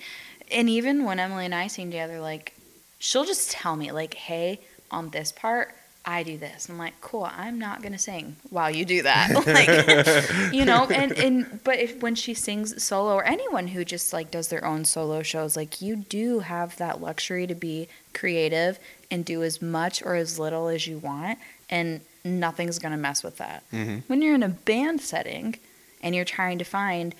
and 0.51 0.67
even 0.69 1.05
when 1.05 1.17
Emily 1.19 1.45
and 1.45 1.55
I 1.55 1.67
sing 1.67 1.91
together, 1.91 2.19
like, 2.19 2.53
she'll 2.99 3.25
just 3.25 3.51
tell 3.51 3.75
me, 3.77 3.91
like, 3.93 4.15
hey, 4.15 4.59
on 4.91 5.11
this 5.11 5.31
part, 5.31 5.73
I 6.05 6.23
do 6.23 6.37
this. 6.37 6.69
I'm 6.69 6.77
like, 6.77 6.99
cool, 7.01 7.29
I'm 7.31 7.59
not 7.59 7.83
gonna 7.83 7.99
sing 7.99 8.37
while 8.49 8.71
you 8.71 8.85
do 8.85 9.03
that. 9.03 9.31
like 9.45 10.53
you 10.53 10.65
know, 10.65 10.87
and, 10.87 11.11
and 11.11 11.59
but 11.63 11.77
if 11.79 12.01
when 12.01 12.15
she 12.15 12.33
sings 12.33 12.81
solo 12.83 13.13
or 13.13 13.23
anyone 13.25 13.67
who 13.67 13.83
just 13.85 14.13
like 14.13 14.31
does 14.31 14.47
their 14.47 14.65
own 14.65 14.85
solo 14.85 15.21
shows, 15.21 15.55
like 15.55 15.81
you 15.81 15.95
do 15.97 16.39
have 16.39 16.77
that 16.77 17.01
luxury 17.01 17.45
to 17.47 17.55
be 17.55 17.87
creative 18.13 18.79
and 19.11 19.25
do 19.25 19.43
as 19.43 19.61
much 19.61 20.01
or 20.03 20.15
as 20.15 20.39
little 20.39 20.67
as 20.67 20.87
you 20.87 20.97
want 20.97 21.37
and 21.69 22.01
nothing's 22.23 22.79
gonna 22.79 22.97
mess 22.97 23.23
with 23.23 23.37
that. 23.37 23.63
Mhm. 23.71 24.03
When 24.07 24.21
you're 24.21 24.35
in 24.35 24.43
a 24.43 24.49
band 24.49 25.01
setting 25.01 25.55
and 26.01 26.15
you're 26.15 26.25
trying 26.25 26.57
to 26.59 26.65
find, 26.65 27.13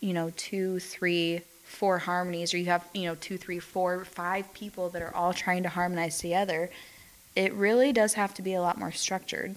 you 0.00 0.12
know, 0.12 0.32
two, 0.36 0.80
three, 0.80 1.42
four 1.62 1.98
harmonies, 1.98 2.54
or 2.54 2.58
you 2.58 2.66
have, 2.66 2.84
you 2.94 3.02
know, 3.04 3.14
two, 3.16 3.36
three, 3.36 3.58
four, 3.58 4.04
five 4.04 4.52
people 4.54 4.88
that 4.90 5.02
are 5.02 5.14
all 5.14 5.32
trying 5.32 5.62
to 5.64 5.68
harmonize 5.68 6.18
together, 6.18 6.70
it 7.36 7.52
really 7.54 7.92
does 7.92 8.14
have 8.14 8.34
to 8.34 8.42
be 8.42 8.54
a 8.54 8.60
lot 8.62 8.78
more 8.78 8.92
structured. 8.92 9.56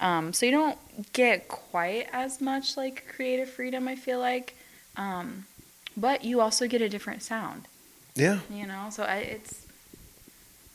Um, 0.00 0.32
so 0.32 0.46
you 0.46 0.52
don't 0.52 0.78
get 1.12 1.48
quite 1.48 2.08
as 2.12 2.40
much 2.40 2.76
like 2.76 3.04
creative 3.14 3.50
freedom, 3.50 3.86
I 3.88 3.96
feel 3.96 4.18
like, 4.18 4.56
um, 4.96 5.44
but 5.96 6.24
you 6.24 6.40
also 6.40 6.66
get 6.66 6.80
a 6.80 6.88
different 6.88 7.22
sound, 7.22 7.68
Yeah. 8.14 8.38
you 8.50 8.66
know. 8.66 8.88
So 8.90 9.02
I, 9.02 9.16
it's 9.18 9.66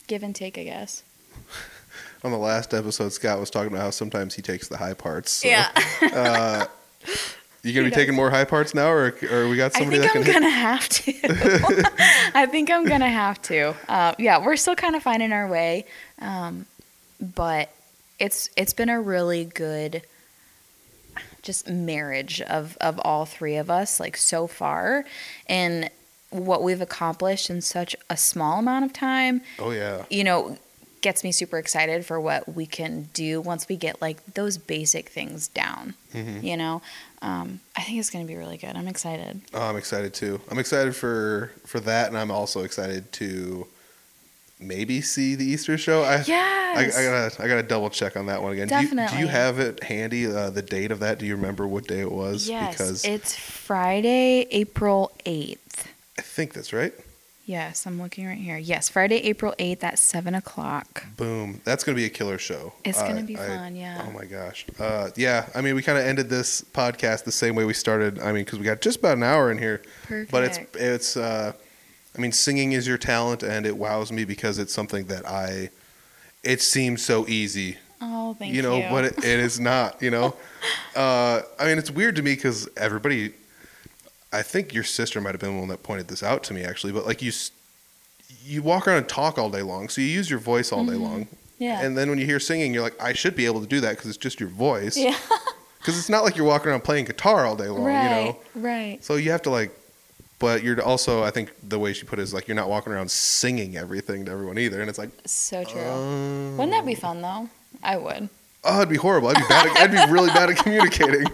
give 0.07 0.21
and 0.21 0.36
take, 0.36 0.57
I 0.57 0.63
guess. 0.63 1.03
On 2.23 2.31
the 2.31 2.38
last 2.38 2.73
episode, 2.73 3.13
Scott 3.13 3.39
was 3.39 3.49
talking 3.49 3.71
about 3.71 3.81
how 3.81 3.89
sometimes 3.89 4.36
he 4.36 4.41
takes 4.41 4.67
the 4.67 4.77
high 4.77 4.93
parts. 4.93 5.31
so, 5.31 5.47
yeah, 5.47 5.69
uh, 6.13 6.65
you 7.66 7.74
gonna 7.74 7.86
be 7.86 7.89
does. 7.89 7.97
taking 7.97 8.16
more 8.16 8.30
high 8.30 8.45
parts 8.45 8.74
now, 8.76 8.89
or 8.89 9.16
or 9.32 9.49
we 9.49 9.57
got 9.57 9.74
somebody? 9.74 10.01
I 10.03 10.07
think 10.07 10.13
that 10.13 10.18
I'm 10.18 10.24
can? 10.24 10.34
gonna 10.34 10.49
have 10.49 10.88
to. 10.89 11.91
I 12.36 12.45
think 12.45 12.70
I'm 12.70 12.86
gonna 12.86 13.09
have 13.09 13.41
to. 13.43 13.74
Uh, 13.88 14.13
yeah, 14.20 14.43
we're 14.43 14.55
still 14.55 14.76
kind 14.76 14.95
of 14.95 15.03
finding 15.03 15.32
our 15.34 15.47
way, 15.47 15.86
um, 16.20 16.66
but 17.20 17.70
it's 18.20 18.49
it's 18.55 18.74
been 18.74 18.89
a 18.89 19.01
really 19.01 19.45
good 19.45 20.03
just 21.41 21.70
marriage 21.70 22.41
of 22.41 22.78
of 22.82 22.99
all 23.03 23.26
three 23.26 23.55
of 23.55 23.70
us 23.70 23.99
like 23.99 24.16
so 24.18 24.47
far, 24.47 25.05
and 25.47 25.89
what 26.30 26.61
we've 26.63 26.82
accomplished 26.82 27.49
in 27.49 27.61
such 27.61 27.95
a 28.09 28.18
small 28.18 28.59
amount 28.59 28.84
of 28.84 28.91
time 28.91 29.41
Oh 29.57 29.72
yeah. 29.72 30.03
you 30.09 30.24
know, 30.24 30.57
gets 31.05 31.23
me 31.23 31.31
super 31.31 31.59
excited 31.59 32.03
for 32.03 32.19
what 32.19 32.55
we 32.55 32.65
can 32.65 33.07
do 33.13 33.39
once 33.39 33.69
we 33.69 33.75
get 33.75 34.01
like 34.01 34.17
those 34.33 34.57
basic 34.57 35.09
things 35.09 35.47
down. 35.47 35.93
Mhm. 36.15 36.41
You 36.41 36.57
know, 36.57 36.81
um, 37.21 37.59
I 37.75 37.83
think 37.83 37.99
it's 37.99 38.09
going 38.09 38.25
to 38.25 38.27
be 38.27 38.35
really 38.35 38.57
good. 38.57 38.75
I'm 38.75 38.87
excited. 38.87 39.39
Oh, 39.53 39.61
I'm 39.61 39.77
excited 39.77 40.15
too. 40.15 40.41
I'm 40.49 40.57
excited 40.57 40.95
for 40.95 41.51
for 41.67 41.79
that, 41.81 42.07
and 42.07 42.17
I'm 42.17 42.31
also 42.31 42.63
excited 42.63 43.11
to 43.13 43.67
maybe 44.59 44.99
see 44.99 45.35
the 45.35 45.45
Easter 45.45 45.77
show. 45.77 46.01
I, 46.01 46.15
I, 46.15 46.23
Yes. 46.25 46.97
I 46.97 47.03
gotta 47.03 47.43
I 47.43 47.47
gotta 47.47 47.61
double 47.67 47.91
check 47.91 48.17
on 48.17 48.25
that 48.25 48.41
one 48.41 48.53
again. 48.53 48.67
Do 48.67 48.81
you, 48.81 49.07
do 49.07 49.17
you 49.19 49.27
have 49.27 49.59
it 49.59 49.83
handy? 49.83 50.25
Uh, 50.25 50.49
the 50.49 50.63
date 50.63 50.89
of 50.91 51.01
that? 51.01 51.19
Do 51.19 51.27
you 51.27 51.35
remember 51.35 51.67
what 51.67 51.85
day 51.87 51.99
it 51.99 52.11
was? 52.11 52.49
yes, 52.49 52.73
because 52.73 53.05
it's 53.05 53.35
Friday, 53.35 54.47
April 54.49 55.11
8th. 55.23 55.85
I 56.17 56.21
think 56.23 56.53
that's 56.53 56.73
right. 56.73 56.93
Yes, 57.47 57.85
I'm 57.85 58.01
looking 58.01 58.25
right 58.25 58.37
here. 58.39 58.57
Yes, 58.57 58.89
Friday, 58.89 59.17
April 59.17 59.53
8th 59.59 59.83
at 59.83 59.99
7 59.99 60.33
o'clock. 60.33 61.05
Boom. 61.15 61.61
That's 61.63 61.83
gonna 61.83 61.95
be 61.95 62.05
a 62.05 62.09
killer 62.09 62.39
show. 62.39 62.73
It's 62.83 62.99
gonna 62.99 63.19
Uh, 63.19 63.23
be 63.23 63.37
I- 63.37 63.47
fun, 63.47 63.75
yeah. 63.75 64.03
Oh 64.07 64.11
my 64.11 64.25
gosh. 64.25 64.65
Uh, 64.79 65.09
yeah. 65.15 65.45
I 65.53 65.61
mean, 65.61 65.75
we 65.75 65.83
kind 65.83 65.97
of 65.99 66.05
ended 66.05 66.27
this 66.29 66.61
podcast 66.73 67.23
the 67.23 67.31
same 67.31 67.53
way 67.53 67.63
we 67.63 67.73
started. 67.75 68.17
I 68.19 68.31
mean, 68.31 68.45
because 68.45 68.57
we 68.57 68.65
got 68.65 68.81
just 68.81 68.97
about 68.97 69.17
an 69.17 69.23
hour 69.23 69.51
in 69.51 69.59
here. 69.59 69.83
Perfect. 70.07 70.31
but 70.31 70.43
it's 70.43 70.59
it's 70.73 71.17
uh 71.17 71.51
i 72.17 72.21
mean 72.21 72.31
singing 72.31 72.71
is 72.71 72.87
your 72.87 72.97
talent 72.97 73.43
and 73.43 73.65
it 73.65 73.75
wows 73.77 74.09
me 74.11 74.23
because 74.23 74.57
it's 74.57 74.73
something 74.73 75.05
that 75.07 75.27
i 75.27 75.69
it 76.43 76.61
seems 76.61 77.03
so 77.03 77.27
easy 77.27 77.75
oh, 78.01 78.33
thank 78.39 78.51
you. 78.53 78.57
you 78.57 78.61
know 78.61 78.87
but 78.89 79.03
it, 79.03 79.17
it 79.17 79.39
is 79.41 79.59
not 79.59 80.01
you 80.01 80.09
know 80.09 80.33
uh 80.95 81.41
i 81.59 81.65
mean 81.65 81.77
it's 81.77 81.91
weird 81.91 82.15
to 82.15 82.21
me 82.21 82.33
because 82.33 82.69
everybody 82.77 83.33
i 84.36 84.41
think 84.41 84.73
your 84.73 84.83
sister 84.83 85.19
might 85.21 85.31
have 85.33 85.41
been 85.41 85.53
the 85.53 85.59
one 85.59 85.69
that 85.69 85.81
pointed 85.83 86.07
this 86.07 86.21
out 86.23 86.43
to 86.43 86.53
me 86.53 86.63
actually 86.63 86.91
but 86.93 87.05
like 87.05 87.21
you 87.21 87.31
you 88.43 88.61
walk 88.61 88.88
around 88.88 88.97
and 88.97 89.09
talk 89.09 89.38
all 89.38 89.49
day 89.49 89.61
long 89.61 89.89
so 89.89 90.01
you 90.01 90.07
use 90.07 90.29
your 90.29 90.39
voice 90.39 90.71
all 90.71 90.86
day 90.86 90.93
long 90.95 91.25
Mm-hmm. 91.25 91.63
yeah. 91.63 91.81
and 91.83 91.97
then 91.97 92.09
when 92.09 92.19
you 92.19 92.25
hear 92.25 92.39
singing 92.39 92.73
you're 92.73 92.83
like 92.83 93.01
i 93.01 93.13
should 93.13 93.36
be 93.36 93.45
able 93.45 93.61
to 93.61 93.67
do 93.67 93.79
that 93.81 93.91
because 93.91 94.07
it's 94.09 94.17
just 94.17 94.39
your 94.39 94.49
voice 94.49 94.97
yeah. 94.97 95.17
because 95.79 95.97
it's 95.97 96.09
not 96.09 96.23
like 96.23 96.36
you're 96.38 96.45
walking 96.45 96.69
around 96.69 96.83
playing 96.83 97.05
guitar 97.05 97.45
all 97.45 97.55
day 97.55 97.67
long 97.69 97.83
right. 97.86 98.03
you 98.03 98.09
know 98.09 98.39
Right. 98.55 99.03
so 99.03 99.15
you 99.15 99.31
have 99.31 99.41
to 99.43 99.49
like, 99.49 99.71
but 100.39 100.63
you're 100.63 100.81
also, 100.81 101.23
I 101.23 101.31
think 101.31 101.53
the 101.67 101.79
way 101.79 101.93
she 101.93 102.03
put 102.05 102.19
it 102.19 102.23
is 102.23 102.33
like, 102.33 102.47
you're 102.49 102.55
not 102.55 102.67
walking 102.67 102.91
around 102.91 103.09
singing 103.09 103.77
everything 103.77 104.25
to 104.25 104.31
everyone 104.31 104.57
either. 104.57 104.81
And 104.81 104.89
it's 104.89 104.99
like, 104.99 105.09
So 105.25 105.63
true. 105.63 105.79
um, 105.81 106.57
Wouldn't 106.57 106.71
that 106.73 106.86
be 106.86 106.93
fun 106.95 107.21
though? 107.21 107.49
I 107.81 107.95
would. 107.95 108.27
Oh, 108.66 108.78
it'd 108.78 108.89
be 108.89 108.95
horrible. 108.97 109.30
I'd 109.30 109.36
be 109.38 109.43
bad. 109.47 109.68
At, 109.68 109.78
I'd 109.78 109.91
be 110.07 110.11
really 110.13 110.30
bad 110.30 110.49
at 110.49 110.57
communicating. 110.57 111.26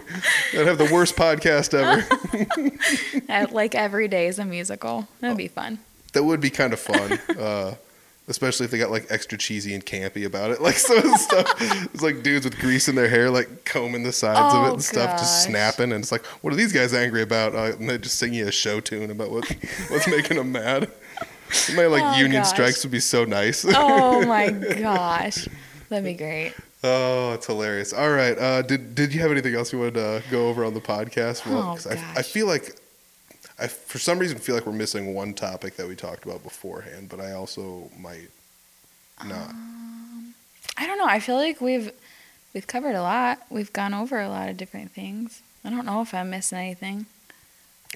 I'd 0.54 0.66
have 0.66 0.78
the 0.78 0.90
worst 0.92 1.16
podcast 1.16 1.74
ever. 1.74 3.48
Like 3.52 3.74
every 3.74 4.08
day 4.08 4.26
is 4.26 4.38
a 4.38 4.44
musical. 4.44 5.08
That'd 5.20 5.36
be 5.36 5.48
fun. 5.48 5.78
that 6.12 6.22
would 6.24 6.40
be 6.40 6.50
kind 6.50 6.72
of 6.72 6.80
fun. 6.80 7.18
Uh, 7.38 7.74
especially 8.28 8.64
if 8.64 8.70
they 8.70 8.78
got 8.78 8.90
like 8.90 9.06
extra 9.10 9.36
cheesy 9.38 9.74
and 9.74 9.84
campy 9.84 10.24
about 10.26 10.50
it. 10.50 10.60
Like 10.60 10.74
some 10.76 10.98
of 10.98 11.04
the 11.04 11.16
stuff, 11.16 11.54
it's 11.94 12.02
like 12.02 12.22
dudes 12.22 12.44
with 12.44 12.58
grease 12.58 12.88
in 12.88 12.94
their 12.94 13.08
hair, 13.08 13.30
like 13.30 13.64
combing 13.64 14.02
the 14.04 14.12
sides 14.12 14.54
of 14.54 14.64
it 14.66 14.68
Oh, 14.68 14.72
and 14.74 14.82
stuff, 14.84 15.18
just 15.18 15.44
snapping. 15.44 15.92
And 15.92 16.02
it's 16.02 16.12
like, 16.12 16.24
what 16.42 16.52
are 16.52 16.56
these 16.56 16.72
guys 16.72 16.92
angry 16.94 17.22
about? 17.22 17.54
Uh, 17.54 17.72
and 17.78 17.88
they 17.88 17.98
just 17.98 18.18
sing 18.18 18.32
you 18.34 18.46
a 18.46 18.52
show 18.52 18.80
tune 18.80 19.10
about 19.10 19.30
what 19.30 19.50
what's 19.88 20.06
making 20.08 20.36
them 20.36 20.52
mad. 20.52 20.90
My 21.74 21.86
like 21.86 22.02
Oh, 22.04 22.16
union 22.18 22.42
gosh. 22.42 22.50
strikes 22.50 22.84
would 22.84 22.92
be 22.92 23.00
so 23.00 23.24
nice. 23.24 23.64
Oh 23.68 24.24
my 24.26 24.50
gosh. 24.78 25.48
That'd 25.88 26.04
be 26.04 26.14
great. 26.14 26.54
Oh, 26.84 27.32
it's 27.34 27.46
hilarious. 27.46 27.92
All 27.92 28.10
right. 28.10 28.36
Uh, 28.36 28.62
did 28.62 28.94
did 28.94 29.14
you 29.14 29.20
have 29.20 29.30
anything 29.30 29.54
else 29.54 29.72
you 29.72 29.78
wanted 29.78 29.94
to 29.94 30.22
go 30.30 30.48
over 30.48 30.64
on 30.64 30.74
the 30.74 30.80
podcast? 30.80 31.42
Oh, 31.46 31.74
'cause 31.74 31.86
I, 31.86 31.92
I 32.16 32.22
feel 32.22 32.46
like 32.46 32.74
I 33.58 33.68
for 33.68 33.98
some 33.98 34.18
reason 34.18 34.38
feel 34.38 34.54
like 34.56 34.66
we're 34.66 34.72
missing 34.72 35.14
one 35.14 35.32
topic 35.34 35.76
that 35.76 35.86
we 35.86 35.94
talked 35.94 36.24
about 36.24 36.42
beforehand, 36.42 37.08
but 37.08 37.20
I 37.20 37.32
also 37.32 37.90
might 37.98 38.30
not. 39.24 39.54
I 40.76 40.86
don't 40.86 40.98
know. 40.98 41.06
I 41.06 41.20
feel 41.20 41.36
like 41.36 41.60
we've 41.60 41.92
we've 42.54 42.66
covered 42.66 42.94
a 42.96 43.02
lot. 43.02 43.40
We've 43.50 43.72
gone 43.72 43.94
over 43.94 44.18
a 44.20 44.28
lot 44.28 44.48
of 44.48 44.56
different 44.56 44.90
things. 44.92 45.40
I 45.64 45.70
don't 45.70 45.86
know 45.86 46.02
if 46.02 46.12
I'm 46.12 46.30
missing 46.30 46.58
anything. 46.58 47.06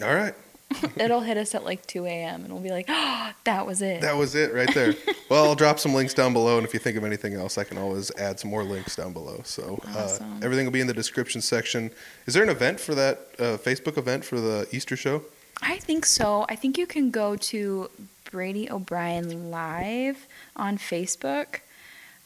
All 0.00 0.14
right. 0.14 0.34
It'll 0.96 1.20
hit 1.20 1.36
us 1.36 1.54
at 1.54 1.64
like 1.64 1.86
2 1.86 2.06
a.m. 2.06 2.44
and 2.44 2.52
we'll 2.52 2.62
be 2.62 2.70
like, 2.70 2.86
oh, 2.88 3.30
that 3.44 3.66
was 3.66 3.82
it. 3.82 4.00
That 4.00 4.16
was 4.16 4.34
it 4.34 4.52
right 4.52 4.72
there. 4.74 4.94
well, 5.28 5.44
I'll 5.44 5.54
drop 5.54 5.78
some 5.78 5.94
links 5.94 6.12
down 6.12 6.32
below, 6.32 6.58
and 6.58 6.66
if 6.66 6.74
you 6.74 6.80
think 6.80 6.96
of 6.96 7.04
anything 7.04 7.34
else, 7.34 7.56
I 7.56 7.64
can 7.64 7.78
always 7.78 8.10
add 8.16 8.40
some 8.40 8.50
more 8.50 8.64
links 8.64 8.96
down 8.96 9.12
below. 9.12 9.40
So 9.44 9.78
uh, 9.88 10.18
everything 10.42 10.66
will 10.66 10.72
be 10.72 10.80
in 10.80 10.86
the 10.86 10.94
description 10.94 11.40
section. 11.40 11.90
Is 12.26 12.34
there 12.34 12.42
an 12.42 12.48
event 12.48 12.80
for 12.80 12.94
that 12.94 13.20
uh, 13.38 13.56
Facebook 13.58 13.96
event 13.96 14.24
for 14.24 14.40
the 14.40 14.66
Easter 14.72 14.96
show? 14.96 15.22
I 15.62 15.78
think 15.78 16.04
so. 16.04 16.44
I 16.48 16.56
think 16.56 16.76
you 16.76 16.86
can 16.86 17.10
go 17.10 17.36
to 17.36 17.90
Brady 18.30 18.70
O'Brien 18.70 19.50
Live 19.50 20.26
on 20.54 20.78
Facebook. 20.78 21.60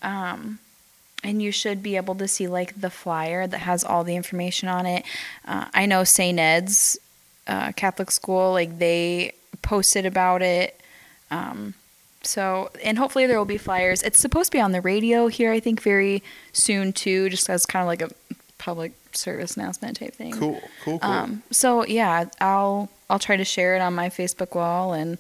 Um, 0.03 0.59
and 1.23 1.43
you 1.43 1.53
should 1.53 1.83
be 1.83 1.97
able 1.97 2.15
to 2.15 2.27
see 2.27 2.49
like 2.49 2.81
the 2.81 2.91
flyer 2.91 3.47
that 3.47 3.59
has 3.59 3.85
all 3.85 4.05
the 4.05 4.17
information 4.17 4.69
on 4.69 4.87
it. 4.87 5.05
Uh, 5.47 5.67
I 5.75 5.87
know 5.87 6.05
St. 6.05 6.39
Ed's 6.39 6.99
uh, 7.51 7.73
Catholic 7.73 8.11
school, 8.11 8.53
like 8.53 8.79
they 8.79 9.33
posted 9.61 10.07
about 10.07 10.41
it. 10.41 10.81
Um, 11.31 11.75
so, 12.23 12.71
and 12.85 12.97
hopefully 12.97 13.27
there 13.27 13.39
will 13.39 13.45
be 13.45 13.59
flyers. 13.59 14.03
It's 14.03 14.19
supposed 14.19 14.53
to 14.53 14.57
be 14.59 14.61
on 14.61 14.73
the 14.73 14.81
radio 14.81 15.27
here, 15.27 15.53
I 15.53 15.61
think, 15.61 15.83
very 15.83 16.23
soon 16.53 16.93
too, 16.93 17.29
just 17.29 17.51
as 17.51 17.67
kind 17.67 17.83
of 17.83 17.89
like 17.89 18.03
a 18.03 18.11
public 18.59 18.93
service 19.13 19.57
announcement 19.57 19.99
type 19.99 20.15
thing. 20.15 20.33
Cool, 20.33 20.61
cool, 20.85 20.99
cool. 21.01 21.11
Um, 21.11 21.43
so 21.51 21.85
yeah, 21.87 22.27
I'll 22.41 22.89
I'll 23.09 23.19
try 23.19 23.37
to 23.37 23.45
share 23.45 23.75
it 23.75 23.81
on 23.81 23.95
my 23.95 24.09
Facebook 24.11 24.55
wall 24.55 24.93
and 24.93 25.19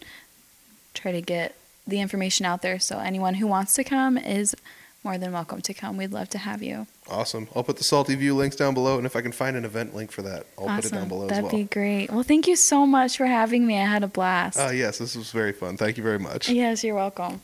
try 0.94 1.10
to 1.10 1.20
get 1.20 1.56
the 1.86 2.00
information 2.00 2.46
out 2.46 2.62
there. 2.62 2.78
So 2.78 2.98
anyone 2.98 3.34
who 3.34 3.46
wants 3.46 3.74
to 3.74 3.84
come 3.84 4.16
is 4.16 4.54
more 5.02 5.16
than 5.16 5.32
welcome 5.32 5.60
to 5.62 5.72
come. 5.74 5.96
We'd 5.96 6.12
love 6.12 6.28
to 6.30 6.38
have 6.38 6.62
you. 6.62 6.86
awesome. 7.10 7.48
I'll 7.56 7.64
put 7.64 7.76
the 7.78 7.84
Salty 7.84 8.14
View 8.14 8.34
links 8.36 8.54
down 8.56 8.74
below, 8.74 8.98
and 8.98 9.06
if 9.06 9.16
I 9.16 9.22
can 9.22 9.32
find 9.32 9.56
an 9.56 9.64
event 9.64 9.94
link 9.94 10.10
for 10.12 10.22
that, 10.22 10.44
I'll 10.58 10.66
put 10.76 10.84
it 10.84 10.92
down 10.92 11.08
below 11.08 11.26
That'd 11.26 11.44
as 11.46 11.50
well. 11.52 11.62
be 11.62 11.64
great. 11.64 12.10
Well, 12.10 12.22
thank 12.22 12.46
you 12.46 12.56
so 12.56 12.84
much 12.86 13.16
for 13.16 13.26
having 13.26 13.66
me. 13.66 13.78
I 13.78 13.84
had 13.86 14.02
a 14.02 14.08
blast. 14.08 14.58
Uh, 14.58 14.70
yes, 14.70 14.98
this 14.98 15.16
was 15.16 15.30
very 15.30 15.52
fun. 15.52 15.76
Thank 15.76 15.96
you 15.96 16.02
very 16.02 16.18
much. 16.18 16.48
yes, 16.50 16.84
you're 16.84 16.94
welcome. 16.94 17.40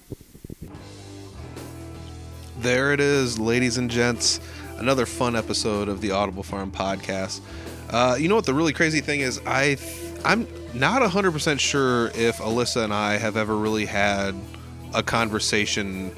There 2.59 2.93
it 2.93 3.01
is, 3.01 3.39
ladies 3.39 3.79
and 3.79 3.91
gents. 3.91 4.41
Another 4.79 5.07
fun 5.07 5.37
episode 5.37 5.89
of 5.89 6.01
the 6.01 6.11
Audible 6.11 6.43
Farm 6.43 6.71
podcast. 6.71 7.41
Uh, 7.91 8.17
you 8.19 8.29
know 8.29 8.35
what 8.35 8.47
the 8.47 8.55
really 8.55 8.73
crazy 8.73 9.01
thing 9.01 9.21
is? 9.21 9.41
I 9.47 9.77
th- 9.77 10.03
I'm 10.25 10.47
not 10.75 11.03
100% 11.03 11.61
sure 11.61 12.09
if 12.09 12.39
Alyssa 12.39 12.85
and 12.85 12.93
I 12.93 13.17
have 13.17 13.37
ever 13.37 13.57
really 13.57 13.87
had 13.87 14.35
a 14.95 15.03
conversation 15.03 16.11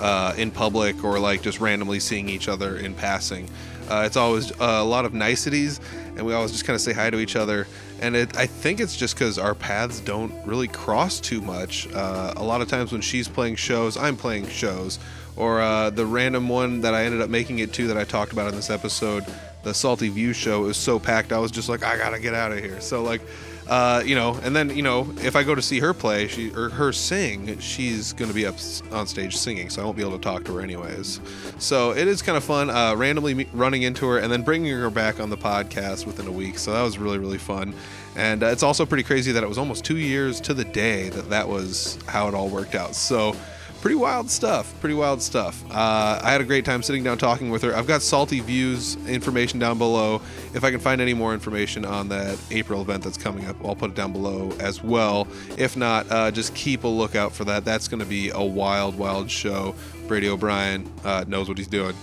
uh, 0.00 0.34
in 0.36 0.50
public 0.50 1.04
or 1.04 1.18
like 1.18 1.42
just 1.42 1.60
randomly 1.60 2.00
seeing 2.00 2.28
each 2.28 2.48
other 2.48 2.76
in 2.76 2.94
passing. 2.94 3.48
Uh, 3.88 4.02
it's 4.04 4.16
always 4.16 4.52
uh, 4.52 4.80
a 4.80 4.84
lot 4.84 5.06
of 5.06 5.14
niceties, 5.14 5.80
and 6.16 6.26
we 6.26 6.34
always 6.34 6.52
just 6.52 6.64
kind 6.64 6.74
of 6.74 6.80
say 6.80 6.92
hi 6.92 7.08
to 7.08 7.18
each 7.18 7.36
other. 7.36 7.66
And 8.00 8.14
it, 8.14 8.36
I 8.36 8.46
think 8.46 8.80
it's 8.80 8.96
just 8.96 9.14
because 9.14 9.38
our 9.38 9.54
paths 9.54 10.00
don't 10.00 10.32
really 10.46 10.68
cross 10.68 11.20
too 11.20 11.40
much. 11.40 11.88
Uh, 11.92 12.34
a 12.36 12.44
lot 12.44 12.60
of 12.60 12.68
times 12.68 12.92
when 12.92 13.00
she's 13.00 13.28
playing 13.28 13.56
shows, 13.56 13.96
I'm 13.96 14.16
playing 14.16 14.48
shows. 14.48 14.98
Or 15.36 15.60
uh, 15.60 15.90
the 15.90 16.04
random 16.04 16.48
one 16.48 16.80
that 16.80 16.94
I 16.94 17.04
ended 17.04 17.20
up 17.20 17.30
making 17.30 17.60
it 17.60 17.72
to 17.74 17.86
that 17.88 17.96
I 17.96 18.04
talked 18.04 18.32
about 18.32 18.48
in 18.48 18.56
this 18.56 18.70
episode, 18.70 19.24
the 19.62 19.72
Salty 19.72 20.08
View 20.08 20.32
show, 20.32 20.64
it 20.64 20.66
was 20.66 20.76
so 20.76 20.98
packed. 20.98 21.32
I 21.32 21.38
was 21.38 21.50
just 21.50 21.68
like, 21.68 21.82
I 21.82 21.96
gotta 21.96 22.18
get 22.18 22.34
out 22.34 22.52
of 22.52 22.58
here. 22.58 22.80
So 22.80 23.02
like, 23.02 23.22
uh, 23.68 24.02
you 24.04 24.14
know, 24.14 24.34
and 24.42 24.56
then 24.56 24.74
you 24.74 24.82
know, 24.82 25.12
if 25.22 25.36
I 25.36 25.42
go 25.42 25.54
to 25.54 25.60
see 25.60 25.78
her 25.80 25.92
play, 25.92 26.26
she 26.26 26.50
or 26.54 26.70
her 26.70 26.92
sing, 26.92 27.58
she's 27.58 28.12
gonna 28.14 28.32
be 28.32 28.46
up 28.46 28.56
on 28.90 29.06
stage 29.06 29.36
singing, 29.36 29.68
so 29.68 29.82
I 29.82 29.84
won't 29.84 29.96
be 29.96 30.02
able 30.02 30.16
to 30.16 30.22
talk 30.22 30.44
to 30.44 30.54
her 30.54 30.60
anyways. 30.62 31.20
So 31.58 31.92
it 31.92 32.08
is 32.08 32.22
kind 32.22 32.36
of 32.38 32.44
fun, 32.44 32.70
uh, 32.70 32.94
randomly 32.96 33.46
running 33.52 33.82
into 33.82 34.06
her 34.06 34.18
and 34.18 34.32
then 34.32 34.42
bringing 34.42 34.72
her 34.74 34.90
back 34.90 35.20
on 35.20 35.28
the 35.28 35.36
podcast 35.36 36.06
within 36.06 36.26
a 36.26 36.32
week. 36.32 36.58
So 36.58 36.72
that 36.72 36.82
was 36.82 36.98
really 36.98 37.18
really 37.18 37.38
fun, 37.38 37.74
and 38.16 38.42
uh, 38.42 38.46
it's 38.46 38.62
also 38.62 38.86
pretty 38.86 39.04
crazy 39.04 39.32
that 39.32 39.42
it 39.42 39.48
was 39.48 39.58
almost 39.58 39.84
two 39.84 39.98
years 39.98 40.40
to 40.42 40.54
the 40.54 40.64
day 40.64 41.10
that 41.10 41.28
that 41.28 41.46
was 41.46 41.98
how 42.06 42.26
it 42.28 42.34
all 42.34 42.48
worked 42.48 42.74
out. 42.74 42.94
So 42.94 43.36
pretty 43.80 43.94
wild 43.96 44.30
stuff 44.30 44.74
pretty 44.80 44.94
wild 44.94 45.22
stuff. 45.22 45.64
Uh, 45.70 46.20
i 46.22 46.30
had 46.30 46.40
a 46.40 46.44
great 46.44 46.64
time 46.64 46.82
sitting 46.82 47.04
down 47.04 47.18
talking 47.18 47.50
with 47.50 47.62
her. 47.62 47.74
I've 47.74 47.86
got 47.86 48.02
salty 48.02 48.40
views 48.40 48.96
information 49.06 49.58
down 49.58 49.78
below. 49.78 50.20
If 50.54 50.64
i 50.64 50.70
can 50.70 50.80
find 50.80 51.00
any 51.00 51.14
more 51.14 51.34
information 51.34 51.84
on 51.84 52.08
that 52.08 52.38
april 52.50 52.82
event 52.82 53.04
that's 53.04 53.18
coming 53.18 53.46
up 53.46 53.56
i'll 53.64 53.76
put 53.76 53.90
it 53.90 53.96
down 53.96 54.12
below 54.12 54.50
as 54.60 54.82
well. 54.82 55.28
If 55.56 55.76
not 55.76 56.10
uh, 56.10 56.30
just 56.30 56.54
keep 56.54 56.84
a 56.84 56.88
lookout 56.88 57.32
for 57.32 57.44
that. 57.44 57.64
That's 57.64 57.88
going 57.88 58.00
to 58.00 58.06
be 58.06 58.30
a 58.30 58.42
wild 58.42 58.96
wild 58.96 59.30
show. 59.30 59.74
Brady 60.06 60.28
o'brien 60.28 60.90
uh, 61.04 61.24
knows 61.28 61.48
what 61.48 61.58
he's 61.58 61.68
doing. 61.68 61.94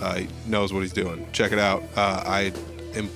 Uh, 0.00 0.22
knows 0.46 0.72
what 0.72 0.80
he's 0.80 0.92
doing. 0.92 1.26
Check 1.32 1.52
it 1.52 1.58
out. 1.58 1.82
Uh, 1.96 2.22
i 2.26 2.52
am 2.94 3.08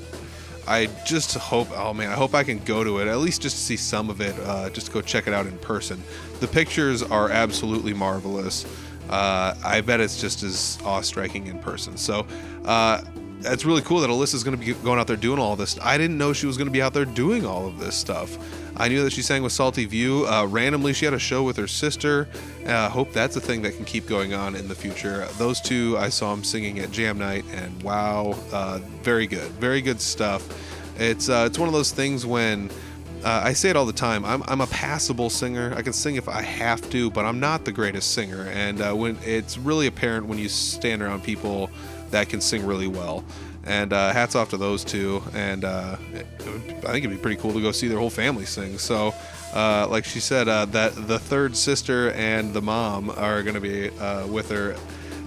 I 0.70 0.86
just 1.04 1.34
hope, 1.34 1.68
oh 1.72 1.92
man, 1.92 2.10
I 2.10 2.14
hope 2.14 2.32
I 2.32 2.44
can 2.44 2.58
go 2.60 2.84
to 2.84 3.00
it, 3.00 3.08
at 3.08 3.18
least 3.18 3.42
just 3.42 3.56
to 3.56 3.62
see 3.62 3.76
some 3.76 4.08
of 4.08 4.20
it, 4.20 4.38
uh, 4.38 4.70
just 4.70 4.92
go 4.92 5.00
check 5.00 5.26
it 5.26 5.34
out 5.34 5.46
in 5.46 5.58
person. 5.58 6.00
The 6.38 6.46
pictures 6.46 7.02
are 7.02 7.28
absolutely 7.28 7.92
marvelous. 7.92 8.64
Uh, 9.08 9.56
I 9.64 9.80
bet 9.80 9.98
it's 9.98 10.20
just 10.20 10.44
as 10.44 10.78
awe 10.84 11.00
striking 11.00 11.48
in 11.48 11.58
person. 11.58 11.96
So, 11.96 12.24
uh, 12.64 13.02
it's 13.45 13.64
really 13.64 13.82
cool 13.82 14.01
that 14.01 14.11
Alyssa's 14.11 14.45
going 14.45 14.59
to 14.59 14.64
be 14.64 14.72
going 14.82 14.99
out 14.99 15.07
there 15.07 15.16
doing 15.16 15.38
all 15.38 15.57
this. 15.57 15.78
I 15.80 15.97
didn't 15.99 16.18
know 16.18 16.32
she 16.32 16.47
was 16.47 16.57
going 16.57 16.66
to 16.66 16.72
be 16.72 16.82
out 16.82 16.93
there 16.93 17.05
doing 17.05 17.47
all 17.47 17.66
of 17.66 17.78
this 17.78 17.95
stuff. 17.95 18.38
I 18.76 18.88
knew 18.88 19.03
that 19.05 19.12
she 19.12 19.22
sang 19.22 19.43
with 19.43 19.53
Salty 19.53 19.84
View. 19.84 20.26
Uh, 20.26 20.47
randomly, 20.47 20.93
she 20.93 21.05
had 21.05 21.14
a 21.14 21.18
show 21.18 21.43
with 21.43 21.57
her 21.57 21.66
sister. 21.66 22.28
Uh, 22.66 22.88
hope 22.88 23.12
that's 23.12 23.36
a 23.36 23.41
thing 23.41 23.62
that 23.62 23.76
can 23.76 23.84
keep 23.84 24.07
going 24.07 24.32
on 24.34 24.55
in 24.55 24.68
the 24.68 24.74
future. 24.74 25.26
Those 25.38 25.61
two, 25.61 25.97
I 25.99 26.09
saw 26.09 26.34
them 26.34 26.45
singing 26.45 26.78
at 26.78 26.91
Jam 26.91 27.18
Night, 27.18 27.45
and 27.53 27.82
wow, 27.82 28.38
uh, 28.53 28.78
very 29.03 29.26
good, 29.26 29.51
very 29.53 29.82
good 29.82 30.01
stuff. 30.01 30.47
It's 30.99 31.28
uh, 31.28 31.45
it's 31.47 31.59
one 31.59 31.68
of 31.68 31.74
those 31.74 31.93
things 31.93 32.26
when 32.26 32.70
uh, 33.24 33.43
I 33.45 33.53
say 33.53 33.68
it 33.68 33.76
all 33.76 33.86
the 33.86 33.93
time. 33.93 34.24
I'm, 34.24 34.43
I'm 34.47 34.61
a 34.61 34.66
passable 34.66 35.28
singer. 35.28 35.74
I 35.76 35.82
can 35.82 35.93
sing 35.93 36.16
if 36.16 36.28
I 36.28 36.41
have 36.41 36.88
to, 36.91 37.11
but 37.11 37.24
I'm 37.26 37.38
not 37.38 37.64
the 37.64 37.72
greatest 37.72 38.12
singer. 38.12 38.47
And 38.53 38.80
uh, 38.80 38.95
when 38.95 39.18
it's 39.24 39.59
really 39.59 39.86
apparent 39.86 40.26
when 40.26 40.38
you 40.38 40.49
stand 40.49 41.03
around 41.03 41.22
people 41.22 41.70
that 42.11 42.28
can 42.28 42.40
sing 42.40 42.66
really 42.66 42.88
well. 42.88 43.24
And 43.64 43.92
uh, 43.92 44.12
hats 44.12 44.34
off 44.34 44.50
to 44.50 44.56
those 44.56 44.84
two. 44.84 45.22
And 45.34 45.64
uh, 45.64 45.96
I 45.98 46.22
think 46.22 47.04
it'd 47.04 47.11
be 47.11 47.16
pretty 47.16 47.40
cool 47.40 47.52
to 47.52 47.61
go 47.61 47.72
see 47.72 47.88
their 47.88 47.98
whole 47.98 48.11
family 48.11 48.46
sing. 48.46 48.78
So, 48.78 49.14
uh, 49.54 49.86
like 49.88 50.04
she 50.04 50.20
said, 50.20 50.48
uh, 50.48 50.64
that 50.66 50.94
the 51.06 51.18
third 51.18 51.56
sister 51.56 52.12
and 52.12 52.54
the 52.54 52.62
mom 52.62 53.11
are 53.11 53.42
going 53.42 53.54
to 53.54 53.61
be 53.61 53.90
uh, 53.98 54.26
with 54.26 54.50
her 54.50 54.76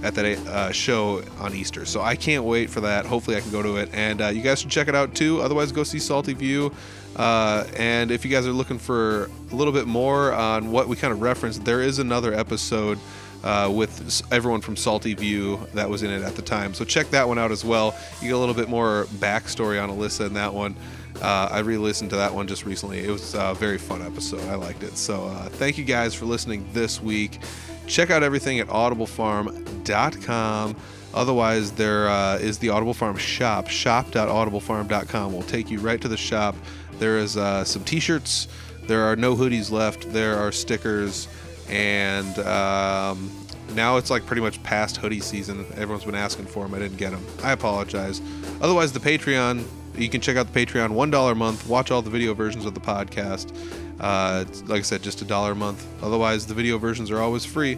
at 0.04 0.16
that 0.16 0.26
uh, 0.26 0.72
show 0.72 1.24
on 1.40 1.54
Easter. 1.54 1.86
So 1.86 2.02
I 2.02 2.16
can't 2.16 2.44
wait 2.44 2.70
for 2.70 2.82
that. 2.82 3.06
Hopefully, 3.06 3.38
I 3.38 3.42
can 3.42 3.52
go 3.52 3.62
to 3.62 3.78
it. 3.78 3.90
And 3.94 4.20
you 4.36 4.42
guys 4.42 4.62
should 4.62 4.72
check 4.72 4.88
it 4.88 4.96
out 4.96 5.14
too. 5.14 5.42
Otherwise, 5.42 5.72
go 5.72 5.84
see 5.84 6.00
Salty 6.00 6.34
View. 6.34 6.74
Uh, 7.16 7.66
and 7.78 8.12
if 8.12 8.26
you 8.26 8.32
guys 8.32 8.48
are 8.48 8.52
looking 8.52 8.80
for 8.80 9.30
a 9.52 9.56
little 9.56 9.74
bit 9.74 9.86
more 9.86 10.34
on 10.34 10.72
what 10.72 10.88
we 10.88 10.96
kind 10.96 11.14
of 11.14 11.22
referenced, 11.22 11.64
there 11.64 11.82
is 11.82 12.00
another 12.00 12.34
episode 12.34 12.98
uh, 13.44 13.72
with 13.74 14.22
everyone 14.32 14.62
from 14.62 14.76
Salty 14.76 15.14
View 15.14 15.60
that 15.74 15.90
was 15.90 16.04
in 16.04 16.12
it 16.12 16.22
at 16.22 16.36
the 16.36 16.42
time. 16.42 16.74
So 16.74 16.86
check 16.86 17.10
that 17.12 17.28
one 17.28 17.38
out 17.38 17.52
as 17.52 17.66
well. 17.66 17.96
You 18.22 18.30
get 18.30 18.36
a 18.36 18.38
little 18.38 18.56
bit 18.56 18.70
more 18.70 19.06
backstory 19.16 19.82
on 19.82 19.90
Alyssa 19.90 20.28
in 20.28 20.34
that 20.34 20.54
one. 20.54 20.76
Uh, 21.22 21.50
I 21.52 21.60
re-listened 21.60 22.10
to 22.12 22.16
that 22.18 22.34
one 22.34 22.48
just 22.48 22.66
recently. 22.66 23.04
It 23.04 23.10
was 23.10 23.36
a 23.36 23.54
very 23.54 23.78
fun 23.78 24.02
episode. 24.02 24.42
I 24.50 24.56
liked 24.56 24.84
it. 24.84 24.98
So 24.98 25.26
uh, 25.26 25.50
thank 25.50 25.78
you 25.78 25.86
guys 25.86 26.14
for 26.14 26.26
listening 26.26 26.68
this 26.74 27.02
week. 27.02 27.40
Check 27.86 28.10
out 28.10 28.24
everything 28.24 28.60
at 28.60 28.68
audiblefarm.com. 28.68 30.76
Otherwise, 31.14 31.72
there 31.74 32.10
uh, 32.10 32.38
is 32.38 32.58
the 32.58 32.70
Audible 32.70 32.94
Farm 32.94 33.18
shop. 33.18 33.68
Shop.audiblefarm.com 33.68 35.34
will 35.34 35.44
take 35.44 35.70
you 35.70 35.80
right 35.80 36.02
to 36.02 36.08
the 36.08 36.18
shop. 36.18 36.56
There 36.98 37.20
is 37.20 37.38
uh, 37.38 37.64
some 37.64 37.84
T-shirts. 37.84 38.48
There 38.88 39.04
are 39.04 39.16
no 39.16 39.36
hoodies 39.36 39.72
left. 39.72 40.12
There 40.12 40.38
are 40.38 40.52
stickers, 40.52 41.28
and 41.74 42.38
um, 42.40 43.32
now 43.74 43.98
it's 43.98 44.12
like 44.12 44.26
pretty 44.28 44.44
much 44.44 44.62
past 44.62 44.98
hoodie 44.98 45.20
season. 45.20 45.66
Everyone's 45.72 46.06
been 46.06 46.14
asking 46.14 46.46
for 46.46 46.64
them. 46.64 46.76
I 46.76 46.80
didn't 46.80 46.98
get 46.98 47.12
them. 47.12 47.26
I 47.44 47.52
apologize. 47.52 48.22
Otherwise, 48.62 48.94
the 48.94 49.00
Patreon. 49.00 49.66
You 49.96 50.10
can 50.10 50.22
check 50.22 50.38
out 50.38 50.52
the 50.52 50.66
Patreon. 50.66 50.90
One 50.92 51.12
dollar 51.12 51.34
a 51.34 51.36
month. 51.36 51.68
Watch 51.68 51.92
all 51.92 52.02
the 52.02 52.10
video 52.10 52.34
versions 52.34 52.66
of 52.66 52.74
the 52.74 52.80
podcast. 52.80 53.56
Uh, 54.00 54.46
like 54.66 54.80
I 54.80 54.82
said, 54.82 55.04
just 55.04 55.22
a 55.22 55.26
dollar 55.26 55.52
a 55.52 55.56
month. 55.56 55.86
Otherwise, 56.04 56.46
the 56.48 56.54
video 56.54 56.78
versions 56.78 57.12
are 57.12 57.20
always 57.20 57.46
free. 57.46 57.78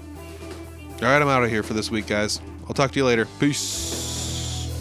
All 0.96 1.02
right, 1.02 1.22
I'm 1.22 1.28
out 1.28 1.44
of 1.44 1.50
here 1.50 1.64
for 1.64 1.74
this 1.74 1.92
week, 1.92 2.08
guys. 2.08 2.42
I'll 2.68 2.74
talk 2.74 2.92
to 2.92 3.00
you 3.00 3.06
later. 3.06 3.28
Peace. 3.40 4.72